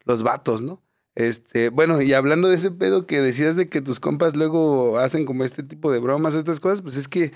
los 0.00 0.24
vatos, 0.24 0.60
¿no? 0.60 0.82
Este, 1.18 1.70
bueno, 1.70 2.00
y 2.00 2.12
hablando 2.12 2.48
de 2.48 2.54
ese 2.54 2.70
pedo 2.70 3.04
que 3.04 3.20
decías 3.20 3.56
de 3.56 3.68
que 3.68 3.80
tus 3.80 3.98
compas 3.98 4.36
luego 4.36 4.98
hacen 5.00 5.24
como 5.24 5.42
este 5.42 5.64
tipo 5.64 5.90
de 5.90 5.98
bromas 5.98 6.36
o 6.36 6.38
estas 6.38 6.60
cosas, 6.60 6.80
pues 6.80 6.96
es 6.96 7.08
que, 7.08 7.32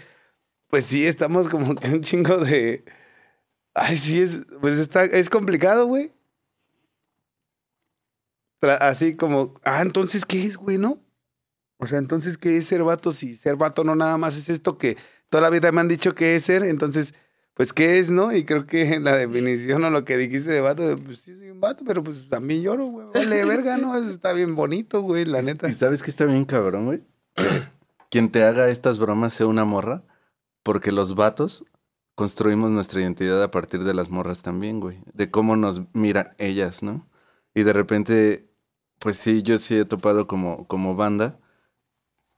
pues 0.69 0.85
sí, 0.85 1.05
estamos 1.05 1.49
como 1.49 1.75
que 1.75 1.89
un 1.89 2.01
chingo 2.01 2.37
de. 2.39 2.85
Ay, 3.75 3.97
sí, 3.97 4.21
es, 4.23 4.39
pues 4.61 4.79
está, 4.79 5.03
es 5.05 5.29
complicado, 5.29 5.87
güey. 5.87 6.13
Así 8.81 9.17
como, 9.17 9.55
ah, 9.65 9.83
entonces, 9.83 10.25
¿qué 10.27 10.45
es, 10.45 10.57
güey, 10.57 10.79
no? 10.79 11.01
O 11.79 11.89
sea, 11.89 11.99
entonces, 11.99 12.39
¿qué 12.39 12.57
es 12.59 12.67
ser 12.67 12.85
vato? 12.85 13.13
Si 13.13 13.35
ser 13.35 13.57
vato 13.57 13.83
no 13.83 13.97
nada 13.97 14.17
más 14.17 14.37
es 14.37 14.49
esto 14.49 14.79
que 14.79 14.97
toda 15.29 15.43
la 15.43 15.51
vida 15.51 15.73
me 15.73 15.81
han 15.81 15.89
dicho 15.89 16.15
que 16.15 16.37
es 16.37 16.45
ser, 16.45 16.63
entonces, 16.63 17.15
pues, 17.55 17.73
¿qué 17.73 17.99
es, 17.99 18.11
no? 18.11 18.35
Y 18.35 18.45
creo 18.45 18.67
que 18.67 18.95
en 18.95 19.05
la 19.05 19.17
definición 19.17 19.85
o 19.85 19.91
lo 19.91 20.05
que 20.05 20.17
dijiste 20.17 20.51
de 20.51 20.61
vato, 20.61 20.99
pues 21.05 21.19
sí, 21.19 21.37
soy 21.37 21.51
un 21.51 21.61
vato, 21.61 21.85
pero 21.87 22.03
pues 22.03 22.29
también 22.29 22.63
lloro, 22.63 22.87
güey. 22.87 23.07
Vale, 23.15 23.45
verga, 23.47 23.77
¿no? 23.77 23.97
Eso 23.97 24.09
está 24.09 24.33
bien 24.33 24.57
bonito, 24.57 25.03
güey, 25.03 25.25
la 25.25 25.43
neta. 25.43 25.69
¿Y 25.69 25.75
sabes 25.75 26.03
que 26.03 26.11
está 26.11 26.25
bien 26.25 26.45
cabrón, 26.45 26.87
güey? 26.87 27.05
Quien 28.11 28.31
te 28.31 28.45
haga 28.45 28.69
estas 28.69 28.99
bromas 28.99 29.35
sea 29.35 29.47
una 29.47 29.65
morra, 29.65 30.03
porque 30.63 30.93
los 30.93 31.15
vatos 31.15 31.65
construimos 32.15 32.71
nuestra 32.71 33.01
identidad 33.01 33.43
a 33.43 33.51
partir 33.51 33.85
de 33.85 33.95
las 33.95 34.09
morras 34.11 34.43
también, 34.43 34.81
güey. 34.81 35.01
De 35.13 35.31
cómo 35.31 35.57
nos 35.57 35.83
miran 35.95 36.35
ellas, 36.39 36.83
¿no? 36.83 37.09
Y 37.55 37.65
de 37.65 37.73
repente, 37.73 38.49
pues 38.99 39.19
sí, 39.19 39.43
yo 39.43 39.59
sí 39.59 39.77
he 39.77 39.85
topado 39.85 40.27
como, 40.27 40.67
como 40.69 40.95
banda 40.95 41.39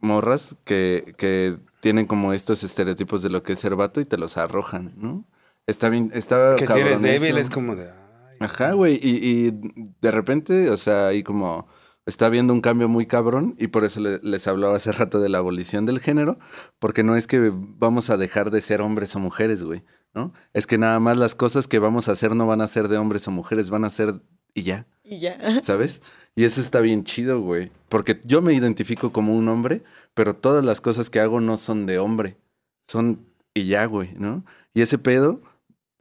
morras 0.04 0.56
que, 0.64 1.14
que 1.18 1.56
tienen 1.80 2.06
como 2.06 2.32
estos 2.32 2.62
estereotipos 2.62 3.22
de 3.22 3.30
lo 3.30 3.42
que 3.42 3.54
es 3.54 3.58
ser 3.58 3.74
vato 3.74 4.00
y 4.00 4.04
te 4.04 4.16
los 4.18 4.36
arrojan, 4.36 4.92
¿no? 4.96 5.24
Está 5.66 5.88
bien, 5.88 6.10
está 6.14 6.54
Que 6.56 6.66
si 6.66 6.78
eres 6.78 7.00
débil 7.00 7.38
es 7.38 7.50
como 7.50 7.74
de... 7.74 7.88
ay, 7.90 8.36
Ajá, 8.40 8.72
güey. 8.72 8.98
Y, 9.02 9.16
y 9.48 9.52
de 10.00 10.10
repente, 10.10 10.70
o 10.70 10.76
sea, 10.76 11.06
ahí 11.08 11.22
como 11.22 11.66
está 12.06 12.26
habiendo 12.26 12.52
un 12.52 12.60
cambio 12.60 12.86
muy 12.88 13.06
cabrón 13.06 13.54
y 13.58 13.68
por 13.68 13.82
eso 13.84 13.98
le- 14.00 14.18
les 14.22 14.46
hablaba 14.46 14.76
hace 14.76 14.92
rato 14.92 15.20
de 15.20 15.30
la 15.30 15.38
abolición 15.38 15.86
del 15.86 16.00
género, 16.00 16.38
porque 16.78 17.02
no 17.02 17.16
es 17.16 17.26
que 17.26 17.50
vamos 17.54 18.10
a 18.10 18.18
dejar 18.18 18.50
de 18.50 18.60
ser 18.60 18.82
hombres 18.82 19.16
o 19.16 19.20
mujeres, 19.20 19.62
güey, 19.62 19.84
¿no? 20.14 20.32
Es 20.52 20.66
que 20.66 20.76
nada 20.76 21.00
más 21.00 21.16
las 21.16 21.34
cosas 21.34 21.66
que 21.66 21.78
vamos 21.78 22.08
a 22.08 22.12
hacer 22.12 22.36
no 22.36 22.46
van 22.46 22.60
a 22.60 22.68
ser 22.68 22.88
de 22.88 22.98
hombres 22.98 23.26
o 23.26 23.30
mujeres, 23.30 23.70
van 23.70 23.84
a 23.86 23.90
ser 23.90 24.14
y 24.52 24.62
ya, 24.62 24.86
Y 25.02 25.18
ya. 25.18 25.62
¿sabes? 25.62 26.00
Y 26.36 26.44
eso 26.44 26.60
está 26.60 26.80
bien 26.80 27.04
chido, 27.04 27.40
güey, 27.40 27.70
porque 27.88 28.20
yo 28.24 28.42
me 28.42 28.54
identifico 28.54 29.12
como 29.12 29.36
un 29.36 29.48
hombre, 29.48 29.84
pero 30.14 30.34
todas 30.34 30.64
las 30.64 30.80
cosas 30.80 31.08
que 31.08 31.20
hago 31.20 31.40
no 31.40 31.56
son 31.56 31.86
de 31.86 31.98
hombre, 31.98 32.36
son 32.82 33.24
y 33.54 33.66
ya, 33.66 33.86
güey, 33.86 34.14
¿no? 34.14 34.44
Y 34.74 34.82
ese 34.82 34.98
pedo 34.98 35.40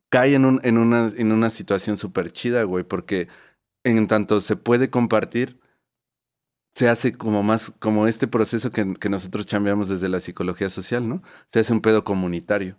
cae 0.09 0.33
en, 0.35 0.45
un, 0.45 0.59
en, 0.63 0.77
una, 0.77 1.11
en 1.15 1.31
una 1.31 1.49
situación 1.51 1.97
súper 1.97 2.31
chida, 2.31 2.63
güey, 2.63 2.83
porque 2.83 3.27
en 3.83 4.07
tanto 4.07 4.41
se 4.41 4.55
puede 4.55 4.89
compartir, 4.89 5.59
se 6.73 6.89
hace 6.89 7.13
como 7.13 7.43
más, 7.43 7.71
como 7.79 8.07
este 8.07 8.27
proceso 8.27 8.71
que, 8.71 8.95
que 8.95 9.09
nosotros 9.09 9.45
chambeamos 9.45 9.87
desde 9.87 10.09
la 10.09 10.19
psicología 10.19 10.71
social, 10.71 11.07
¿no? 11.07 11.21
Se 11.47 11.59
hace 11.59 11.73
un 11.73 11.81
pedo 11.81 12.03
comunitario. 12.03 12.77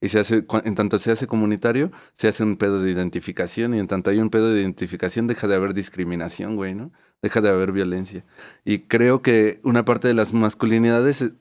Y 0.00 0.08
se 0.08 0.20
hace, 0.20 0.44
en 0.64 0.74
tanto 0.74 0.98
se 0.98 1.10
hace 1.10 1.26
comunitario, 1.26 1.90
se 2.12 2.28
hace 2.28 2.42
un 2.42 2.56
pedo 2.56 2.82
de 2.82 2.90
identificación. 2.90 3.74
Y 3.74 3.78
en 3.78 3.86
tanto 3.86 4.10
hay 4.10 4.18
un 4.18 4.30
pedo 4.30 4.52
de 4.52 4.60
identificación, 4.60 5.26
deja 5.26 5.48
de 5.48 5.54
haber 5.54 5.74
discriminación, 5.74 6.56
güey, 6.56 6.74
¿no? 6.74 6.92
Deja 7.22 7.40
de 7.40 7.48
haber 7.48 7.72
violencia. 7.72 8.24
Y 8.64 8.80
creo 8.80 9.22
que 9.22 9.58
una 9.62 9.84
parte 9.84 10.08
de 10.08 10.14
las 10.14 10.32
masculinidades 10.32 11.22
es, 11.22 11.32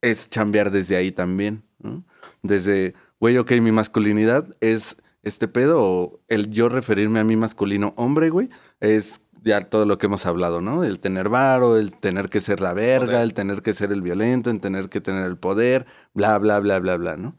es 0.00 0.30
chambear 0.30 0.70
desde 0.70 0.96
ahí 0.96 1.10
también, 1.10 1.64
¿no? 1.80 2.04
Desde, 2.42 2.94
güey, 3.18 3.36
ok, 3.38 3.52
mi 3.60 3.72
masculinidad 3.72 4.46
es 4.60 4.96
este 5.24 5.48
pedo, 5.48 5.82
o 5.82 6.20
el 6.28 6.50
yo 6.50 6.68
referirme 6.68 7.18
a 7.18 7.24
mí 7.24 7.34
masculino 7.36 7.94
hombre, 7.96 8.30
güey, 8.30 8.50
es 8.80 9.22
ya 9.42 9.60
todo 9.62 9.84
lo 9.84 9.98
que 9.98 10.06
hemos 10.06 10.26
hablado, 10.26 10.60
¿no? 10.60 10.84
El 10.84 11.00
tener 11.00 11.28
varo, 11.28 11.76
el 11.76 11.96
tener 11.96 12.28
que 12.28 12.40
ser 12.40 12.60
la 12.60 12.72
verga, 12.72 13.06
Poder. 13.06 13.22
el 13.22 13.34
tener 13.34 13.62
que 13.62 13.74
ser 13.74 13.92
el 13.92 14.02
violento, 14.02 14.50
el 14.50 14.60
tener 14.60 14.88
que 14.88 15.00
tener 15.00 15.24
el 15.24 15.36
poder, 15.36 15.86
bla, 16.14 16.38
bla, 16.38 16.60
bla, 16.60 16.78
bla, 16.78 16.96
bla, 16.96 17.16
¿no? 17.16 17.36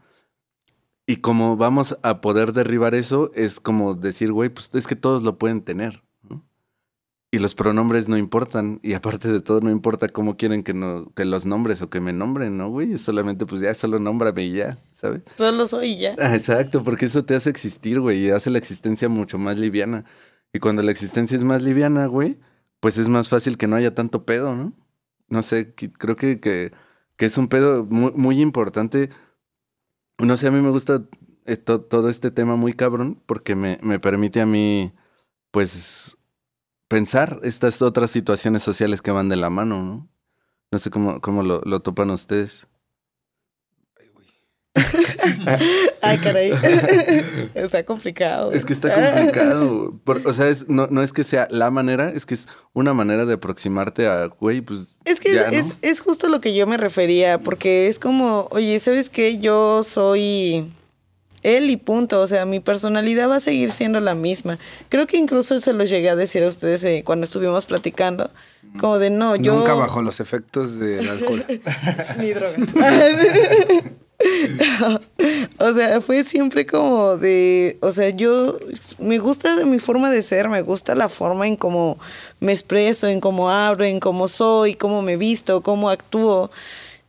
Y 1.07 1.17
como 1.17 1.55
vamos 1.55 1.97
a 2.01 2.19
poder 2.21 2.51
derribar 2.51 2.95
eso, 2.95 3.31
es 3.35 3.59
como 3.59 3.93
decir, 3.93 4.31
güey, 4.31 4.49
pues 4.49 4.69
es 4.73 4.87
que 4.87 4.95
todos 4.95 5.21
lo 5.21 5.37
pueden 5.37 5.61
tener, 5.61 6.03
¿no? 6.27 6.43
Y 7.31 7.37
los 7.37 7.53
pronombres 7.53 8.09
no 8.09 8.17
importan, 8.17 8.79
y 8.81 8.93
aparte 8.93 9.31
de 9.31 9.39
todo, 9.39 9.61
no 9.61 9.69
importa 9.69 10.09
cómo 10.09 10.35
quieren 10.35 10.63
que, 10.63 10.73
no, 10.73 11.11
que 11.13 11.25
los 11.25 11.45
nombres 11.45 11.81
o 11.83 11.89
que 11.91 11.99
me 11.99 12.11
nombren, 12.11 12.57
¿no, 12.57 12.69
güey? 12.69 12.97
Solamente, 12.97 13.45
pues 13.45 13.61
ya, 13.61 13.73
solo 13.75 13.99
nómbrame 13.99 14.45
y 14.45 14.53
ya, 14.53 14.79
¿sabes? 14.93 15.21
Solo 15.35 15.67
soy 15.67 15.91
y 15.91 15.97
ya. 15.97 16.15
Ah, 16.19 16.33
Exacto, 16.33 16.83
porque 16.83 17.05
eso 17.05 17.23
te 17.23 17.35
hace 17.35 17.51
existir, 17.51 17.99
güey, 17.99 18.25
y 18.25 18.29
hace 18.31 18.49
la 18.49 18.57
existencia 18.57 19.07
mucho 19.07 19.37
más 19.37 19.57
liviana. 19.59 20.05
Y 20.53 20.59
cuando 20.59 20.81
la 20.81 20.91
existencia 20.91 21.37
es 21.37 21.43
más 21.43 21.61
liviana, 21.61 22.07
güey, 22.07 22.39
pues 22.79 22.97
es 22.97 23.09
más 23.09 23.29
fácil 23.29 23.57
que 23.57 23.67
no 23.67 23.75
haya 23.75 23.93
tanto 23.93 24.25
pedo, 24.25 24.55
¿no? 24.55 24.73
No 25.27 25.41
sé, 25.43 25.75
creo 25.75 26.15
que, 26.15 26.39
que, 26.39 26.71
que 27.17 27.25
es 27.25 27.37
un 27.37 27.47
pedo 27.47 27.85
muy, 27.85 28.11
muy 28.13 28.41
importante. 28.41 29.09
No 30.19 30.37
sé, 30.37 30.47
a 30.47 30.51
mí 30.51 30.61
me 30.61 30.69
gusta 30.69 31.03
eh, 31.45 31.57
to- 31.57 31.81
todo 31.81 32.09
este 32.09 32.31
tema 32.31 32.55
muy 32.55 32.73
cabrón 32.73 33.21
porque 33.25 33.55
me, 33.55 33.79
me 33.81 33.99
permite 33.99 34.41
a 34.41 34.45
mí, 34.45 34.93
pues, 35.51 36.17
pensar 36.89 37.39
estas 37.43 37.81
otras 37.83 38.11
situaciones 38.11 38.63
sociales 38.63 39.01
que 39.01 39.11
van 39.11 39.29
de 39.29 39.37
la 39.37 39.49
mano, 39.51 39.83
¿no? 39.83 40.09
No 40.71 40.79
sé 40.79 40.91
cómo, 40.91 41.21
cómo 41.21 41.43
lo, 41.43 41.61
lo 41.65 41.81
topan 41.81 42.11
ustedes. 42.11 42.67
Ay, 46.01 46.17
caray. 46.19 46.51
está 47.55 47.83
complicado. 47.83 48.51
Es 48.51 48.65
que 48.65 48.73
está 48.73 48.89
complicado. 49.13 49.99
Por- 50.03 50.25
o 50.25 50.33
sea, 50.33 50.49
es- 50.49 50.67
no, 50.69 50.87
no 50.89 51.01
es 51.03 51.13
que 51.13 51.23
sea 51.23 51.47
la 51.51 51.71
manera, 51.71 52.09
es 52.09 52.25
que 52.25 52.33
es 52.33 52.47
una 52.73 52.93
manera 52.93 53.25
de 53.25 53.33
aproximarte 53.35 54.07
a, 54.07 54.25
güey, 54.27 54.61
pues. 54.61 54.95
Es 55.05 55.19
que 55.19 55.33
ya, 55.33 55.43
es, 55.49 55.51
¿no? 55.67 55.71
es, 55.73 55.77
es 55.81 55.99
justo 55.99 56.27
lo 56.29 56.41
que 56.41 56.53
yo 56.55 56.67
me 56.67 56.77
refería, 56.77 57.39
porque 57.39 57.87
es 57.87 57.99
como, 57.99 58.47
oye, 58.51 58.77
¿sabes 58.79 59.09
qué? 59.09 59.37
Yo 59.39 59.83
soy 59.83 60.71
él 61.43 61.69
y 61.69 61.77
punto. 61.77 62.21
O 62.21 62.27
sea, 62.27 62.45
mi 62.45 62.59
personalidad 62.59 63.29
va 63.29 63.35
a 63.35 63.39
seguir 63.39 63.71
siendo 63.71 63.99
la 63.99 64.15
misma. 64.15 64.57
Creo 64.89 65.05
que 65.07 65.17
incluso 65.17 65.59
se 65.59 65.73
lo 65.73 65.83
llegué 65.83 66.09
a 66.09 66.15
decir 66.15 66.43
a 66.43 66.47
ustedes 66.47 66.83
eh, 66.83 67.03
cuando 67.05 67.25
estuvimos 67.25 67.65
platicando. 67.65 68.31
Como 68.79 68.99
de 68.99 69.09
no, 69.09 69.35
yo. 69.37 69.55
Nunca 69.55 69.73
bajo 69.73 70.01
los 70.01 70.19
efectos 70.19 70.79
del 70.79 71.07
alcohol. 71.07 71.45
Ni 72.19 72.33
drogas. 72.33 72.73
o 75.59 75.73
sea, 75.73 76.01
fue 76.01 76.23
siempre 76.23 76.65
como 76.65 77.17
de, 77.17 77.77
o 77.81 77.91
sea, 77.91 78.09
yo 78.09 78.57
me 78.97 79.19
gusta 79.19 79.65
mi 79.65 79.79
forma 79.79 80.09
de 80.09 80.21
ser, 80.21 80.47
me 80.47 80.61
gusta 80.61 80.95
la 80.95 81.09
forma 81.09 81.47
en 81.47 81.55
cómo 81.55 81.97
me 82.39 82.51
expreso, 82.51 83.07
en 83.07 83.19
cómo 83.19 83.49
hablo, 83.49 83.83
en 83.83 83.99
cómo 83.99 84.27
soy, 84.27 84.75
cómo 84.75 85.01
me 85.01 85.17
visto, 85.17 85.61
cómo 85.61 85.89
actúo. 85.89 86.49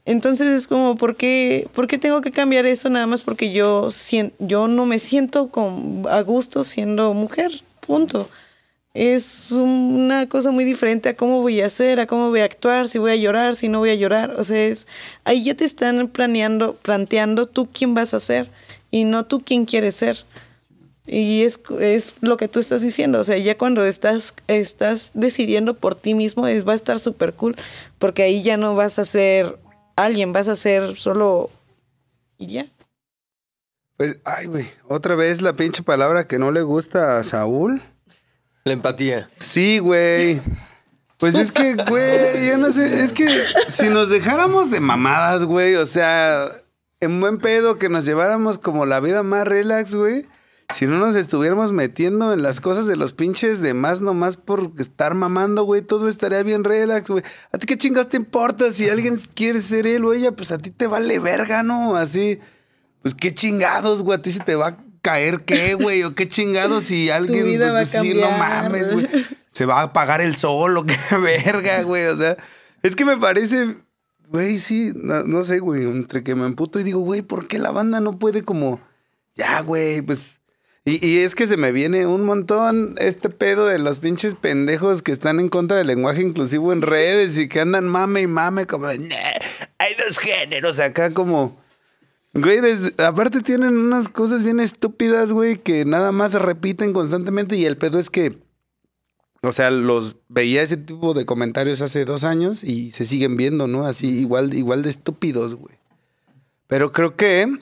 Entonces 0.05 0.49
es 0.49 0.67
como, 0.67 0.97
¿por 0.97 1.17
qué, 1.17 1.69
por 1.75 1.87
qué 1.87 1.99
tengo 1.99 2.21
que 2.21 2.31
cambiar 2.31 2.67
eso 2.67 2.89
nada 2.89 3.07
más 3.07 3.23
porque 3.23 3.53
yo, 3.53 3.89
yo 4.39 4.69
no 4.69 4.87
me 4.87 4.99
siento 4.99 5.49
con, 5.49 6.05
a 6.09 6.21
gusto 6.23 6.65
siendo 6.65 7.15
mujer? 7.15 7.63
Punto 7.81 8.29
es 8.97 9.53
una 9.53 10.27
cosa 10.27 10.51
muy 10.51 10.65
diferente 10.65 11.11
a 11.11 11.17
cómo 11.17 11.43
voy 11.43 11.61
a 11.61 11.67
hacer, 11.67 12.01
a 12.01 12.07
cómo 12.07 12.31
voy 12.31 12.41
a 12.41 12.45
actuar, 12.45 12.89
si 12.89 12.99
voy 12.99 13.11
a 13.11 13.17
llorar, 13.17 13.55
si 13.55 13.69
no 13.69 13.81
voy 13.81 13.91
a 13.91 13.95
llorar. 13.95 14.31
O 14.39 14.43
sea, 14.43 14.65
es 14.65 14.89
ahí 15.25 15.45
ya 15.45 15.55
te 15.55 15.67
están 15.67 16.09
planeando, 16.09 16.77
planteando 16.77 17.45
tú 17.47 17.69
quién 17.71 17.93
vas 17.93 18.15
a 18.15 18.19
ser 18.19 18.51
y 18.91 19.05
no 19.05 19.27
tú 19.27 19.43
quién 19.45 19.67
quieres 19.67 19.97
ser. 19.97 20.25
Y 21.07 21.43
es, 21.43 21.61
es 21.79 22.15
lo 22.23 22.39
que 22.39 22.49
tú 22.49 22.59
estás 22.59 22.81
diciendo. 22.81 23.21
O 23.21 23.25
sea, 23.25 23.37
ya 23.37 23.59
cuando 23.59 23.85
estás, 23.85 24.35
estás 24.49 25.11
decidiendo 25.13 25.75
por 25.75 25.95
ti 25.95 26.15
mismo, 26.15 26.47
es, 26.47 26.67
va 26.67 26.73
a 26.73 26.77
estar 26.77 26.99
súper 26.99 27.35
cool. 27.35 27.55
Porque 27.99 28.23
ahí 28.23 28.43
ya 28.43 28.57
no 28.57 28.75
vas 28.75 28.99
a 28.99 29.05
ser 29.05 29.59
alguien, 29.95 30.33
vas 30.33 30.49
a 30.49 30.57
ser 30.57 30.97
solo. 30.97 31.51
Y 32.39 32.47
ya. 32.47 32.67
Pues, 33.99 34.19
ay, 34.25 34.47
güey, 34.47 34.67
otra 34.89 35.15
vez 35.17 35.43
la 35.43 35.55
pinche 35.55 35.83
palabra 35.83 36.27
que 36.27 36.39
no 36.39 36.51
le 36.51 36.63
gusta 36.63 37.19
a 37.19 37.25
Saúl. 37.25 37.83
La 38.67 38.73
empatía. 38.73 39.29
Sí, 39.39 39.79
güey. 39.79 40.41
Pues 41.19 41.37
es 41.37 41.53
que, 41.53 41.77
güey, 41.89 42.49
yo 42.49 42.59
no 42.59 42.73
sé, 42.73 43.05
es 43.05 43.13
que 43.13 43.29
si 43.71 43.89
nos 43.91 44.11
dejáramos 44.11 44.73
de 44.73 44.81
mamadas, 44.81 45.45
güey, 45.45 45.77
o 45.77 45.87
sea, 45.87 46.51
en 46.99 47.21
buen 47.21 47.39
pedo 47.39 47.79
que 47.79 47.89
nos 47.89 48.05
lleváramos 48.05 48.59
como 48.59 48.85
la 48.85 48.99
vida 48.99 49.23
más 49.23 49.47
relax, 49.47 49.95
güey. 49.95 50.27
Si 50.75 50.89
no 50.89 50.99
nos 50.99 51.15
estuviéramos 51.15 51.71
metiendo 51.71 52.33
en 52.33 52.43
las 52.43 52.61
cosas 52.61 52.89
de 52.89 52.97
los 52.97 53.13
pinches 53.13 53.61
demás 53.61 54.01
nomás 54.01 54.37
por 54.37 54.73
estar 54.81 55.15
mamando, 55.15 55.63
güey, 55.63 55.83
todo 55.83 56.09
estaría 56.09 56.43
bien 56.43 56.65
relax, 56.65 57.09
güey. 57.09 57.23
¿A 57.53 57.59
ti 57.59 57.69
qué 57.69 57.79
chingas 57.79 58.09
te 58.09 58.17
importa 58.17 58.73
si 58.73 58.89
alguien 58.89 59.17
quiere 59.37 59.61
ser 59.61 59.87
él 59.87 60.05
o 60.05 60.13
ella? 60.13 60.33
Pues 60.33 60.51
a 60.51 60.59
ti 60.59 60.73
te 60.73 60.89
vale 60.89 61.21
verga, 61.21 61.63
¿no? 61.63 61.97
Así, 61.97 62.41
pues 63.01 63.15
qué 63.15 63.33
chingados, 63.33 64.03
güey, 64.03 64.19
a 64.19 64.23
ti 64.23 64.33
se 64.33 64.41
te 64.41 64.57
va 64.57 64.77
caer 65.07 65.45
qué, 65.45 65.75
güey, 65.75 66.03
o 66.03 66.15
qué 66.15 66.29
chingados 66.29 66.85
si 66.85 67.11
alguien, 67.11 67.47
vida 67.47 67.73
pues, 67.73 67.95
va 67.95 67.99
a 68.01 68.03
sí, 68.03 68.15
no 68.15 68.31
mames, 68.31 68.93
güey 68.93 69.07
se 69.57 69.65
va 69.65 69.81
a 69.81 69.85
apagar 69.85 70.21
el 70.21 70.37
sol 70.37 70.77
o 70.77 70.85
qué 70.85 70.97
verga, 71.17 71.83
güey. 71.83 72.07
O 72.07 72.17
sea, 72.17 72.37
Es 72.83 72.95
que 72.95 73.07
me 73.07 73.17
parece, 73.17 73.77
güey, 74.29 74.59
sí, 74.59 74.93
no, 74.95 75.23
no 75.23 75.43
sé, 75.45 75.61
güey, 75.61 75.85
entre 75.85 76.23
que 76.23 76.35
me 76.35 76.45
emputo 76.45 76.79
y 76.79 76.85
digo, 76.85 77.01
güey, 77.01 77.23
¿por 77.23 77.49
qué 77.49 77.59
la 77.59 77.71
banda 77.71 78.01
no 78.01 78.19
puede 78.19 78.43
como, 78.43 78.81
ya, 79.35 79.61
güey, 79.61 80.03
pues... 80.03 80.41
Y, 80.85 81.05
y 81.05 81.19
es 81.19 81.35
que 81.35 81.49
se 81.49 81.57
me 81.57 81.73
viene 81.73 82.07
un 82.07 82.25
montón 82.25 82.95
este 82.99 83.29
pedo 83.29 83.67
de 83.67 83.81
los 83.81 83.99
pinches 83.99 84.37
pendejos 84.37 85.03
que 85.03 85.11
están 85.11 85.41
en 85.41 85.49
contra 85.49 85.79
del 85.79 85.89
lenguaje 85.89 86.23
inclusivo 86.23 86.73
en 86.73 86.81
redes 86.81 87.37
y 87.39 87.49
que 87.49 87.61
andan 87.61 87.89
mame 87.89 88.21
y 88.21 88.27
mame 88.29 88.67
como, 88.67 88.87
de, 88.87 88.99
"Nah, 88.99 89.17
hay 89.79 89.95
dos 89.95 90.19
géneros 90.19 90.79
acá 90.79 91.11
como... 91.11 91.61
Güey, 92.37 92.61
aparte 92.99 93.41
tienen 93.41 93.79
unas 93.79 94.11
cosas 94.11 94.43
bien 94.43 94.61
estúpidas, 94.61 95.33
güey, 95.33 95.57
que 95.57 95.87
nada 95.87 96.13
más 96.13 96.33
se 96.33 96.39
repiten 96.39 96.93
constantemente 96.93 97.57
y 97.57 97.65
el 97.65 97.79
pedo 97.79 97.99
es 97.99 98.11
que, 98.11 98.39
o 99.41 99.53
sea, 99.53 99.71
los 99.71 100.17
veía 100.29 100.63
ese 100.63 100.77
tipo 100.77 101.15
de 101.15 101.25
comentarios 101.25 101.81
hace 101.81 102.05
dos 102.05 102.25
años 102.25 102.63
y 102.63 102.91
se 102.91 103.07
siguen 103.07 103.39
viendo, 103.39 103.69
¿no? 103.69 103.87
Así 103.87 104.09
igual, 104.09 104.53
igual 104.53 104.83
de 104.83 104.91
estúpidos, 104.91 105.55
güey. 105.55 105.77
Pero 106.67 106.93
creo 106.93 107.17
que, 107.17 107.59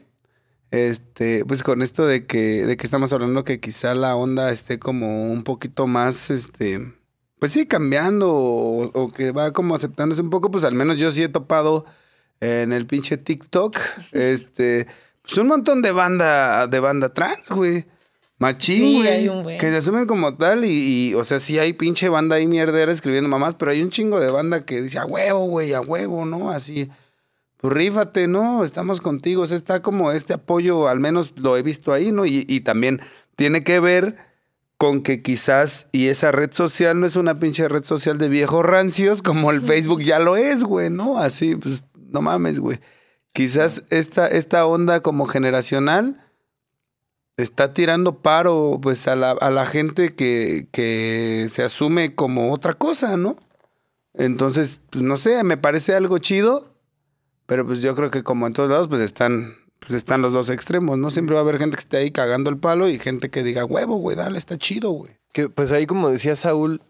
este, 0.73 1.45
pues 1.45 1.63
con 1.63 1.81
esto 1.81 2.05
de 2.05 2.27
que, 2.27 2.67
de 2.67 2.77
que 2.77 2.87
estamos 2.87 3.13
hablando 3.13 3.45
que 3.45 3.61
quizá 3.61 3.95
la 3.95 4.17
onda 4.17 4.51
esté 4.51 4.81
como 4.81 5.31
un 5.31 5.45
poquito 5.45 5.87
más, 5.87 6.31
este, 6.31 6.95
pues 7.39 7.53
sí, 7.53 7.67
cambiando 7.67 8.33
o 8.35 9.13
que 9.13 9.31
va 9.31 9.53
como 9.53 9.77
aceptándose 9.77 10.21
un 10.21 10.31
poco, 10.31 10.51
pues 10.51 10.65
al 10.65 10.75
menos 10.75 10.97
yo 10.97 11.13
sí 11.13 11.23
he 11.23 11.29
topado 11.29 11.85
en 12.41 12.73
el 12.73 12.87
pinche 12.87 13.17
TikTok, 13.17 13.79
este, 14.13 14.87
pues 15.23 15.39
un 15.39 15.47
montón 15.49 15.83
de 15.83 15.93
banda, 15.93 16.67
de 16.67 16.81
banda 16.81 17.09
trans, 17.09 17.49
güey. 17.49 17.87
Machín, 18.39 19.03
Sí, 19.03 19.29
güey. 19.29 19.59
Que 19.59 19.71
se 19.71 19.77
asumen 19.77 20.07
como 20.07 20.37
tal 20.37 20.65
y, 20.65 21.11
y, 21.11 21.15
o 21.15 21.25
sea, 21.25 21.39
sí 21.39 21.59
hay 21.59 21.73
pinche 21.73 22.09
banda 22.09 22.37
ahí 22.37 22.47
mierdera 22.47 22.93
escribiendo 22.93 23.29
mamás, 23.29 23.55
pero 23.55 23.71
hay 23.71 23.81
un 23.81 23.91
chingo 23.91 24.21
de 24.21 24.31
banda 24.31 24.67
que 24.67 24.83
dice 24.83 24.99
a 24.99 25.07
huevo, 25.07 25.47
güey, 25.47 25.73
a 25.73 25.81
huevo, 25.81 26.27
¿no? 26.27 26.51
Así, 26.51 26.91
pues 27.59 27.73
rífate, 27.73 28.27
¿no? 28.27 28.65
Estamos 28.65 29.01
contigo. 29.01 29.43
O 29.43 29.47
sea, 29.47 29.57
está 29.57 29.83
como 29.83 30.11
este 30.11 30.35
apoyo, 30.35 30.89
al 30.89 31.01
menos 31.01 31.33
lo 31.37 31.57
he 31.57 31.63
visto 31.63 31.93
ahí, 31.93 32.11
¿no? 32.11 32.27
Y, 32.27 32.45
y 32.49 32.61
también 32.61 33.01
tiene 33.37 33.63
que 33.63 33.81
ver 33.81 34.17
con 34.77 35.03
que 35.03 35.23
quizás, 35.23 35.87
y 35.93 36.09
esa 36.09 36.33
red 36.33 36.53
social 36.53 36.99
no 36.99 37.07
es 37.07 37.17
una 37.17 37.39
pinche 37.39 37.69
red 37.69 37.85
social 37.85 38.19
de 38.19 38.29
viejos 38.29 38.67
rancios 38.67 39.23
como 39.23 39.51
el 39.51 39.61
Facebook 39.61 40.03
ya 40.03 40.19
lo 40.19 40.37
es, 40.37 40.65
güey, 40.65 40.91
¿no? 40.91 41.19
Así, 41.19 41.55
pues, 41.57 41.85
no 42.15 42.23
mames, 42.23 42.61
güey. 42.61 42.81
Quizás 43.33 43.83
esta, 43.91 44.29
esta 44.29 44.65
onda 44.65 45.01
como 45.01 45.27
generacional 45.27 46.25
está 47.37 47.75
tirando 47.75 48.21
paro, 48.23 48.79
pues, 48.81 49.09
a 49.09 49.17
la, 49.17 49.33
a 49.33 49.51
la 49.51 49.67
gente 49.67 50.15
que, 50.15 50.69
que 50.71 51.49
se 51.51 51.65
asume 51.65 52.15
como 52.15 52.53
otra 52.53 52.75
cosa, 52.75 53.17
¿no? 53.17 53.37
Entonces, 54.15 54.81
pues, 54.91 55.03
no 55.03 55.17
sé, 55.17 55.43
me 55.43 55.57
parece 55.57 55.95
algo 55.95 56.19
chido, 56.19 56.73
pero 57.47 57.67
pues 57.67 57.81
yo 57.81 57.95
creo 57.97 58.11
que 58.11 58.23
como 58.23 58.47
en 58.47 58.53
todos 58.53 58.71
lados, 58.71 58.87
pues 58.89 59.01
están, 59.01 59.55
pues 59.81 59.93
están 59.93 60.23
los 60.23 60.33
dos 60.33 60.49
extremos, 60.49 60.97
¿no? 60.97 61.11
Siempre 61.11 61.35
va 61.35 61.41
a 61.41 61.43
haber 61.43 61.59
gente 61.59 61.77
que 61.77 61.81
esté 61.81 61.97
ahí 61.97 62.13
cagando 62.13 62.49
el 62.49 62.59
palo 62.59 62.89
y 62.89 63.01
gente 63.01 63.31
que 63.31 63.43
diga, 63.43 63.65
huevo, 63.65 63.97
güey, 63.97 64.17
dale, 64.17 64.39
está 64.39 64.57
chido, 64.57 64.91
güey. 64.91 65.19
Que 65.33 65.49
pues 65.49 65.73
ahí, 65.73 65.87
como 65.87 66.09
decía 66.09 66.37
Saúl, 66.37 66.81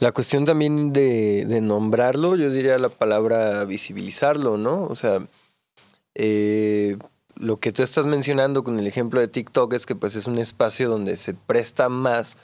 la 0.00 0.12
cuestión 0.12 0.44
también 0.44 0.92
de, 0.92 1.44
de 1.46 1.60
nombrarlo, 1.60 2.34
yo 2.36 2.50
diría 2.50 2.78
la 2.78 2.88
palabra 2.88 3.64
visibilizarlo, 3.64 4.56
¿no? 4.56 4.84
O 4.84 4.94
sea, 4.94 5.20
eh, 6.14 6.96
lo 7.36 7.58
que 7.58 7.72
tú 7.72 7.82
estás 7.82 8.06
mencionando 8.06 8.64
con 8.64 8.78
el 8.78 8.86
ejemplo 8.86 9.20
de 9.20 9.28
TikTok 9.28 9.72
es 9.74 9.86
que 9.86 9.94
pues 9.94 10.16
es 10.16 10.26
un 10.26 10.38
espacio 10.38 10.88
donde 10.88 11.16
se 11.16 11.34
presta 11.34 11.88
más 11.88 12.36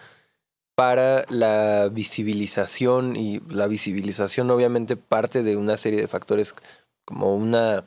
para 0.74 1.24
la 1.30 1.88
visibilización 1.90 3.16
y 3.16 3.40
la 3.48 3.66
visibilización 3.66 4.50
obviamente 4.50 4.96
parte 4.96 5.42
de 5.42 5.57
una 5.57 5.78
serie 5.78 6.00
de 6.00 6.09
factores 6.09 6.54
como 7.04 7.34
una 7.34 7.84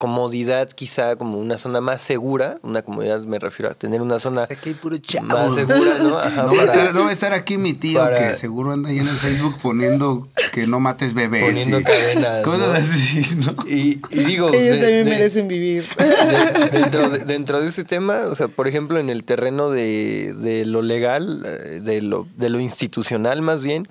comodidad 0.00 0.70
quizá, 0.70 1.16
como 1.16 1.36
una 1.38 1.58
zona 1.58 1.82
más 1.82 2.00
segura, 2.00 2.56
una 2.62 2.80
comodidad 2.80 3.20
me 3.20 3.38
refiero 3.38 3.70
a 3.70 3.74
tener 3.74 4.00
una 4.00 4.18
zona 4.18 4.46
puro 4.80 4.96
más 5.26 5.54
segura, 5.54 5.98
¿no? 5.98 6.18
Ajá, 6.18 6.44
No 6.44 6.56
va, 6.56 6.62
a 6.62 6.66
para- 6.66 6.72
estar, 6.72 6.94
no 6.94 7.00
va 7.02 7.08
a 7.10 7.12
estar 7.12 7.32
aquí 7.34 7.58
mi 7.58 7.74
tío 7.74 8.00
para- 8.00 8.30
que 8.30 8.34
seguro 8.34 8.72
anda 8.72 8.88
ahí 8.88 8.98
en 8.98 9.06
el 9.06 9.14
Facebook 9.14 9.56
poniendo 9.60 10.26
que 10.54 10.66
no 10.66 10.80
mates 10.80 11.12
bebés. 11.12 11.44
Poniendo 11.44 11.80
y 11.80 11.84
cadenas, 11.84 12.42
Cosas 12.42 12.66
¿no? 12.66 12.72
así, 12.72 13.36
¿no? 13.36 13.54
Y, 13.68 14.00
y 14.08 14.24
digo, 14.24 14.48
Ellos 14.54 14.76
de- 14.76 14.80
también 14.80 15.04
de- 15.04 15.10
merecen 15.10 15.48
vivir. 15.48 15.84
de- 15.98 16.78
dentro, 16.78 17.08
de, 17.10 17.18
dentro 17.18 17.60
de 17.60 17.68
ese 17.68 17.84
tema, 17.84 18.20
o 18.30 18.34
sea, 18.34 18.48
por 18.48 18.68
ejemplo, 18.68 18.98
en 19.00 19.10
el 19.10 19.24
terreno 19.24 19.68
de, 19.68 20.32
de 20.32 20.64
lo 20.64 20.80
legal, 20.80 21.42
eh, 21.44 21.80
de 21.82 22.00
lo, 22.00 22.26
de 22.38 22.48
lo 22.48 22.58
institucional 22.58 23.42
más 23.42 23.62
bien, 23.62 23.86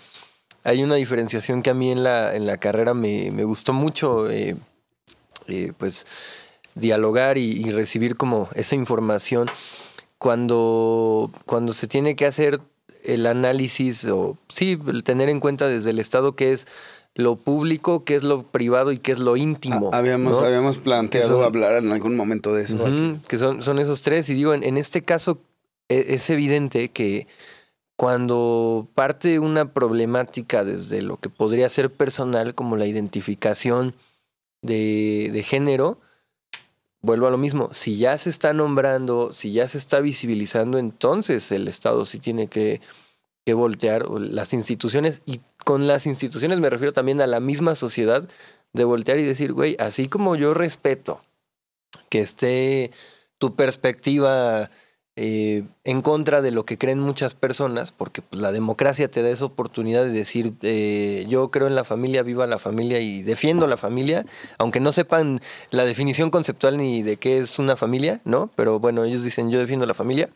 hay 0.64 0.82
una 0.84 0.96
diferenciación 0.96 1.62
que 1.62 1.70
a 1.70 1.76
mí 1.76 1.92
en 1.92 2.04
la, 2.04 2.36
en 2.36 2.48
la 2.48 2.58
carrera 2.58 2.96
me, 2.96 3.30
me 3.32 3.44
gustó 3.44 3.74
mucho, 3.74 4.28
eh, 4.32 4.56
eh, 5.52 5.74
pues, 5.78 6.06
dialogar 6.76 7.38
y, 7.38 7.52
y 7.52 7.72
recibir 7.72 8.16
como 8.16 8.48
esa 8.56 8.76
información 8.76 9.50
cuando, 10.18 11.32
cuando 11.46 11.74
se 11.74 11.88
tiene 11.88 12.16
que 12.16 12.26
hacer 12.26 12.60
el 13.04 13.26
análisis 13.26 14.06
o 14.06 14.38
sí, 14.50 14.78
tener 15.04 15.30
en 15.30 15.40
cuenta 15.40 15.68
desde 15.68 15.90
el 15.92 16.00
Estado 16.00 16.36
qué 16.36 16.52
es 16.52 16.68
lo 17.16 17.36
público, 17.38 18.04
qué 18.06 18.16
es 18.16 18.24
lo 18.24 18.44
privado 18.44 18.92
y 18.92 19.00
qué 19.00 19.12
es 19.14 19.20
lo 19.20 19.36
íntimo. 19.38 19.90
Ah, 19.94 19.98
habíamos, 19.98 20.40
¿no? 20.40 20.46
habíamos 20.46 20.78
Que 20.78 20.84
planteado 20.84 21.30
son- 21.30 21.44
hablar 21.44 21.78
en 21.78 21.92
algún 21.92 22.16
momento 22.16 22.54
de 22.54 22.64
eso. 22.64 22.86
aquí. 22.86 23.16
Que 23.28 23.38
son, 23.38 23.64
son 23.64 23.80
esos 23.80 24.02
tres. 24.04 24.30
Y 24.30 24.34
digo, 24.36 24.54
en, 24.54 24.64
en 24.64 24.78
este 24.78 25.02
caso 25.04 25.40
e- 25.90 26.06
es 26.10 26.30
evidente 26.30 26.90
que 26.90 27.26
cuando 27.96 28.88
parte 28.96 29.40
una 29.40 29.74
problemática 29.74 30.64
desde 30.64 31.02
lo 31.02 31.18
que 31.18 31.30
podría 31.30 31.68
ser 31.70 31.92
personal, 31.92 32.56
como 32.56 32.78
la 32.78 32.86
identificación 32.86 33.96
de, 34.62 35.30
de 35.32 35.44
género, 35.44 36.00
vuelvo 37.02 37.28
a 37.28 37.32
lo 37.32 37.38
mismo, 37.38 37.70
si 37.72 37.98
ya 37.98 38.18
se 38.18 38.30
está 38.30 38.54
nombrando, 38.54 39.32
si 39.32 39.54
ya 39.54 39.68
se 39.68 39.78
está 39.78 40.00
visibilizando, 40.00 40.78
entonces 40.78 41.52
el 41.52 41.68
Estado 41.68 42.04
sí 42.06 42.20
tiene 42.20 42.48
que, 42.48 42.82
que 43.46 43.54
voltear, 43.54 44.10
las 44.10 44.54
instituciones, 44.54 45.22
y 45.26 45.42
con 45.64 45.88
las 45.88 46.06
instituciones 46.06 46.60
me 46.60 46.70
refiero 46.70 46.92
también 46.92 47.22
a 47.22 47.28
la 47.28 47.40
misma 47.40 47.76
sociedad, 47.76 48.28
de 48.74 48.84
voltear 48.84 49.20
y 49.20 49.24
decir, 49.24 49.54
güey, 49.54 49.76
así 49.80 50.08
como 50.08 50.36
yo 50.36 50.54
respeto 50.54 51.24
que 52.10 52.20
esté 52.20 52.92
tu 53.38 53.56
perspectiva 53.56 54.70
eh, 55.22 55.66
en 55.84 56.02
contra 56.02 56.42
de 56.42 56.52
lo 56.52 56.64
que 56.64 56.78
creen 56.78 57.02
muchas 57.02 57.36
personas, 57.36 57.92
porque 57.92 58.22
pues, 58.22 58.42
la 58.42 58.54
democracia 58.54 59.12
te 59.12 59.22
da 59.22 59.30
esa 59.30 59.44
oportunidad 59.44 60.06
de 60.06 60.12
decir, 60.12 60.54
eh, 60.62 61.26
yo 61.28 61.52
creo 61.52 61.68
en 61.68 61.76
la 61.76 61.84
familia, 61.84 62.24
viva 62.24 62.48
la 62.48 62.58
familia 62.58 63.02
y 63.02 63.22
defiendo 63.22 63.68
la 63.68 63.76
familia, 63.76 64.26
aunque 64.58 64.80
no 64.80 64.94
sepan 64.94 65.42
la 65.72 65.84
definición 65.84 66.30
conceptual 66.30 66.78
ni 66.78 67.02
de 67.02 67.18
qué 67.18 67.40
es 67.40 67.60
una 67.60 67.76
familia, 67.76 68.22
¿no? 68.24 68.50
Pero 68.56 68.80
bueno, 68.80 69.04
ellos 69.04 69.22
dicen, 69.22 69.52
yo 69.52 69.60
defiendo 69.60 69.86
la 69.86 69.94
familia 69.94 70.30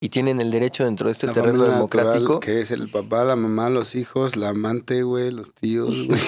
y 0.00 0.10
tienen 0.10 0.40
el 0.40 0.52
derecho 0.52 0.84
dentro 0.84 1.06
de 1.06 1.12
este 1.14 1.26
La 1.26 1.32
terreno 1.32 1.64
democrático. 1.64 2.38
que 2.38 2.60
es 2.60 2.70
el 2.70 2.88
papá, 2.90 3.24
la 3.24 3.34
mamá, 3.34 3.70
los 3.70 3.96
hijos, 3.96 4.36
la 4.36 4.50
amante, 4.50 5.02
güey, 5.02 5.32
los 5.32 5.52
tíos, 5.52 6.06
güey. 6.06 6.20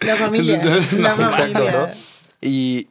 La 0.00 0.16
familia. 0.16 0.62
la 0.98 1.12
Exacto, 1.14 1.32
familia. 1.32 1.72
¿no? 1.72 1.88
Y 2.42 2.88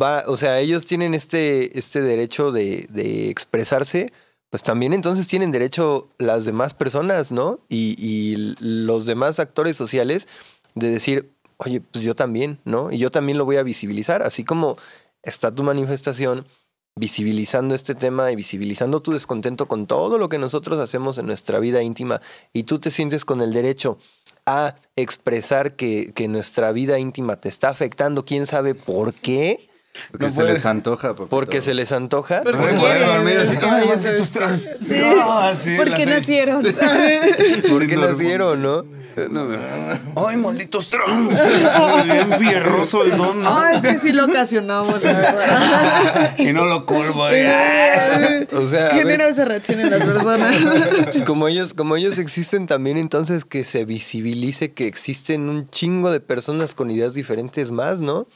va, 0.00 0.24
o 0.26 0.36
sea, 0.36 0.60
ellos 0.60 0.86
tienen 0.86 1.14
este, 1.14 1.78
este 1.78 2.00
derecho 2.00 2.52
de, 2.52 2.86
de 2.90 3.30
expresarse, 3.30 4.12
pues 4.50 4.62
también 4.62 4.92
entonces 4.92 5.26
tienen 5.28 5.50
derecho 5.50 6.08
las 6.18 6.44
demás 6.44 6.74
personas, 6.74 7.32
¿no? 7.32 7.60
Y, 7.68 7.96
y 7.98 8.54
los 8.60 9.06
demás 9.06 9.40
actores 9.40 9.76
sociales 9.76 10.28
de 10.74 10.90
decir, 10.90 11.32
oye, 11.56 11.80
pues 11.80 12.04
yo 12.04 12.14
también, 12.14 12.60
¿no? 12.64 12.92
Y 12.92 12.98
yo 12.98 13.10
también 13.10 13.38
lo 13.38 13.44
voy 13.44 13.56
a 13.56 13.62
visibilizar, 13.62 14.22
así 14.22 14.44
como 14.44 14.76
está 15.22 15.54
tu 15.54 15.62
manifestación 15.62 16.46
visibilizando 16.94 17.74
este 17.74 17.94
tema 17.94 18.30
y 18.30 18.36
visibilizando 18.36 19.00
tu 19.00 19.12
descontento 19.12 19.66
con 19.66 19.86
todo 19.86 20.18
lo 20.18 20.28
que 20.28 20.38
nosotros 20.38 20.78
hacemos 20.78 21.16
en 21.16 21.26
nuestra 21.26 21.58
vida 21.58 21.82
íntima 21.82 22.20
y 22.52 22.64
tú 22.64 22.78
te 22.78 22.90
sientes 22.90 23.24
con 23.24 23.40
el 23.40 23.52
derecho 23.54 23.98
a 24.44 24.76
expresar 24.96 25.74
que, 25.74 26.12
que 26.12 26.28
nuestra 26.28 26.72
vida 26.72 26.98
íntima 26.98 27.36
te 27.36 27.48
está 27.48 27.70
afectando, 27.70 28.26
quién 28.26 28.46
sabe 28.46 28.74
por 28.74 29.14
qué, 29.14 29.70
Porque 30.10 30.26
No 30.26 30.32
se 30.32 30.40
puede. 30.40 30.52
les 30.54 30.66
antoja. 30.66 31.08
papito. 31.08 31.28
porque 31.28 31.60
se 31.60 31.74
les 31.74 31.92
antoja. 31.92 32.40
Porque 32.42 32.58
No 32.72 32.80
quieren. 32.80 33.06
dormir 33.08 33.38
así, 33.38 33.56
Ay, 33.62 33.88
sabes. 34.02 34.30
trans. 34.30 34.62
Sí. 34.86 34.94
No, 35.00 35.38
así, 35.40 35.76
¿Por 35.76 35.88
la 35.88 35.96
qué 35.96 36.04
serie. 36.04 36.18
nacieron? 36.18 36.62
¿Por 37.70 37.80
qué 37.86 37.94
Sí, 37.94 37.96
no, 38.00 38.08
nacieron, 38.10 38.62
no? 38.62 38.84
No, 39.30 39.44
no. 39.44 40.26
Ay, 40.26 40.38
malditos 40.38 40.88
trans. 40.88 41.28
Bien 42.04 42.32
fierroso 42.38 43.04
el 43.04 43.14
don, 43.18 43.42
¿no? 43.42 43.50
Ah, 43.54 43.72
es 43.74 43.82
que 43.82 43.98
sí 43.98 44.12
lo 44.12 44.24
ocasionamos, 44.24 45.02
la 45.02 45.12
verdad. 45.12 46.34
Y 46.38 46.52
no 46.54 46.64
lo 46.64 46.86
eh. 47.30 48.46
O 48.54 48.66
sea, 48.66 48.88
Genera 48.94 49.28
esa 49.28 49.44
reacción 49.44 49.80
en 49.80 49.90
las 49.90 50.02
personas. 50.04 50.56
pues 51.04 51.20
como 51.22 51.48
ellos, 51.48 51.74
como 51.74 51.96
ellos 51.96 52.16
existen 52.18 52.66
también, 52.66 52.96
entonces 52.96 53.44
que 53.44 53.64
se 53.64 53.84
visibilice 53.84 54.72
que 54.72 54.86
existen 54.86 55.50
un 55.50 55.68
chingo 55.68 56.10
de 56.10 56.20
personas 56.20 56.74
con 56.74 56.90
ideas 56.90 57.12
diferentes 57.12 57.70
más, 57.70 58.00
¿no? 58.00 58.26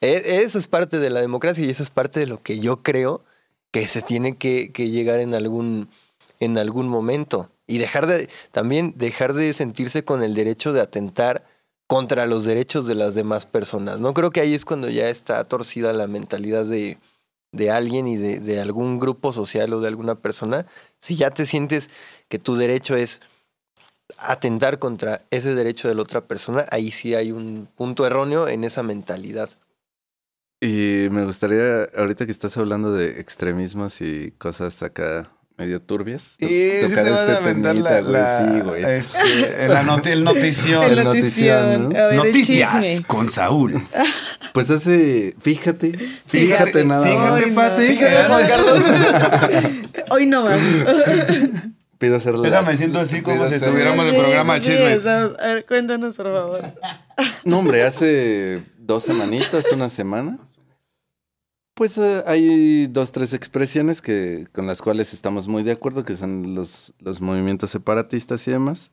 E- 0.00 0.42
Eso 0.42 0.58
es 0.58 0.68
parte 0.68 0.98
de 0.98 1.10
la 1.10 1.20
democracia 1.20 1.64
y 1.64 1.70
eso 1.70 1.82
es 1.82 1.90
parte 1.90 2.20
de 2.20 2.26
lo 2.26 2.42
que 2.42 2.58
yo 2.60 2.78
creo 2.78 3.24
que 3.72 3.88
se 3.88 4.02
tiene 4.02 4.36
que, 4.36 4.72
que 4.72 4.90
llegar 4.90 5.20
en 5.20 5.34
algún, 5.34 5.88
en 6.40 6.58
algún 6.58 6.88
momento. 6.88 7.50
Y 7.66 7.78
dejar 7.78 8.06
de, 8.06 8.28
también 8.52 8.94
dejar 8.96 9.32
de 9.34 9.52
sentirse 9.52 10.04
con 10.04 10.22
el 10.22 10.34
derecho 10.34 10.72
de 10.72 10.80
atentar 10.80 11.44
contra 11.88 12.26
los 12.26 12.44
derechos 12.44 12.86
de 12.86 12.94
las 12.94 13.14
demás 13.14 13.46
personas. 13.46 14.00
No 14.00 14.14
creo 14.14 14.30
que 14.30 14.40
ahí 14.40 14.54
es 14.54 14.64
cuando 14.64 14.88
ya 14.88 15.08
está 15.08 15.42
torcida 15.44 15.92
la 15.92 16.06
mentalidad 16.06 16.64
de, 16.64 16.98
de 17.52 17.70
alguien 17.70 18.06
y 18.08 18.16
de, 18.16 18.38
de 18.40 18.60
algún 18.60 18.98
grupo 19.00 19.32
social 19.32 19.72
o 19.72 19.80
de 19.80 19.88
alguna 19.88 20.16
persona. 20.16 20.66
Si 21.00 21.16
ya 21.16 21.30
te 21.30 21.46
sientes 21.46 21.90
que 22.28 22.38
tu 22.38 22.56
derecho 22.56 22.96
es 22.96 23.20
atentar 24.18 24.78
contra 24.78 25.24
ese 25.30 25.54
derecho 25.54 25.88
de 25.88 25.94
la 25.94 26.02
otra 26.02 26.26
persona, 26.26 26.66
ahí 26.70 26.90
sí 26.90 27.14
hay 27.14 27.32
un 27.32 27.66
punto 27.74 28.06
erróneo 28.06 28.48
en 28.48 28.64
esa 28.64 28.82
mentalidad. 28.82 29.50
Y 30.60 31.08
me 31.10 31.24
gustaría, 31.24 31.84
ahorita 31.96 32.24
que 32.24 32.32
estás 32.32 32.56
hablando 32.56 32.92
de 32.92 33.20
extremismos 33.20 34.00
y 34.00 34.32
cosas 34.38 34.82
acá 34.82 35.28
medio 35.58 35.80
turbias, 35.80 36.34
Y 36.38 36.80
tocar 36.82 37.04
te 37.04 37.10
vas 37.10 37.20
a 37.20 37.32
este 37.32 37.36
aventar 37.36 37.76
la, 37.76 38.00
güey, 38.00 38.12
la- 38.12 38.38
sí, 38.38 38.60
güey. 38.60 38.84
este, 38.84 39.68
la 39.68 39.80
el 39.80 40.24
notición. 40.24 40.82
El 40.90 41.04
notición, 41.04 41.04
notición. 41.04 41.88
¿no? 41.90 41.98
A 41.98 42.02
ver, 42.06 42.10
el 42.10 42.16
Noticias 42.16 43.00
con 43.06 43.30
Saúl. 43.30 43.80
Pues 44.52 44.70
hace, 44.70 45.36
fíjate, 45.38 45.92
fíjate, 45.92 46.26
Fíjate, 46.28 46.84
nada 46.86 47.04
Fíjate, 47.06 47.46
más. 47.48 47.48
no. 47.48 47.54
Pati. 47.76 47.86
Fíjate, 47.88 48.24
Juan 48.24 48.46
Carlos. 48.46 48.84
Hoy 50.10 50.24
no 50.26 50.44
más. 50.46 50.58
Pido 51.98 52.16
hacer 52.16 52.34
la- 52.34 52.48
Déjame 52.48 52.74
siento 52.78 52.98
así 52.98 53.20
como 53.20 53.46
si 53.48 53.54
estuviéramos 53.56 54.06
de 54.06 54.14
programa 54.14 54.56
sí, 54.56 54.70
chismes. 54.70 55.04
A 55.06 55.26
ver, 55.28 55.66
cuéntanos, 55.66 56.16
por 56.16 56.32
favor. 56.34 56.62
No, 57.44 57.58
hombre, 57.58 57.82
hace 57.82 58.62
dos 58.78 59.02
semanitas, 59.04 59.70
una 59.72 59.90
semana. 59.90 60.38
Pues 61.76 61.98
eh, 61.98 62.24
hay 62.26 62.86
dos, 62.86 63.12
tres 63.12 63.34
expresiones 63.34 64.00
que, 64.00 64.48
con 64.54 64.66
las 64.66 64.80
cuales 64.80 65.12
estamos 65.12 65.46
muy 65.46 65.62
de 65.62 65.72
acuerdo, 65.72 66.06
que 66.06 66.16
son 66.16 66.54
los, 66.54 66.94
los 67.00 67.20
movimientos 67.20 67.70
separatistas 67.70 68.48
y 68.48 68.52
demás. 68.52 68.92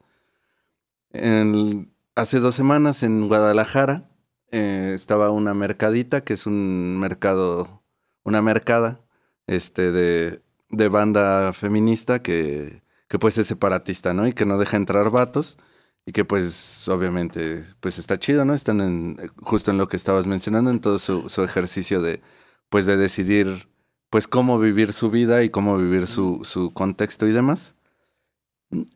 Hace 2.16 2.40
dos 2.42 2.56
semanas 2.56 3.02
en 3.04 3.30
Guadalajara 3.30 4.10
eh, 4.52 4.92
estaba 4.94 5.32
una 5.32 5.54
mercadita, 5.54 6.26
que 6.26 6.34
es 6.34 6.46
un 6.46 7.00
mercado, 7.00 7.84
una 8.26 8.42
mercada 8.42 9.00
este, 9.48 9.94
de, 9.94 10.42
de 10.70 10.90
banda 10.90 11.54
feminista 11.54 12.22
que, 12.22 12.84
que 13.08 13.18
pues 13.18 13.38
es 13.38 13.48
separatista, 13.48 14.14
¿no? 14.14 14.28
Y 14.28 14.34
que 14.34 14.46
no 14.46 14.58
deja 14.58 14.76
entrar 14.76 15.10
vatos. 15.10 15.58
Y 16.06 16.12
que 16.12 16.26
pues 16.26 16.86
obviamente 16.90 17.64
pues 17.80 17.98
está 17.98 18.20
chido, 18.20 18.44
¿no? 18.44 18.54
Están 18.54 18.82
en, 18.82 19.18
justo 19.38 19.72
en 19.72 19.78
lo 19.78 19.88
que 19.88 19.96
estabas 19.96 20.28
mencionando, 20.28 20.70
en 20.70 20.82
todo 20.82 21.00
su, 21.00 21.30
su 21.30 21.44
ejercicio 21.46 22.02
de 22.02 22.22
pues 22.70 22.86
de 22.86 22.98
decidir 22.98 23.68
pues 24.10 24.28
cómo 24.28 24.60
vivir 24.60 24.94
su 24.94 25.10
vida 25.10 25.44
y 25.44 25.50
cómo 25.50 25.78
vivir 25.78 26.06
su, 26.08 26.42
su 26.44 26.72
contexto 26.72 27.28
y 27.28 27.32
demás. 27.32 27.76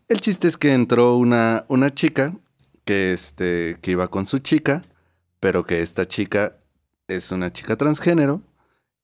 El 0.08 0.22
chiste 0.22 0.48
es 0.48 0.58
que 0.58 0.74
entró 0.74 1.18
una, 1.18 1.66
una 1.70 1.90
chica 1.94 2.36
que, 2.86 3.14
este, 3.14 3.78
que 3.82 3.92
iba 3.92 4.08
con 4.10 4.26
su 4.26 4.40
chica, 4.40 4.82
pero 5.40 5.66
que 5.66 5.82
esta 5.82 6.08
chica 6.08 6.58
es 7.08 7.32
una 7.32 7.52
chica 7.52 7.76
transgénero 7.76 8.42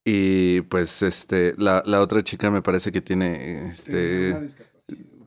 y 0.05 0.61
pues 0.61 1.01
este 1.01 1.55
la, 1.57 1.82
la 1.86 2.01
otra 2.01 2.22
chica 2.24 2.51
me 2.51 2.61
parece 2.61 2.91
que 2.91 3.01
tiene 3.01 3.68
este 3.72 4.49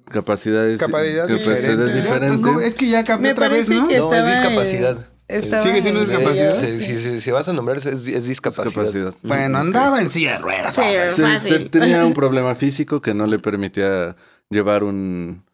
capacidades, 0.04 0.78
Capacidad 0.78 1.26
capacidades 1.26 1.94
diferente. 1.94 1.96
diferentes. 1.96 2.38
¿Cómo? 2.42 2.60
Es 2.60 2.74
que 2.74 2.88
ya 2.88 3.02
cambió 3.04 3.28
Me 3.28 3.32
otra 3.32 3.48
vez, 3.48 3.68
¿no? 3.68 3.88
que 3.88 3.98
No, 3.98 4.04
estaba 4.04 4.30
es 4.30 4.38
discapacidad. 4.38 5.08
Estaba 5.28 5.62
Sigue 5.62 5.82
siendo 5.82 6.00
en- 6.02 6.06
discapacidad. 6.06 6.54
Si, 6.54 6.80
si, 6.80 6.96
si- 6.98 7.20
si 7.20 7.30
vas 7.30 7.48
a 7.48 7.52
nombrar, 7.52 7.78
es, 7.78 7.86
es 7.86 8.26
discapacidad. 8.26 8.66
Discapacidad. 8.66 9.14
Bueno, 9.22 9.58
andaba 9.58 10.00
en 10.00 10.10
silla 10.10 10.32
de 10.32 10.38
ruedas. 10.38 10.74
Sí, 10.74 10.82
Sí, 11.12 11.22
fácil. 11.22 11.70
te- 11.70 11.78
tenía 11.80 12.04
un 12.06 12.14
problema 12.14 12.54
físico 12.54 13.00
que 13.00 13.14
no 13.14 13.26
le 13.26 13.38
permitía 13.38 14.16
llevar 14.50 14.84
un 14.84 15.44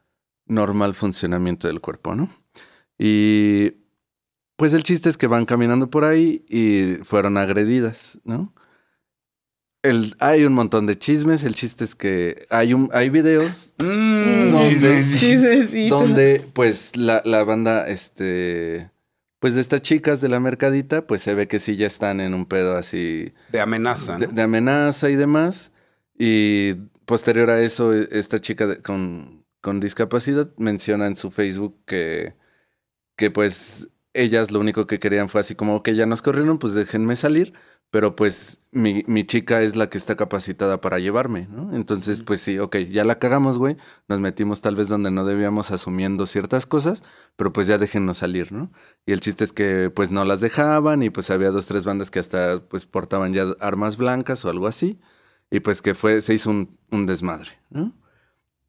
normal 0.46 0.94
funcionamiento 0.94 1.68
del 1.68 1.80
cuerpo, 1.80 2.14
¿no? 2.14 2.28
Y 2.98 3.72
pues 4.56 4.72
el 4.74 4.82
chiste 4.82 5.08
es 5.08 5.16
que 5.16 5.26
van 5.26 5.46
caminando 5.46 5.88
por 5.90 6.04
ahí 6.04 6.44
y 6.48 7.02
fueron 7.04 7.36
agredidas, 7.38 8.18
¿no? 8.24 8.52
El, 9.82 10.14
hay 10.20 10.44
un 10.44 10.52
montón 10.52 10.86
de 10.86 10.96
chismes, 10.96 11.42
el 11.42 11.56
chiste 11.56 11.82
es 11.82 11.96
que 11.96 12.46
hay, 12.50 12.72
un, 12.72 12.88
hay 12.92 13.10
videos 13.10 13.74
Mm. 13.82 14.56
Chismecito. 14.60 15.98
donde 15.98 16.44
pues 16.52 16.96
la, 16.96 17.20
la 17.24 17.42
banda, 17.42 17.88
este, 17.88 18.91
pues 19.42 19.56
de 19.56 19.60
estas 19.60 19.82
chicas 19.82 20.20
de 20.20 20.28
la 20.28 20.38
mercadita, 20.38 21.04
pues 21.04 21.20
se 21.20 21.34
ve 21.34 21.48
que 21.48 21.58
sí 21.58 21.74
ya 21.74 21.88
están 21.88 22.20
en 22.20 22.32
un 22.32 22.46
pedo 22.46 22.76
así 22.76 23.34
De 23.50 23.58
amenaza, 23.60 24.16
de, 24.16 24.28
¿no? 24.28 24.32
de 24.32 24.42
amenaza 24.42 25.10
y 25.10 25.16
demás. 25.16 25.72
Y 26.16 26.74
posterior 27.06 27.50
a 27.50 27.60
eso, 27.60 27.92
e- 27.92 28.08
esta 28.12 28.40
chica 28.40 28.68
de- 28.68 28.80
con, 28.80 29.44
con 29.60 29.80
discapacidad 29.80 30.48
menciona 30.58 31.08
en 31.08 31.16
su 31.16 31.32
Facebook 31.32 31.76
que, 31.86 32.36
que 33.16 33.32
pues 33.32 33.88
ellas 34.14 34.52
lo 34.52 34.60
único 34.60 34.86
que 34.86 35.00
querían 35.00 35.28
fue 35.28 35.40
así 35.40 35.56
como 35.56 35.82
que 35.82 35.96
ya 35.96 36.06
nos 36.06 36.22
corrieron, 36.22 36.58
pues 36.60 36.74
déjenme 36.74 37.16
salir, 37.16 37.52
pero 37.92 38.16
pues 38.16 38.58
mi, 38.72 39.04
mi 39.06 39.24
chica 39.24 39.62
es 39.62 39.76
la 39.76 39.88
que 39.90 39.98
está 39.98 40.16
capacitada 40.16 40.80
para 40.80 40.98
llevarme, 40.98 41.46
¿no? 41.52 41.76
Entonces, 41.76 42.22
pues 42.22 42.40
sí, 42.40 42.58
ok, 42.58 42.76
ya 42.90 43.04
la 43.04 43.20
cagamos, 43.20 43.58
güey, 43.58 43.76
nos 44.08 44.18
metimos 44.20 44.62
tal 44.62 44.76
vez 44.76 44.88
donde 44.88 45.12
no 45.12 45.24
debíamos 45.26 45.70
asumiendo 45.70 46.26
ciertas 46.26 46.66
cosas, 46.66 47.04
pero 47.36 47.52
pues 47.52 47.68
ya 47.68 47.78
déjennos 47.78 48.18
salir, 48.18 48.52
¿no? 48.52 48.72
Y 49.06 49.12
el 49.12 49.20
chiste 49.20 49.44
es 49.44 49.52
que 49.52 49.90
pues 49.94 50.10
no 50.10 50.24
las 50.24 50.40
dejaban 50.40 51.04
y 51.04 51.10
pues 51.10 51.30
había 51.30 51.52
dos, 51.52 51.66
tres 51.66 51.84
bandas 51.84 52.10
que 52.10 52.18
hasta 52.20 52.60
pues 52.68 52.86
portaban 52.86 53.34
ya 53.34 53.44
armas 53.60 53.96
blancas 53.98 54.44
o 54.44 54.50
algo 54.50 54.66
así. 54.66 54.98
Y 55.50 55.60
pues 55.60 55.82
que 55.82 55.94
fue, 55.94 56.22
se 56.22 56.34
hizo 56.34 56.50
un, 56.50 56.78
un 56.90 57.06
desmadre, 57.06 57.50
¿no? 57.70 57.94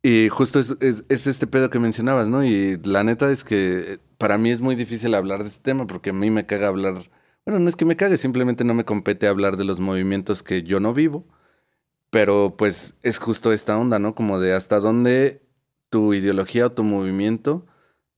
Y 0.04 0.30
justo 0.30 0.60
es, 0.60 0.76
es- 0.82 1.06
es 1.10 1.28
este 1.28 1.48
pedo 1.48 1.70
que 1.70 1.80
mencionabas, 1.80 2.28
¿no? 2.28 2.44
Y 2.44 2.78
la 2.84 3.04
neta 3.06 3.32
es 3.32 3.44
que 3.46 4.00
para 4.18 4.38
mí 4.38 4.52
es 4.52 4.60
muy 4.60 4.76
difícil 4.76 5.16
hablar 5.16 5.44
de 5.44 5.50
este 5.50 5.64
tema 5.64 5.88
porque 5.88 6.10
a 6.12 6.14
mí 6.14 6.30
me 6.30 6.46
caga 6.46 6.68
hablar. 6.68 7.10
Bueno, 7.46 7.60
no 7.60 7.70
es 7.70 7.76
que 7.76 7.86
me 7.86 7.98
cague, 7.98 8.18
simplemente 8.18 8.64
no 8.64 8.74
me 8.74 8.86
compete 8.86 9.28
hablar 9.28 9.58
de 9.58 9.66
los 9.66 9.80
movimientos 9.80 10.44
que 10.44 10.64
yo 10.64 10.80
no 10.80 10.94
vivo. 10.94 11.26
Pero 12.12 12.56
pues 12.58 12.96
es 13.04 13.20
justo 13.20 13.54
esta 13.54 13.78
onda, 13.78 14.00
¿no? 14.00 14.16
Como 14.16 14.40
de 14.40 14.54
hasta 14.54 14.80
dónde 14.80 15.42
tu 15.90 16.14
ideología 16.14 16.68
o 16.68 16.72
tu 16.72 16.84
movimiento 16.84 17.66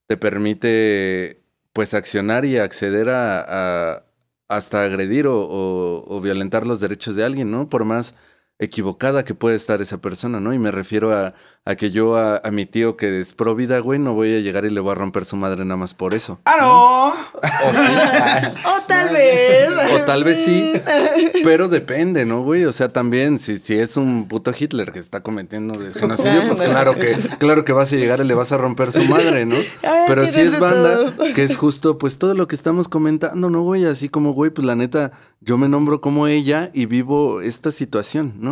te 0.06 0.16
permite 0.16 1.42
pues 1.72 1.94
accionar 1.94 2.44
y 2.44 2.58
acceder 2.58 3.08
a, 3.10 4.04
hasta 4.48 4.84
agredir 4.84 5.26
o 5.28 6.20
violentar 6.22 6.66
los 6.66 6.80
derechos 6.80 7.16
de 7.16 7.24
alguien, 7.24 7.50
¿no? 7.50 7.68
Por 7.68 7.84
más 7.84 8.14
equivocada 8.58 9.24
que 9.24 9.34
puede 9.34 9.56
estar 9.56 9.82
esa 9.82 9.98
persona, 9.98 10.40
¿no? 10.40 10.54
Y 10.54 10.58
me 10.58 10.70
refiero 10.70 11.14
a, 11.14 11.34
a 11.66 11.74
que 11.74 11.90
yo 11.90 12.16
a, 12.16 12.40
a 12.42 12.50
mi 12.50 12.64
tío 12.64 12.96
que 12.96 13.20
es 13.20 13.34
pro 13.34 13.54
vida, 13.54 13.78
güey, 13.80 13.98
no 13.98 14.14
voy 14.14 14.34
a 14.34 14.40
llegar 14.40 14.64
y 14.64 14.70
le 14.70 14.80
voy 14.80 14.92
a 14.92 14.94
romper 14.94 15.24
su 15.24 15.36
madre 15.36 15.64
nada 15.64 15.76
más 15.76 15.94
por 15.94 16.14
eso. 16.14 16.40
¡Ah, 16.44 16.56
no! 16.60 17.08
O 17.08 17.72
sí. 17.72 18.52
O 18.66 18.86
tal 18.86 19.12
vez. 19.12 19.68
O 19.92 20.04
tal 20.06 20.24
vez 20.24 20.38
sí, 20.38 20.72
pero 21.44 21.68
depende, 21.68 22.24
¿no, 22.24 22.42
güey? 22.42 22.64
O 22.64 22.72
sea, 22.72 22.88
también, 22.88 23.38
si, 23.38 23.58
si 23.58 23.74
es 23.74 23.96
un 23.96 24.26
puto 24.28 24.52
Hitler 24.58 24.90
que 24.92 24.98
está 24.98 25.22
cometiendo 25.22 25.78
de 25.78 25.92
genocidio, 25.92 26.46
pues 26.46 26.60
claro 26.62 26.94
que, 26.94 27.12
claro 27.38 27.64
que 27.64 27.72
vas 27.72 27.92
a 27.92 27.96
llegar 27.96 28.20
y 28.20 28.24
le 28.24 28.34
vas 28.34 28.52
a 28.52 28.58
romper 28.58 28.92
su 28.92 29.04
madre, 29.04 29.44
¿no? 29.44 29.56
Pero 30.06 30.24
si 30.26 30.40
es 30.40 30.58
banda, 30.58 31.12
que 31.34 31.44
es 31.44 31.56
justo, 31.56 31.98
pues 31.98 32.18
todo 32.18 32.34
lo 32.34 32.46
que 32.48 32.54
estamos 32.54 32.88
comentando, 32.88 33.50
¿no, 33.50 33.62
güey? 33.62 33.84
Así 33.84 34.08
como, 34.08 34.32
güey, 34.32 34.50
pues 34.50 34.64
la 34.66 34.76
neta, 34.76 35.12
yo 35.40 35.58
me 35.58 35.68
nombro 35.68 36.00
como 36.00 36.26
ella 36.26 36.70
y 36.72 36.86
vivo 36.86 37.40
esta 37.40 37.70
situación, 37.70 38.34
¿no? 38.38 38.45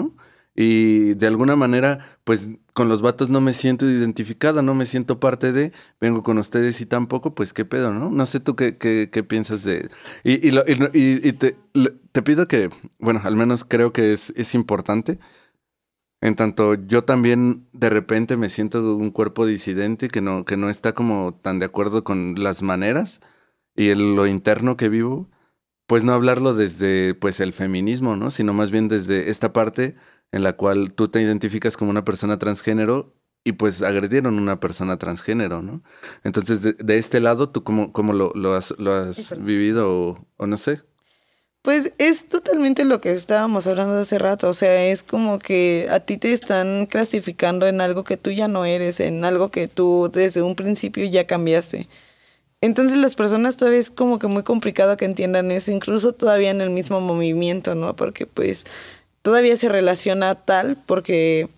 Y 0.57 1.15
de 1.15 1.27
alguna 1.27 1.57
manera, 1.57 1.99
pues 2.25 2.49
con 2.75 2.89
los 2.89 3.03
vatos 3.03 3.29
no 3.31 3.41
me 3.41 3.53
siento 3.53 3.89
identificada, 3.91 4.63
no 4.63 4.75
me 4.75 4.87
siento 4.87 5.19
parte 5.21 5.53
de, 5.53 5.73
vengo 6.01 6.23
con 6.23 6.39
ustedes 6.39 6.81
y 6.81 6.87
tampoco, 6.87 7.35
pues 7.35 7.53
qué 7.53 7.65
pedo, 7.65 7.93
¿no? 7.93 8.11
No 8.11 8.27
sé 8.27 8.39
tú 8.41 8.55
qué, 8.57 8.77
qué, 8.79 9.09
piensas 9.25 9.65
de... 9.65 9.89
Y, 10.25 10.47
y, 10.47 10.51
lo- 10.53 10.65
y, 10.67 11.29
y- 11.29 11.33
te, 11.33 11.57
te 12.13 12.23
pido 12.23 12.47
que, 12.49 12.71
bueno, 12.99 13.21
al 13.25 13.37
menos 13.37 13.65
creo 13.65 13.93
que 13.93 14.13
es, 14.13 14.33
es 14.37 14.55
importante. 14.55 15.19
En 16.21 16.37
tanto, 16.37 16.75
yo 16.75 17.05
también 17.05 17.69
de 17.73 17.91
repente 17.91 18.37
me 18.37 18.49
siento 18.49 18.97
un 18.97 19.11
cuerpo 19.11 19.45
disidente 19.47 20.09
que 20.09 20.23
no, 20.23 20.45
que 20.47 20.57
no 20.57 20.71
está 20.71 20.95
como 20.95 21.35
tan 21.35 21.59
de 21.59 21.67
acuerdo 21.67 22.03
con 22.05 22.35
las 22.43 22.63
maneras 22.63 23.21
y 23.77 23.91
el- 23.91 24.17
lo 24.17 24.27
interno 24.29 24.77
que 24.77 24.89
vivo, 24.91 25.31
pues 25.87 26.05
no 26.05 26.13
hablarlo 26.13 26.55
desde 26.55 27.15
pues 27.15 27.41
el 27.41 27.53
feminismo, 27.53 28.17
¿no? 28.17 28.31
Sino 28.31 28.53
más 28.53 28.71
bien 28.71 28.89
desde 28.89 29.31
esta 29.31 29.53
parte 29.53 29.97
en 30.33 30.43
la 30.43 30.55
cual 30.55 30.93
tú 30.95 31.09
te 31.09 31.21
identificas 31.21 31.77
como 31.77 31.91
una 31.91 32.05
persona 32.05 32.39
transgénero 32.39 33.15
y 33.45 33.53
pues 33.53 33.83
agredieron 33.83 34.39
a 34.39 34.43
una 34.43 34.61
persona 34.61 34.97
transgénero, 34.99 35.61
¿no? 35.63 35.83
Entonces, 36.25 36.63
de, 36.63 36.73
de 36.73 36.97
este 36.97 37.21
lado, 37.21 37.51
¿tú 37.51 37.63
cómo, 37.63 37.93
cómo 37.93 38.15
lo, 38.15 38.33
lo 38.35 38.55
has, 38.55 38.75
lo 38.79 38.93
has 38.93 39.35
vivido 39.39 39.93
o, 39.93 40.27
o 40.39 40.47
no 40.47 40.57
sé? 40.57 40.81
Pues 41.61 41.93
es 41.97 42.29
totalmente 42.29 42.85
lo 42.85 43.01
que 43.01 43.13
estábamos 43.13 43.67
hablando 43.67 43.97
hace 43.97 44.19
rato, 44.19 44.51
o 44.51 44.53
sea, 44.53 44.87
es 44.87 45.03
como 45.03 45.39
que 45.39 45.89
a 45.91 46.01
ti 46.01 46.19
te 46.19 46.33
están 46.33 46.87
clasificando 46.87 47.67
en 47.67 47.81
algo 47.81 48.05
que 48.05 48.19
tú 48.19 48.31
ya 48.31 48.49
no 48.49 48.67
eres, 48.67 49.01
en 49.01 49.25
algo 49.25 49.51
que 49.51 49.67
tú 49.69 50.11
desde 50.13 50.43
un 50.43 50.57
principio 50.57 51.07
ya 51.07 51.27
cambiaste. 51.27 51.87
Entonces 52.65 52.97
las 52.97 53.15
personas 53.15 53.59
todavía 53.59 53.79
es 53.79 53.91
como 53.91 54.19
que 54.19 54.27
muy 54.27 54.43
complicado 54.43 54.97
que 54.97 55.05
entiendan 55.05 55.51
eso, 55.51 55.71
incluso 55.71 56.15
todavía 56.15 56.51
en 56.51 56.63
el 56.63 56.71
mismo 56.71 56.99
movimiento, 56.99 57.75
¿no? 57.75 57.95
Porque 57.95 58.25
pues 58.25 58.65
todavía 59.21 59.55
se 59.59 59.69
relaciona 59.69 60.35
tal 60.35 60.79
porque 60.87 61.51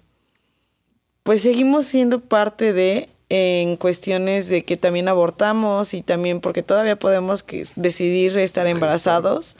pues 1.22 1.42
seguimos 1.42 1.84
siendo 1.84 2.18
parte 2.18 2.72
de 2.72 3.08
en 3.28 3.76
cuestiones 3.76 4.48
de 4.48 4.64
que 4.64 4.76
también 4.76 5.06
abortamos 5.06 5.94
y 5.94 6.02
también 6.02 6.40
porque 6.40 6.64
todavía 6.64 6.98
podemos 6.98 7.44
que, 7.44 7.62
decidir 7.76 8.36
estar 8.38 8.66
embarazados 8.66 9.56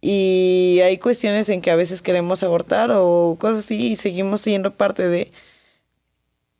y 0.00 0.80
hay 0.82 0.98
cuestiones 0.98 1.50
en 1.50 1.60
que 1.60 1.70
a 1.70 1.76
veces 1.76 2.02
queremos 2.02 2.42
abortar 2.42 2.90
o 2.92 3.36
cosas 3.38 3.58
así 3.58 3.92
y 3.92 3.94
seguimos 3.94 4.40
siendo 4.40 4.74
parte 4.74 5.06
de 5.06 5.30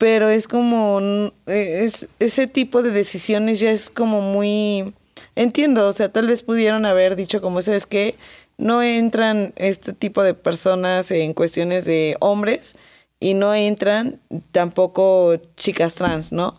pero 0.01 0.31
es 0.31 0.49
como 0.49 1.31
es, 1.45 2.09
ese 2.21 2.47
tipo 2.47 2.83
de 2.83 2.91
decisiones 2.91 3.61
ya 3.61 3.71
es 3.71 3.91
como 3.91 4.23
muy 4.23 4.95
entiendo, 5.37 5.87
o 5.87 5.93
sea, 5.93 6.11
tal 6.11 6.27
vez 6.27 6.43
pudieron 6.43 6.87
haber 6.87 7.17
dicho 7.17 7.43
como 7.43 7.61
sabes 7.61 7.85
que 7.85 8.15
no 8.57 8.83
entran 8.83 9.53
este 9.57 9.93
tipo 9.93 10.23
de 10.23 10.33
personas 10.33 11.11
en 11.11 11.35
cuestiones 11.35 11.85
de 11.85 12.17
hombres 12.21 12.77
y 13.21 13.35
no 13.35 13.55
entran 13.55 14.19
tampoco 14.53 15.37
chicas 15.59 15.97
trans, 15.97 16.33
¿no? 16.33 16.55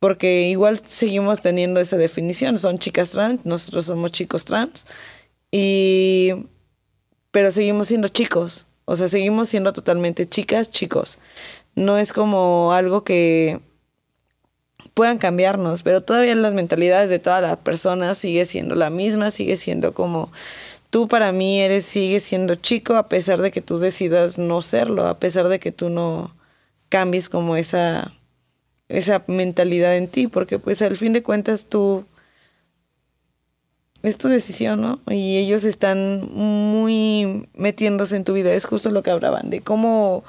Porque 0.00 0.48
igual 0.48 0.82
seguimos 0.84 1.40
teniendo 1.40 1.78
esa 1.78 1.96
definición, 1.96 2.58
son 2.58 2.80
chicas 2.80 3.10
trans, 3.10 3.46
nosotros 3.46 3.86
somos 3.86 4.10
chicos 4.10 4.44
trans 4.44 4.86
y 5.52 6.32
pero 7.30 7.52
seguimos 7.52 7.86
siendo 7.86 8.08
chicos, 8.08 8.66
o 8.86 8.96
sea, 8.96 9.08
seguimos 9.08 9.48
siendo 9.50 9.72
totalmente 9.72 10.28
chicas, 10.28 10.68
chicos. 10.68 11.20
No 11.74 11.98
es 11.98 12.12
como 12.12 12.72
algo 12.72 13.04
que 13.04 13.60
puedan 14.94 15.18
cambiarnos, 15.18 15.82
pero 15.82 16.02
todavía 16.02 16.34
las 16.34 16.54
mentalidades 16.54 17.08
de 17.08 17.18
todas 17.18 17.42
las 17.42 17.56
personas 17.56 18.18
sigue 18.18 18.44
siendo 18.44 18.74
la 18.74 18.90
misma, 18.90 19.30
sigue 19.30 19.56
siendo 19.56 19.94
como 19.94 20.30
tú 20.90 21.08
para 21.08 21.32
mí 21.32 21.60
eres, 21.60 21.84
sigues 21.84 22.22
siendo 22.24 22.54
chico 22.54 22.96
a 22.96 23.08
pesar 23.08 23.40
de 23.40 23.50
que 23.50 23.62
tú 23.62 23.78
decidas 23.78 24.38
no 24.38 24.60
serlo, 24.60 25.06
a 25.06 25.18
pesar 25.18 25.48
de 25.48 25.58
que 25.58 25.72
tú 25.72 25.88
no 25.88 26.34
cambies 26.90 27.30
como 27.30 27.56
esa, 27.56 28.12
esa 28.88 29.24
mentalidad 29.26 29.96
en 29.96 30.08
ti, 30.08 30.26
porque 30.26 30.58
pues 30.58 30.82
al 30.82 30.98
fin 30.98 31.14
de 31.14 31.22
cuentas 31.22 31.66
tú 31.66 32.04
es 34.02 34.18
tu 34.18 34.28
decisión, 34.28 34.82
¿no? 34.82 35.00
Y 35.08 35.38
ellos 35.38 35.64
están 35.64 36.28
muy 36.32 37.48
metiéndose 37.54 38.16
en 38.16 38.24
tu 38.24 38.32
vida. 38.32 38.52
Es 38.52 38.66
justo 38.66 38.90
lo 38.90 39.02
que 39.02 39.10
hablaban, 39.10 39.48
de 39.48 39.60
cómo, 39.60 40.24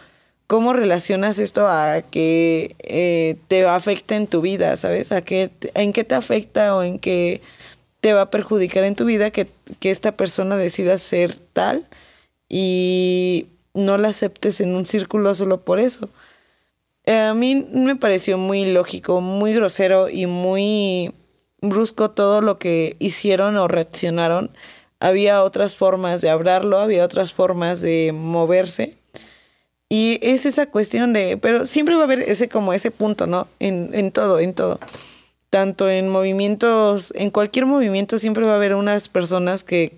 cómo 0.53 0.73
relacionas 0.73 1.39
esto 1.39 1.67
a 1.67 2.03
que 2.03 2.75
eh, 2.83 3.37
te 3.47 3.65
afecta 3.65 4.15
en 4.15 4.27
tu 4.27 4.41
vida, 4.41 4.77
¿sabes? 4.77 5.11
A 5.11 5.23
qué, 5.23 5.49
en 5.73 5.93
qué 5.93 6.03
te 6.03 6.13
afecta 6.13 6.75
o 6.75 6.83
en 6.83 6.99
qué 6.99 7.41
te 8.01 8.13
va 8.13 8.21
a 8.21 8.29
perjudicar 8.29 8.83
en 8.83 8.95
tu 8.95 9.03
vida 9.05 9.31
que, 9.31 9.47
esta 9.81 10.11
persona 10.15 10.55
decida 10.55 10.99
ser 10.99 11.35
tal 11.35 11.87
y 12.49 13.47
no 13.73 13.97
la 13.97 14.09
aceptes 14.09 14.61
en 14.61 14.75
un 14.75 14.85
círculo 14.85 15.33
solo 15.33 15.61
por 15.61 15.79
eso. 15.79 16.09
Eh, 17.05 17.17
a 17.17 17.33
mí 17.33 17.67
me 17.73 17.95
pareció 17.95 18.37
muy 18.37 18.67
lógico, 18.67 19.21
muy 19.21 19.55
grosero 19.55 20.07
y 20.07 20.27
muy 20.27 21.15
brusco 21.61 22.11
todo 22.11 22.41
lo 22.41 22.59
que 22.59 22.95
hicieron 22.99 23.57
o 23.57 23.67
reaccionaron. 23.67 24.51
Había 24.99 25.41
otras 25.41 25.75
formas 25.75 26.21
de 26.21 26.29
hablarlo, 26.29 26.77
había 26.77 27.03
otras 27.05 27.33
formas 27.33 27.81
de 27.81 28.11
moverse. 28.13 29.01
Y 29.93 30.17
es 30.23 30.47
esa 30.47 30.65
cuestión 30.65 31.13
de, 31.13 31.37
pero 31.37 31.67
siempre 31.67 31.93
va 31.93 32.01
a 32.01 32.05
haber 32.05 32.21
ese 32.21 32.49
como 32.49 32.73
ese 32.73 32.89
punto, 32.89 33.27
¿no? 33.27 33.47
En, 33.59 33.91
en 33.93 34.11
todo, 34.11 34.39
en 34.39 34.55
todo 34.55 34.79
tanto 35.51 35.87
en 35.87 36.09
movimientos, 36.09 37.13
en 37.15 37.29
cualquier 37.29 37.67
movimiento 37.67 38.17
siempre 38.17 38.43
va 38.43 38.53
a 38.53 38.55
haber 38.55 38.73
unas 38.73 39.07
personas 39.07 39.63
que 39.63 39.93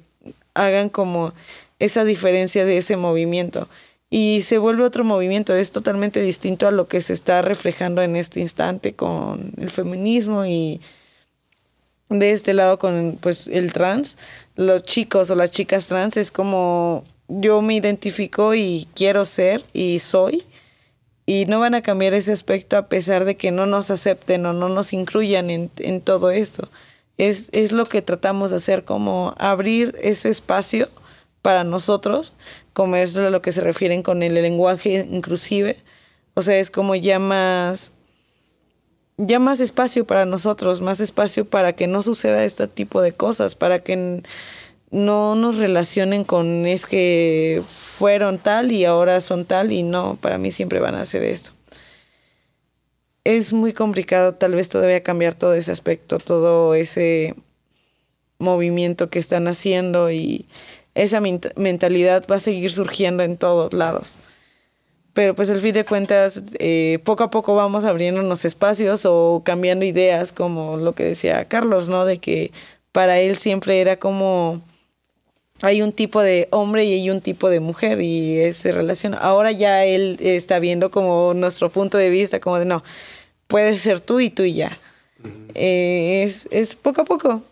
hagan 0.53 0.89
como 0.89 1.31
esa 1.79 2.03
diferencia 2.03 2.65
de 2.65 2.77
ese 2.77 2.97
movimiento. 2.97 3.69
Y 4.09 4.41
se 4.41 4.57
vuelve 4.57 4.83
otro 4.83 5.05
movimiento, 5.05 5.55
es 5.55 5.71
totalmente 5.71 6.19
distinto 6.19 6.67
a 6.67 6.71
lo 6.71 6.89
que 6.89 6.99
se 6.99 7.13
está 7.13 7.41
reflejando 7.41 8.01
en 8.01 8.17
este 8.17 8.41
instante 8.41 8.95
con 8.95 9.53
el 9.55 9.69
feminismo 9.69 10.45
y 10.45 10.81
de 12.09 12.33
este 12.33 12.53
lado 12.53 12.77
con 12.77 13.17
pues 13.21 13.47
el 13.47 13.71
trans, 13.71 14.17
los 14.57 14.83
chicos 14.83 15.31
o 15.31 15.35
las 15.35 15.51
chicas 15.51 15.87
trans 15.87 16.17
es 16.17 16.31
como 16.31 17.05
yo 17.27 17.61
me 17.61 17.75
identifico 17.75 18.53
y 18.53 18.87
quiero 18.93 19.25
ser 19.25 19.63
y 19.73 19.99
soy 19.99 20.43
y 21.25 21.45
no 21.45 21.59
van 21.59 21.73
a 21.73 21.81
cambiar 21.81 22.13
ese 22.13 22.31
aspecto 22.31 22.77
a 22.77 22.87
pesar 22.87 23.25
de 23.25 23.35
que 23.35 23.51
no 23.51 23.65
nos 23.65 23.89
acepten 23.89 24.45
o 24.45 24.53
no 24.53 24.69
nos 24.69 24.93
incluyan 24.93 25.49
en, 25.49 25.71
en 25.77 26.01
todo 26.01 26.29
esto. 26.29 26.69
Es, 27.17 27.49
es, 27.51 27.71
lo 27.71 27.85
que 27.85 28.01
tratamos 28.01 28.51
de 28.51 28.57
hacer, 28.57 28.83
como 28.83 29.33
abrir 29.39 29.95
ese 30.01 30.29
espacio 30.29 30.87
para 31.41 31.63
nosotros, 31.63 32.33
como 32.73 32.95
es 32.95 33.15
lo 33.15 33.41
que 33.41 33.51
se 33.51 33.61
refieren 33.61 34.03
con 34.03 34.21
el 34.21 34.35
lenguaje 34.35 35.07
inclusive. 35.09 35.77
O 36.35 36.41
sea, 36.41 36.59
es 36.59 36.69
como 36.69 36.93
ya 36.93 37.17
más, 37.17 37.93
ya 39.17 39.39
más 39.39 39.61
espacio 39.61 40.05
para 40.05 40.25
nosotros, 40.25 40.81
más 40.81 40.99
espacio 40.99 41.45
para 41.45 41.73
que 41.73 41.87
no 41.87 42.03
suceda 42.03 42.43
este 42.43 42.67
tipo 42.67 43.01
de 43.01 43.13
cosas, 43.13 43.55
para 43.55 43.79
que 43.79 44.21
no 44.91 45.35
nos 45.35 45.57
relacionen 45.57 46.23
con 46.23 46.65
es 46.65 46.85
que 46.85 47.61
fueron 47.65 48.37
tal 48.37 48.71
y 48.71 48.85
ahora 48.85 49.21
son 49.21 49.45
tal 49.45 49.71
y 49.71 49.83
no, 49.83 50.17
para 50.21 50.37
mí 50.37 50.51
siempre 50.51 50.79
van 50.79 50.95
a 50.95 51.01
hacer 51.01 51.23
esto. 51.23 51.51
Es 53.23 53.53
muy 53.53 53.73
complicado 53.73 54.35
tal 54.35 54.53
vez 54.53 54.69
todavía 54.69 55.01
cambiar 55.01 55.33
todo 55.33 55.55
ese 55.55 55.71
aspecto, 55.71 56.19
todo 56.19 56.75
ese 56.75 57.35
movimiento 58.37 59.09
que 59.09 59.19
están 59.19 59.47
haciendo 59.47 60.11
y 60.11 60.45
esa 60.93 61.21
mentalidad 61.21 62.25
va 62.31 62.37
a 62.37 62.39
seguir 62.39 62.71
surgiendo 62.71 63.23
en 63.23 63.37
todos 63.37 63.73
lados. 63.73 64.19
Pero 65.13 65.33
pues 65.33 65.49
al 65.49 65.59
fin 65.59 65.73
de 65.73 65.85
cuentas, 65.85 66.43
eh, 66.59 66.99
poco 67.05 67.23
a 67.23 67.31
poco 67.31 67.55
vamos 67.55 67.85
abriendo 67.85 68.21
unos 68.21 68.43
espacios 68.43 69.05
o 69.05 69.41
cambiando 69.45 69.85
ideas, 69.85 70.33
como 70.33 70.77
lo 70.77 70.93
que 70.93 71.05
decía 71.05 71.45
Carlos, 71.47 71.87
¿no? 71.89 72.05
De 72.05 72.17
que 72.17 72.51
para 72.91 73.19
él 73.19 73.37
siempre 73.37 73.79
era 73.79 73.97
como 73.97 74.61
hay 75.61 75.81
un 75.81 75.91
tipo 75.93 76.21
de 76.21 76.47
hombre 76.51 76.85
y 76.85 76.93
hay 76.93 77.09
un 77.09 77.21
tipo 77.21 77.49
de 77.49 77.59
mujer 77.59 78.01
y 78.01 78.51
se 78.53 78.71
relaciona. 78.71 79.17
Ahora 79.17 79.51
ya 79.51 79.85
él 79.85 80.17
está 80.19 80.59
viendo 80.59 80.91
como 80.91 81.33
nuestro 81.33 81.69
punto 81.69 81.97
de 81.97 82.09
vista, 82.09 82.39
como 82.39 82.59
de 82.59 82.65
no, 82.65 82.83
puedes 83.47 83.81
ser 83.81 83.99
tú 83.99 84.19
y 84.19 84.29
tú 84.29 84.43
y 84.43 84.53
ya. 84.53 84.71
Eh, 85.53 86.23
es, 86.23 86.47
es, 86.51 86.75
poco 86.75 87.01
a 87.01 87.05
poco. 87.05 87.43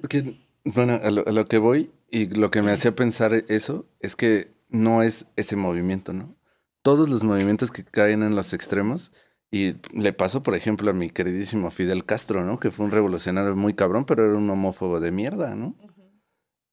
Porque, 0.00 0.38
bueno, 0.64 1.00
a 1.02 1.10
lo, 1.10 1.48
que 1.48 1.58
voy 1.58 1.90
y 2.10 2.26
lo 2.26 2.50
que 2.50 2.62
me 2.62 2.72
hacía 2.72 2.94
pensar 2.94 3.32
eso 3.48 3.86
es 4.00 4.16
que 4.16 4.48
no 4.68 5.02
es 5.02 5.26
ese 5.36 5.56
movimiento, 5.56 6.12
¿no? 6.12 6.36
Todos 6.82 7.08
los 7.08 7.22
movimientos 7.22 7.70
que 7.70 7.84
caen 7.84 8.22
en 8.22 8.36
los 8.36 8.52
extremos, 8.52 9.12
y 9.50 9.76
le 9.94 10.12
pasó, 10.12 10.42
por 10.42 10.54
ejemplo, 10.54 10.90
a 10.90 10.94
mi 10.94 11.08
queridísimo 11.08 11.70
Fidel 11.70 12.04
Castro, 12.04 12.44
¿no? 12.44 12.58
Que 12.58 12.70
fue 12.70 12.84
un 12.84 12.92
revolucionario 12.92 13.56
muy 13.56 13.72
cabrón, 13.72 14.04
pero 14.04 14.26
era 14.26 14.36
un 14.36 14.48
homófobo 14.50 15.00
de 15.00 15.10
mierda, 15.10 15.54
¿no? 15.54 15.74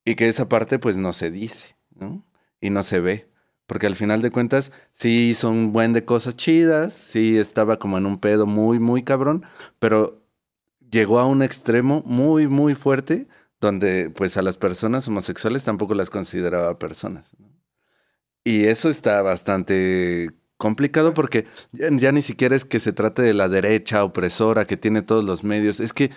Y 0.06 0.16
que 0.16 0.28
esa 0.28 0.48
parte 0.48 0.80
pues 0.80 0.98
no 0.98 1.12
se 1.14 1.32
dice, 1.32 1.76
¿no? 1.96 2.24
Y 2.62 2.70
no 2.70 2.84
se 2.84 3.00
ve. 3.00 3.28
Porque 3.66 3.88
al 3.88 3.96
final 3.96 4.22
de 4.22 4.30
cuentas 4.30 4.72
sí 4.94 5.30
hizo 5.30 5.50
un 5.50 5.74
buen 5.74 5.94
de 5.94 6.06
cosas 6.06 6.36
chidas, 6.36 6.94
sí 6.94 7.38
estaba 7.38 7.80
como 7.80 7.98
en 7.98 8.06
un 8.06 8.20
pedo 8.20 8.46
muy, 8.46 8.80
muy 8.80 9.04
cabrón, 9.04 9.44
pero 9.80 10.22
llegó 10.92 11.20
a 11.20 11.26
un 11.26 11.42
extremo 11.42 12.04
muy, 12.06 12.48
muy 12.48 12.76
fuerte 12.76 13.28
donde 13.60 14.12
pues 14.12 14.38
a 14.38 14.44
las 14.44 14.58
personas 14.58 15.08
homosexuales 15.08 15.64
tampoco 15.64 15.96
las 15.96 16.12
consideraba 16.12 16.78
personas. 16.78 17.36
Y 18.44 18.66
eso 18.66 18.90
está 18.90 19.24
bastante 19.24 20.30
complicado 20.58 21.16
porque 21.16 21.48
ya, 21.72 21.90
ya, 21.92 22.12
ni 22.12 22.22
siquiera 22.22 22.56
es 22.56 22.64
que 22.64 22.80
se 22.80 22.94
trate 22.94 23.24
de 23.24 23.34
la 23.34 23.50
derecha 23.50 24.04
opresora 24.04 24.66
que 24.66 24.78
tiene 24.78 25.02
todos 25.02 25.26
los 25.26 25.44
medios, 25.44 25.80
es 25.80 25.94
que 25.94 26.12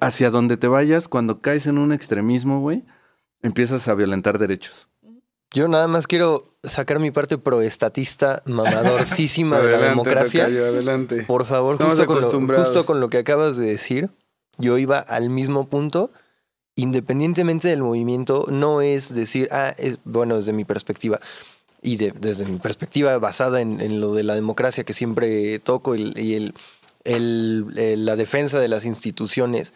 hacia 0.00 0.30
donde 0.30 0.56
te 0.56 0.66
vayas, 0.66 1.08
cuando 1.08 1.42
caes 1.42 1.66
en 1.66 1.76
un 1.76 1.92
extremismo, 1.92 2.60
güey, 2.60 2.84
empiezas 3.42 3.88
a 3.88 3.94
violentar 3.94 4.38
derechos. 4.38 4.88
Yo 5.54 5.68
nada 5.68 5.86
más 5.86 6.06
quiero 6.06 6.56
sacar 6.62 6.98
mi 6.98 7.10
parte 7.10 7.36
proestatista 7.36 8.42
mamadorcísima 8.46 9.60
de 9.60 9.72
la 9.72 9.88
democracia. 9.88 10.46
adelante. 10.46 11.24
Por 11.24 11.44
favor, 11.44 11.76
justo 11.76 12.06
con, 12.06 12.20
lo, 12.20 12.58
justo 12.58 12.86
con, 12.86 13.00
lo, 13.00 13.08
que 13.08 13.18
acabas 13.18 13.56
de 13.56 13.66
decir, 13.66 14.10
yo 14.56 14.78
iba 14.78 14.98
al 14.98 15.28
mismo 15.28 15.66
punto. 15.66 16.10
Independientemente 16.74 17.68
del 17.68 17.82
movimiento, 17.82 18.46
no 18.48 18.80
es 18.80 19.14
decir, 19.14 19.48
ah, 19.50 19.74
es 19.76 19.98
bueno, 20.04 20.36
desde 20.36 20.54
mi 20.54 20.64
perspectiva, 20.64 21.20
y 21.82 21.96
desde 21.96 22.46
mi 22.46 22.58
perspectiva 22.58 23.18
basada 23.18 23.60
en, 23.60 24.00
lo 24.00 24.14
de 24.14 24.22
la 24.22 24.34
democracia 24.36 24.84
que 24.84 24.94
siempre 24.94 25.58
toco 25.58 25.96
y 25.96 26.34
el, 26.34 26.54
el, 27.04 28.04
la 28.04 28.14
defensa 28.14 28.60
de 28.60 28.68
las 28.68 28.86
instituciones, 28.86 29.74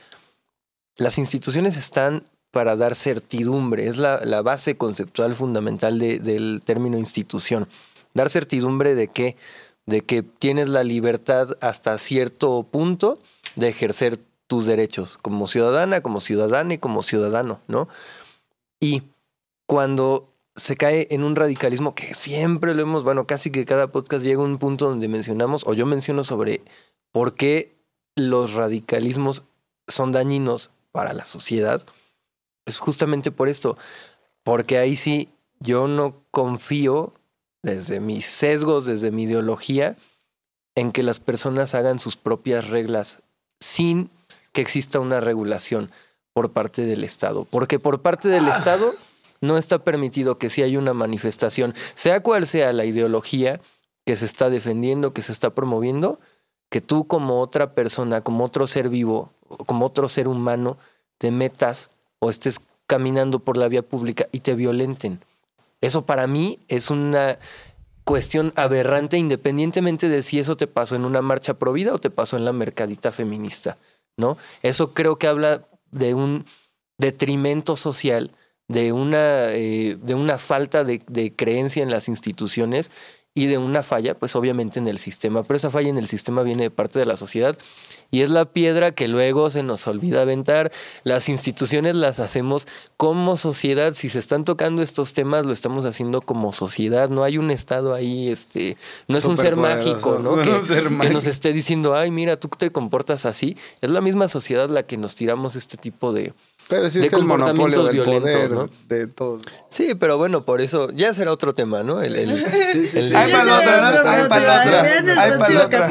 las 0.96 1.18
instituciones 1.18 1.76
están 1.76 2.24
para 2.56 2.74
dar 2.74 2.94
certidumbre. 2.94 3.86
Es 3.86 3.98
la, 3.98 4.40
base 4.40 4.78
conceptual 4.78 5.34
fundamental 5.34 5.98
del 5.98 6.62
término 6.64 6.96
institución. 6.96 7.68
Dar 8.14 8.30
certidumbre 8.30 8.94
de 8.94 9.08
que, 9.08 9.36
de 9.84 10.00
que 10.00 10.22
tienes 10.22 10.70
la 10.70 10.82
libertad 10.82 11.58
hasta 11.60 11.98
cierto 11.98 12.62
punto 12.62 13.18
de 13.56 13.68
ejercer 13.68 14.18
tus 14.46 14.64
derechos 14.64 15.18
como 15.18 15.46
ciudadana, 15.46 16.00
como 16.00 16.18
ciudadana 16.18 16.72
y 16.72 16.78
como 16.78 17.02
ciudadano, 17.02 17.60
¿no? 17.68 17.88
Y 18.80 19.02
cuando 19.66 20.32
se 20.54 20.78
cae 20.78 21.08
en 21.10 21.24
un 21.24 21.36
radicalismo 21.36 21.94
que 21.94 22.14
siempre 22.14 22.74
lo 22.74 22.80
hemos, 22.80 23.04
bueno, 23.04 23.26
casi 23.26 23.50
que 23.50 23.66
cada 23.66 23.88
podcast 23.88 24.24
llega 24.24 24.40
a 24.40 24.44
un 24.46 24.56
punto 24.56 24.88
donde 24.88 25.08
mencionamos, 25.08 25.62
o 25.66 25.74
yo 25.74 25.84
menciono 25.84 26.24
sobre 26.24 26.62
por 27.12 27.34
qué 27.34 27.76
los 28.14 28.54
radicalismos 28.54 29.44
son 29.88 30.12
dañinos 30.12 30.70
para 30.90 31.12
la 31.12 31.26
sociedad. 31.26 31.84
Es 32.66 32.78
justamente 32.78 33.30
por 33.30 33.48
esto, 33.48 33.78
porque 34.42 34.78
ahí 34.78 34.96
sí 34.96 35.28
yo 35.60 35.88
no 35.88 36.14
confío 36.30 37.14
desde 37.62 38.00
mis 38.00 38.26
sesgos, 38.26 38.86
desde 38.86 39.10
mi 39.10 39.22
ideología, 39.22 39.96
en 40.74 40.92
que 40.92 41.02
las 41.02 41.20
personas 41.20 41.74
hagan 41.74 41.98
sus 41.98 42.16
propias 42.16 42.68
reglas 42.68 43.22
sin 43.60 44.10
que 44.52 44.60
exista 44.60 45.00
una 45.00 45.20
regulación 45.20 45.90
por 46.32 46.52
parte 46.52 46.82
del 46.82 47.02
Estado. 47.02 47.46
Porque 47.46 47.78
por 47.78 48.02
parte 48.02 48.28
del 48.28 48.46
Estado 48.46 48.94
no 49.40 49.58
está 49.58 49.78
permitido 49.78 50.38
que 50.38 50.50
si 50.50 50.62
hay 50.62 50.76
una 50.76 50.92
manifestación, 50.92 51.74
sea 51.94 52.22
cual 52.22 52.46
sea 52.46 52.72
la 52.72 52.84
ideología 52.84 53.60
que 54.04 54.16
se 54.16 54.26
está 54.26 54.50
defendiendo, 54.50 55.12
que 55.12 55.22
se 55.22 55.32
está 55.32 55.50
promoviendo, 55.50 56.20
que 56.70 56.80
tú 56.80 57.06
como 57.06 57.40
otra 57.40 57.74
persona, 57.74 58.20
como 58.20 58.44
otro 58.44 58.66
ser 58.66 58.88
vivo, 58.88 59.32
como 59.66 59.86
otro 59.86 60.08
ser 60.08 60.28
humano, 60.28 60.78
te 61.18 61.30
metas 61.30 61.90
o 62.18 62.30
estés 62.30 62.60
caminando 62.86 63.40
por 63.40 63.56
la 63.56 63.68
vía 63.68 63.82
pública 63.82 64.28
y 64.32 64.40
te 64.40 64.54
violenten. 64.54 65.20
Eso 65.80 66.06
para 66.06 66.26
mí 66.26 66.58
es 66.68 66.90
una 66.90 67.38
cuestión 68.04 68.52
aberrante 68.56 69.18
independientemente 69.18 70.08
de 70.08 70.22
si 70.22 70.38
eso 70.38 70.56
te 70.56 70.66
pasó 70.66 70.94
en 70.94 71.04
una 71.04 71.22
marcha 71.22 71.54
pro 71.54 71.72
vida 71.72 71.92
o 71.92 71.98
te 71.98 72.10
pasó 72.10 72.36
en 72.36 72.44
la 72.44 72.52
mercadita 72.52 73.10
feminista, 73.10 73.78
¿no? 74.16 74.38
Eso 74.62 74.94
creo 74.94 75.16
que 75.16 75.26
habla 75.26 75.66
de 75.90 76.14
un 76.14 76.46
detrimento 76.98 77.74
social, 77.76 78.30
de 78.68 78.92
una, 78.92 79.46
eh, 79.50 79.98
de 80.00 80.14
una 80.14 80.38
falta 80.38 80.84
de 80.84 81.32
creencia 81.36 81.82
en 81.82 81.90
las 81.90 82.08
instituciones 82.08 82.90
y 83.36 83.46
de 83.48 83.58
una 83.58 83.82
falla, 83.82 84.14
pues 84.14 84.34
obviamente 84.34 84.78
en 84.78 84.86
el 84.88 84.98
sistema, 84.98 85.42
pero 85.42 85.58
esa 85.58 85.70
falla 85.70 85.90
en 85.90 85.98
el 85.98 86.08
sistema 86.08 86.42
viene 86.42 86.62
de 86.62 86.70
parte 86.70 86.98
de 86.98 87.04
la 87.04 87.18
sociedad 87.18 87.54
y 88.10 88.22
es 88.22 88.30
la 88.30 88.46
piedra 88.46 88.92
que 88.92 89.08
luego 89.08 89.50
se 89.50 89.62
nos 89.62 89.86
olvida 89.86 90.22
aventar. 90.22 90.72
Las 91.04 91.28
instituciones 91.28 91.96
las 91.96 92.18
hacemos 92.18 92.66
como 92.96 93.36
sociedad, 93.36 93.92
si 93.92 94.08
se 94.08 94.20
están 94.20 94.46
tocando 94.46 94.80
estos 94.80 95.12
temas 95.12 95.44
lo 95.44 95.52
estamos 95.52 95.84
haciendo 95.84 96.22
como 96.22 96.50
sociedad, 96.54 97.10
no 97.10 97.24
hay 97.24 97.36
un 97.36 97.50
estado 97.50 97.92
ahí, 97.92 98.30
este, 98.30 98.78
no 99.06 99.18
es 99.18 99.26
un 99.26 99.36
ser 99.36 99.56
mágico, 99.56 100.18
¿no? 100.18 100.36
Que, 100.46 100.50
Un 100.50 100.66
ser 100.66 100.84
que 100.84 100.90
mágico. 100.90 101.12
nos 101.12 101.26
esté 101.26 101.52
diciendo, 101.52 101.94
ay, 101.94 102.10
mira, 102.10 102.38
tú 102.38 102.48
te 102.48 102.72
comportas 102.72 103.26
así, 103.26 103.54
es 103.82 103.90
la 103.90 104.00
misma 104.00 104.28
sociedad 104.28 104.70
la 104.70 104.84
que 104.84 104.96
nos 104.96 105.14
tiramos 105.14 105.56
este 105.56 105.76
tipo 105.76 106.14
de, 106.14 106.32
Pero 106.68 106.88
sí 106.90 106.98
de 106.98 107.06
está 107.06 107.18
el 107.18 107.24
monopolio 107.24 107.84
del 107.84 107.92
violentos, 107.92 108.22
poder 108.32 108.50
¿no? 108.50 108.70
de 108.88 109.06
todos. 109.06 109.42
Sí, 109.68 109.94
pero 109.94 110.18
bueno, 110.18 110.44
por 110.44 110.60
eso 110.60 110.90
ya 110.92 111.14
será 111.14 111.30
otro 111.32 111.54
tema, 111.54 111.82
¿no? 111.84 112.02
El, 112.02 112.16
el- 112.16 112.30
el- 112.32 113.12
¿no? 113.12 113.18
Hay 113.18 113.32
para 115.38 115.86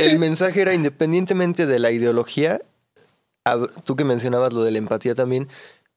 el 0.00 0.18
mensaje 0.18 0.60
era 0.62 0.74
independientemente 0.74 1.66
de 1.66 1.78
la 1.78 1.90
ideología, 1.90 2.60
tú 3.84 3.96
que 3.96 4.04
mencionabas 4.04 4.52
lo 4.52 4.62
de 4.62 4.70
la 4.72 4.78
empatía 4.78 5.14
también, 5.14 5.48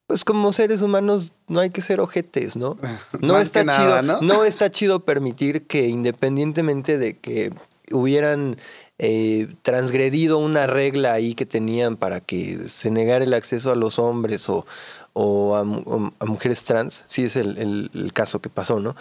pues 0.06 0.24
como 0.24 0.52
seres 0.52 0.82
humanos 0.82 1.32
no 1.48 1.60
hay 1.60 1.70
que 1.70 1.82
ser 1.82 2.00
ojetes, 2.00 2.56
¿no? 2.56 2.76
No 3.20 3.34
Más 3.34 3.42
está 3.42 3.64
que 3.64 3.70
chido, 3.70 3.84
nada, 3.88 4.02
¿no? 4.02 4.20
¿no? 4.20 4.44
está 4.44 4.70
chido 4.70 5.00
permitir 5.00 5.66
que 5.66 5.86
independientemente 5.88 6.96
de 6.98 7.18
que 7.18 7.52
hubieran 7.92 8.56
eh, 8.98 9.48
transgredido 9.62 10.38
una 10.38 10.66
regla 10.66 11.12
ahí 11.12 11.34
que 11.34 11.44
tenían 11.46 11.96
para 11.96 12.20
que 12.20 12.68
se 12.68 12.90
negara 12.90 13.24
el 13.24 13.34
acceso 13.34 13.70
a 13.70 13.76
los 13.76 13.98
hombres 13.98 14.48
o, 14.48 14.64
o 15.12 15.54
a, 15.56 15.64
mu- 15.64 15.82
o 15.86 16.12
a 16.18 16.24
mujeres 16.24 16.64
trans, 16.64 17.04
sí 17.06 17.24
es 17.24 17.36
el, 17.36 17.58
el- 17.58 17.90
el 17.94 18.12
caso 18.12 18.40
que 18.40 18.48
pasó, 18.48 18.80
¿no? 18.80 18.96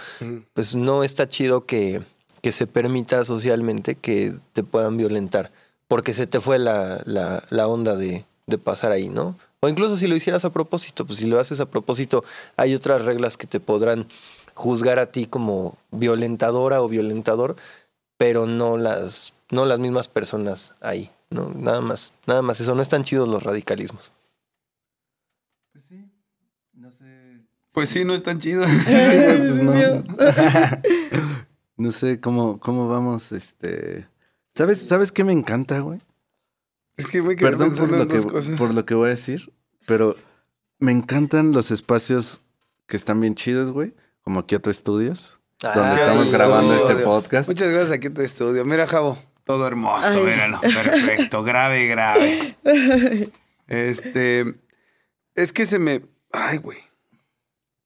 Pues 0.53 0.75
no 0.75 1.03
está 1.03 1.29
chido 1.29 1.65
que, 1.65 2.01
que 2.41 2.51
se 2.51 2.67
permita 2.67 3.23
socialmente 3.25 3.95
que 3.95 4.33
te 4.53 4.63
puedan 4.63 4.97
violentar, 4.97 5.51
porque 5.87 6.13
se 6.13 6.27
te 6.27 6.39
fue 6.39 6.59
la, 6.59 7.01
la- 7.05 7.43
la 7.49 7.67
onda 7.67 7.95
de, 7.95 8.25
de 8.47 8.57
pasar 8.57 8.91
ahí, 8.91 9.07
¿no? 9.09 9.37
O 9.61 9.69
incluso 9.69 9.95
si 9.97 10.07
lo 10.07 10.15
hicieras 10.15 10.43
a 10.45 10.51
propósito, 10.51 11.05
pues 11.05 11.19
si 11.19 11.25
lo 11.25 11.39
haces 11.39 11.59
a 11.61 11.65
propósito, 11.65 12.23
hay 12.57 12.75
otras 12.75 13.05
reglas 13.05 13.37
que 13.37 13.47
te 13.47 13.59
podrán 13.59 14.07
juzgar 14.53 14.99
a 14.99 15.07
ti 15.07 15.25
como 15.25 15.77
violentadora 15.91 16.81
o 16.81 16.87
violentador, 16.89 17.55
pero 18.17 18.45
no 18.45 18.77
las, 18.77 19.33
no 19.51 19.65
las 19.65 19.79
mismas 19.79 20.07
personas 20.07 20.73
ahí, 20.81 21.11
¿no? 21.29 21.49
Nada 21.55 21.81
más, 21.81 22.11
nada 22.25 22.41
más 22.41 22.59
eso, 22.59 22.75
no 22.75 22.81
están 22.81 23.03
chidos 23.03 23.27
los 23.27 23.43
radicalismos. 23.43 24.11
Pues 25.71 25.83
sí, 25.85 26.05
no 26.73 26.91
sé. 26.91 27.41
Pues 27.71 27.89
sí, 27.89 28.05
no 28.05 28.13
es 28.15 28.23
tan 28.23 28.39
chido. 28.39 28.63
Pues 28.63 29.63
no. 29.63 29.73
No 31.77 31.91
sé 31.91 32.21
cómo, 32.21 32.57
cómo 32.61 32.87
vamos, 32.87 33.33
este. 33.33 34.07
¿Sabes, 34.53 34.79
¿Sabes 34.87 35.11
qué 35.11 35.25
me 35.25 35.33
encanta, 35.33 35.79
güey? 35.79 35.99
Es 36.95 37.05
que 37.05 37.21
me 37.21 37.35
Perdón 37.35 37.75
por 37.75 37.91
lo, 37.91 38.07
que, 38.07 38.21
cosas. 38.23 38.57
por 38.57 38.73
lo 38.73 38.85
que 38.85 38.93
voy 38.95 39.07
a 39.07 39.09
decir, 39.09 39.51
pero 39.85 40.15
me 40.79 40.93
encantan 40.93 41.51
los 41.51 41.71
espacios 41.71 42.43
que 42.87 42.95
están 42.95 43.19
bien 43.19 43.35
chidos, 43.35 43.71
güey. 43.71 43.93
Como 44.21 44.45
Kyoto 44.45 44.71
Studios, 44.71 45.41
donde 45.61 45.79
Ah, 45.81 45.95
estamos 45.99 46.27
el 46.27 46.31
grabando 46.31 46.73
este 46.73 46.95
podcast. 47.03 47.49
Muchas 47.49 47.69
gracias 47.69 47.91
aquí 47.91 48.07
en 48.07 48.13
tu 48.13 48.21
estudio. 48.21 48.63
Mira, 48.63 48.87
Javo, 48.87 49.17
todo 49.45 49.67
hermoso, 49.67 50.23
míralo. 50.23 50.59
Perfecto, 50.59 51.43
grave, 51.43 51.87
grave. 51.87 52.57
Este, 53.67 54.55
es 55.35 55.53
que 55.53 55.65
se 55.65 55.79
me, 55.79 56.01
ay, 56.31 56.57
güey. 56.57 56.79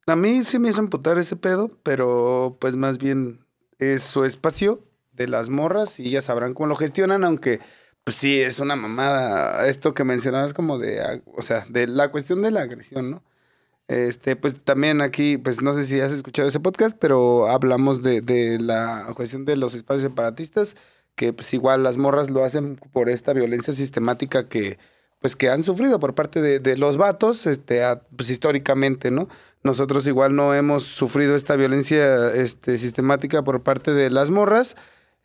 A 0.07 0.16
mí 0.16 0.43
se 0.43 0.57
me 0.57 0.70
hizo 0.70 0.80
emputar 0.80 1.18
ese 1.20 1.36
pedo, 1.36 1.70
pero 1.84 2.57
pues 2.60 2.76
más 2.76 2.97
bien 2.97 3.45
es 3.78 4.01
su 4.01 4.26
espacio 4.26 4.84
de 5.12 5.28
las 5.28 5.49
morras 5.49 5.99
y 5.99 6.07
ellas 6.07 6.26
sabrán 6.26 6.53
cómo 6.53 6.68
lo 6.68 6.76
gestionan, 6.76 7.24
aunque 7.24 7.60
pues 8.03 8.18
sí, 8.18 8.41
es 8.41 8.60
una 8.60 8.76
mamada 8.76 9.68
esto 9.68 9.93
que 9.93 10.03
mencionabas 10.03 10.53
como 10.53 10.80
de, 10.80 11.01
ah, 11.01 11.22
o 11.36 11.41
sea, 11.41 11.66
de 11.70 11.86
la 11.88 12.10
cuestión 12.10 12.41
de 12.41 12.51
la 12.51 12.62
agresión, 12.62 13.12
¿no? 13.12 13.24
Este, 13.88 14.36
pues 14.36 14.55
también 14.64 15.01
aquí, 15.01 15.38
pues 15.38 15.62
no 15.62 15.74
sé 15.74 15.84
si 15.84 15.99
has 15.99 16.12
escuchado 16.12 16.47
ese 16.47 16.60
podcast, 16.60 16.97
pero 16.99 17.47
hablamos 17.47 18.03
de, 18.03 18.22
de 18.22 18.60
la 18.60 19.12
cuestión 19.16 19.45
de 19.45 19.57
los 19.57 19.74
espacios 19.74 20.03
separatistas, 20.03 20.76
que 21.20 21.34
pues 21.34 21.53
igual 21.53 21.84
las 21.84 21.97
morras 21.97 22.30
lo 22.30 22.45
hacen 22.45 22.78
por 22.93 23.09
esta 23.09 23.34
violencia 23.34 23.74
sistemática 23.74 24.47
que, 24.47 24.80
pues 25.20 25.36
que 25.36 25.49
han 25.49 25.63
sufrido 25.63 25.99
por 25.99 26.15
parte 26.15 26.41
de, 26.41 26.61
de 26.61 26.78
los 26.78 26.95
vatos, 26.95 27.45
este, 27.45 27.82
pues 28.15 28.30
históricamente, 28.30 29.11
¿no? 29.11 29.28
Nosotros 29.61 30.07
igual 30.07 30.34
no 30.34 30.53
hemos 30.53 30.84
sufrido 30.84 31.36
esta 31.36 31.57
violencia 31.57 32.34
este, 32.34 32.78
sistemática 32.78 33.43
por 33.43 33.63
parte 33.63 33.93
de 33.93 34.09
las 34.09 34.32
morras, 34.32 34.78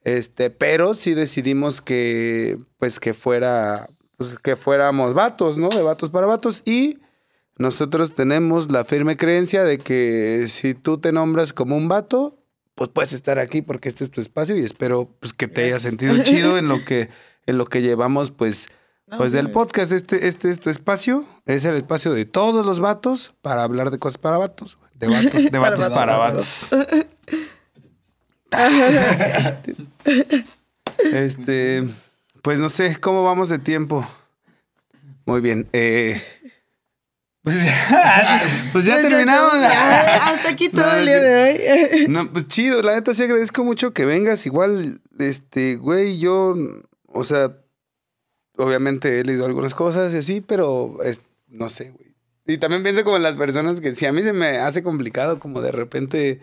este, 0.02 0.50
pero 0.50 0.94
sí 0.94 1.14
decidimos 1.14 1.80
que, 1.80 2.58
pues 2.78 2.98
que 2.98 3.14
fuera, 3.14 3.86
pues 4.16 4.36
que 4.40 4.56
fuéramos 4.56 5.14
vatos, 5.14 5.58
¿no? 5.58 5.68
De 5.68 5.82
vatos 5.82 6.10
para 6.10 6.26
vatos 6.26 6.62
y 6.64 6.98
nosotros 7.56 8.16
tenemos 8.16 8.72
la 8.72 8.84
firme 8.84 9.16
creencia 9.16 9.62
de 9.62 9.78
que 9.78 10.48
si 10.48 10.74
tú 10.74 10.98
te 10.98 11.12
nombras 11.12 11.52
como 11.52 11.76
un 11.76 11.86
vato, 11.86 12.43
pues 12.74 12.90
puedes 12.90 13.12
estar 13.12 13.38
aquí 13.38 13.62
porque 13.62 13.88
este 13.88 14.04
es 14.04 14.10
tu 14.10 14.20
espacio 14.20 14.56
y 14.56 14.64
espero 14.64 15.08
pues 15.20 15.32
que 15.32 15.48
te 15.48 15.64
hayas 15.64 15.82
sentido 15.82 16.16
chido 16.24 16.58
en 16.58 16.68
lo 16.68 16.84
que 16.84 17.08
en 17.46 17.58
lo 17.58 17.66
que 17.66 17.82
llevamos 17.82 18.30
pues 18.30 18.68
No, 19.06 19.18
pues 19.18 19.32
del 19.32 19.50
podcast 19.50 19.92
este 19.92 20.26
este 20.28 20.50
es 20.50 20.60
tu 20.60 20.70
espacio, 20.70 21.24
es 21.46 21.64
el 21.64 21.76
espacio 21.76 22.12
de 22.12 22.24
todos 22.24 22.64
los 22.66 22.80
vatos 22.80 23.34
para 23.42 23.62
hablar 23.62 23.90
de 23.90 23.98
cosas 23.98 24.18
para 24.18 24.38
vatos, 24.38 24.78
de 24.94 25.08
vatos, 25.08 25.42
de 25.44 25.50
Para 25.60 25.76
vatos 25.76 25.90
para 25.90 26.16
vatos. 26.16 26.68
vatos. 26.70 27.06
Este, 31.12 31.84
pues 32.42 32.58
no 32.60 32.68
sé, 32.68 32.96
¿cómo 33.00 33.24
vamos 33.24 33.48
de 33.48 33.58
tiempo? 33.58 34.06
Muy 35.26 35.40
bien. 35.40 35.68
Eh, 35.72 36.22
pues 37.44 37.62
ya, 37.62 38.42
pues 38.72 38.86
ya 38.86 38.94
Pues 38.96 39.08
terminamos. 39.08 39.52
ya, 39.60 40.28
hasta 40.28 40.48
aquí 40.48 40.70
todo 40.70 40.86
No, 40.86 40.94
el 40.94 41.04
día 41.04 41.20
de 41.20 41.92
hoy. 41.92 42.06
No, 42.08 42.32
pues 42.32 42.48
chido, 42.48 42.80
la 42.80 42.94
neta 42.94 43.12
sí 43.12 43.22
agradezco 43.22 43.64
mucho 43.64 43.92
que 43.92 44.06
vengas. 44.06 44.46
Igual, 44.46 45.02
este, 45.18 45.76
güey, 45.76 46.18
yo, 46.18 46.56
o 47.06 47.22
sea, 47.22 47.54
obviamente 48.56 49.20
he 49.20 49.24
leído 49.24 49.44
algunas 49.44 49.74
cosas 49.74 50.14
y 50.14 50.16
así, 50.16 50.40
pero 50.40 50.96
es, 51.04 51.20
no 51.48 51.68
sé, 51.68 51.90
güey. 51.90 52.14
Y 52.46 52.56
también 52.56 52.82
pienso 52.82 53.04
como 53.04 53.16
en 53.16 53.22
las 53.22 53.36
personas 53.36 53.80
que 53.80 53.94
si 53.94 54.06
a 54.06 54.12
mí 54.12 54.22
se 54.22 54.32
me 54.32 54.58
hace 54.58 54.82
complicado 54.82 55.38
como 55.38 55.60
de 55.60 55.72
repente 55.72 56.40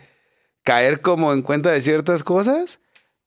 caer 0.62 1.00
como 1.00 1.32
en 1.32 1.42
cuenta 1.42 1.72
de 1.72 1.80
ciertas 1.80 2.22
cosas. 2.22 2.78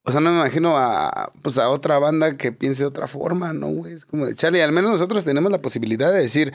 O 0.04 0.12
sea, 0.14 0.22
no 0.22 0.32
me 0.32 0.38
imagino 0.38 0.78
a, 0.78 1.34
pues 1.42 1.58
a 1.58 1.68
otra 1.68 1.98
banda 2.00 2.38
que 2.38 2.52
piense 2.54 2.84
de 2.84 2.88
otra 2.88 3.08
forma, 3.08 3.52
¿no, 3.52 3.68
güey? 3.68 3.94
Es 3.94 4.06
como 4.06 4.26
de 4.26 4.36
Charlie, 4.36 4.62
al 4.62 4.72
menos 4.72 4.92
nosotros 4.92 5.26
tenemos 5.26 5.52
la 5.52 5.62
posibilidad 5.62 6.12
de 6.12 6.20
decir, 6.20 6.54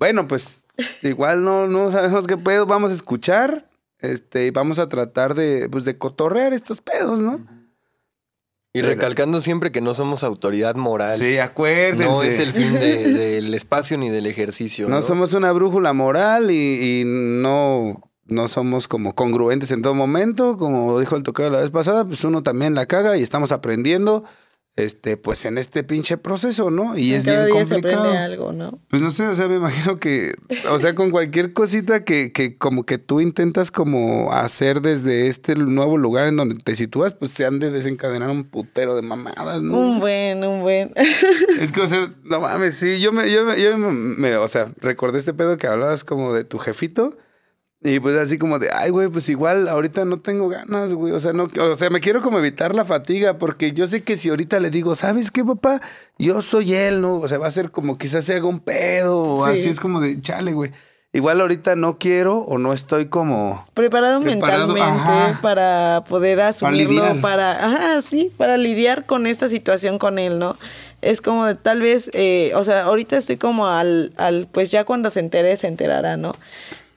bueno, 0.00 0.26
pues 0.26 0.62
igual 1.02 1.44
no, 1.44 1.68
no 1.68 1.92
sabemos 1.92 2.26
qué 2.26 2.36
pedo, 2.36 2.66
vamos 2.66 2.90
a 2.90 2.94
escuchar, 2.94 3.68
este, 4.00 4.46
y 4.46 4.50
vamos 4.50 4.80
a 4.80 4.88
tratar 4.88 5.34
de, 5.34 5.68
pues, 5.70 5.84
de 5.84 5.96
cotorrear 5.98 6.52
estos 6.54 6.80
pedos, 6.80 7.20
¿no? 7.20 7.46
Y 8.72 8.82
recalcando 8.82 9.40
siempre 9.40 9.72
que 9.72 9.80
no 9.80 9.94
somos 9.94 10.22
autoridad 10.22 10.76
moral. 10.76 11.18
Sí, 11.18 11.38
acuérdense. 11.38 12.04
No 12.04 12.22
es 12.22 12.38
el 12.38 12.52
fin 12.52 12.72
de- 12.72 13.12
del 13.12 13.52
espacio 13.52 13.98
ni 13.98 14.10
del 14.10 14.26
ejercicio. 14.26 14.88
No, 14.88 14.96
No, 14.96 15.02
somos 15.02 15.34
una 15.34 15.50
brújula 15.50 15.92
moral 15.92 16.52
y, 16.52 17.00
y 17.00 17.04
no, 17.04 18.00
no 18.26 18.46
somos 18.46 18.86
como 18.86 19.16
congruentes 19.16 19.72
en 19.72 19.82
todo 19.82 19.94
momento, 19.96 20.56
como 20.56 21.00
dijo 21.00 21.16
el 21.16 21.24
tocado 21.24 21.50
la 21.50 21.58
vez 21.60 21.72
pasada, 21.72 22.04
pues 22.04 22.22
uno 22.22 22.44
también 22.44 22.76
la 22.76 22.86
caga 22.86 23.16
y 23.16 23.22
estamos 23.24 23.50
aprendiendo 23.50 24.22
este, 24.84 25.16
pues 25.16 25.44
en 25.44 25.58
este 25.58 25.84
pinche 25.84 26.16
proceso, 26.16 26.70
¿no? 26.70 26.96
Y 26.96 27.14
es 27.14 27.24
Cada 27.24 27.44
bien 27.44 27.54
día 27.56 27.64
se 27.66 27.74
complicado. 27.74 28.02
aprende 28.04 28.18
algo, 28.18 28.52
¿no? 28.52 28.78
Pues 28.88 29.00
no 29.02 29.10
sé, 29.10 29.26
o 29.28 29.34
sea, 29.34 29.48
me 29.48 29.56
imagino 29.56 29.98
que, 29.98 30.34
o 30.70 30.78
sea, 30.78 30.94
con 30.94 31.10
cualquier 31.10 31.52
cosita 31.52 32.04
que, 32.04 32.32
que 32.32 32.56
como 32.58 32.84
que 32.84 32.98
tú 32.98 33.20
intentas 33.20 33.70
como 33.70 34.32
hacer 34.32 34.80
desde 34.80 35.26
este 35.28 35.54
nuevo 35.54 35.98
lugar 35.98 36.26
en 36.28 36.36
donde 36.36 36.56
te 36.56 36.74
sitúas, 36.74 37.14
pues 37.14 37.30
se 37.30 37.46
han 37.46 37.58
de 37.58 37.70
desencadenar 37.70 38.30
un 38.30 38.44
putero 38.44 38.94
de 38.96 39.02
mamadas, 39.02 39.62
¿no? 39.62 39.78
Un 39.78 40.00
buen, 40.00 40.44
un 40.44 40.60
buen. 40.62 40.92
Es 41.60 41.72
que, 41.72 41.80
o 41.80 41.86
sea, 41.86 42.12
no 42.24 42.40
mames, 42.40 42.76
sí, 42.76 43.00
yo 43.00 43.12
me, 43.12 43.30
yo 43.30 43.44
me, 43.44 43.60
yo 43.60 43.76
me, 43.78 43.90
me- 43.92 44.36
o 44.36 44.48
sea, 44.48 44.72
recordé 44.80 45.18
este 45.18 45.34
pedo 45.34 45.56
que 45.56 45.66
hablabas 45.66 46.04
como 46.04 46.32
de 46.32 46.44
tu 46.44 46.58
jefito. 46.58 47.16
Y 47.82 47.98
pues 47.98 48.14
así 48.18 48.36
como 48.36 48.58
de, 48.58 48.70
ay, 48.74 48.90
güey, 48.90 49.08
pues 49.08 49.28
igual 49.30 49.66
ahorita 49.66 50.04
no 50.04 50.20
tengo 50.20 50.48
ganas, 50.50 50.92
güey. 50.92 51.14
O 51.14 51.20
sea, 51.20 51.32
no, 51.32 51.44
o 51.44 51.74
sea, 51.74 51.88
me 51.88 52.00
quiero 52.00 52.20
como 52.20 52.38
evitar 52.38 52.74
la 52.74 52.84
fatiga, 52.84 53.38
porque 53.38 53.72
yo 53.72 53.86
sé 53.86 54.02
que 54.02 54.16
si 54.18 54.28
ahorita 54.28 54.60
le 54.60 54.68
digo, 54.68 54.94
¿sabes 54.94 55.30
qué, 55.30 55.42
papá? 55.44 55.80
Yo 56.18 56.42
soy 56.42 56.74
él, 56.74 57.00
¿no? 57.00 57.16
O 57.16 57.26
sea, 57.26 57.38
va 57.38 57.46
a 57.46 57.50
ser 57.50 57.70
como 57.70 57.96
quizás 57.96 58.26
se 58.26 58.34
haga 58.34 58.46
un 58.46 58.60
pedo, 58.60 59.18
o 59.18 59.46
Sí. 59.46 59.52
así 59.52 59.68
es 59.70 59.80
como 59.80 60.00
de, 60.00 60.20
chale, 60.20 60.52
güey. 60.52 60.72
Igual 61.12 61.40
ahorita 61.40 61.74
no 61.74 61.98
quiero 61.98 62.38
o 62.40 62.58
no 62.58 62.72
estoy 62.74 63.06
como. 63.06 63.66
Preparado, 63.74 64.20
Preparado, 64.20 64.68
mentalmente 64.68 64.82
ajá. 64.82 65.38
para 65.42 66.04
poder 66.08 66.40
asumirlo, 66.42 67.20
para, 67.22 67.52
ajá, 67.66 68.02
sí, 68.02 68.30
para 68.36 68.56
lidiar 68.58 69.06
con 69.06 69.26
esta 69.26 69.48
situación 69.48 69.98
con 69.98 70.18
él, 70.20 70.38
¿no? 70.38 70.56
Es 71.00 71.20
como 71.22 71.46
de 71.46 71.54
tal 71.56 71.80
vez, 71.80 72.10
eh, 72.12 72.52
o 72.54 72.62
sea, 72.62 72.82
ahorita 72.84 73.16
estoy 73.16 73.38
como 73.38 73.66
al, 73.66 74.12
al, 74.18 74.48
pues 74.52 74.70
ya 74.70 74.84
cuando 74.84 75.08
se 75.10 75.18
entere, 75.20 75.56
se 75.56 75.66
enterará, 75.66 76.16
¿no? 76.16 76.36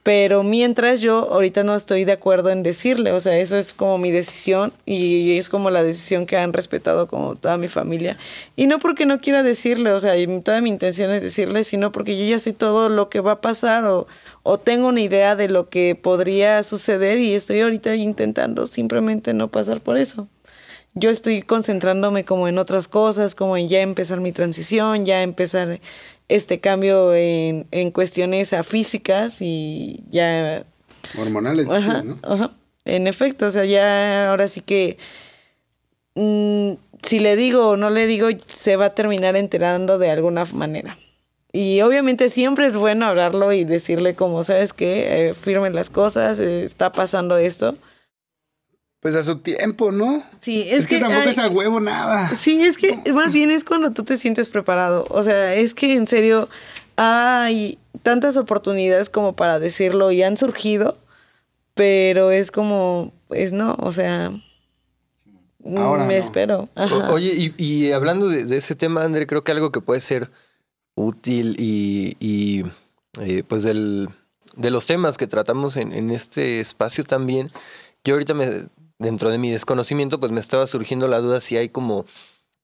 Pero 0.04 0.42
mientras 0.42 1.00
yo 1.00 1.32
ahorita 1.32 1.64
no 1.64 1.74
estoy 1.74 2.04
de 2.04 2.12
acuerdo 2.12 2.50
en 2.50 2.62
decirle, 2.62 3.12
o 3.12 3.20
sea, 3.20 3.38
eso 3.38 3.56
es 3.56 3.72
como 3.72 3.96
mi 3.96 4.10
decisión 4.10 4.70
y 4.84 5.38
es 5.38 5.48
como 5.48 5.70
la 5.70 5.82
decisión 5.82 6.26
que 6.26 6.36
han 6.36 6.52
respetado 6.52 7.08
como 7.08 7.36
toda 7.36 7.56
mi 7.56 7.68
familia. 7.68 8.18
Y 8.54 8.66
no 8.66 8.78
porque 8.78 9.06
no 9.06 9.18
quiera 9.18 9.42
decirle, 9.42 9.92
o 9.92 10.00
sea, 10.00 10.12
toda 10.42 10.60
mi 10.60 10.68
intención 10.68 11.10
es 11.10 11.22
decirle, 11.22 11.64
sino 11.64 11.90
porque 11.90 12.18
yo 12.18 12.26
ya 12.26 12.38
sé 12.38 12.52
todo 12.52 12.90
lo 12.90 13.08
que 13.08 13.20
va 13.20 13.32
a 13.32 13.40
pasar 13.40 13.86
o, 13.86 14.06
o 14.42 14.58
tengo 14.58 14.88
una 14.88 15.00
idea 15.00 15.36
de 15.36 15.48
lo 15.48 15.70
que 15.70 15.94
podría 15.94 16.62
suceder 16.64 17.16
y 17.16 17.32
estoy 17.32 17.60
ahorita 17.60 17.96
intentando 17.96 18.66
simplemente 18.66 19.32
no 19.32 19.50
pasar 19.50 19.80
por 19.80 19.96
eso. 19.96 20.28
Yo 20.96 21.10
estoy 21.10 21.42
concentrándome 21.42 22.24
como 22.24 22.46
en 22.46 22.56
otras 22.56 22.86
cosas, 22.86 23.34
como 23.34 23.56
en 23.56 23.68
ya 23.68 23.80
empezar 23.80 24.20
mi 24.20 24.30
transición, 24.30 25.04
ya 25.04 25.24
empezar 25.24 25.80
este 26.28 26.60
cambio 26.60 27.14
en, 27.14 27.66
en 27.70 27.90
cuestiones 27.90 28.52
a 28.52 28.62
físicas 28.62 29.38
y 29.40 30.02
ya 30.10 30.64
Hormonales, 31.18 31.68
Ajá, 31.68 32.00
sí, 32.00 32.08
¿no? 32.08 32.18
ajá. 32.22 32.50
En 32.84 33.06
efecto, 33.06 33.46
o 33.46 33.50
sea, 33.50 33.64
ya 33.64 34.30
ahora 34.30 34.48
sí 34.48 34.60
que 34.60 34.98
mm, 36.14 36.72
si 37.02 37.18
le 37.18 37.36
digo 37.36 37.68
o 37.68 37.76
no 37.76 37.90
le 37.90 38.06
digo, 38.06 38.28
se 38.46 38.76
va 38.76 38.86
a 38.86 38.94
terminar 38.94 39.36
enterando 39.36 39.98
de 39.98 40.10
alguna 40.10 40.44
manera. 40.52 40.98
Y 41.52 41.82
obviamente 41.82 42.30
siempre 42.30 42.66
es 42.66 42.76
bueno 42.76 43.06
hablarlo 43.06 43.52
y 43.52 43.64
decirle 43.64 44.14
como, 44.14 44.42
¿sabes 44.42 44.72
qué? 44.72 45.28
Eh, 45.28 45.34
firmen 45.34 45.74
las 45.74 45.88
cosas, 45.88 46.40
eh, 46.40 46.64
está 46.64 46.90
pasando 46.92 47.36
esto. 47.36 47.74
Pues 49.04 49.16
a 49.16 49.22
su 49.22 49.36
tiempo, 49.36 49.92
¿no? 49.92 50.22
Sí, 50.40 50.62
es, 50.62 50.78
Es, 50.78 50.86
que, 50.86 50.98
tampoco 50.98 51.24
ay, 51.24 51.28
es 51.28 51.38
a 51.38 51.50
huevo 51.50 51.78
nada. 51.78 52.34
Sí, 52.34 52.62
es 52.62 52.78
que 52.78 52.98
más 53.12 53.34
bien 53.34 53.50
es 53.50 53.62
cuando 53.62 53.90
tú 53.90 54.02
te 54.02 54.16
sientes 54.16 54.48
preparado. 54.48 55.04
O 55.10 55.22
sea, 55.22 55.54
es 55.56 55.74
que 55.74 55.92
en 55.92 56.06
serio 56.06 56.48
hay 56.96 57.76
tantas 58.02 58.38
oportunidades 58.38 59.10
como 59.10 59.36
para 59.36 59.60
decirlo 59.60 60.10
y 60.10 60.22
han 60.22 60.38
surgido, 60.38 60.96
pero 61.74 62.30
es 62.30 62.50
como, 62.50 63.12
pues 63.28 63.52
no, 63.52 63.76
o 63.78 63.92
sea, 63.92 64.30
mm, 65.64 65.76
Ahora 65.76 66.06
me 66.06 66.14
no. 66.14 66.20
espero. 66.24 66.70
Ajá. 66.74 67.12
Oye, 67.12 67.34
y, 67.36 67.62
y 67.62 67.92
hablando 67.92 68.30
de, 68.30 68.44
de 68.44 68.56
ese 68.56 68.74
tema, 68.74 69.04
André, 69.04 69.26
creo 69.26 69.44
que 69.44 69.52
algo 69.52 69.70
que 69.70 69.82
puede 69.82 70.00
ser 70.00 70.30
útil 70.94 71.56
y, 71.58 72.16
y, 72.20 72.64
eh, 73.20 73.42
pues 73.46 73.64
del, 73.64 74.08
de 74.56 74.70
los 74.70 74.86
temas 74.86 75.18
que 75.18 75.26
tratamos 75.26 75.76
en, 75.76 75.92
en 75.92 76.10
este 76.10 76.60
espacio 76.60 77.04
también, 77.04 77.50
yo 78.02 78.14
ahorita 78.14 78.32
me, 78.32 78.68
dentro 79.04 79.30
de 79.30 79.38
mi 79.38 79.50
desconocimiento, 79.50 80.18
pues 80.18 80.32
me 80.32 80.40
estaba 80.40 80.66
surgiendo 80.66 81.06
la 81.06 81.20
duda 81.20 81.40
si 81.40 81.56
hay 81.56 81.68
como, 81.68 82.06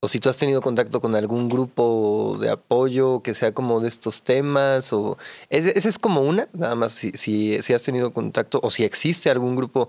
o 0.00 0.08
si 0.08 0.18
tú 0.18 0.28
has 0.28 0.36
tenido 0.36 0.62
contacto 0.62 1.00
con 1.00 1.14
algún 1.14 1.48
grupo 1.48 2.36
de 2.40 2.50
apoyo 2.50 3.20
que 3.20 3.34
sea 3.34 3.52
como 3.52 3.80
de 3.80 3.88
estos 3.88 4.22
temas, 4.22 4.92
o 4.92 5.18
ese 5.50 5.88
es 5.88 5.98
como 5.98 6.22
una, 6.22 6.48
nada 6.52 6.74
más 6.74 6.92
si, 6.92 7.12
si, 7.12 7.60
si 7.62 7.74
has 7.74 7.82
tenido 7.82 8.12
contacto, 8.12 8.60
o 8.62 8.70
si 8.70 8.84
existe 8.84 9.30
algún 9.30 9.54
grupo 9.54 9.88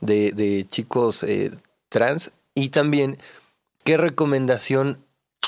de, 0.00 0.32
de 0.32 0.66
chicos 0.68 1.22
eh, 1.22 1.52
trans, 1.88 2.32
y 2.54 2.70
también 2.70 3.18
¿qué 3.84 3.96
recomendación 3.96 5.04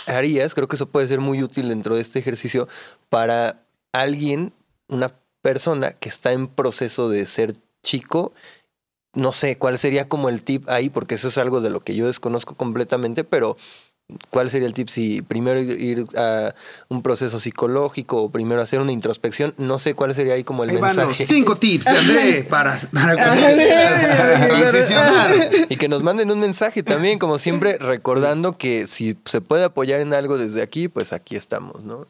harías? 0.07 0.55
Creo 0.55 0.69
que 0.69 0.77
eso 0.77 0.87
puede 0.87 1.07
ser 1.07 1.21
muy 1.21 1.43
útil 1.43 1.69
dentro 1.69 1.97
de 1.97 2.03
este 2.03 2.19
ejercicio 2.19 2.69
para 3.09 3.63
alguien, 3.93 4.53
una 4.89 5.15
persona 5.43 5.93
que 5.93 6.09
está 6.09 6.33
en 6.33 6.49
proceso 6.49 7.09
de 7.09 7.27
ser 7.27 7.55
chico. 7.83 8.33
No 9.15 9.33
sé 9.33 9.57
cuál 9.59 9.79
sería 9.79 10.09
como 10.09 10.29
el 10.29 10.43
tip 10.43 10.69
ahí, 10.69 10.89
porque 10.89 11.17
eso 11.17 11.29
es 11.29 11.39
algo 11.39 11.61
de 11.61 11.71
lo 11.71 11.81
que 11.81 11.95
yo 11.95 12.07
desconozco 12.07 12.55
completamente, 12.55 13.25
pero 13.25 13.57
¿cuál 14.31 14.49
sería 14.51 14.67
el 14.67 14.75
tip 14.75 14.89
si 14.89 15.21
primero 15.23 15.61
ir- 15.61 16.07
a 16.19 16.55
un 16.89 17.03
proceso 17.03 17.39
psicológico 17.39 18.23
o 18.23 18.31
primero 18.31 18.63
hacer 18.63 18.81
una 18.81 18.93
introspección? 18.93 19.53
No 19.59 19.79
sé 19.79 19.95
cuál 19.95 20.15
sería 20.15 20.35
ahí 20.35 20.45
como 20.45 20.65
el 20.65 20.71
Ahí 20.71 20.77
van 20.77 20.97
los 20.97 21.07
mensaje. 21.09 21.27
cinco 21.27 21.57
tips 21.57 21.85
de 21.85 21.91
André 21.91 22.45
para, 22.49 22.79
para 22.93 23.17
transicionar. 24.59 25.51
Y 25.69 25.77
que 25.77 25.89
nos 25.89 26.03
manden 26.03 26.31
un 26.31 26.41
mensaje 26.41 26.83
también, 26.83 27.19
como 27.19 27.39
siempre, 27.39 27.79
recordando 27.79 28.57
que 28.57 28.87
si 28.87 29.17
se 29.25 29.41
puede 29.41 29.65
apoyar 29.65 30.01
en 30.01 30.15
algo 30.15 30.39
desde 30.39 30.63
aquí, 30.63 30.89
pues 30.89 31.13
aquí 31.13 31.37
estamos, 31.37 31.85
¿no? 31.85 32.07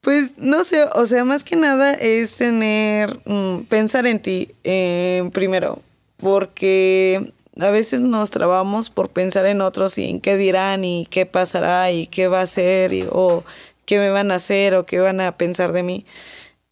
Pues 0.00 0.38
no 0.38 0.64
sé, 0.64 0.84
o 0.94 1.04
sea, 1.04 1.24
más 1.24 1.44
que 1.44 1.56
nada 1.56 1.92
es 1.92 2.36
tener, 2.36 3.20
mm, 3.26 3.64
pensar 3.68 4.06
en 4.06 4.20
ti 4.22 4.50
eh, 4.64 5.28
primero, 5.34 5.82
porque 6.20 7.32
a 7.58 7.70
veces 7.70 8.00
nos 8.00 8.30
trabamos 8.30 8.90
por 8.90 9.10
pensar 9.10 9.46
en 9.46 9.60
otros 9.60 9.98
y 9.98 10.08
en 10.08 10.20
qué 10.20 10.36
dirán 10.36 10.84
y 10.84 11.06
qué 11.10 11.26
pasará 11.26 11.90
y 11.90 12.06
qué 12.06 12.28
va 12.28 12.40
a 12.40 12.46
ser 12.46 12.92
y, 12.92 13.06
o 13.10 13.44
qué 13.86 13.98
me 13.98 14.10
van 14.10 14.30
a 14.30 14.36
hacer 14.36 14.74
o 14.74 14.86
qué 14.86 15.00
van 15.00 15.20
a 15.20 15.36
pensar 15.36 15.72
de 15.72 15.82
mí. 15.82 16.06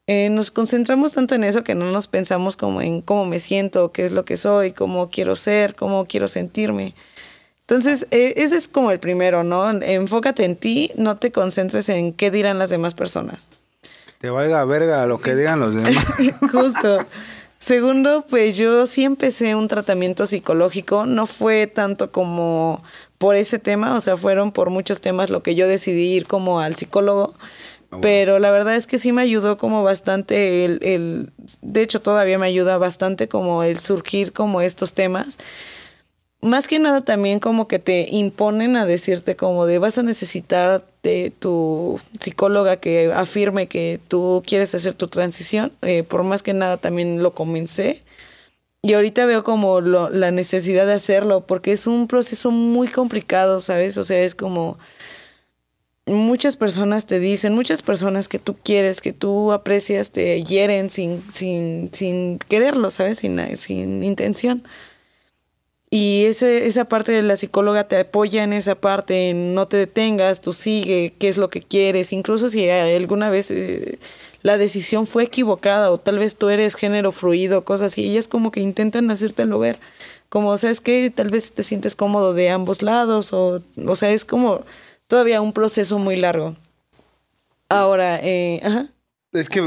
Eh, 0.07 0.31
nos 0.31 0.51
concentramos 0.51 1.13
tanto 1.13 1.35
en 1.35 1.45
eso 1.45 1.63
que 1.65 1.75
no 1.75 1.91
nos 1.91 2.07
pensamos 2.07 2.57
como 2.57 2.81
en 2.81 3.03
cómo 3.03 3.27
me 3.27 3.41
siento, 3.41 3.93
qué 3.93 4.07
es 4.07 4.13
lo 4.13 4.25
que 4.25 4.39
soy, 4.39 4.73
cómo 4.73 5.11
quiero 5.11 5.37
ser, 5.37 5.75
cómo 5.75 6.07
quiero 6.07 6.29
sentirme. 6.29 6.95
Entonces, 7.61 8.07
eh, 8.11 8.33
ese 8.39 8.57
es 8.57 8.69
como 8.69 8.91
el 8.91 9.01
primero, 9.01 9.45
¿no? 9.45 9.71
Enfócate 9.71 10.47
en 10.47 10.57
ti, 10.57 10.91
no 10.97 11.19
te 11.19 11.31
concentres 11.31 11.91
en 11.91 12.15
qué 12.15 12.31
dirán 12.31 12.59
las 12.59 12.71
demás 12.71 12.95
personas. 12.95 13.51
Te 14.19 14.31
valga 14.31 14.65
verga 14.65 15.05
lo 15.05 15.21
que 15.21 15.37
digan 15.37 15.61
los 15.61 15.75
demás. 15.75 16.03
Justo. 16.51 16.99
Segundo, 17.59 18.25
pues 18.29 18.57
yo 18.57 18.87
sí 18.87 19.05
empecé 19.05 19.57
un 19.57 19.67
tratamiento 19.67 20.27
psicológico, 20.27 21.07
no 21.07 21.27
fue 21.27 21.67
tanto 21.67 22.13
como 22.13 22.85
por 23.19 23.35
ese 23.35 23.59
tema, 23.59 23.97
o 23.97 24.01
sea, 24.01 24.17
fueron 24.17 24.53
por 24.53 24.71
muchos 24.71 25.01
temas 25.01 25.29
lo 25.29 25.43
que 25.43 25.57
yo 25.57 25.67
decidí 25.67 26.15
ir 26.15 26.27
como 26.27 26.61
al 26.61 26.77
psicólogo, 26.77 27.35
pero 28.01 28.39
la 28.39 28.53
verdad 28.53 28.77
es 28.77 28.87
que 28.87 28.99
sí 28.99 29.11
me 29.11 29.23
ayudó 29.23 29.57
como 29.57 29.83
bastante 29.83 30.65
el, 30.65 30.79
el, 30.83 31.33
de 31.61 31.83
hecho 31.83 32.01
todavía 32.01 32.39
me 32.39 32.47
ayuda 32.47 32.79
bastante 32.79 33.27
como 33.27 33.65
el 33.65 33.79
surgir 33.79 34.33
como 34.33 34.61
estos 34.61 34.93
temas. 34.93 35.39
Más 36.41 36.69
que 36.69 36.79
nada 36.79 37.01
también 37.01 37.41
como 37.41 37.67
que 37.67 37.81
te 37.81 38.07
imponen 38.11 38.77
a 38.77 38.87
decirte 38.87 39.35
como 39.35 39.67
de 39.67 39.81
vas 39.81 39.99
a 39.99 40.05
necesitar 40.05 40.85
de 41.03 41.33
tu 41.37 42.01
psicóloga 42.21 42.77
que 42.77 43.11
afirme 43.13 43.67
que 43.67 43.99
tú 44.07 44.43
quieres 44.47 44.73
hacer 44.75 44.95
tu 44.95 45.09
transición. 45.09 45.73
Eh, 45.83 46.05
por 46.05 46.23
más 46.23 46.45
que 46.45 46.55
nada 46.55 46.77
también 46.77 47.25
lo 47.25 47.35
comencé. 47.35 48.01
Y 48.83 48.95
ahorita 48.95 49.27
veo 49.27 49.45
como 49.45 49.81
lo- 49.81 50.11
la 50.11 50.31
necesidad 50.31 50.87
de 50.87 50.95
hacerlo 50.95 51.47
porque 51.47 51.73
es 51.73 51.87
un 51.89 52.07
proceso 52.09 52.51
muy 52.53 52.89
complicado, 52.89 53.61
¿sabes? 53.61 53.99
O 53.99 54.05
sea, 54.05 54.21
es 54.21 54.35
como 54.37 54.79
muchas 56.07 56.57
personas 56.57 57.05
te 57.07 57.19
dicen, 57.19 57.55
muchas 57.55 57.83
personas 57.83 58.29
que 58.29 58.39
tú 58.39 58.57
quieres, 58.63 59.01
que 59.01 59.13
tú 59.13 59.53
aprecias, 59.53 60.11
te 60.11 60.43
hieren 60.43 60.89
sin, 60.91 61.23
sin, 61.33 61.91
sin 61.93 62.39
quererlo, 62.39 62.91
¿sabes? 62.91 63.19
Sin, 63.19 63.57
sin 63.57 64.03
intención. 64.05 64.63
Y 65.91 66.27
ese, 66.27 66.67
esa 66.67 66.85
parte 66.85 67.13
de 67.13 67.23
la 67.23 67.37
psicóloga 67.37 67.85
te 67.85 67.99
apoya 67.99 68.45
en 68.45 68.53
esa 68.53 68.75
parte, 68.75 69.33
no 69.35 69.69
te 69.69 69.79
detengas, 69.79 70.43
tú 70.43 70.53
sigue, 70.53 71.15
qué 71.19 71.29
es 71.29 71.39
lo 71.39 71.49
que 71.49 71.63
quieres, 71.63 72.13
incluso 72.13 72.51
si 72.51 72.69
alguna 72.69 73.31
vez 73.31 73.51
eh, 73.51 73.99
la 74.43 74.59
decisión 74.59 75.07
fue 75.07 75.25
equivocada 75.25 75.91
o 75.91 75.97
tal 75.97 76.19
vez 76.19 76.37
tú 76.37 76.51
eres 76.51 76.75
género 76.75 77.11
fluido, 77.11 77.63
cosas 77.63 77.93
así, 77.93 78.05
ellas 78.05 78.29
como 78.29 78.51
que 78.51 78.61
intentan 78.61 79.11
hacértelo 79.11 79.59
ver, 79.59 79.79
como, 80.29 80.59
¿sabes 80.59 80.83
qué? 80.83 81.11
Tal 81.15 81.29
vez 81.29 81.53
te 81.53 81.63
sientes 81.63 81.97
cómodo 81.97 82.35
de 82.35 82.51
ambos 82.51 82.83
lados 82.83 83.33
o, 83.33 83.63
o 83.87 83.97
sea, 83.97 84.11
es 84.11 84.27
como 84.27 84.65
todavía 85.07 85.41
un 85.41 85.55
proceso 85.55 85.99
muy 85.99 86.17
largo. 86.17 86.55
Ahora, 87.71 88.21
eh, 88.23 88.61
ajá. 88.63 88.89
Es 89.33 89.49
que 89.49 89.63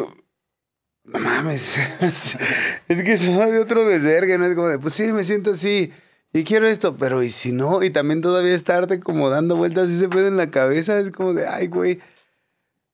mames. 1.03 1.77
es 2.87 3.03
que 3.03 3.17
soy 3.17 3.57
otro 3.57 3.85
verga, 3.85 4.37
¿no? 4.37 4.45
Es 4.45 4.55
como 4.55 4.67
de, 4.67 4.79
pues 4.79 4.93
sí, 4.93 5.11
me 5.11 5.23
siento 5.23 5.51
así. 5.51 5.91
Y 6.33 6.43
quiero 6.43 6.67
esto, 6.67 6.95
pero 6.95 7.23
¿y 7.23 7.29
si 7.29 7.51
no? 7.51 7.83
Y 7.83 7.89
también 7.89 8.21
todavía 8.21 8.55
estarte 8.55 8.99
como 8.99 9.29
dando 9.29 9.55
vueltas 9.55 9.89
y 9.89 9.99
se 9.99 10.07
pedo 10.07 10.27
en 10.27 10.37
la 10.37 10.49
cabeza. 10.49 10.97
Es 10.99 11.11
como 11.11 11.33
de, 11.33 11.47
ay, 11.47 11.67
güey. 11.67 11.99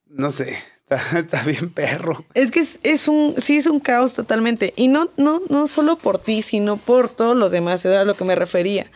No 0.06 0.30
sé. 0.30 0.56
Está, 1.16 1.42
bien 1.42 1.70
perro. 1.70 2.24
Es 2.34 2.50
que 2.50 2.60
es, 2.60 2.80
es 2.82 3.08
un, 3.08 3.34
sí 3.38 3.58
es 3.58 3.66
un 3.66 3.78
caos 3.80 4.14
totalmente. 4.14 4.72
Y 4.76 4.88
no, 4.88 5.10
no, 5.16 5.40
no 5.48 5.66
solo 5.66 5.96
por 5.96 6.18
ti, 6.18 6.42
sino 6.42 6.76
por 6.76 7.08
todos 7.08 7.36
los 7.36 7.52
demás, 7.52 7.84
era 7.84 8.00
a 8.00 8.04
lo 8.04 8.14
que 8.14 8.24
me 8.24 8.34
refería. 8.34 8.90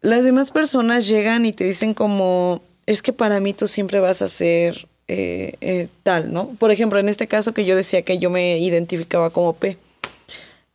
Las 0.00 0.24
demás 0.24 0.50
personas 0.50 1.08
llegan 1.08 1.46
y 1.46 1.52
te 1.52 1.64
dicen 1.64 1.94
como, 1.94 2.62
es 2.86 3.02
que 3.02 3.12
para 3.12 3.40
mí 3.40 3.54
tú 3.54 3.68
siempre 3.68 4.00
vas 4.00 4.20
a 4.22 4.28
ser 4.28 4.88
eh, 5.08 5.54
eh, 5.60 5.88
tal, 6.02 6.32
¿no? 6.32 6.48
Por 6.58 6.70
ejemplo, 6.70 6.98
en 6.98 7.08
este 7.08 7.26
caso 7.26 7.52
que 7.52 7.64
yo 7.64 7.76
decía 7.76 8.02
que 8.02 8.18
yo 8.18 8.30
me 8.30 8.58
identificaba 8.58 9.30
como 9.30 9.54
P. 9.54 9.78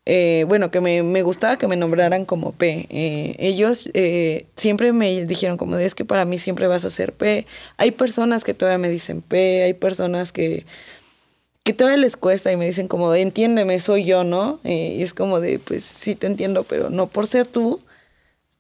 Eh, 0.10 0.46
bueno, 0.48 0.72
que 0.72 0.80
me, 0.80 1.22
gustaba 1.22 1.58
que 1.58 1.68
me 1.68 1.76
nombraran 1.76 2.24
como 2.24 2.54
P. 2.54 2.88
Eh, 2.90 3.36
ellos 3.40 3.90
eh, 3.94 4.46
siempre 4.56 4.94
me 4.94 5.26
dijeron 5.26 5.58
como, 5.58 5.76
es 5.76 5.96
que 5.96 6.06
para 6.06 6.24
mí 6.24 6.40
siempre 6.40 6.68
vas 6.68 6.86
a 6.86 6.90
ser 6.90 7.12
P. 7.12 7.46
Hay 7.76 7.92
personas 7.92 8.46
que 8.46 8.54
todavía 8.54 8.78
me 8.78 8.90
dicen 8.90 9.22
P, 9.22 9.64
hay 9.64 9.74
personas 9.74 10.32
que, 10.32 10.66
que 11.64 11.74
todavía 11.74 11.98
les 11.98 12.16
cuesta 12.16 12.54
y 12.54 12.56
me 12.56 12.66
dicen 12.66 12.88
como, 12.88 13.14
entiéndeme, 13.14 13.82
soy 13.82 14.06
yo, 14.06 14.24
¿no? 14.24 14.62
y 14.64 15.04
es 15.04 15.14
como 15.14 15.42
de, 15.42 15.60
pues 15.60 15.84
sí 15.84 16.16
te 16.16 16.28
entiendo, 16.28 16.64
pero 16.64 16.90
no 16.90 17.08
por 17.08 17.28
ser 17.28 17.46
tú 17.46 17.80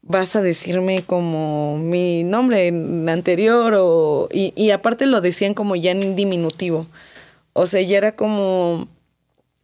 vas 0.02 0.36
a 0.36 0.42
decirme 0.42 1.04
como 1.04 1.78
mi 1.78 2.26
nombre 2.26 2.68
anterior 3.08 3.74
o, 3.78 4.28
y, 4.34 4.52
y 4.58 4.72
aparte 4.72 5.06
lo 5.06 5.22
decían 5.22 5.54
como 5.54 5.78
ya 5.78 5.92
en 5.92 6.18
diminutivo. 6.18 6.88
O 7.54 7.68
sea, 7.68 7.82
ya 7.82 7.98
era 7.98 8.16
como 8.18 8.90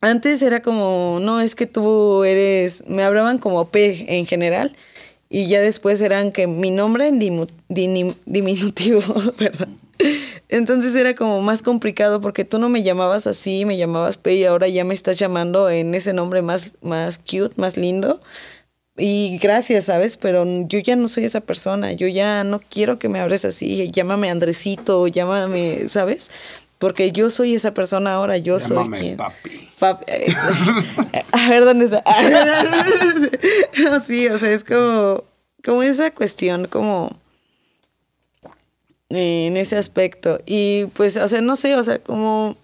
antes 0.04 0.42
era 0.42 0.62
como, 0.62 1.20
no, 1.22 1.40
es 1.40 1.56
que 1.56 1.66
tú 1.66 2.24
eres, 2.26 2.84
me 2.88 3.04
hablaban 3.04 3.40
como 3.40 3.70
P 3.70 4.18
en 4.18 4.26
general 4.26 4.76
y 5.30 5.48
ya 5.48 5.62
después 5.62 6.02
eran 6.02 6.32
que 6.32 6.46
mi 6.46 6.72
nombre 6.72 7.08
en 7.08 7.20
diminutivo, 8.26 9.02
perdón. 9.38 9.80
Entonces 10.50 10.94
era 10.96 11.16
como 11.16 11.42
más 11.42 11.62
complicado 11.62 12.20
porque 12.20 12.44
tú 12.44 12.60
no 12.60 12.68
me 12.68 12.84
llamabas 12.84 13.28
así, 13.28 13.64
me 13.64 13.78
llamabas 13.78 14.18
P 14.18 14.36
y 14.36 14.44
ahora 14.44 14.68
ya 14.68 14.84
me 14.84 14.94
estás 14.94 15.18
llamando 15.18 15.70
en 15.70 15.96
ese 15.96 16.12
nombre 16.12 16.42
más, 16.42 16.74
más 16.82 17.18
cute, 17.18 17.54
más 17.56 17.78
lindo. 17.78 18.20
Y 18.98 19.40
gracias, 19.42 19.86
¿sabes? 19.86 20.18
Pero 20.18 20.46
yo 20.68 20.80
ya 20.80 20.96
no 20.96 21.08
soy 21.08 21.24
esa 21.24 21.42
persona, 21.42 21.94
yo 21.94 22.08
ya 22.08 22.44
no 22.44 22.60
quiero 22.60 23.00
que 23.00 23.10
me 23.10 23.20
hables 23.20 23.46
así, 23.46 23.90
llámame 23.90 24.30
Andresito, 24.30 25.08
llámame, 25.08 25.88
¿sabes? 25.88 26.30
Porque 26.84 27.14
yo 27.14 27.30
soy 27.30 27.56
esa 27.56 27.74
persona 27.74 28.16
ahora, 28.16 28.38
yo 28.38 28.60
soy 28.60 28.90
quien. 28.90 29.16
papi. 29.16 29.70
papi. 29.80 30.04
Eh, 30.06 30.36
a 31.32 31.50
ver 31.50 31.64
dónde 31.64 31.86
está. 31.86 32.04
no, 33.90 34.00
sí, 34.02 34.28
o 34.28 34.38
sea, 34.38 34.52
es 34.52 34.66
como, 34.66 35.24
como 35.64 35.82
esa 35.82 36.12
cuestión, 36.12 36.68
como 36.68 37.10
en 39.08 39.56
ese 39.56 39.78
aspecto. 39.78 40.42
Y 40.46 40.88
pues, 40.88 41.16
o 41.16 41.26
sea, 41.30 41.40
no 41.40 41.56
sé, 41.56 41.78
o 41.78 41.84
sea, 41.84 42.00
como 42.00 42.58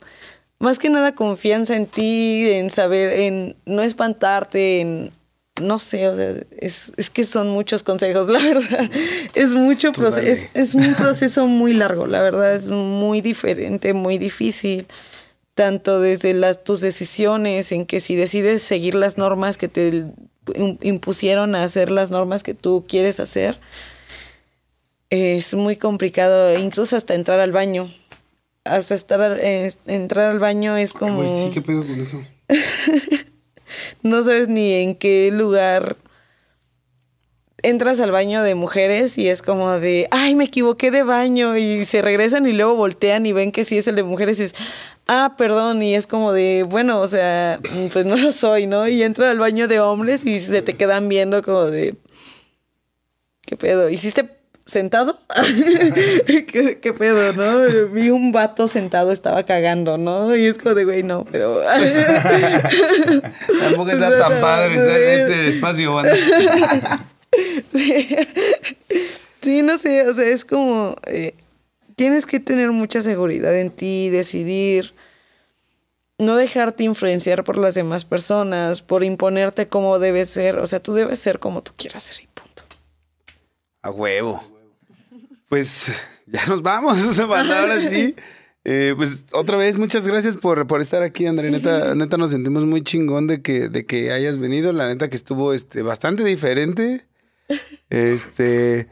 más 0.59 0.79
que 0.79 0.89
nada 0.89 1.15
confianza 1.15 1.77
en 1.77 1.85
ti, 1.85 2.45
en 2.51 2.69
saber, 2.71 3.13
en 3.21 3.55
no 3.65 3.81
espantarte, 3.83 4.81
en 4.81 5.13
no 5.61 5.79
sé, 5.79 6.07
o 6.07 6.15
sea, 6.15 6.35
es, 6.59 6.91
es, 6.97 7.09
que 7.09 7.23
son 7.23 7.49
muchos 7.49 7.83
consejos, 7.83 8.27
la 8.27 8.39
verdad. 8.43 8.89
Es 9.35 9.51
mucho 9.51 9.91
proceso, 9.91 10.27
es, 10.27 10.49
es, 10.53 10.75
un 10.75 10.93
proceso 10.95 11.47
muy 11.47 11.73
largo, 11.73 12.07
la 12.07 12.21
verdad, 12.21 12.55
es 12.55 12.71
muy 12.71 13.21
diferente, 13.21 13.93
muy 13.93 14.17
difícil, 14.17 14.87
tanto 15.53 15.99
desde 15.99 16.33
las, 16.33 16.63
tus 16.63 16.81
decisiones, 16.81 17.71
en 17.71 17.85
que 17.85 17.99
si 17.99 18.15
decides 18.15 18.61
seguir 18.61 18.95
las 18.95 19.17
normas 19.17 19.57
que 19.57 19.67
te 19.67 20.05
impusieron 20.81 21.55
a 21.55 21.63
hacer 21.63 21.91
las 21.91 22.11
normas 22.11 22.43
que 22.43 22.53
tú 22.53 22.85
quieres 22.87 23.19
hacer, 23.19 23.59
es 25.09 25.53
muy 25.55 25.75
complicado, 25.75 26.57
incluso 26.57 26.95
hasta 26.95 27.15
entrar 27.15 27.39
al 27.39 27.51
baño. 27.51 27.93
Hasta 28.63 28.93
estar, 28.93 29.39
eh, 29.41 29.71
entrar 29.87 30.31
al 30.31 30.39
baño 30.39 30.77
es 30.77 30.93
como... 30.93 31.23
sí, 31.23 31.49
¿qué 31.51 31.61
pedo 31.61 31.81
con 31.81 31.99
eso? 31.99 32.21
no 34.01 34.23
sabes 34.23 34.47
ni 34.47 34.73
en 34.73 34.95
qué 34.95 35.29
lugar 35.31 35.97
entras 37.61 37.99
al 37.99 38.11
baño 38.11 38.43
de 38.43 38.55
mujeres 38.55 39.17
y 39.17 39.27
es 39.27 39.41
como 39.41 39.79
de, 39.79 40.07
ay, 40.11 40.35
me 40.35 40.45
equivoqué 40.45 40.91
de 40.91 41.03
baño 41.03 41.57
y 41.57 41.85
se 41.85 42.01
regresan 42.01 42.47
y 42.47 42.53
luego 42.53 42.75
voltean 42.75 43.25
y 43.25 43.33
ven 43.33 43.51
que 43.51 43.65
sí 43.65 43.77
es 43.77 43.87
el 43.87 43.95
de 43.95 44.03
mujeres 44.03 44.39
y 44.39 44.43
es, 44.43 44.55
ah, 45.07 45.35
perdón, 45.37 45.81
y 45.81 45.95
es 45.95 46.07
como 46.07 46.31
de, 46.31 46.65
bueno, 46.67 46.99
o 47.01 47.07
sea, 47.07 47.59
pues 47.91 48.05
no 48.05 48.15
lo 48.15 48.31
soy, 48.31 48.67
¿no? 48.67 48.87
Y 48.87 49.03
entra 49.03 49.31
al 49.31 49.39
baño 49.39 49.67
de 49.67 49.79
hombres 49.79 50.25
y 50.25 50.39
se 50.39 50.61
te 50.61 50.75
quedan 50.75 51.09
viendo 51.09 51.41
como 51.43 51.65
de, 51.65 51.95
¿qué 53.45 53.57
pedo? 53.57 53.89
¿Hiciste 53.89 54.38
sentado. 54.69 55.19
¿Qué, 56.25 56.93
pedo, 56.97 57.33
no? 57.33 57.89
Vi 57.91 58.09
un 58.09 58.31
vato 58.31 58.67
sentado, 58.67 59.11
estaba 59.11 59.43
cagando, 59.43 59.97
¿no? 59.97 60.35
Y 60.35 60.45
es 60.45 60.57
como 60.57 60.75
de, 60.75 60.85
güey, 60.85 61.03
no, 61.03 61.25
pero. 61.29 61.61
Tampoco 63.61 63.91
está 63.91 64.17
tan 64.17 64.41
padre 64.41 64.75
estar 64.75 65.01
en 65.01 65.19
este 65.19 65.49
espacio, 65.49 65.95
banda. 65.95 66.15
sí. 69.41 69.61
no 69.61 69.77
sé, 69.77 70.07
o 70.07 70.13
sea, 70.13 70.25
es 70.25 70.45
como. 70.45 70.95
Eh, 71.07 71.35
tienes 71.95 72.25
que 72.25 72.39
tener 72.39 72.71
mucha 72.71 73.01
seguridad 73.01 73.55
en 73.57 73.71
ti, 73.71 74.09
decidir. 74.09 74.93
No 76.17 76.35
dejarte 76.35 76.83
influenciar 76.83 77.45
por 77.45 77.57
las 77.57 77.75
demás 77.75 78.03
personas, 78.03 78.81
por 78.81 79.05
imponerte 79.05 79.69
cómo 79.69 79.99
debes 79.99 80.29
ser. 80.29 80.59
O 80.59 80.67
sea, 80.67 80.81
tú 80.81 80.93
debes 80.93 81.19
ser 81.19 81.39
como 81.39 81.63
tú 81.63 81.71
quieras 81.77 82.03
ser 82.03 82.21
y 82.21 82.27
punto. 82.27 82.63
A 83.81 83.91
huevo 83.91 84.43
pues 85.49 85.91
ya 86.27 86.45
nos 86.45 86.61
vamos, 86.61 87.19
ahora 87.19 87.81
sí. 87.81 88.15
Eh, 88.65 88.93
pues 88.95 89.25
otra 89.31 89.57
vez, 89.57 89.77
muchas 89.77 90.05
gracias 90.07 90.37
por, 90.37 90.67
por 90.67 90.81
estar 90.81 91.01
aquí, 91.01 91.25
André. 91.25 91.49
Neta, 91.49 91.95
neta, 91.95 92.17
nos 92.17 92.29
sentimos 92.31 92.65
muy 92.65 92.81
chingón 92.81 93.25
de 93.25 93.41
que, 93.41 93.69
de 93.69 93.85
que 93.85 94.11
hayas 94.11 94.37
venido. 94.37 94.73
La 94.73 94.87
neta 94.87 95.09
que 95.09 95.15
estuvo 95.15 95.53
este, 95.53 95.81
bastante 95.81 96.23
diferente. 96.23 97.05
Este. 97.89 98.87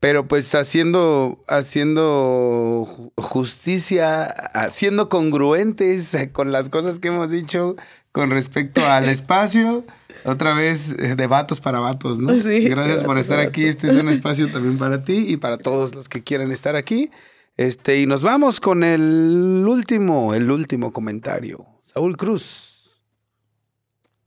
Pero 0.00 0.28
pues 0.28 0.54
haciendo, 0.54 1.44
haciendo 1.48 3.12
justicia, 3.16 4.24
haciendo 4.24 5.08
congruentes 5.08 6.16
con 6.32 6.52
las 6.52 6.70
cosas 6.70 7.00
que 7.00 7.08
hemos 7.08 7.30
dicho 7.30 7.74
con 8.12 8.30
respecto 8.30 8.86
al 8.86 9.08
espacio. 9.08 9.84
Otra 10.24 10.54
vez, 10.54 10.92
eh, 10.98 11.14
de 11.16 11.26
vatos 11.26 11.60
para 11.60 11.80
vatos, 11.80 12.18
¿no? 12.18 12.34
Sí. 12.34 12.68
Gracias 12.68 13.04
por 13.04 13.18
estar 13.18 13.40
aquí. 13.40 13.64
Este 13.64 13.88
es 13.88 13.94
un 13.94 14.08
espacio 14.08 14.50
también 14.50 14.78
para 14.78 15.04
ti 15.04 15.26
y 15.28 15.36
para 15.36 15.58
todos 15.58 15.94
los 15.94 16.08
que 16.08 16.22
quieran 16.22 16.52
estar 16.52 16.76
aquí. 16.76 17.10
Este, 17.56 18.00
y 18.00 18.06
nos 18.06 18.22
vamos 18.22 18.60
con 18.60 18.84
el 18.84 19.64
último, 19.66 20.34
el 20.34 20.50
último 20.50 20.92
comentario. 20.92 21.66
Saúl 21.82 22.16
Cruz. 22.16 22.68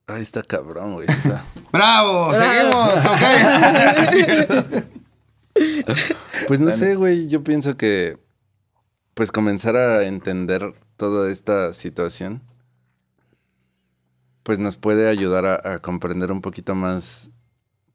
Ahí 0.07 0.21
está 0.21 0.43
cabrón, 0.43 0.95
güey. 0.95 1.07
¡Bravo! 1.71 2.33
¡Seguimos! 2.35 2.93
pues 6.47 6.59
no 6.59 6.71
sé, 6.71 6.95
güey. 6.95 7.27
Yo 7.27 7.43
pienso 7.43 7.77
que. 7.77 8.17
Pues 9.13 9.31
comenzar 9.31 9.75
a 9.75 10.03
entender 10.05 10.73
toda 10.97 11.29
esta 11.29 11.73
situación 11.73 12.41
pues 14.51 14.59
nos 14.59 14.75
puede 14.75 15.07
ayudar 15.07 15.45
a, 15.45 15.79
comprender 15.79 16.29
un 16.29 16.41
poquito 16.41 16.75
más 16.75 17.31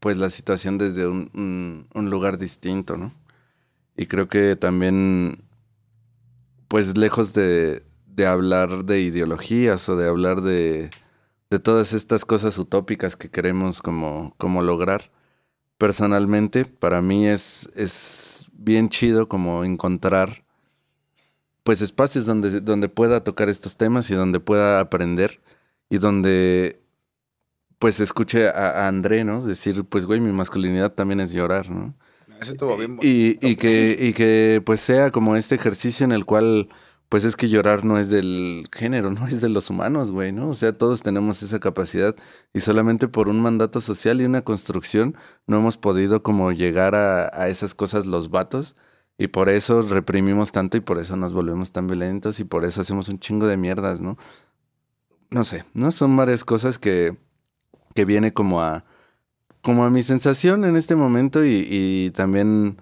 pues 0.01 0.17
la 0.17 0.31
situación 0.31 0.79
desde 0.79 1.07
un, 1.07 1.87
lugar 1.95 2.39
distinto, 2.39 2.97
¿no? 2.97 3.13
Y 3.95 4.07
creo 4.07 4.27
que 4.27 4.57
también, 4.57 5.45
pues 6.67 6.97
lejos 6.97 7.35
de, 7.35 7.83
hablar 8.27 8.87
de 8.87 9.03
ideologías 9.03 9.87
o 9.91 9.97
de 9.99 10.09
hablar 10.09 10.41
de, 10.41 10.89
de, 11.51 11.59
todas 11.59 11.93
estas 11.93 12.25
cosas 12.25 12.57
utópicas 12.57 13.17
que 13.17 13.31
queremos 13.31 13.83
como, 13.83 14.35
como 14.39 14.63
lograr, 14.63 15.11
personalmente 15.77 16.65
para 16.65 17.03
mí 17.03 17.27
es, 17.27 17.69
es 17.75 18.47
bien 18.55 18.89
chido 18.89 19.29
como 19.29 19.63
encontrar 19.63 20.43
pues 21.65 21.83
espacios 21.83 22.25
donde, 22.25 22.63
donde 22.63 22.89
pueda 22.89 23.23
tocar 23.23 23.51
estos 23.51 23.77
temas 23.77 24.09
y 24.09 24.15
donde 24.15 24.41
pueda 24.41 24.81
aprender 24.81 25.39
y 25.89 25.99
donde 25.99 26.83
pues 27.79 28.01
escuche 28.01 28.49
a, 28.49 28.89
André, 28.89 29.25
¿no? 29.25 29.45
Decir, 29.45 29.85
pues 29.85 30.07
güey, 30.07 30.21
mi 30.21 30.33
masculinidad 30.33 30.93
también 30.93 31.21
es 31.21 31.33
llorar, 31.33 31.71
¿no? 31.71 31.95
Eso 32.41 32.53
estuvo 32.53 32.77
bien. 32.77 32.99
Y, 33.03 33.39
y, 33.47 33.57
que, 33.57 33.97
y 33.99 34.13
que 34.13 34.63
pues 34.65 34.81
sea 34.81 35.11
como 35.11 35.37
este 35.37 35.55
ejercicio 35.55 36.05
en 36.05 36.13
el 36.13 36.25
cual 36.25 36.69
pues 37.09 37.25
es 37.25 37.37
que 37.37 37.49
llorar 37.49 37.85
no 37.85 37.99
es 37.99 38.11
del 38.11 38.67
género, 38.73 39.11
no 39.13 39.27
es 39.27 39.41
de 39.41 39.49
los 39.49 39.71
humanos, 39.71 40.11
güey, 40.11 40.33
¿no? 40.33 40.49
O 40.51 40.55
sea, 40.55 40.77
todos 40.77 41.03
tenemos 41.03 41.43
esa 41.43 41.61
capacidad 41.61 42.17
y 42.53 42.61
solamente 42.61 43.09
por 43.09 43.29
un 43.29 43.41
mandato 43.41 43.81
social 43.81 44.21
y 44.21 44.25
una 44.25 44.43
construcción 44.43 45.17
no 45.47 45.59
hemos 45.59 45.77
podido 45.79 46.23
como 46.23 46.53
llegar 46.53 46.95
a, 46.95 47.31
a 47.33 47.49
esas 47.49 47.75
cosas 47.75 48.07
los 48.07 48.31
vatos 48.31 48.77
y 49.19 49.29
por 49.29 49.49
eso 49.49 49.83
reprimimos 49.83 50.53
tanto 50.53 50.77
y 50.77 50.81
por 50.81 50.99
eso 50.99 51.17
nos 51.17 51.33
volvemos 51.33 51.73
tan 51.73 51.87
violentos 51.87 52.41
y 52.41 52.45
por 52.45 52.65
eso 52.65 52.81
hacemos 52.83 53.09
un 53.09 53.19
chingo 53.19 53.47
de 53.47 53.57
mierdas, 53.57 54.01
¿no? 54.01 54.17
No 55.31 55.45
sé, 55.45 55.65
¿no? 55.75 55.93
Son 55.93 56.17
varias 56.17 56.45
cosas 56.45 56.79
que, 56.79 57.17
que 57.95 58.05
viene 58.05 58.33
como 58.33 58.63
a, 58.63 58.85
como 59.63 59.85
a 59.85 59.91
mi 59.91 60.03
sensación 60.03 60.65
en 60.65 60.77
este 60.77 60.97
momento 60.97 61.45
y, 61.45 61.67
y 61.69 62.11
también, 62.11 62.81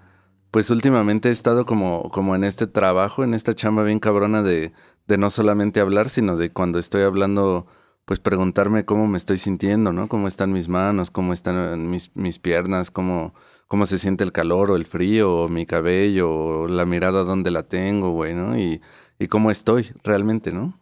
pues 0.51 0.69
últimamente 0.69 1.29
he 1.29 1.31
estado 1.31 1.65
como, 1.65 2.09
como 2.11 2.35
en 2.35 2.43
este 2.43 2.67
trabajo, 2.67 3.23
en 3.23 3.33
esta 3.33 3.53
chamba 3.53 3.83
bien 3.83 3.99
cabrona 3.99 4.43
de, 4.43 4.73
de 5.07 5.17
no 5.17 5.29
solamente 5.29 5.79
hablar, 5.79 6.09
sino 6.09 6.35
de 6.37 6.51
cuando 6.51 6.79
estoy 6.79 7.03
hablando, 7.03 7.67
pues 8.05 8.19
preguntarme 8.19 8.85
cómo 8.85 9.07
me 9.07 9.17
estoy 9.17 9.37
sintiendo, 9.37 9.93
¿no? 9.93 10.07
Cómo 10.07 10.27
están 10.27 10.51
mis 10.51 10.67
manos, 10.67 11.11
cómo 11.11 11.33
están 11.33 11.89
mis, 11.89 12.15
mis 12.15 12.39
piernas, 12.39 12.91
cómo, 12.91 13.33
cómo 13.67 13.85
se 13.85 13.97
siente 13.97 14.23
el 14.23 14.31
calor 14.31 14.71
o 14.71 14.75
el 14.75 14.85
frío, 14.85 15.33
o 15.43 15.47
mi 15.49 15.65
cabello, 15.65 16.31
o 16.31 16.67
la 16.67 16.85
mirada 16.85 17.23
donde 17.23 17.51
la 17.51 17.63
tengo, 17.63 18.11
güey, 18.11 18.33
¿no? 18.35 18.57
Y, 18.57 18.81
y 19.19 19.27
cómo 19.27 19.51
estoy 19.51 19.91
realmente, 20.03 20.51
¿no? 20.51 20.79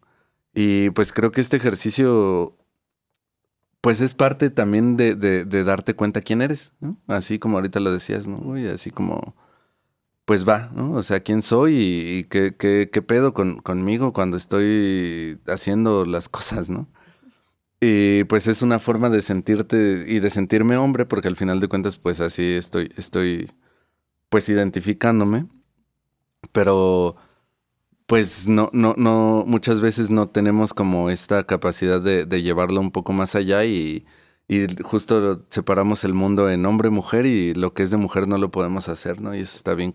Y 0.54 0.92
pues 0.92 1.12
creo 1.14 1.32
que 1.32 1.42
este 1.42 1.58
ejercicio, 1.58 2.56
pues 3.82 4.02
es 4.02 4.14
parte 4.14 4.50
también 4.50 4.98
de, 4.98 5.16
de, 5.16 5.64
darte 5.64 5.96
cuenta 5.96 6.22
quién 6.22 6.42
eres, 6.42 6.74
¿no? 6.80 6.98
Así 7.08 7.40
como 7.40 7.58
ahorita 7.58 7.80
lo 7.80 7.92
decías, 7.92 8.28
¿no? 8.28 8.58
Y 8.58 8.68
así 8.68 8.92
como, 8.92 9.36
pues 10.26 10.48
va, 10.48 10.72
¿no? 10.76 10.94
O 10.94 11.02
sea, 11.02 11.22
quién 11.22 11.42
soy 11.42 11.74
y, 11.76 12.18
y 12.20 12.24
qué, 12.26 12.56
qué, 12.56 12.90
qué, 12.92 13.02
pedo 13.02 13.34
con, 13.34 13.60
conmigo 13.62 14.14
cuando 14.14 14.38
estoy 14.38 15.40
haciendo 15.48 16.06
las 16.06 16.30
cosas, 16.30 16.70
¿no? 16.70 16.88
Y 17.82 18.24
pues 18.26 18.48
es 18.48 18.62
una 18.62 18.80
forma 18.80 19.10
de 19.10 19.22
sentirte 19.22 20.06
y 20.08 20.20
de 20.20 20.30
sentirme 20.30 20.78
hombre, 20.78 21.06
porque 21.06 21.28
al 21.28 21.36
final 21.36 21.60
de 21.60 21.68
cuentas, 21.68 21.98
pues 21.98 22.22
así 22.22 22.54
estoy, 22.54 22.90
estoy, 22.96 23.52
pues 24.30 24.48
identificándome. 24.48 25.48
Pero 26.54 27.18
pues 28.14 28.48
no, 28.48 28.70
no, 28.74 28.94
no, 28.96 29.44
muchas 29.48 29.82
veces 29.82 30.12
no 30.12 30.30
tenemos 30.30 30.76
como 30.76 31.10
esta 31.10 31.46
capacidad 31.46 32.00
de, 32.00 32.44
llevarlo 32.44 32.80
un 32.80 32.92
poco 32.92 33.12
más 33.12 33.34
allá 33.34 33.66
y, 33.66 34.06
justo 34.84 35.48
separamos 35.50 36.04
el 36.04 36.14
mundo 36.14 36.48
en 36.52 36.64
hombre, 36.68 36.92
mujer 36.92 37.26
y 37.26 37.56
lo 37.56 37.74
que 37.74 37.82
es 37.82 37.90
de 37.90 37.98
mujer 37.98 38.28
no 38.28 38.38
lo 38.38 38.52
podemos 38.52 38.88
hacer, 38.88 39.20
¿no? 39.20 39.34
Y 39.34 39.40
eso 39.40 39.56
está 39.56 39.74
bien. 39.74 39.92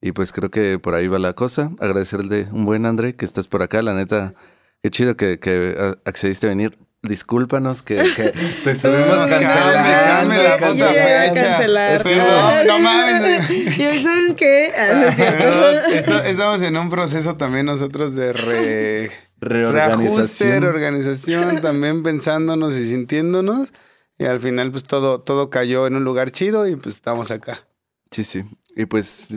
Y 0.00 0.10
pues 0.10 0.32
creo 0.32 0.50
que 0.50 0.80
por 0.80 0.96
ahí 0.96 1.06
va 1.06 1.20
la 1.20 1.34
cosa. 1.34 1.70
Agradecerle 1.78 2.48
un 2.50 2.64
buen 2.64 2.84
André 2.84 3.14
que 3.14 3.24
estás 3.24 3.46
por 3.46 3.62
acá, 3.62 3.80
la 3.80 3.94
neta. 3.94 4.34
Qué 4.82 4.90
chido 4.90 5.16
que, 5.16 5.38
que 5.38 5.94
accediste 6.04 6.48
a 6.48 6.50
venir. 6.50 6.76
Discúlpanos 7.04 7.82
que, 7.82 7.96
que 8.16 8.32
te 8.64 8.70
estuvimos 8.70 9.30
cancelando. 9.30 10.34
la 10.34 10.56
puta 10.56 10.88
fecha. 10.88 11.34
Cancelar. 11.34 12.02
Perdón, 12.02 12.66
no 12.66 12.78
mames. 12.78 13.50
¿Y 13.78 14.02
saben 14.02 14.34
qué? 14.34 14.72
Perdón, 15.16 16.26
estamos 16.26 16.62
en 16.62 16.76
un 16.78 16.88
proceso 16.88 17.36
también 17.36 17.66
nosotros 17.66 18.14
de 18.14 18.32
re, 18.32 19.10
reorganización. 19.40 20.14
reajuste, 20.14 20.60
reorganización, 20.60 21.60
también 21.60 22.02
pensándonos 22.02 22.74
y 22.74 22.86
sintiéndonos. 22.86 23.72
Y 24.18 24.24
al 24.24 24.40
final, 24.40 24.70
pues 24.70 24.84
todo, 24.84 25.20
todo 25.20 25.50
cayó 25.50 25.86
en 25.86 25.96
un 25.96 26.04
lugar 26.04 26.30
chido 26.30 26.66
y 26.66 26.76
pues 26.76 26.94
estamos 26.94 27.30
acá. 27.30 27.66
Sí, 28.10 28.24
sí. 28.24 28.44
Y 28.76 28.86
pues, 28.86 29.34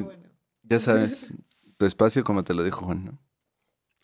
ya 0.64 0.80
sabes, 0.80 1.34
tu 1.78 1.86
espacio, 1.86 2.24
como 2.24 2.44
te 2.44 2.54
lo 2.54 2.64
dijo 2.64 2.86
Juan, 2.86 3.06
¿no? 3.06 3.20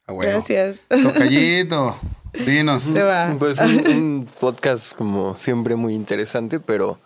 Ah, 0.05 0.13
bueno. 0.13 0.31
Gracias. 0.31 0.81
Tocallito, 0.89 1.97
dinos. 2.45 2.83
Se 2.83 3.03
va. 3.03 3.35
Pues 3.37 3.59
un, 3.59 3.87
un 3.87 4.29
podcast 4.39 4.93
como 4.95 5.35
siempre 5.35 5.75
muy 5.75 5.93
interesante, 5.93 6.59
pero 6.59 6.99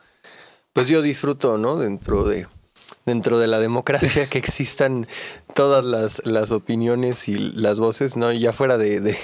pues 0.74 0.88
yo 0.88 1.02
disfruto, 1.02 1.58
¿no? 1.58 1.78
Dentro 1.78 2.24
de 2.24 2.48
dentro 3.08 3.40
de 3.40 3.48
la 3.48 3.58
democracia 3.60 4.30
que 4.30 4.38
existan 4.38 5.08
todas 5.56 5.84
las, 5.84 6.22
las 6.26 6.52
opiniones 6.52 7.30
y 7.30 7.38
las 7.38 7.80
voces, 7.80 8.18
¿no? 8.18 8.32
Ya 8.34 8.52
fuera 8.52 8.78
de, 8.78 9.00
de 9.00 9.18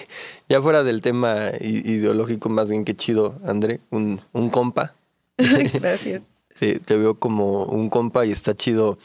ya 0.49 0.61
fuera 0.61 0.83
del 0.83 1.01
tema 1.01 1.51
ideológico, 1.59 2.49
más 2.49 2.69
bien 2.69 2.85
que 2.85 2.95
chido, 2.95 3.35
André, 3.45 3.81
un, 3.91 4.19
un 4.31 4.49
compa. 4.49 4.95
Gracias. 5.37 6.23
Te, 6.57 6.79
te 6.79 6.97
veo 6.97 7.15
como 7.19 7.65
un 7.65 7.89
compa 7.89 8.25
y 8.25 8.31
está 8.31 8.55
chido 8.55 8.97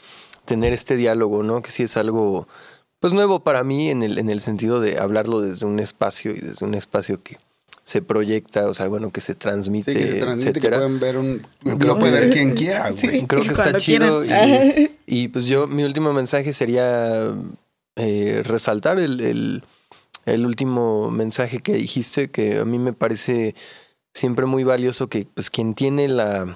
tener 0.45 0.71
este 0.71 0.95
diálogo, 0.95 1.43
¿no? 1.43 1.61
Que 1.61 1.71
sí 1.71 1.83
es 1.83 1.97
algo 1.97 2.47
pues 2.99 3.13
nuevo 3.13 3.39
para 3.41 3.63
mí 3.63 3.89
en 3.89 4.03
el, 4.03 4.17
en 4.17 4.29
el 4.29 4.41
sentido 4.41 4.79
de 4.81 4.99
hablarlo 4.99 5.41
desde 5.41 5.65
un 5.65 5.79
espacio 5.79 6.31
y 6.31 6.39
desde 6.39 6.65
un 6.65 6.73
espacio 6.75 7.21
que 7.23 7.37
se 7.83 8.01
proyecta, 8.03 8.67
o 8.67 8.73
sea, 8.73 8.87
bueno, 8.87 9.09
que 9.11 9.21
se 9.21 9.33
transmite, 9.33 9.93
Sí, 9.93 9.97
que 9.99 10.05
se 10.07 10.15
transmite, 10.19 10.51
que 10.53 10.59
etcétera. 10.67 10.77
pueden 10.77 10.99
ver 10.99 11.17
un... 11.17 11.41
Creo 11.63 11.77
Lo 11.77 11.97
puede 11.99 12.13
que- 12.13 12.19
ver 12.19 12.29
quien 12.29 12.53
quiera, 12.55 12.91
güey. 12.91 12.97
Sí. 13.19 13.25
Creo 13.27 13.41
que 13.41 13.49
está 13.51 13.73
chido 13.77 14.21
y, 15.07 15.27
pues 15.29 15.45
yo, 15.45 15.65
mi 15.65 15.83
último 15.83 16.13
mensaje 16.13 16.53
sería 16.53 17.33
eh, 17.95 18.41
resaltar 18.45 18.99
el, 18.99 19.19
el, 19.21 19.63
el 20.25 20.45
último 20.45 21.09
mensaje 21.09 21.59
que 21.61 21.73
dijiste, 21.73 22.29
que 22.29 22.59
a 22.59 22.65
mí 22.65 22.77
me 22.77 22.93
parece 22.93 23.55
siempre 24.13 24.45
muy 24.45 24.63
valioso 24.63 25.07
que 25.07 25.25
pues 25.33 25.49
quien 25.49 25.73
tiene 25.73 26.07
la, 26.09 26.55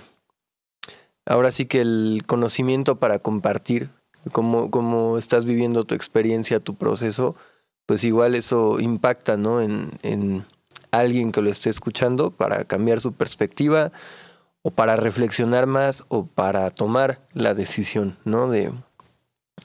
ahora 1.25 1.49
sí 1.49 1.65
que 1.65 1.81
el 1.81 2.23
conocimiento 2.27 2.99
para 2.99 3.17
compartir 3.19 3.89
cómo, 4.31 4.71
cómo 4.71 5.17
estás 5.17 5.45
viviendo 5.45 5.83
tu 5.83 5.95
experiencia, 5.95 6.59
tu 6.59 6.75
proceso, 6.75 7.35
pues 7.85 8.03
igual 8.03 8.35
eso 8.35 8.79
impacta, 8.79 9.37
¿no? 9.37 9.61
En, 9.61 9.91
en 10.03 10.45
alguien 10.91 11.31
que 11.31 11.41
lo 11.41 11.49
esté 11.49 11.69
escuchando 11.69 12.31
para 12.31 12.63
cambiar 12.65 13.01
su 13.01 13.13
perspectiva 13.13 13.91
o 14.61 14.71
para 14.71 14.95
reflexionar 14.95 15.67
más 15.67 16.05
o 16.07 16.25
para 16.25 16.69
tomar 16.71 17.19
la 17.33 17.53
decisión, 17.53 18.17
¿no? 18.23 18.49
De, 18.49 18.71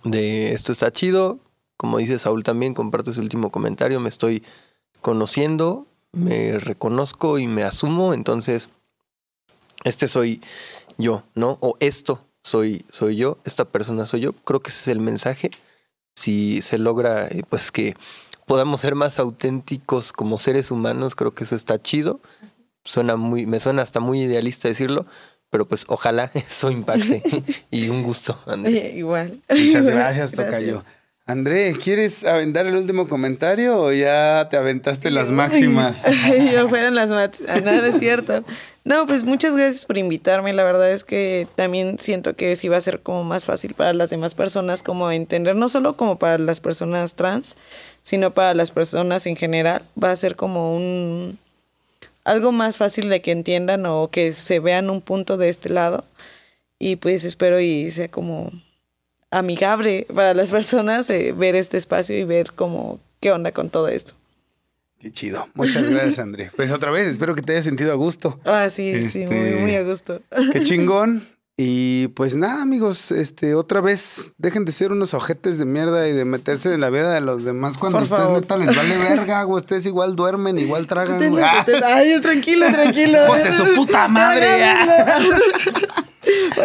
de 0.04 0.52
esto 0.52 0.72
está 0.72 0.90
chido. 0.90 1.38
Como 1.76 1.98
dice 1.98 2.18
Saúl 2.18 2.42
también, 2.42 2.74
comparto 2.74 3.12
ese 3.12 3.20
último 3.20 3.50
comentario, 3.50 4.00
me 4.00 4.08
estoy 4.08 4.42
conociendo, 5.00 5.86
me 6.10 6.58
reconozco 6.58 7.38
y 7.38 7.46
me 7.46 7.62
asumo, 7.62 8.14
entonces 8.14 8.68
este 9.84 10.08
soy 10.08 10.42
yo, 10.96 11.22
¿no? 11.36 11.58
O 11.60 11.76
esto 11.78 12.27
soy, 12.48 12.84
soy 12.88 13.16
yo, 13.16 13.38
esta 13.44 13.66
persona 13.66 14.06
soy 14.06 14.20
yo. 14.20 14.32
Creo 14.32 14.60
que 14.60 14.70
ese 14.70 14.80
es 14.80 14.88
el 14.88 15.00
mensaje. 15.00 15.50
Si 16.16 16.62
se 16.62 16.78
logra, 16.78 17.28
eh, 17.28 17.42
pues 17.48 17.70
que 17.70 17.94
podamos 18.46 18.80
ser 18.80 18.94
más 18.94 19.18
auténticos 19.18 20.12
como 20.12 20.38
seres 20.38 20.70
humanos, 20.70 21.14
creo 21.14 21.32
que 21.32 21.44
eso 21.44 21.54
está 21.54 21.80
chido. 21.80 22.20
Suena 22.84 23.16
muy, 23.16 23.44
me 23.44 23.60
suena 23.60 23.82
hasta 23.82 24.00
muy 24.00 24.22
idealista 24.22 24.66
decirlo, 24.66 25.04
pero 25.50 25.68
pues 25.68 25.84
ojalá 25.88 26.30
eso 26.34 26.70
impacte. 26.70 27.22
y 27.70 27.90
un 27.90 28.02
gusto, 28.02 28.40
André. 28.46 28.94
Igual. 28.96 29.40
Muchas 29.50 29.84
gracias, 29.90 30.32
Tocayo. 30.32 30.82
André, 31.28 31.74
¿quieres 31.74 32.24
aventar 32.24 32.66
el 32.66 32.74
último 32.74 33.06
comentario 33.06 33.78
o 33.78 33.92
ya 33.92 34.48
te 34.50 34.56
aventaste 34.56 35.10
las 35.10 35.30
máximas? 35.30 36.02
Yo 36.54 36.70
fueran 36.70 36.94
las 36.94 37.10
no, 37.10 37.16
no 37.18 37.70
es 37.84 37.98
cierto. 37.98 38.42
No, 38.84 39.06
pues 39.06 39.24
muchas 39.24 39.54
gracias 39.54 39.84
por 39.84 39.98
invitarme. 39.98 40.54
La 40.54 40.64
verdad 40.64 40.90
es 40.90 41.04
que 41.04 41.46
también 41.54 41.98
siento 41.98 42.34
que 42.34 42.56
sí 42.56 42.68
va 42.68 42.78
a 42.78 42.80
ser 42.80 43.00
como 43.00 43.24
más 43.24 43.44
fácil 43.44 43.74
para 43.74 43.92
las 43.92 44.08
demás 44.08 44.34
personas 44.34 44.82
como 44.82 45.10
entender, 45.10 45.54
no 45.54 45.68
solo 45.68 45.98
como 45.98 46.18
para 46.18 46.38
las 46.38 46.60
personas 46.60 47.12
trans, 47.12 47.58
sino 48.00 48.30
para 48.30 48.54
las 48.54 48.70
personas 48.70 49.26
en 49.26 49.36
general. 49.36 49.82
Va 50.02 50.12
a 50.12 50.16
ser 50.16 50.34
como 50.34 50.74
un 50.74 51.38
algo 52.24 52.52
más 52.52 52.78
fácil 52.78 53.10
de 53.10 53.20
que 53.20 53.32
entiendan 53.32 53.84
o 53.84 54.08
que 54.10 54.32
se 54.32 54.60
vean 54.60 54.88
un 54.88 55.02
punto 55.02 55.36
de 55.36 55.50
este 55.50 55.68
lado. 55.68 56.06
Y 56.78 56.96
pues 56.96 57.26
espero 57.26 57.60
y 57.60 57.90
sea 57.90 58.08
como 58.08 58.50
amigable 59.30 60.06
para 60.14 60.34
las 60.34 60.50
personas 60.50 61.08
eh, 61.10 61.32
ver 61.36 61.54
este 61.56 61.76
espacio 61.76 62.16
y 62.18 62.24
ver 62.24 62.52
como 62.52 62.98
qué 63.20 63.32
onda 63.32 63.52
con 63.52 63.70
todo 63.70 63.88
esto. 63.88 64.14
Qué 65.00 65.12
chido. 65.12 65.46
Muchas 65.54 65.88
gracias, 65.88 66.18
André. 66.18 66.50
Pues 66.56 66.72
otra 66.72 66.90
vez, 66.90 67.06
espero 67.06 67.34
que 67.36 67.42
te 67.42 67.52
hayas 67.52 67.64
sentido 67.64 67.92
a 67.92 67.94
gusto. 67.94 68.40
Ah, 68.44 68.68
sí, 68.68 69.08
sí, 69.08 69.26
muy, 69.26 69.36
Este- 69.36 69.60
muy 69.60 69.74
a 69.76 69.82
gusto. 69.84 70.20
Qué 70.52 70.62
chingón. 70.62 71.24
Y 71.60 72.06
pues 72.08 72.36
nada, 72.36 72.62
amigos, 72.62 73.10
este, 73.10 73.56
otra 73.56 73.80
vez, 73.80 74.30
dejen 74.38 74.64
de 74.64 74.70
ser 74.70 74.92
unos 74.92 75.12
ojetes 75.12 75.58
de 75.58 75.64
mierda 75.64 76.06
y 76.08 76.12
de 76.12 76.24
meterse 76.24 76.72
en 76.72 76.80
la 76.80 76.88
vida 76.88 77.12
de 77.12 77.20
los 77.20 77.42
demás 77.44 77.78
cuando 77.78 77.98
Por 77.98 78.04
ustedes 78.04 78.22
favor. 78.22 78.40
neta 78.40 78.56
les 78.58 78.76
vale 78.76 78.96
verga, 78.96 79.42
güey. 79.42 79.60
Ustedes 79.60 79.84
igual 79.86 80.14
duermen, 80.14 80.56
igual 80.60 80.86
tragan, 80.86 81.18
güey. 81.30 81.42
¡Ah! 81.44 81.66
Ay, 81.84 82.20
tranquilo, 82.20 82.64
tranquilo. 82.72 83.18
¡Hijos 83.24 83.42
de 83.42 83.52
su 83.52 83.74
puta 83.74 84.06
madre! 84.06 84.46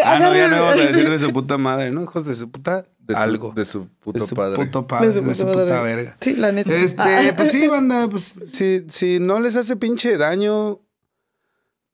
Ah, 0.06 0.19
no, 0.19 0.34
ya 0.35 0.48
no 0.48 0.57
vamos 0.61 0.76
a 0.76 0.88
decir 0.88 1.10
de 1.10 1.19
su 1.26 1.31
puta 1.34 1.57
madre, 1.57 1.91
¿no? 1.91 2.03
Hijos 2.03 2.26
de 2.26 2.34
su 2.35 2.49
puta 2.52 2.85
De 2.99 3.15
su, 3.15 3.22
algo. 3.22 3.52
De 3.56 3.65
su 3.65 3.88
puto 3.99 4.19
de 4.22 4.27
su 4.27 4.35
padre. 4.35 4.56
puto 4.57 4.85
padre, 4.88 5.07
de 5.10 5.14
su, 5.14 5.45
puta 5.45 5.52
puta 5.61 5.65
madre. 5.65 5.95
verga. 5.95 6.18
Sí, 6.19 6.35
la 6.35 6.52
neta. 6.52 6.73
Este, 6.73 7.02
Ah. 7.02 7.34
pues 7.35 7.52
sí, 7.52 7.68
banda, 7.69 8.07
pues 8.10 8.34
si, 8.52 8.85
si 8.90 9.19
no 9.19 9.40
les 9.40 9.56
hace 9.56 9.76
pinche 9.76 10.18
daño, 10.18 10.80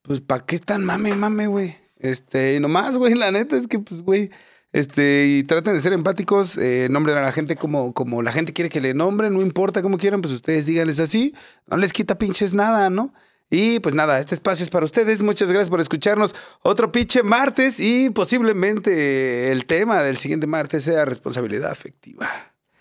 pues 0.02 0.22
¿para 0.22 0.46
qué 0.46 0.56
están 0.56 0.84
mame, 0.86 1.14
mame, 1.16 1.48
güey? 1.48 1.76
Este, 1.98 2.56
y 2.56 2.60
nomás, 2.60 2.96
güey, 2.98 3.14
la 3.16 3.32
neta 3.32 3.58
es 3.58 3.68
que, 3.68 3.80
pues, 3.80 4.02
güey, 4.02 4.32
este, 4.72 5.26
y 5.28 5.44
traten 5.44 5.74
de 5.74 5.82
ser 5.82 5.94
empáticos, 5.94 6.58
eh, 6.58 6.88
nombren 6.90 7.18
a 7.18 7.22
la 7.22 7.32
gente 7.32 7.56
como, 7.56 7.94
como 7.94 8.22
la 8.22 8.32
gente 8.32 8.54
quiere 8.54 8.70
que 8.70 8.80
le 8.82 8.94
nombren, 8.94 9.34
no 9.34 9.42
importa 9.42 9.82
cómo 9.82 9.98
quieran, 9.98 10.22
pues 10.22 10.34
ustedes 10.34 10.66
díganles 10.66 11.00
así, 11.00 11.34
no 11.68 11.76
les 11.78 11.92
quita 11.92 12.18
pinches 12.18 12.54
nada, 12.54 12.90
¿no? 12.90 13.14
Y 13.50 13.80
pues 13.80 13.96
nada, 13.96 14.20
este 14.20 14.36
espacio 14.36 14.64
es 14.64 14.70
para 14.70 14.86
ustedes. 14.86 15.22
Muchas 15.24 15.50
gracias 15.50 15.70
por 15.70 15.82
escucharnos. 15.82 16.36
Otro 16.62 16.92
pinche 16.92 17.24
martes 17.24 17.80
y 17.80 18.10
posiblemente 18.12 19.52
el 19.52 19.66
tema 19.66 20.04
del 20.04 20.18
siguiente 20.18 20.48
martes 20.48 20.84
sea 20.84 21.06
responsabilidad 21.06 21.72
afectiva. 21.72 22.30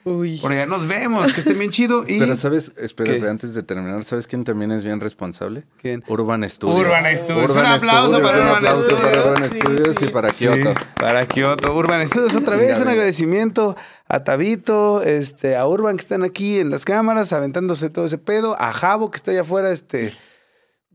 Uy. 0.05 0.39
Por 0.39 0.53
allá 0.53 0.65
nos 0.65 0.87
vemos, 0.87 1.33
que 1.35 1.41
estén 1.41 1.59
bien 1.59 1.71
chido. 1.71 2.05
Y 2.07 2.19
Pero 2.19 2.35
sabes, 2.37 2.73
espérate, 2.79 3.21
¿Qué? 3.21 3.29
antes 3.29 3.53
de 3.53 3.63
terminar, 3.63 4.05
¿sabes 4.05 4.27
quién 4.27 4.45
también 4.45 4.71
es 4.73 4.83
bien 4.83 5.01
responsable? 5.01 5.65
¿Quién? 5.83 6.03
Urban 6.07 6.49
Studios. 6.49 6.81
Urban 6.81 7.17
Studios. 7.17 7.51
Un 7.51 7.59
aplauso 7.67 8.23
para 8.23 8.37
un 8.37 8.43
Urban 8.43 8.57
aplauso 8.57 8.83
Studios. 8.83 9.01
para 9.03 9.25
Urban 9.33 9.51
Sí, 9.51 9.61
Studios 9.61 9.97
sí. 9.99 10.05
y 10.05 10.09
para 10.09 10.31
Sí, 10.31 10.47
Kioto. 10.49 10.75
para 10.99 11.27
Kioto. 11.27 11.75
Urban 11.75 12.09
Studios 12.09 12.35
otra 12.37 12.57
vez, 12.57 12.81
un 12.81 12.89
agradecimiento 12.89 13.77
a 14.07 14.25
Tabito, 14.25 15.03
este, 15.03 15.57
a 15.57 15.67
Urban 15.67 15.97
que 15.97 16.03
están 16.03 16.25
aquí 16.25 16.59
en 16.61 16.71
las 16.71 16.85
cámaras, 16.87 17.33
aventándose 17.35 17.91
todo 17.91 18.07
ese 18.07 18.17
pedo, 18.19 18.57
a 18.59 18.73
Javo 18.73 19.11
que 19.11 19.17
está 19.17 19.33
allá 19.33 19.43
afuera, 19.43 19.71
este, 19.73 20.15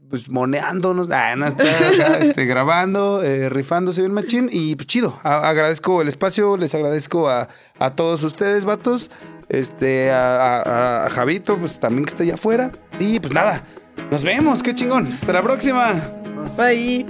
pues 0.09 0.29
moneándonos, 0.29 1.09
ah, 1.11 1.35
no, 1.35 1.47
está 1.47 1.63
acá, 1.63 2.17
este, 2.21 2.45
grabando, 2.45 3.23
eh, 3.23 3.49
rifándose 3.49 4.01
bien 4.01 4.13
machín 4.13 4.49
y 4.51 4.75
pues 4.75 4.87
chido. 4.87 5.19
A- 5.23 5.49
agradezco 5.49 6.01
el 6.01 6.07
espacio, 6.07 6.55
les 6.57 6.73
agradezco 6.75 7.29
a, 7.29 7.47
a 7.79 7.95
todos 7.95 8.23
ustedes, 8.23 8.65
vatos, 8.65 9.09
este, 9.49 10.11
a, 10.11 10.61
a- 10.61 11.05
a 11.05 11.09
Javito, 11.09 11.57
pues 11.57 11.79
también 11.79 12.05
que 12.05 12.11
está 12.11 12.23
allá 12.23 12.35
afuera 12.35 12.71
y 12.99 13.19
pues 13.19 13.33
nada, 13.33 13.63
nos 14.11 14.23
vemos, 14.23 14.61
qué 14.63 14.73
chingón. 14.75 15.11
Hasta 15.13 15.33
la 15.33 15.41
próxima. 15.41 15.93
Bye. 16.57 17.05